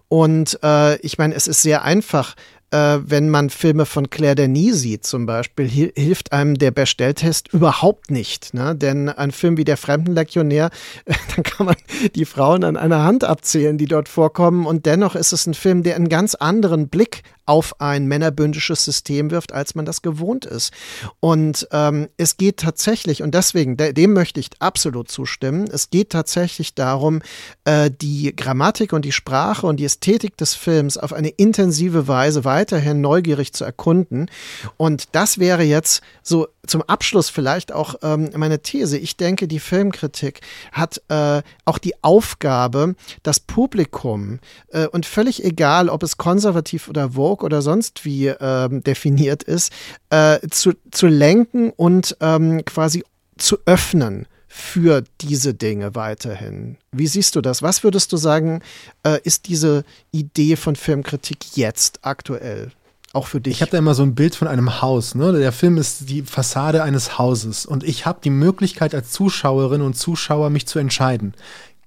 Und 0.08 0.58
äh, 0.62 0.96
ich 1.00 1.18
meine, 1.18 1.34
es 1.34 1.46
ist 1.46 1.62
sehr 1.62 1.82
einfach, 1.84 2.34
äh, 2.70 2.98
wenn 3.04 3.28
man 3.28 3.50
Filme 3.50 3.86
von 3.86 4.10
Claire 4.10 4.34
Denis 4.34 4.80
sieht 4.80 5.04
zum 5.04 5.26
Beispiel, 5.26 5.68
hilft 5.68 6.32
einem 6.32 6.54
der 6.54 6.70
Bestelltest 6.70 7.52
überhaupt 7.52 8.10
nicht. 8.10 8.54
Ne? 8.54 8.76
Denn 8.76 9.08
ein 9.08 9.32
Film 9.32 9.56
wie 9.56 9.64
Der 9.64 9.76
Fremdenlegionär, 9.76 10.70
dann 11.34 11.42
kann 11.42 11.66
man 11.66 11.76
die 12.14 12.24
Frauen 12.24 12.64
an 12.64 12.76
einer 12.76 13.02
Hand 13.02 13.24
abzählen, 13.24 13.78
die 13.78 13.86
dort 13.86 14.08
vorkommen. 14.08 14.66
Und 14.66 14.86
dennoch 14.86 15.14
ist 15.14 15.32
es 15.32 15.46
ein 15.46 15.54
Film, 15.54 15.82
der 15.82 15.96
einen 15.96 16.08
ganz 16.08 16.34
anderen 16.34 16.88
Blick 16.88 17.22
auf 17.50 17.80
ein 17.80 18.06
männerbündisches 18.06 18.84
System 18.84 19.32
wirft, 19.32 19.52
als 19.52 19.74
man 19.74 19.84
das 19.84 20.02
gewohnt 20.02 20.44
ist. 20.44 20.72
Und 21.18 21.66
ähm, 21.72 22.08
es 22.16 22.36
geht 22.36 22.58
tatsächlich, 22.58 23.24
und 23.24 23.34
deswegen, 23.34 23.76
dem 23.76 24.12
möchte 24.12 24.38
ich 24.38 24.50
absolut 24.60 25.10
zustimmen, 25.10 25.68
es 25.68 25.90
geht 25.90 26.10
tatsächlich 26.10 26.76
darum, 26.76 27.22
äh, 27.64 27.90
die 27.90 28.36
Grammatik 28.36 28.92
und 28.92 29.04
die 29.04 29.10
Sprache 29.10 29.66
und 29.66 29.78
die 29.78 29.84
Ästhetik 29.84 30.36
des 30.36 30.54
Films 30.54 30.96
auf 30.96 31.12
eine 31.12 31.30
intensive 31.30 32.06
Weise 32.06 32.44
weiterhin 32.44 33.00
neugierig 33.00 33.52
zu 33.52 33.64
erkunden. 33.64 34.30
Und 34.76 35.08
das 35.10 35.38
wäre 35.38 35.64
jetzt 35.64 36.02
so 36.22 36.46
zum 36.66 36.82
Abschluss 36.82 37.30
vielleicht 37.30 37.72
auch 37.72 37.96
ähm, 38.02 38.30
meine 38.36 38.62
These. 38.62 38.96
Ich 38.96 39.16
denke, 39.16 39.48
die 39.48 39.58
Filmkritik 39.58 40.40
hat 40.70 41.02
äh, 41.08 41.42
auch 41.64 41.78
die 41.78 41.94
Aufgabe, 42.04 42.94
das 43.24 43.40
Publikum 43.40 44.38
äh, 44.68 44.86
und 44.86 45.04
völlig 45.04 45.42
egal, 45.44 45.88
ob 45.88 46.04
es 46.04 46.16
konservativ 46.16 46.88
oder 46.88 47.16
woke 47.16 47.39
Dialog 47.40 47.44
oder 47.44 47.62
sonst 47.62 48.04
wie 48.04 48.28
ähm, 48.28 48.82
definiert 48.82 49.42
ist, 49.42 49.72
äh, 50.10 50.38
zu, 50.50 50.72
zu 50.90 51.06
lenken 51.06 51.70
und 51.70 52.16
ähm, 52.20 52.64
quasi 52.64 53.04
zu 53.36 53.58
öffnen 53.66 54.26
für 54.48 55.04
diese 55.20 55.54
Dinge 55.54 55.94
weiterhin. 55.94 56.76
Wie 56.92 57.06
siehst 57.06 57.36
du 57.36 57.40
das? 57.40 57.62
Was 57.62 57.84
würdest 57.84 58.12
du 58.12 58.16
sagen, 58.16 58.60
äh, 59.04 59.18
ist 59.22 59.48
diese 59.48 59.84
Idee 60.10 60.56
von 60.56 60.76
Filmkritik 60.76 61.56
jetzt 61.56 62.00
aktuell? 62.02 62.72
Auch 63.12 63.26
für 63.26 63.40
dich. 63.40 63.54
Ich 63.54 63.62
habe 63.62 63.72
da 63.72 63.78
immer 63.78 63.94
so 63.94 64.04
ein 64.04 64.14
Bild 64.14 64.36
von 64.36 64.46
einem 64.46 64.82
Haus. 64.82 65.16
Ne? 65.16 65.32
Der 65.32 65.50
Film 65.50 65.78
ist 65.78 66.08
die 66.08 66.22
Fassade 66.22 66.84
eines 66.84 67.18
Hauses 67.18 67.66
und 67.66 67.82
ich 67.82 68.06
habe 68.06 68.20
die 68.22 68.30
Möglichkeit 68.30 68.94
als 68.94 69.10
Zuschauerin 69.10 69.82
und 69.82 69.94
Zuschauer 69.94 70.50
mich 70.50 70.68
zu 70.68 70.78
entscheiden. 70.78 71.34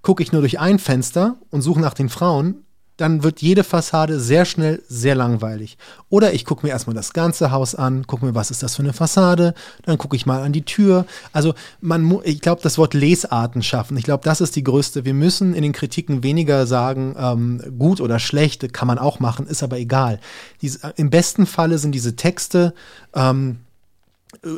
Gucke 0.01 0.21
ich 0.21 0.33
nur 0.33 0.41
durch 0.41 0.59
ein 0.59 0.79
Fenster 0.79 1.37
und 1.49 1.61
suche 1.61 1.79
nach 1.79 1.93
den 1.93 2.09
Frauen, 2.09 2.62
dann 2.97 3.23
wird 3.23 3.41
jede 3.41 3.63
Fassade 3.63 4.19
sehr 4.19 4.45
schnell 4.45 4.81
sehr 4.87 5.15
langweilig. 5.15 5.77
Oder 6.09 6.33
ich 6.33 6.45
gucke 6.45 6.65
mir 6.65 6.71
erstmal 6.71 6.95
das 6.95 7.13
ganze 7.13 7.51
Haus 7.51 7.73
an, 7.73 8.05
gucke 8.05 8.25
mir, 8.25 8.35
was 8.35 8.51
ist 8.51 8.61
das 8.61 8.75
für 8.75 8.83
eine 8.83 8.93
Fassade, 8.93 9.53
dann 9.83 9.97
gucke 9.97 10.15
ich 10.15 10.25
mal 10.25 10.43
an 10.43 10.53
die 10.53 10.65
Tür. 10.65 11.05
Also 11.31 11.53
man, 11.81 12.19
ich 12.23 12.41
glaube, 12.41 12.61
das 12.61 12.77
Wort 12.77 12.93
Lesarten 12.93 13.63
schaffen, 13.63 13.97
ich 13.97 14.03
glaube, 14.03 14.23
das 14.23 14.41
ist 14.41 14.55
die 14.55 14.63
größte. 14.63 15.05
Wir 15.05 15.13
müssen 15.13 15.53
in 15.53 15.63
den 15.63 15.73
Kritiken 15.73 16.23
weniger 16.23 16.67
sagen, 16.67 17.15
ähm, 17.17 17.61
gut 17.79 17.99
oder 17.99 18.19
schlecht, 18.19 18.73
kann 18.73 18.87
man 18.87 18.99
auch 18.99 19.19
machen, 19.19 19.47
ist 19.47 19.63
aber 19.63 19.79
egal. 19.79 20.19
Diese, 20.61 20.93
Im 20.95 21.09
besten 21.09 21.45
Falle 21.45 21.79
sind 21.79 21.93
diese 21.93 22.15
Texte 22.15 22.73
ähm, 23.15 23.59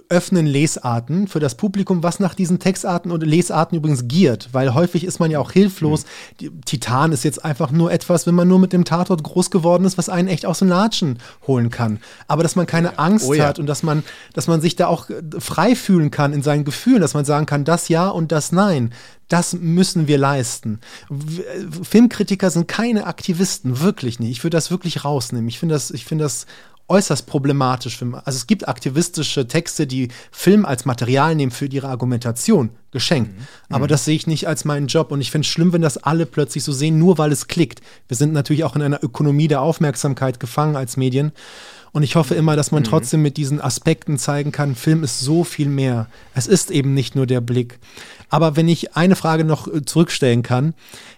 öffnen 0.10 0.46
Lesarten 0.46 1.28
für 1.28 1.40
das 1.40 1.56
Publikum, 1.56 2.04
was 2.04 2.20
nach 2.20 2.34
diesen 2.34 2.60
Textarten 2.60 3.12
und 3.12 3.24
Lesarten 3.24 3.78
übrigens 3.78 4.08
giert, 4.08 4.50
weil 4.52 4.74
häufig 4.74 5.04
ist 5.04 5.20
man 5.20 5.32
ja 5.32 5.40
auch 5.40 5.52
hilflos. 5.52 6.06
Mhm. 6.42 6.62
Titan 6.66 7.12
ist 7.12 7.24
jetzt 7.24 7.44
einfach 7.44 7.72
nur 7.72 7.92
etwas, 7.92 8.26
wenn 8.28 8.36
man 8.36 8.48
nur 8.48 8.60
mit 8.60 8.74
dem 8.74 8.86
Tatort 8.86 9.24
groß 9.24 9.52
geworden 9.52 9.86
ist, 9.86 9.98
was 9.98 10.10
einen 10.10 10.28
echt 10.28 10.46
aus 10.46 10.60
den 10.60 10.70
Latschen 10.70 11.20
holen 11.48 11.70
kann. 11.70 12.00
Aber 12.28 12.44
dass 12.44 12.56
man 12.56 12.66
keine 12.66 13.00
Angst 13.00 13.28
oh, 13.28 13.34
ja. 13.34 13.48
hat 13.48 13.60
und 13.60 13.68
dass 13.68 13.84
man, 13.84 14.04
dass 14.34 14.48
man 14.48 14.62
sich 14.62 14.76
da 14.76 14.88
auch 14.88 15.10
äh, 15.10 15.22
frei 15.40 15.76
fühlen 15.76 16.12
kann 16.12 16.34
in 16.34 16.42
seinen 16.42 16.66
Gefühlen, 16.66 17.02
dass 17.02 17.14
man 17.14 17.26
sagen 17.26 17.46
kann, 17.46 17.66
das 17.66 17.90
ja 17.90 18.10
und 18.10 18.32
das 18.32 18.52
nein. 18.52 18.94
Das 19.28 19.54
müssen 19.54 20.08
wir 20.08 20.18
leisten. 20.18 20.80
Äh, 21.10 21.84
Filmkritiker 21.84 22.50
sind 22.50 22.68
keine 22.68 23.08
Aktivisten, 23.08 23.80
wirklich 23.82 24.20
nicht. 24.20 24.32
Ich 24.32 24.44
würde 24.44 24.56
das 24.56 24.72
wirklich 24.72 25.04
rausnehmen. 25.04 25.48
Ich 25.48 25.60
finde 25.60 25.76
das, 25.76 25.92
ich 25.92 26.06
finde 26.06 26.26
das 26.26 26.46
äußerst 26.88 27.26
problematisch. 27.28 27.98
Für, 27.98 28.22
also 28.26 28.38
es 28.38 28.48
gibt 28.48 28.68
aktivistische 28.68 29.48
Texte, 29.48 29.88
die 29.88 30.10
Film 30.32 30.66
als 30.66 30.86
Material 30.86 31.36
nehmen 31.36 31.52
für 31.52 31.66
ihre 31.66 31.88
Argumentation, 31.88 32.70
geschenkt. 32.92 33.38
Mhm. 33.38 33.46
Aber 33.70 33.86
mhm. 33.86 33.90
das 33.90 34.06
sehe 34.06 34.16
ich 34.16 34.28
nicht 34.28 34.48
als 34.48 34.66
meinen 34.66 34.88
Job 34.88 35.12
und 35.12 35.22
ich 35.22 35.32
finde 35.32 35.46
es 35.46 35.52
schlimm, 35.52 35.74
wenn 35.74 35.82
das 35.82 35.98
alle 35.98 36.26
plötzlich 36.26 36.64
so 36.64 36.72
sehen, 36.72 37.00
nur 37.00 37.18
weil 37.18 37.32
es 37.32 37.48
klickt. 37.48 37.82
Wir 38.08 38.18
sind 38.18 38.34
natürlich 38.34 38.64
auch 38.64 38.76
in 38.76 38.82
einer 38.82 39.04
Ökonomie 39.04 39.48
der 39.48 39.62
Aufmerksamkeit 39.62 40.40
gefangen 40.40 40.76
als 40.76 40.98
Medien. 40.98 41.32
Und 41.92 42.04
ich 42.04 42.18
hoffe 42.18 42.36
immer, 42.36 42.58
dass 42.58 42.72
man 42.72 42.84
mhm. 42.84 42.88
trotzdem 42.88 43.22
mit 43.22 43.38
diesen 43.38 43.62
Aspekten 43.62 44.18
zeigen 44.18 44.52
kann, 44.52 44.76
Film 44.76 45.04
ist 45.04 45.22
so 45.22 45.46
viel 45.46 45.70
mehr. 45.70 46.08
Es 46.34 46.46
ist 46.46 46.70
eben 46.70 46.94
nicht 46.94 47.16
nur 47.16 47.26
der 47.26 47.40
Blick. 47.40 47.80
Aber 48.36 48.58
wenn 48.58 48.68
ich 48.68 48.98
eine 48.98 49.16
Frage 49.16 49.46
noch 49.46 49.66
äh, 49.70 49.86
zurückstellen 49.86 50.44
kann, 50.44 50.74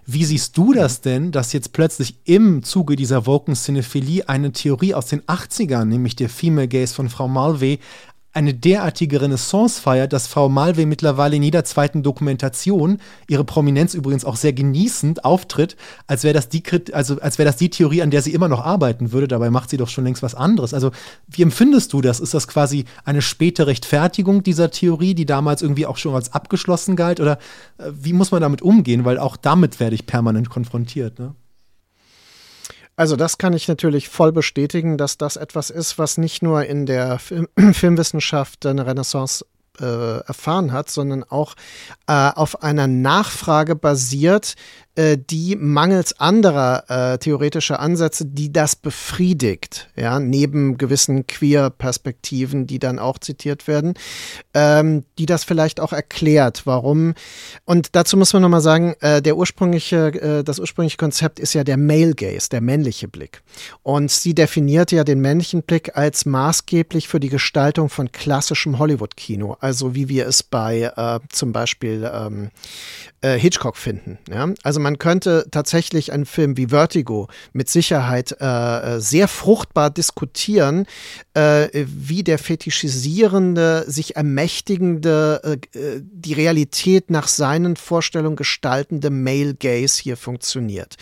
wie 0.05 0.23
siehst 0.23 0.55
du 0.55 0.71
das 0.71 1.01
denn, 1.01 1.31
dass 1.31 1.51
jetzt 1.51 1.73
plötzlich 1.73 2.19
im 2.25 2.61
Zuge 2.61 2.95
dieser 2.95 3.25
Woken-Cinephilie 3.25 4.29
eine 4.29 4.51
Theorie 4.51 4.93
aus 4.93 5.07
den 5.07 5.23
80ern, 5.23 5.85
nämlich 5.85 6.15
der 6.15 6.29
Female 6.29 6.67
Gaze 6.67 6.93
von 6.93 7.09
Frau 7.09 7.27
Malvey, 7.27 7.79
eine 8.37 8.53
derartige 8.53 9.19
Renaissance 9.19 9.81
feiert, 9.81 10.13
dass 10.13 10.27
Frau 10.27 10.47
Malve 10.47 10.85
mittlerweile 10.85 11.35
in 11.35 11.41
jeder 11.41 11.63
zweiten 11.63 12.03
Dokumentation 12.03 12.99
ihre 13.27 13.43
Prominenz 13.43 13.95
übrigens 13.95 14.25
auch 14.25 14.35
sehr 14.35 14.53
genießend 14.53 15.25
auftritt, 15.25 15.75
als 16.05 16.23
wäre 16.23 16.35
das 16.35 16.47
die 16.47 16.61
also 16.93 17.19
als 17.19 17.39
wäre 17.39 17.47
das 17.47 17.57
die 17.57 17.71
Theorie, 17.71 18.03
an 18.03 18.11
der 18.11 18.21
sie 18.21 18.33
immer 18.33 18.47
noch 18.47 18.63
arbeiten 18.63 19.11
würde. 19.11 19.27
Dabei 19.27 19.49
macht 19.49 19.71
sie 19.71 19.77
doch 19.77 19.89
schon 19.89 20.03
längst 20.03 20.21
was 20.21 20.35
anderes. 20.35 20.75
Also 20.75 20.91
wie 21.27 21.41
empfindest 21.41 21.91
du 21.93 22.01
das? 22.01 22.19
Ist 22.19 22.35
das 22.35 22.47
quasi 22.47 22.85
eine 23.05 23.23
späte 23.23 23.65
Rechtfertigung 23.65 24.43
dieser 24.43 24.69
Theorie, 24.69 25.15
die 25.15 25.25
damals 25.25 25.63
irgendwie 25.63 25.87
auch 25.87 25.97
schon 25.97 26.13
als 26.13 26.31
abgeschlossen 26.31 26.95
galt? 26.95 27.19
Oder 27.19 27.39
äh, 27.79 27.89
wie 27.91 28.13
muss 28.13 28.29
man 28.29 28.41
damit 28.41 28.61
umgehen? 28.61 29.03
Weil 29.03 29.17
auch 29.17 29.35
damit 29.35 29.79
werde 29.79 29.95
ich 29.95 30.05
permanent 30.05 30.51
konfrontiert. 30.51 31.17
Ne? 31.17 31.33
Also 32.97 33.15
das 33.15 33.37
kann 33.37 33.53
ich 33.53 33.67
natürlich 33.67 34.09
voll 34.09 34.31
bestätigen, 34.31 34.97
dass 34.97 35.19
das 35.19 35.37
etwas 35.37 35.69
ist, 35.69 35.99
was 35.99 36.17
nicht 36.17 36.41
nur 36.41 36.65
in 36.65 36.87
der 36.87 37.19
Film 37.19 37.47
Filmwissenschaft 37.73 38.65
eine 38.65 38.87
Renaissance 38.87 39.45
äh, 39.79 40.17
erfahren 40.21 40.73
hat, 40.73 40.89
sondern 40.89 41.23
auch 41.23 41.53
äh, 42.07 42.31
auf 42.33 42.63
einer 42.63 42.87
Nachfrage 42.87 43.75
basiert, 43.75 44.55
die 44.97 45.55
mangels 45.55 46.19
anderer 46.19 46.83
äh, 46.89 47.17
theoretischer 47.19 47.79
Ansätze, 47.79 48.25
die 48.25 48.51
das 48.51 48.75
befriedigt, 48.75 49.89
ja, 49.95 50.19
neben 50.19 50.77
gewissen 50.77 51.27
Queer-Perspektiven, 51.27 52.65
die 52.65 52.79
dann 52.79 52.97
auch 52.97 53.19
zitiert 53.19 53.67
werden, 53.67 53.93
ähm, 54.53 55.03
die 55.17 55.25
das 55.25 55.43
vielleicht 55.43 55.79
auch 55.79 55.93
erklärt, 55.93 56.63
warum. 56.65 57.13
Und 57.65 57.95
dazu 57.95 58.17
muss 58.17 58.33
man 58.33 58.41
nochmal 58.41 58.61
sagen, 58.61 58.95
äh, 59.01 59.21
der 59.21 59.37
ursprüngliche, 59.37 60.07
äh, 60.39 60.43
das 60.43 60.59
ursprüngliche 60.59 60.97
Konzept 60.97 61.39
ist 61.39 61.53
ja 61.53 61.63
der 61.63 61.77
Male 61.77 62.15
Gaze, 62.15 62.49
der 62.49 62.61
männliche 62.61 63.07
Blick. 63.07 63.41
Und 63.83 64.11
sie 64.11 64.33
definiert 64.33 64.91
ja 64.91 65.03
den 65.03 65.21
männlichen 65.21 65.63
Blick 65.63 65.95
als 65.95 66.25
maßgeblich 66.25 67.07
für 67.07 67.19
die 67.19 67.29
Gestaltung 67.29 67.89
von 67.89 68.11
klassischem 68.11 68.79
Hollywood-Kino, 68.79 69.57
also 69.59 69.95
wie 69.95 70.09
wir 70.09 70.27
es 70.27 70.43
bei 70.43 70.91
äh, 70.95 71.19
zum 71.29 71.51
Beispiel 71.51 72.09
ähm, 72.11 72.49
äh, 73.21 73.37
Hitchcock 73.37 73.77
finden. 73.77 74.17
Ja? 74.29 74.49
Also 74.63 74.79
man 74.87 74.99
könnte 74.99 75.47
tatsächlich 75.51 76.13
einen 76.13 76.25
Film 76.25 76.55
wie 76.55 76.67
Vertigo 76.67 77.27
mit 77.51 77.69
Sicherheit 77.69 78.37
äh, 78.39 78.45
äh, 78.45 79.01
sehr 79.01 79.27
fruchtbar 79.27 79.89
diskutieren, 79.89 80.85
äh, 81.33 81.67
wie 81.73 82.23
der 82.23 82.37
fetischisierende, 82.37 83.83
sich 83.85 84.15
ermächtigende, 84.15 85.59
äh, 85.73 85.77
äh, 85.77 86.01
die 86.01 86.31
Realität 86.31 87.11
nach 87.11 87.27
seinen 87.27 87.75
Vorstellungen 87.75 88.37
gestaltende 88.37 89.09
Male 89.09 89.55
Gaze 89.55 90.01
hier 90.01 90.15
funktioniert. 90.15 90.95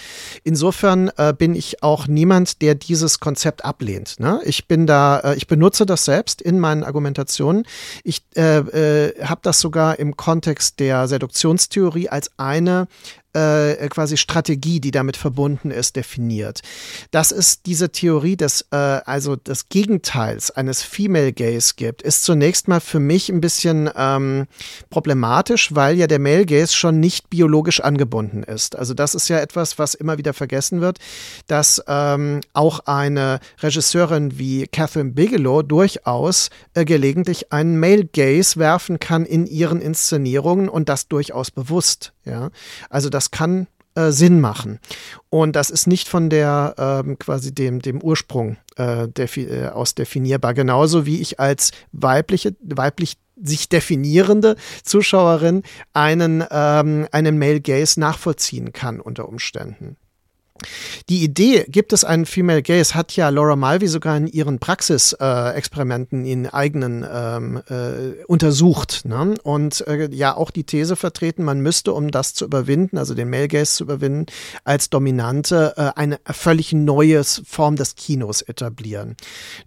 Insofern 0.44 1.12
äh, 1.18 1.32
bin 1.38 1.54
ich 1.54 1.84
auch 1.84 2.08
niemand, 2.08 2.64
der 2.64 2.74
dieses 2.74 3.20
Konzept 3.20 3.64
ablehnt. 3.64 4.20
Ne? 4.20 4.42
Ich 4.46 4.68
bin 4.68 4.88
da, 4.88 5.36
ich 5.36 5.46
benutze 5.46 5.86
das 5.86 6.06
selbst 6.06 6.42
in 6.42 6.58
meinen 6.58 6.84
Argumentationen. 6.84 7.68
Ich 8.04 8.24
habe 8.36 9.40
das 9.42 9.60
sogar 9.60 10.00
im 10.00 10.18
Kontext 10.18 10.80
der 10.80 11.08
Seduktionstheorie 11.08 12.10
als 12.10 12.32
eine 12.38 12.88
äh, 13.36 13.88
quasi 13.90 14.18
Strategie, 14.18 14.80
die 14.80 14.92
damit 14.92 15.18
verbunden 15.18 15.70
ist, 15.70 15.96
definiert. 15.96 16.62
Das 17.12 17.32
ist 17.32 17.66
diese 17.66 17.92
Theorie 17.92 18.38
des, 18.38 18.66
äh, 18.72 18.76
also 18.76 19.36
des 19.36 19.70
Gegenteils 19.70 20.52
eines 20.52 20.82
Female 20.82 21.34
Gaze 21.34 21.74
gibt, 21.76 22.02
ist 22.02 22.24
zunächst 22.24 22.68
mal 22.68 22.80
für 22.80 23.00
mich 23.00 23.30
ein 23.30 23.42
bisschen 23.42 23.90
ähm, 23.96 24.48
problematisch, 24.90 25.76
weil 25.76 25.98
ja 25.98 26.08
der 26.08 26.20
Male 26.20 26.46
Gaze 26.46 26.74
schon 26.74 27.00
nicht 27.00 27.30
biologisch 27.30 27.82
angebunden 27.82 28.44
ist. 28.44 28.76
Also 28.76 28.94
das 28.94 29.16
ist 29.16 29.28
ja 29.28 29.40
etwas, 29.40 29.78
was 29.78 29.94
immer 29.94 30.18
wieder 30.18 30.34
vergessen 30.34 30.82
wird, 30.82 31.00
dass 31.48 31.84
ähm, 31.88 32.42
auch 32.54 32.80
eine 32.86 33.40
Regisseurin 33.62 34.40
wie 34.40 34.68
Catherine 34.68 35.12
Bigelow 35.12 35.62
durchaus 35.62 36.50
äh, 36.74 36.86
gelegentlich 36.86 37.52
einen 37.52 37.80
Male 37.80 38.06
Gaze 38.06 38.58
werfen 38.58 39.00
kann 39.00 39.26
in 39.26 39.46
ihren 39.46 39.82
Inszenierungen 39.82 40.70
und 40.70 40.88
das 40.90 41.08
durchaus 41.08 41.52
bewusst. 41.52 42.14
Ja, 42.26 42.50
also 42.90 43.10
das 43.10 43.25
kann 43.32 43.68
äh, 43.96 44.12
Sinn 44.12 44.42
machen. 44.42 44.80
Und 45.30 45.56
das 45.56 45.70
ist 45.70 45.88
nicht 45.88 46.08
von 46.08 46.30
der 46.30 46.76
ähm, 46.78 47.18
quasi 47.18 47.54
dem, 47.54 47.82
dem 47.82 48.02
Ursprung 48.02 48.58
äh, 48.76 49.08
defi 49.08 49.44
äh, 49.44 49.68
aus 49.70 49.96
definierbar. 49.96 50.54
Genauso 50.54 51.06
wie 51.06 51.22
ich 51.22 51.40
als 51.40 51.72
weibliche, 51.92 52.56
weiblich 52.62 53.18
sich 53.42 53.70
definierende 53.70 54.56
Zuschauerin 54.84 55.64
einen, 55.94 56.44
ähm, 56.52 57.08
einen 57.12 57.38
Male 57.38 57.62
Gaze 57.62 58.00
nachvollziehen 58.00 58.74
kann 58.74 59.00
unter 59.00 59.28
Umständen. 59.28 59.98
Die 61.10 61.22
Idee, 61.22 61.66
gibt 61.68 61.92
es 61.92 62.06
einen 62.06 62.26
Female 62.26 62.64
Gaze, 62.64 62.96
hat 62.96 63.16
ja 63.16 63.28
Laura 63.28 63.58
Mulvey 63.58 63.88
sogar 63.88 64.16
in 64.16 64.26
ihren 64.26 64.60
Praxisexperimenten 64.60 66.26
äh, 66.26 66.32
in 66.32 66.48
eigenen 66.48 67.06
ähm, 67.08 67.62
äh, 67.70 68.24
untersucht 68.26 69.02
ne? 69.04 69.36
und 69.44 69.86
äh, 69.86 70.10
ja 70.12 70.36
auch 70.36 70.52
die 70.52 70.64
These 70.64 70.96
vertreten, 70.96 71.44
man 71.44 71.60
müsste, 71.60 71.92
um 71.92 72.10
das 72.10 72.34
zu 72.34 72.46
überwinden, 72.46 72.98
also 72.98 73.14
den 73.14 73.30
Male 73.30 73.50
Gaze 73.50 73.76
zu 73.76 73.84
überwinden, 73.84 74.28
als 74.64 74.90
Dominante 74.90 75.74
äh, 75.76 76.00
eine 76.00 76.20
völlig 76.26 76.72
neue 76.72 77.24
Form 77.24 77.76
des 77.76 77.96
Kinos 77.96 78.42
etablieren. 78.42 79.18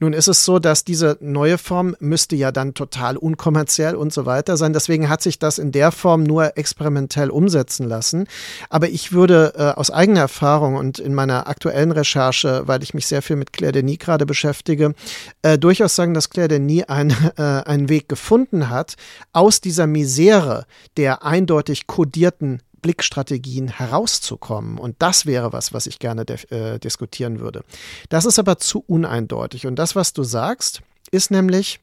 Nun 0.00 0.14
ist 0.14 0.28
es 0.28 0.46
so, 0.46 0.58
dass 0.58 0.84
diese 0.84 1.18
neue 1.20 1.58
Form 1.58 1.96
müsste 2.00 2.34
ja 2.34 2.50
dann 2.50 2.72
total 2.72 3.18
unkommerziell 3.18 3.94
und 3.94 4.12
so 4.12 4.24
weiter 4.24 4.56
sein. 4.56 4.72
Deswegen 4.72 5.10
hat 5.10 5.22
sich 5.22 5.38
das 5.38 5.58
in 5.58 5.70
der 5.70 5.92
Form 5.92 6.22
nur 6.22 6.56
experimentell 6.56 7.28
umsetzen 7.28 7.86
lassen. 7.86 8.26
Aber 8.70 8.88
ich 8.88 9.12
würde 9.12 9.52
äh, 9.56 9.62
aus 9.78 9.90
eigener 9.90 10.20
Erfahrung 10.20 10.78
und 10.78 10.87
in 10.96 11.14
meiner 11.14 11.48
aktuellen 11.48 11.92
Recherche, 11.92 12.62
weil 12.66 12.82
ich 12.82 12.94
mich 12.94 13.06
sehr 13.06 13.22
viel 13.22 13.36
mit 13.36 13.52
Claire 13.52 13.72
Denis 13.72 13.98
gerade 13.98 14.26
beschäftige, 14.26 14.94
äh, 15.42 15.58
durchaus 15.58 15.94
sagen, 15.94 16.14
dass 16.14 16.30
Claire 16.30 16.48
Denis 16.48 16.84
ein, 16.84 17.10
äh, 17.36 17.42
einen 17.42 17.88
Weg 17.88 18.08
gefunden 18.08 18.70
hat, 18.70 18.96
aus 19.32 19.60
dieser 19.60 19.86
Misere 19.86 20.66
der 20.96 21.24
eindeutig 21.24 21.86
kodierten 21.86 22.62
Blickstrategien 22.80 23.68
herauszukommen. 23.68 24.78
Und 24.78 24.96
das 25.00 25.26
wäre 25.26 25.52
was, 25.52 25.72
was 25.72 25.86
ich 25.86 25.98
gerne 25.98 26.24
äh, 26.50 26.78
diskutieren 26.78 27.40
würde. 27.40 27.64
Das 28.08 28.24
ist 28.24 28.38
aber 28.38 28.58
zu 28.58 28.84
uneindeutig. 28.86 29.66
Und 29.66 29.76
das, 29.76 29.96
was 29.96 30.12
du 30.12 30.22
sagst, 30.22 30.82
ist 31.10 31.30
nämlich, 31.30 31.80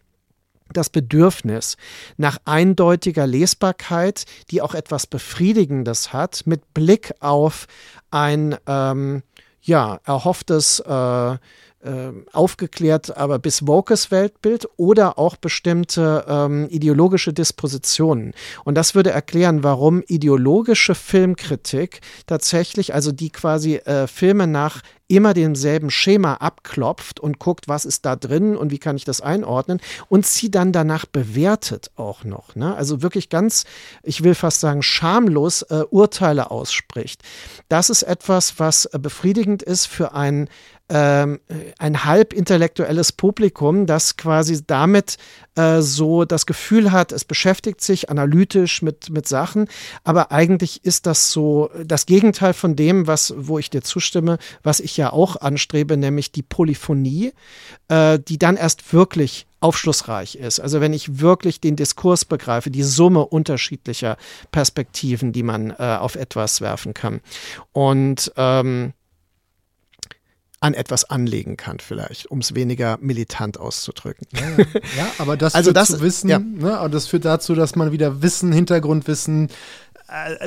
das 0.74 0.90
Bedürfnis 0.90 1.78
nach 2.18 2.38
eindeutiger 2.46 3.28
Lesbarkeit, 3.28 4.26
die 4.52 4.62
auch 4.62 4.74
etwas 4.74 5.08
Befriedigendes 5.08 6.14
hat, 6.14 6.44
mit 6.46 6.74
Blick 6.74 7.14
auf 7.20 7.68
ein 8.12 8.58
ähm, 8.68 9.24
ja, 9.62 10.00
erhofftes 10.06 10.80
äh, 10.80 11.38
äh, 11.86 12.12
aufgeklärt, 12.34 13.16
aber 13.16 13.40
bis 13.40 13.68
wokes 13.68 14.12
Weltbild 14.12 14.68
oder 14.78 15.18
auch 15.18 15.36
bestimmte 15.36 16.26
ähm, 16.28 16.68
ideologische 16.70 17.32
Dispositionen. 17.32 18.34
Und 18.64 18.76
das 18.76 18.96
würde 18.96 19.12
erklären, 19.12 19.64
warum 19.64 20.04
ideologische 20.08 20.96
Filmkritik 20.96 22.02
tatsächlich, 22.28 22.94
also 22.94 23.12
die 23.12 23.30
quasi 23.30 23.76
äh, 23.76 24.08
Filme 24.08 24.48
nach 24.48 24.82
immer 25.08 25.34
demselben 25.34 25.92
Schema 25.92 26.36
abklopft 26.36 27.20
und 27.20 27.38
guckt, 27.38 27.68
was 27.68 27.86
ist 27.86 28.06
da 28.06 28.16
drin 28.16 28.56
und 28.56 28.72
wie 28.72 28.80
kann 28.80 28.96
ich 28.96 29.06
das 29.06 29.22
einordnen 29.22 29.80
und 30.10 30.26
sie 30.26 30.50
dann 30.50 30.72
danach 30.72 31.06
bewertet 31.06 31.92
auch 31.96 32.24
noch. 32.24 32.56
Ne? 32.56 32.76
Also 32.76 33.04
wirklich 33.04 33.30
ganz, 33.30 33.66
ich 34.02 34.24
will 34.24 34.34
fast 34.34 34.62
sagen, 34.62 34.82
schamlos 34.82 35.62
äh, 35.64 35.84
Urteile 35.90 36.50
ausspricht. 36.50 37.22
Das 37.70 37.90
ist 37.90 38.04
etwas, 38.04 38.60
was 38.60 38.86
äh, 38.86 39.00
befriedigend 39.00 39.62
ist 39.62 39.86
für 39.86 40.14
ein 40.14 40.50
ähm, 40.88 41.40
ein 41.80 42.06
halb 42.06 42.32
intellektuelles 42.34 43.12
Publikum, 43.12 43.88
das 43.88 44.18
quasi 44.18 44.62
damit 44.66 45.18
äh, 45.56 45.82
so 45.82 46.26
das 46.26 46.46
Gefühl 46.46 46.92
hat, 46.92 47.12
es 47.12 47.26
beschäftigt 47.26 47.82
sich 47.82 48.10
analytisch 48.10 48.82
mit, 48.84 49.10
mit 49.10 49.28
Sachen, 49.28 49.68
aber 50.04 50.32
eigentlich 50.32 50.86
ist 50.86 51.08
das 51.08 51.32
so 51.32 51.72
das 51.84 52.06
Gegenteil 52.06 52.54
von 52.54 52.76
dem, 52.76 53.08
was, 53.08 53.34
wo 53.36 53.58
ich 53.58 53.72
dir 53.72 53.82
zustimme, 53.82 54.38
was 54.62 54.80
ich 54.80 54.96
ja 54.96 55.12
auch 55.12 55.38
anstrebe, 55.38 55.98
nämlich 55.98 56.32
die 56.32 56.44
Polyphonie, 56.44 57.34
äh, 57.88 58.20
die 58.20 58.38
dann 58.38 58.56
erst 58.56 58.94
wirklich 58.94 59.48
aufschlussreich 59.62 60.36
ist. 60.36 60.60
Also 60.60 60.82
wenn 60.82 60.94
ich 60.94 61.20
wirklich 61.20 61.60
den 61.60 61.76
Diskurs 61.76 62.26
begreife, 62.26 62.70
die 62.70 62.84
Summe 62.84 63.26
unterschiedlicher 63.26 64.18
Perspektiven, 64.52 65.32
die 65.32 65.42
man 65.42 65.72
äh, 65.72 65.98
auf 66.00 66.16
etwas 66.16 66.62
werfen 66.62 66.94
kann. 66.94 67.22
Und 67.72 68.32
ähm, 68.38 68.94
an 70.66 70.74
etwas 70.74 71.06
anlegen 71.06 71.58
kann, 71.58 71.78
vielleicht, 71.80 72.26
um 72.32 72.40
es 72.40 72.56
weniger 72.56 72.98
militant 73.00 73.60
auszudrücken. 73.60 74.28
Ja, 74.34 74.66
ja 74.98 75.08
aber 75.20 75.38
das 75.38 75.54
also 75.54 75.72
das, 75.72 75.90
zu 75.90 76.02
wissen, 76.02 76.28
ja. 76.28 76.40
ne, 76.40 76.90
das 76.90 77.06
führt 77.06 77.24
dazu, 77.24 77.54
dass 77.54 77.76
man 77.76 77.92
wieder 77.92 78.24
Wissen, 78.24 78.52
Hintergrundwissen, 78.52 79.50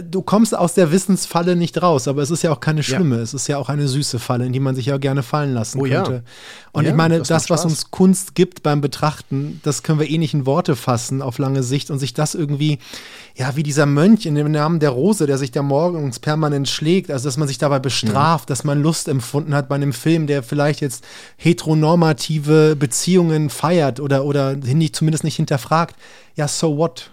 du 0.04 0.22
kommst 0.22 0.56
aus 0.56 0.74
der 0.74 0.92
Wissensfalle 0.92 1.56
nicht 1.56 1.82
raus, 1.82 2.06
aber 2.06 2.22
es 2.22 2.30
ist 2.30 2.42
ja 2.42 2.52
auch 2.52 2.60
keine 2.60 2.84
schlimme, 2.84 3.16
ja. 3.16 3.22
es 3.22 3.34
ist 3.34 3.48
ja 3.48 3.58
auch 3.58 3.68
eine 3.68 3.88
süße 3.88 4.20
Falle, 4.20 4.46
in 4.46 4.52
die 4.52 4.60
man 4.60 4.76
sich 4.76 4.86
ja 4.86 4.98
gerne 4.98 5.24
fallen 5.24 5.52
lassen 5.52 5.80
oh, 5.80 5.82
könnte. 5.82 6.12
Ja. 6.12 6.22
Und 6.70 6.84
ja, 6.84 6.90
ich 6.90 6.96
meine, 6.96 7.18
das, 7.18 7.28
das 7.28 7.50
was 7.50 7.64
uns 7.64 7.90
Kunst 7.90 8.36
gibt 8.36 8.62
beim 8.62 8.80
Betrachten, 8.80 9.60
das 9.64 9.82
können 9.82 9.98
wir 9.98 10.08
eh 10.08 10.18
nicht 10.18 10.32
in 10.32 10.46
Worte 10.46 10.76
fassen 10.76 11.22
auf 11.22 11.38
lange 11.38 11.64
Sicht 11.64 11.90
und 11.90 11.98
sich 11.98 12.14
das 12.14 12.36
irgendwie, 12.36 12.78
ja, 13.34 13.56
wie 13.56 13.64
dieser 13.64 13.86
Mönch 13.86 14.26
in 14.26 14.36
dem 14.36 14.52
Namen 14.52 14.78
der 14.78 14.90
Rose, 14.90 15.26
der 15.26 15.38
sich 15.38 15.50
da 15.50 15.62
morgens 15.62 16.20
permanent 16.20 16.68
schlägt, 16.68 17.10
also 17.10 17.26
dass 17.26 17.36
man 17.36 17.48
sich 17.48 17.58
dabei 17.58 17.80
bestraft, 17.80 18.50
dass 18.50 18.62
man 18.62 18.80
Lust 18.80 19.08
empfunden 19.08 19.54
hat 19.54 19.68
bei 19.68 19.74
einem 19.74 19.92
Film, 19.92 20.28
der 20.28 20.44
vielleicht 20.44 20.80
jetzt 20.80 21.04
heteronormative 21.36 22.76
Beziehungen 22.76 23.50
feiert 23.50 23.98
oder, 23.98 24.24
oder 24.24 24.56
zumindest 24.92 25.24
nicht 25.24 25.36
hinterfragt. 25.36 25.96
Ja, 26.36 26.46
so 26.46 26.76
what? 26.76 27.10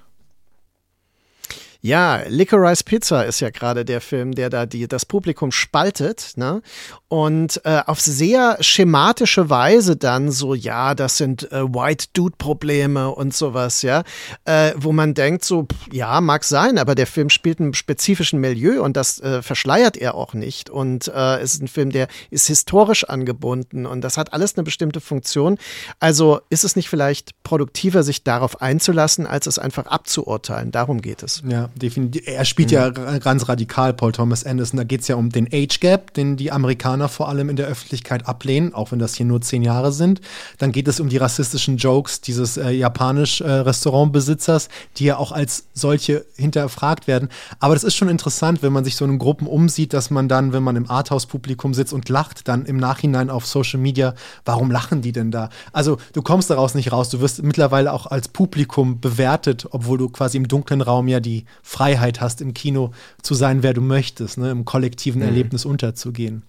Ja, 1.86 2.24
Licorice 2.28 2.84
Pizza 2.84 3.28
ist 3.28 3.42
ja 3.42 3.52
gerade 3.52 3.86
der 3.86 4.02
Film, 4.02 4.32
der 4.32 4.50
da 4.50 4.66
die, 4.66 4.88
das 4.88 5.06
Publikum 5.06 5.52
spaltet, 5.52 6.32
ne? 6.36 6.64
Und 7.10 7.62
äh, 7.64 7.80
auf 7.86 8.02
sehr 8.02 8.58
schematische 8.60 9.52
Weise 9.52 9.96
dann 9.96 10.32
so, 10.32 10.56
ja, 10.56 10.96
das 10.96 11.18
sind 11.18 11.52
äh, 11.52 11.64
White 11.64 12.08
Dude-Probleme 12.14 13.12
und 13.12 13.36
sowas, 13.36 13.84
ja, 13.84 14.02
äh, 14.46 14.74
wo 14.76 14.94
man 14.94 15.14
denkt, 15.14 15.46
so, 15.46 15.68
ja, 15.92 16.22
mag 16.22 16.44
sein, 16.44 16.80
aber 16.80 16.96
der 16.96 17.06
Film 17.06 17.30
spielt 17.30 17.60
in 17.60 17.76
spezifischen 17.76 18.40
Milieu 18.40 18.82
und 18.82 18.98
das 18.98 19.20
äh, 19.20 19.44
verschleiert 19.44 19.96
er 19.96 20.16
auch 20.16 20.34
nicht. 20.34 20.72
Und 20.72 21.08
äh, 21.10 21.38
es 21.38 21.54
ist 21.54 21.62
ein 21.62 21.68
Film, 21.68 21.92
der 21.92 22.08
ist 22.32 22.48
historisch 22.48 23.04
angebunden 23.04 23.86
und 23.86 24.02
das 24.02 24.18
hat 24.18 24.34
alles 24.34 24.56
eine 24.56 24.64
bestimmte 24.64 25.02
Funktion. 25.02 25.60
Also 26.00 26.42
ist 26.50 26.64
es 26.64 26.76
nicht 26.76 26.90
vielleicht 26.90 27.44
produktiver, 27.44 28.02
sich 28.02 28.24
darauf 28.24 28.60
einzulassen, 28.60 29.28
als 29.28 29.46
es 29.46 29.60
einfach 29.60 29.86
abzuurteilen? 29.86 30.72
Darum 30.72 31.00
geht 31.00 31.22
es. 31.22 31.44
Ja, 31.48 31.70
definitiv. 31.76 32.28
Er 32.28 32.46
spielt 32.46 32.70
mhm. 32.70 32.76
ja 32.76 32.90
ganz 32.90 33.48
radikal, 33.48 33.94
Paul 33.94 34.12
Thomas 34.12 34.44
Anderson. 34.44 34.78
Da 34.78 34.84
geht 34.84 35.02
es 35.02 35.08
ja 35.08 35.16
um 35.16 35.30
den 35.30 35.48
Age 35.52 35.80
Gap, 35.80 36.14
den 36.14 36.38
die 36.38 36.52
Amerikaner 36.52 37.10
vor 37.10 37.30
allem 37.30 37.50
in 37.50 37.56
der 37.56 37.68
Öffentlichkeit 37.68 38.28
ablehnen, 38.28 38.74
auch 38.74 38.92
wenn 38.92 39.00
das 39.00 39.16
hier 39.16 39.26
nur 39.26 39.42
zehn 39.42 39.62
Jahre 39.62 39.92
sind. 39.92 40.22
Dann 40.58 40.72
geht 40.72 40.88
es 40.88 41.00
um 41.00 41.10
die 41.10 41.18
rassistischen 41.18 41.78
Jokes 41.78 42.22
dieses 42.22 42.58
äh, 42.58 42.72
japanisch 42.72 43.42
äh, 43.42 43.50
Restaurantbesitzers, 43.50 44.70
die 44.98 45.06
ja 45.06 45.18
auch 45.18 45.32
als 45.32 45.66
solche 45.74 46.26
hinterfragt 46.36 47.08
werden. 47.08 47.30
Aber 47.60 47.74
das 47.74 47.84
ist 47.84 47.96
schon 47.96 48.10
interessant, 48.10 48.64
wenn 48.64 48.74
man 48.74 48.86
sich 48.86 48.96
so 48.96 49.06
in 49.06 49.20
Gruppen 49.20 49.48
umsieht, 49.48 49.94
dass 49.94 50.10
man 50.10 50.28
dann, 50.28 50.54
wenn 50.54 50.64
man 50.64 50.76
im 50.76 50.90
Arthouse-Publikum 50.90 51.74
sitzt 51.74 51.94
und 51.94 52.10
lacht, 52.10 52.48
dann 52.48 52.66
im 52.66 52.78
Nachhinein 52.78 53.30
auf 53.30 53.46
Social 53.46 53.80
Media, 53.80 54.14
warum 54.46 54.72
lachen 54.72 55.02
die 55.02 55.12
denn 55.12 55.32
da? 55.32 55.50
Also 55.74 55.98
du 56.14 56.22
kommst 56.22 56.50
daraus 56.50 56.76
nicht 56.76 56.92
raus. 56.92 57.10
Du 57.10 57.20
wirst 57.20 57.44
mittlerweile 57.44 57.94
auch 57.94 58.08
als 58.08 58.28
Publikum 58.28 59.00
bewertet, 59.00 59.68
obwohl 59.72 59.98
du 59.98 60.10
quasi 60.10 60.38
im 60.38 60.48
dunklen 60.48 60.82
Raum 60.82 61.08
ja 61.08 61.20
die 61.20 61.46
Freiheit 61.68 62.22
hast, 62.22 62.42
im 62.42 62.54
Kino 62.54 62.92
zu 63.24 63.34
sein, 63.34 63.64
wer 63.64 63.74
du 63.74 63.82
möchtest, 63.82 64.38
ne, 64.38 64.52
im 64.52 64.66
kollektiven 64.66 65.22
mhm. 65.22 65.28
Erlebnis 65.28 65.66
unterzugehen. 65.66 66.44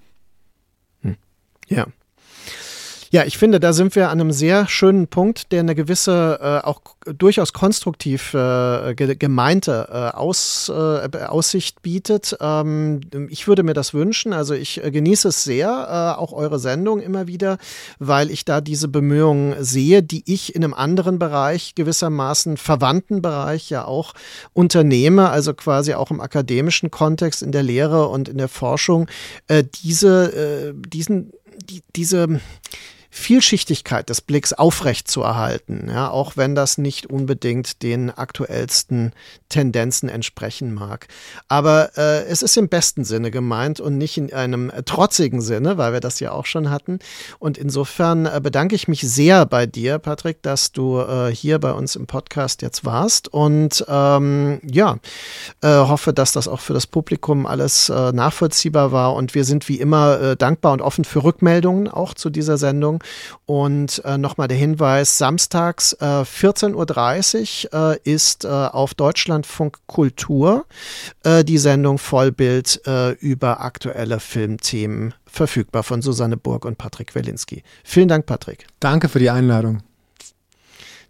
Hm. 1.01 1.17
Ja. 1.69 1.87
Ja, 3.11 3.25
ich 3.25 3.39
finde, 3.39 3.61
da 3.61 3.73
sind 3.73 3.95
wir 3.95 4.11
an 4.11 4.21
einem 4.21 4.33
sehr 4.33 4.67
schönen 4.67 5.07
Punkt, 5.07 5.53
der 5.53 5.61
eine 5.61 5.75
gewisse, 5.75 6.39
äh, 6.43 6.67
auch 6.67 6.81
durchaus 7.05 7.53
konstruktiv 7.53 8.35
äh, 8.35 8.95
gemeinte 8.95 9.89
äh, 9.91 10.17
Aus, 10.17 10.69
äh, 10.69 11.09
Aussicht 11.27 11.83
bietet. 11.83 12.37
Ähm, 12.41 13.01
ich 13.29 13.47
würde 13.47 13.63
mir 13.63 13.75
das 13.75 13.95
wünschen. 13.95 14.33
Also 14.33 14.55
ich 14.55 14.83
äh, 14.83 14.91
genieße 14.91 15.29
es 15.29 15.45
sehr, 15.45 15.69
äh, 15.69 16.21
auch 16.21 16.33
eure 16.33 16.59
Sendung 16.59 17.01
immer 17.01 17.29
wieder, 17.29 17.59
weil 18.01 18.30
ich 18.30 18.45
da 18.45 18.61
diese 18.61 18.89
Bemühungen 18.89 19.63
sehe, 19.63 20.03
die 20.03 20.25
ich 20.26 20.57
in 20.57 20.64
einem 20.64 20.75
anderen 20.75 21.18
Bereich, 21.21 21.76
gewissermaßen 21.76 22.57
verwandten 22.57 23.22
Bereich 23.22 23.71
ja 23.71 23.85
auch 23.85 24.14
unternehme, 24.53 25.30
also 25.30 25.55
quasi 25.55 25.95
auch 25.95 26.11
im 26.11 26.21
akademischen 26.21 26.91
Kontext, 26.91 27.43
in 27.43 27.53
der 27.53 27.63
Lehre 27.63 28.09
und 28.09 28.29
in 28.29 28.39
der 28.39 28.49
Forschung, 28.49 29.07
diese, 29.85 30.75
diesen, 30.89 31.33
die, 31.68 31.83
diese 31.95 32.41
Vielschichtigkeit 33.17 34.11
des 34.11 34.21
Blicks 34.21 34.53
aufrecht 34.53 35.09
zu 35.09 35.22
erhalten, 35.22 35.88
ja, 35.88 36.11
auch 36.11 36.37
wenn 36.37 36.55
das 36.55 36.76
nicht 36.76 37.07
unbedingt 37.07 37.83
den 37.83 38.11
aktuellsten 38.11 39.13
Tendenzen 39.49 40.11
entsprechen 40.11 40.75
mag. 40.75 41.09
Aber 41.49 41.97
äh, 41.97 42.25
es 42.26 42.43
ist 42.43 42.59
im 42.59 42.68
besten 42.68 43.05
Sinne 43.05 43.30
gemeint 43.30 43.80
und 43.80 43.97
nicht 43.97 44.18
in 44.18 44.33
einem 44.34 44.71
trotzigen 44.84 45.41
Sinne, 45.41 45.79
weil 45.79 45.95
wir 45.95 46.01
das 46.01 46.21
ja 46.21 46.33
auch 46.33 46.45
schon 46.45 46.68
hatten. 46.68 46.99
Und 47.38 47.57
insofern 47.57 48.26
äh, 48.26 48.38
bedanke 48.43 48.75
ich 48.75 48.87
mich 48.87 49.01
sehr 49.01 49.47
bei 49.47 49.64
dir, 49.64 49.99
Patrick, 49.99 50.43
dass 50.43 50.72
du 50.72 51.01
äh, 51.01 51.34
hier 51.34 51.59
bei 51.59 51.72
uns 51.72 51.97
im 51.97 52.07
Podcast 52.07 52.61
jetzt 52.61 52.84
warst 52.84 53.29
und 53.33 53.83
ähm, 53.88 54.61
ja, 54.63 54.99
äh, 55.63 55.68
hoffe, 55.68 56.13
dass 56.13 56.33
das 56.33 56.49
auch 56.49 56.61
für 56.61 56.75
das 56.75 56.87
Publikum 56.87 57.47
alles 57.47 57.88
äh, 57.88 58.13
nachvollziehbar 58.13 58.93
war 58.93 59.14
und 59.14 59.34
wir 59.34 59.45
sind 59.45 59.71
wie 59.71 59.80
immer 59.80 60.21
äh, 60.21 60.37
dankbar 60.37 60.72
und 60.72 60.83
offen 60.83 61.07
für 61.07 61.25
Rückmeldungen 61.25 61.88
auch 61.88 62.13
zu 62.13 62.29
dieser 62.29 62.59
Sendung. 62.59 63.03
Und 63.46 64.03
äh, 64.04 64.18
nochmal 64.18 64.49
der 64.49 64.57
Hinweis, 64.57 65.18
samstags 65.18 65.92
äh, 65.95 66.04
14.30 66.04 67.72
Uhr 67.72 67.92
äh, 67.92 67.99
ist 68.11 68.45
äh, 68.45 68.49
auf 68.49 68.95
Deutschlandfunk 68.95 69.78
Kultur 69.87 70.66
äh, 71.24 71.45
die 71.45 71.58
Sendung 71.58 71.99
Vollbild 71.99 72.80
äh, 72.87 73.12
über 73.12 73.61
aktuelle 73.61 74.20
Filmthemen 74.20 75.14
verfügbar 75.26 75.83
von 75.83 76.03
Susanne 76.03 76.37
Burg 76.37 76.64
und 76.64 76.78
Patrick 76.78 77.14
Welinski. 77.14 77.62
Vielen 77.84 78.08
Dank, 78.08 78.26
Patrick. 78.26 78.66
Danke 78.80 79.08
für 79.08 79.18
die 79.18 79.30
Einladung. 79.30 79.83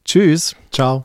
Tschüss. 0.04 0.54
Ciao. 0.70 1.04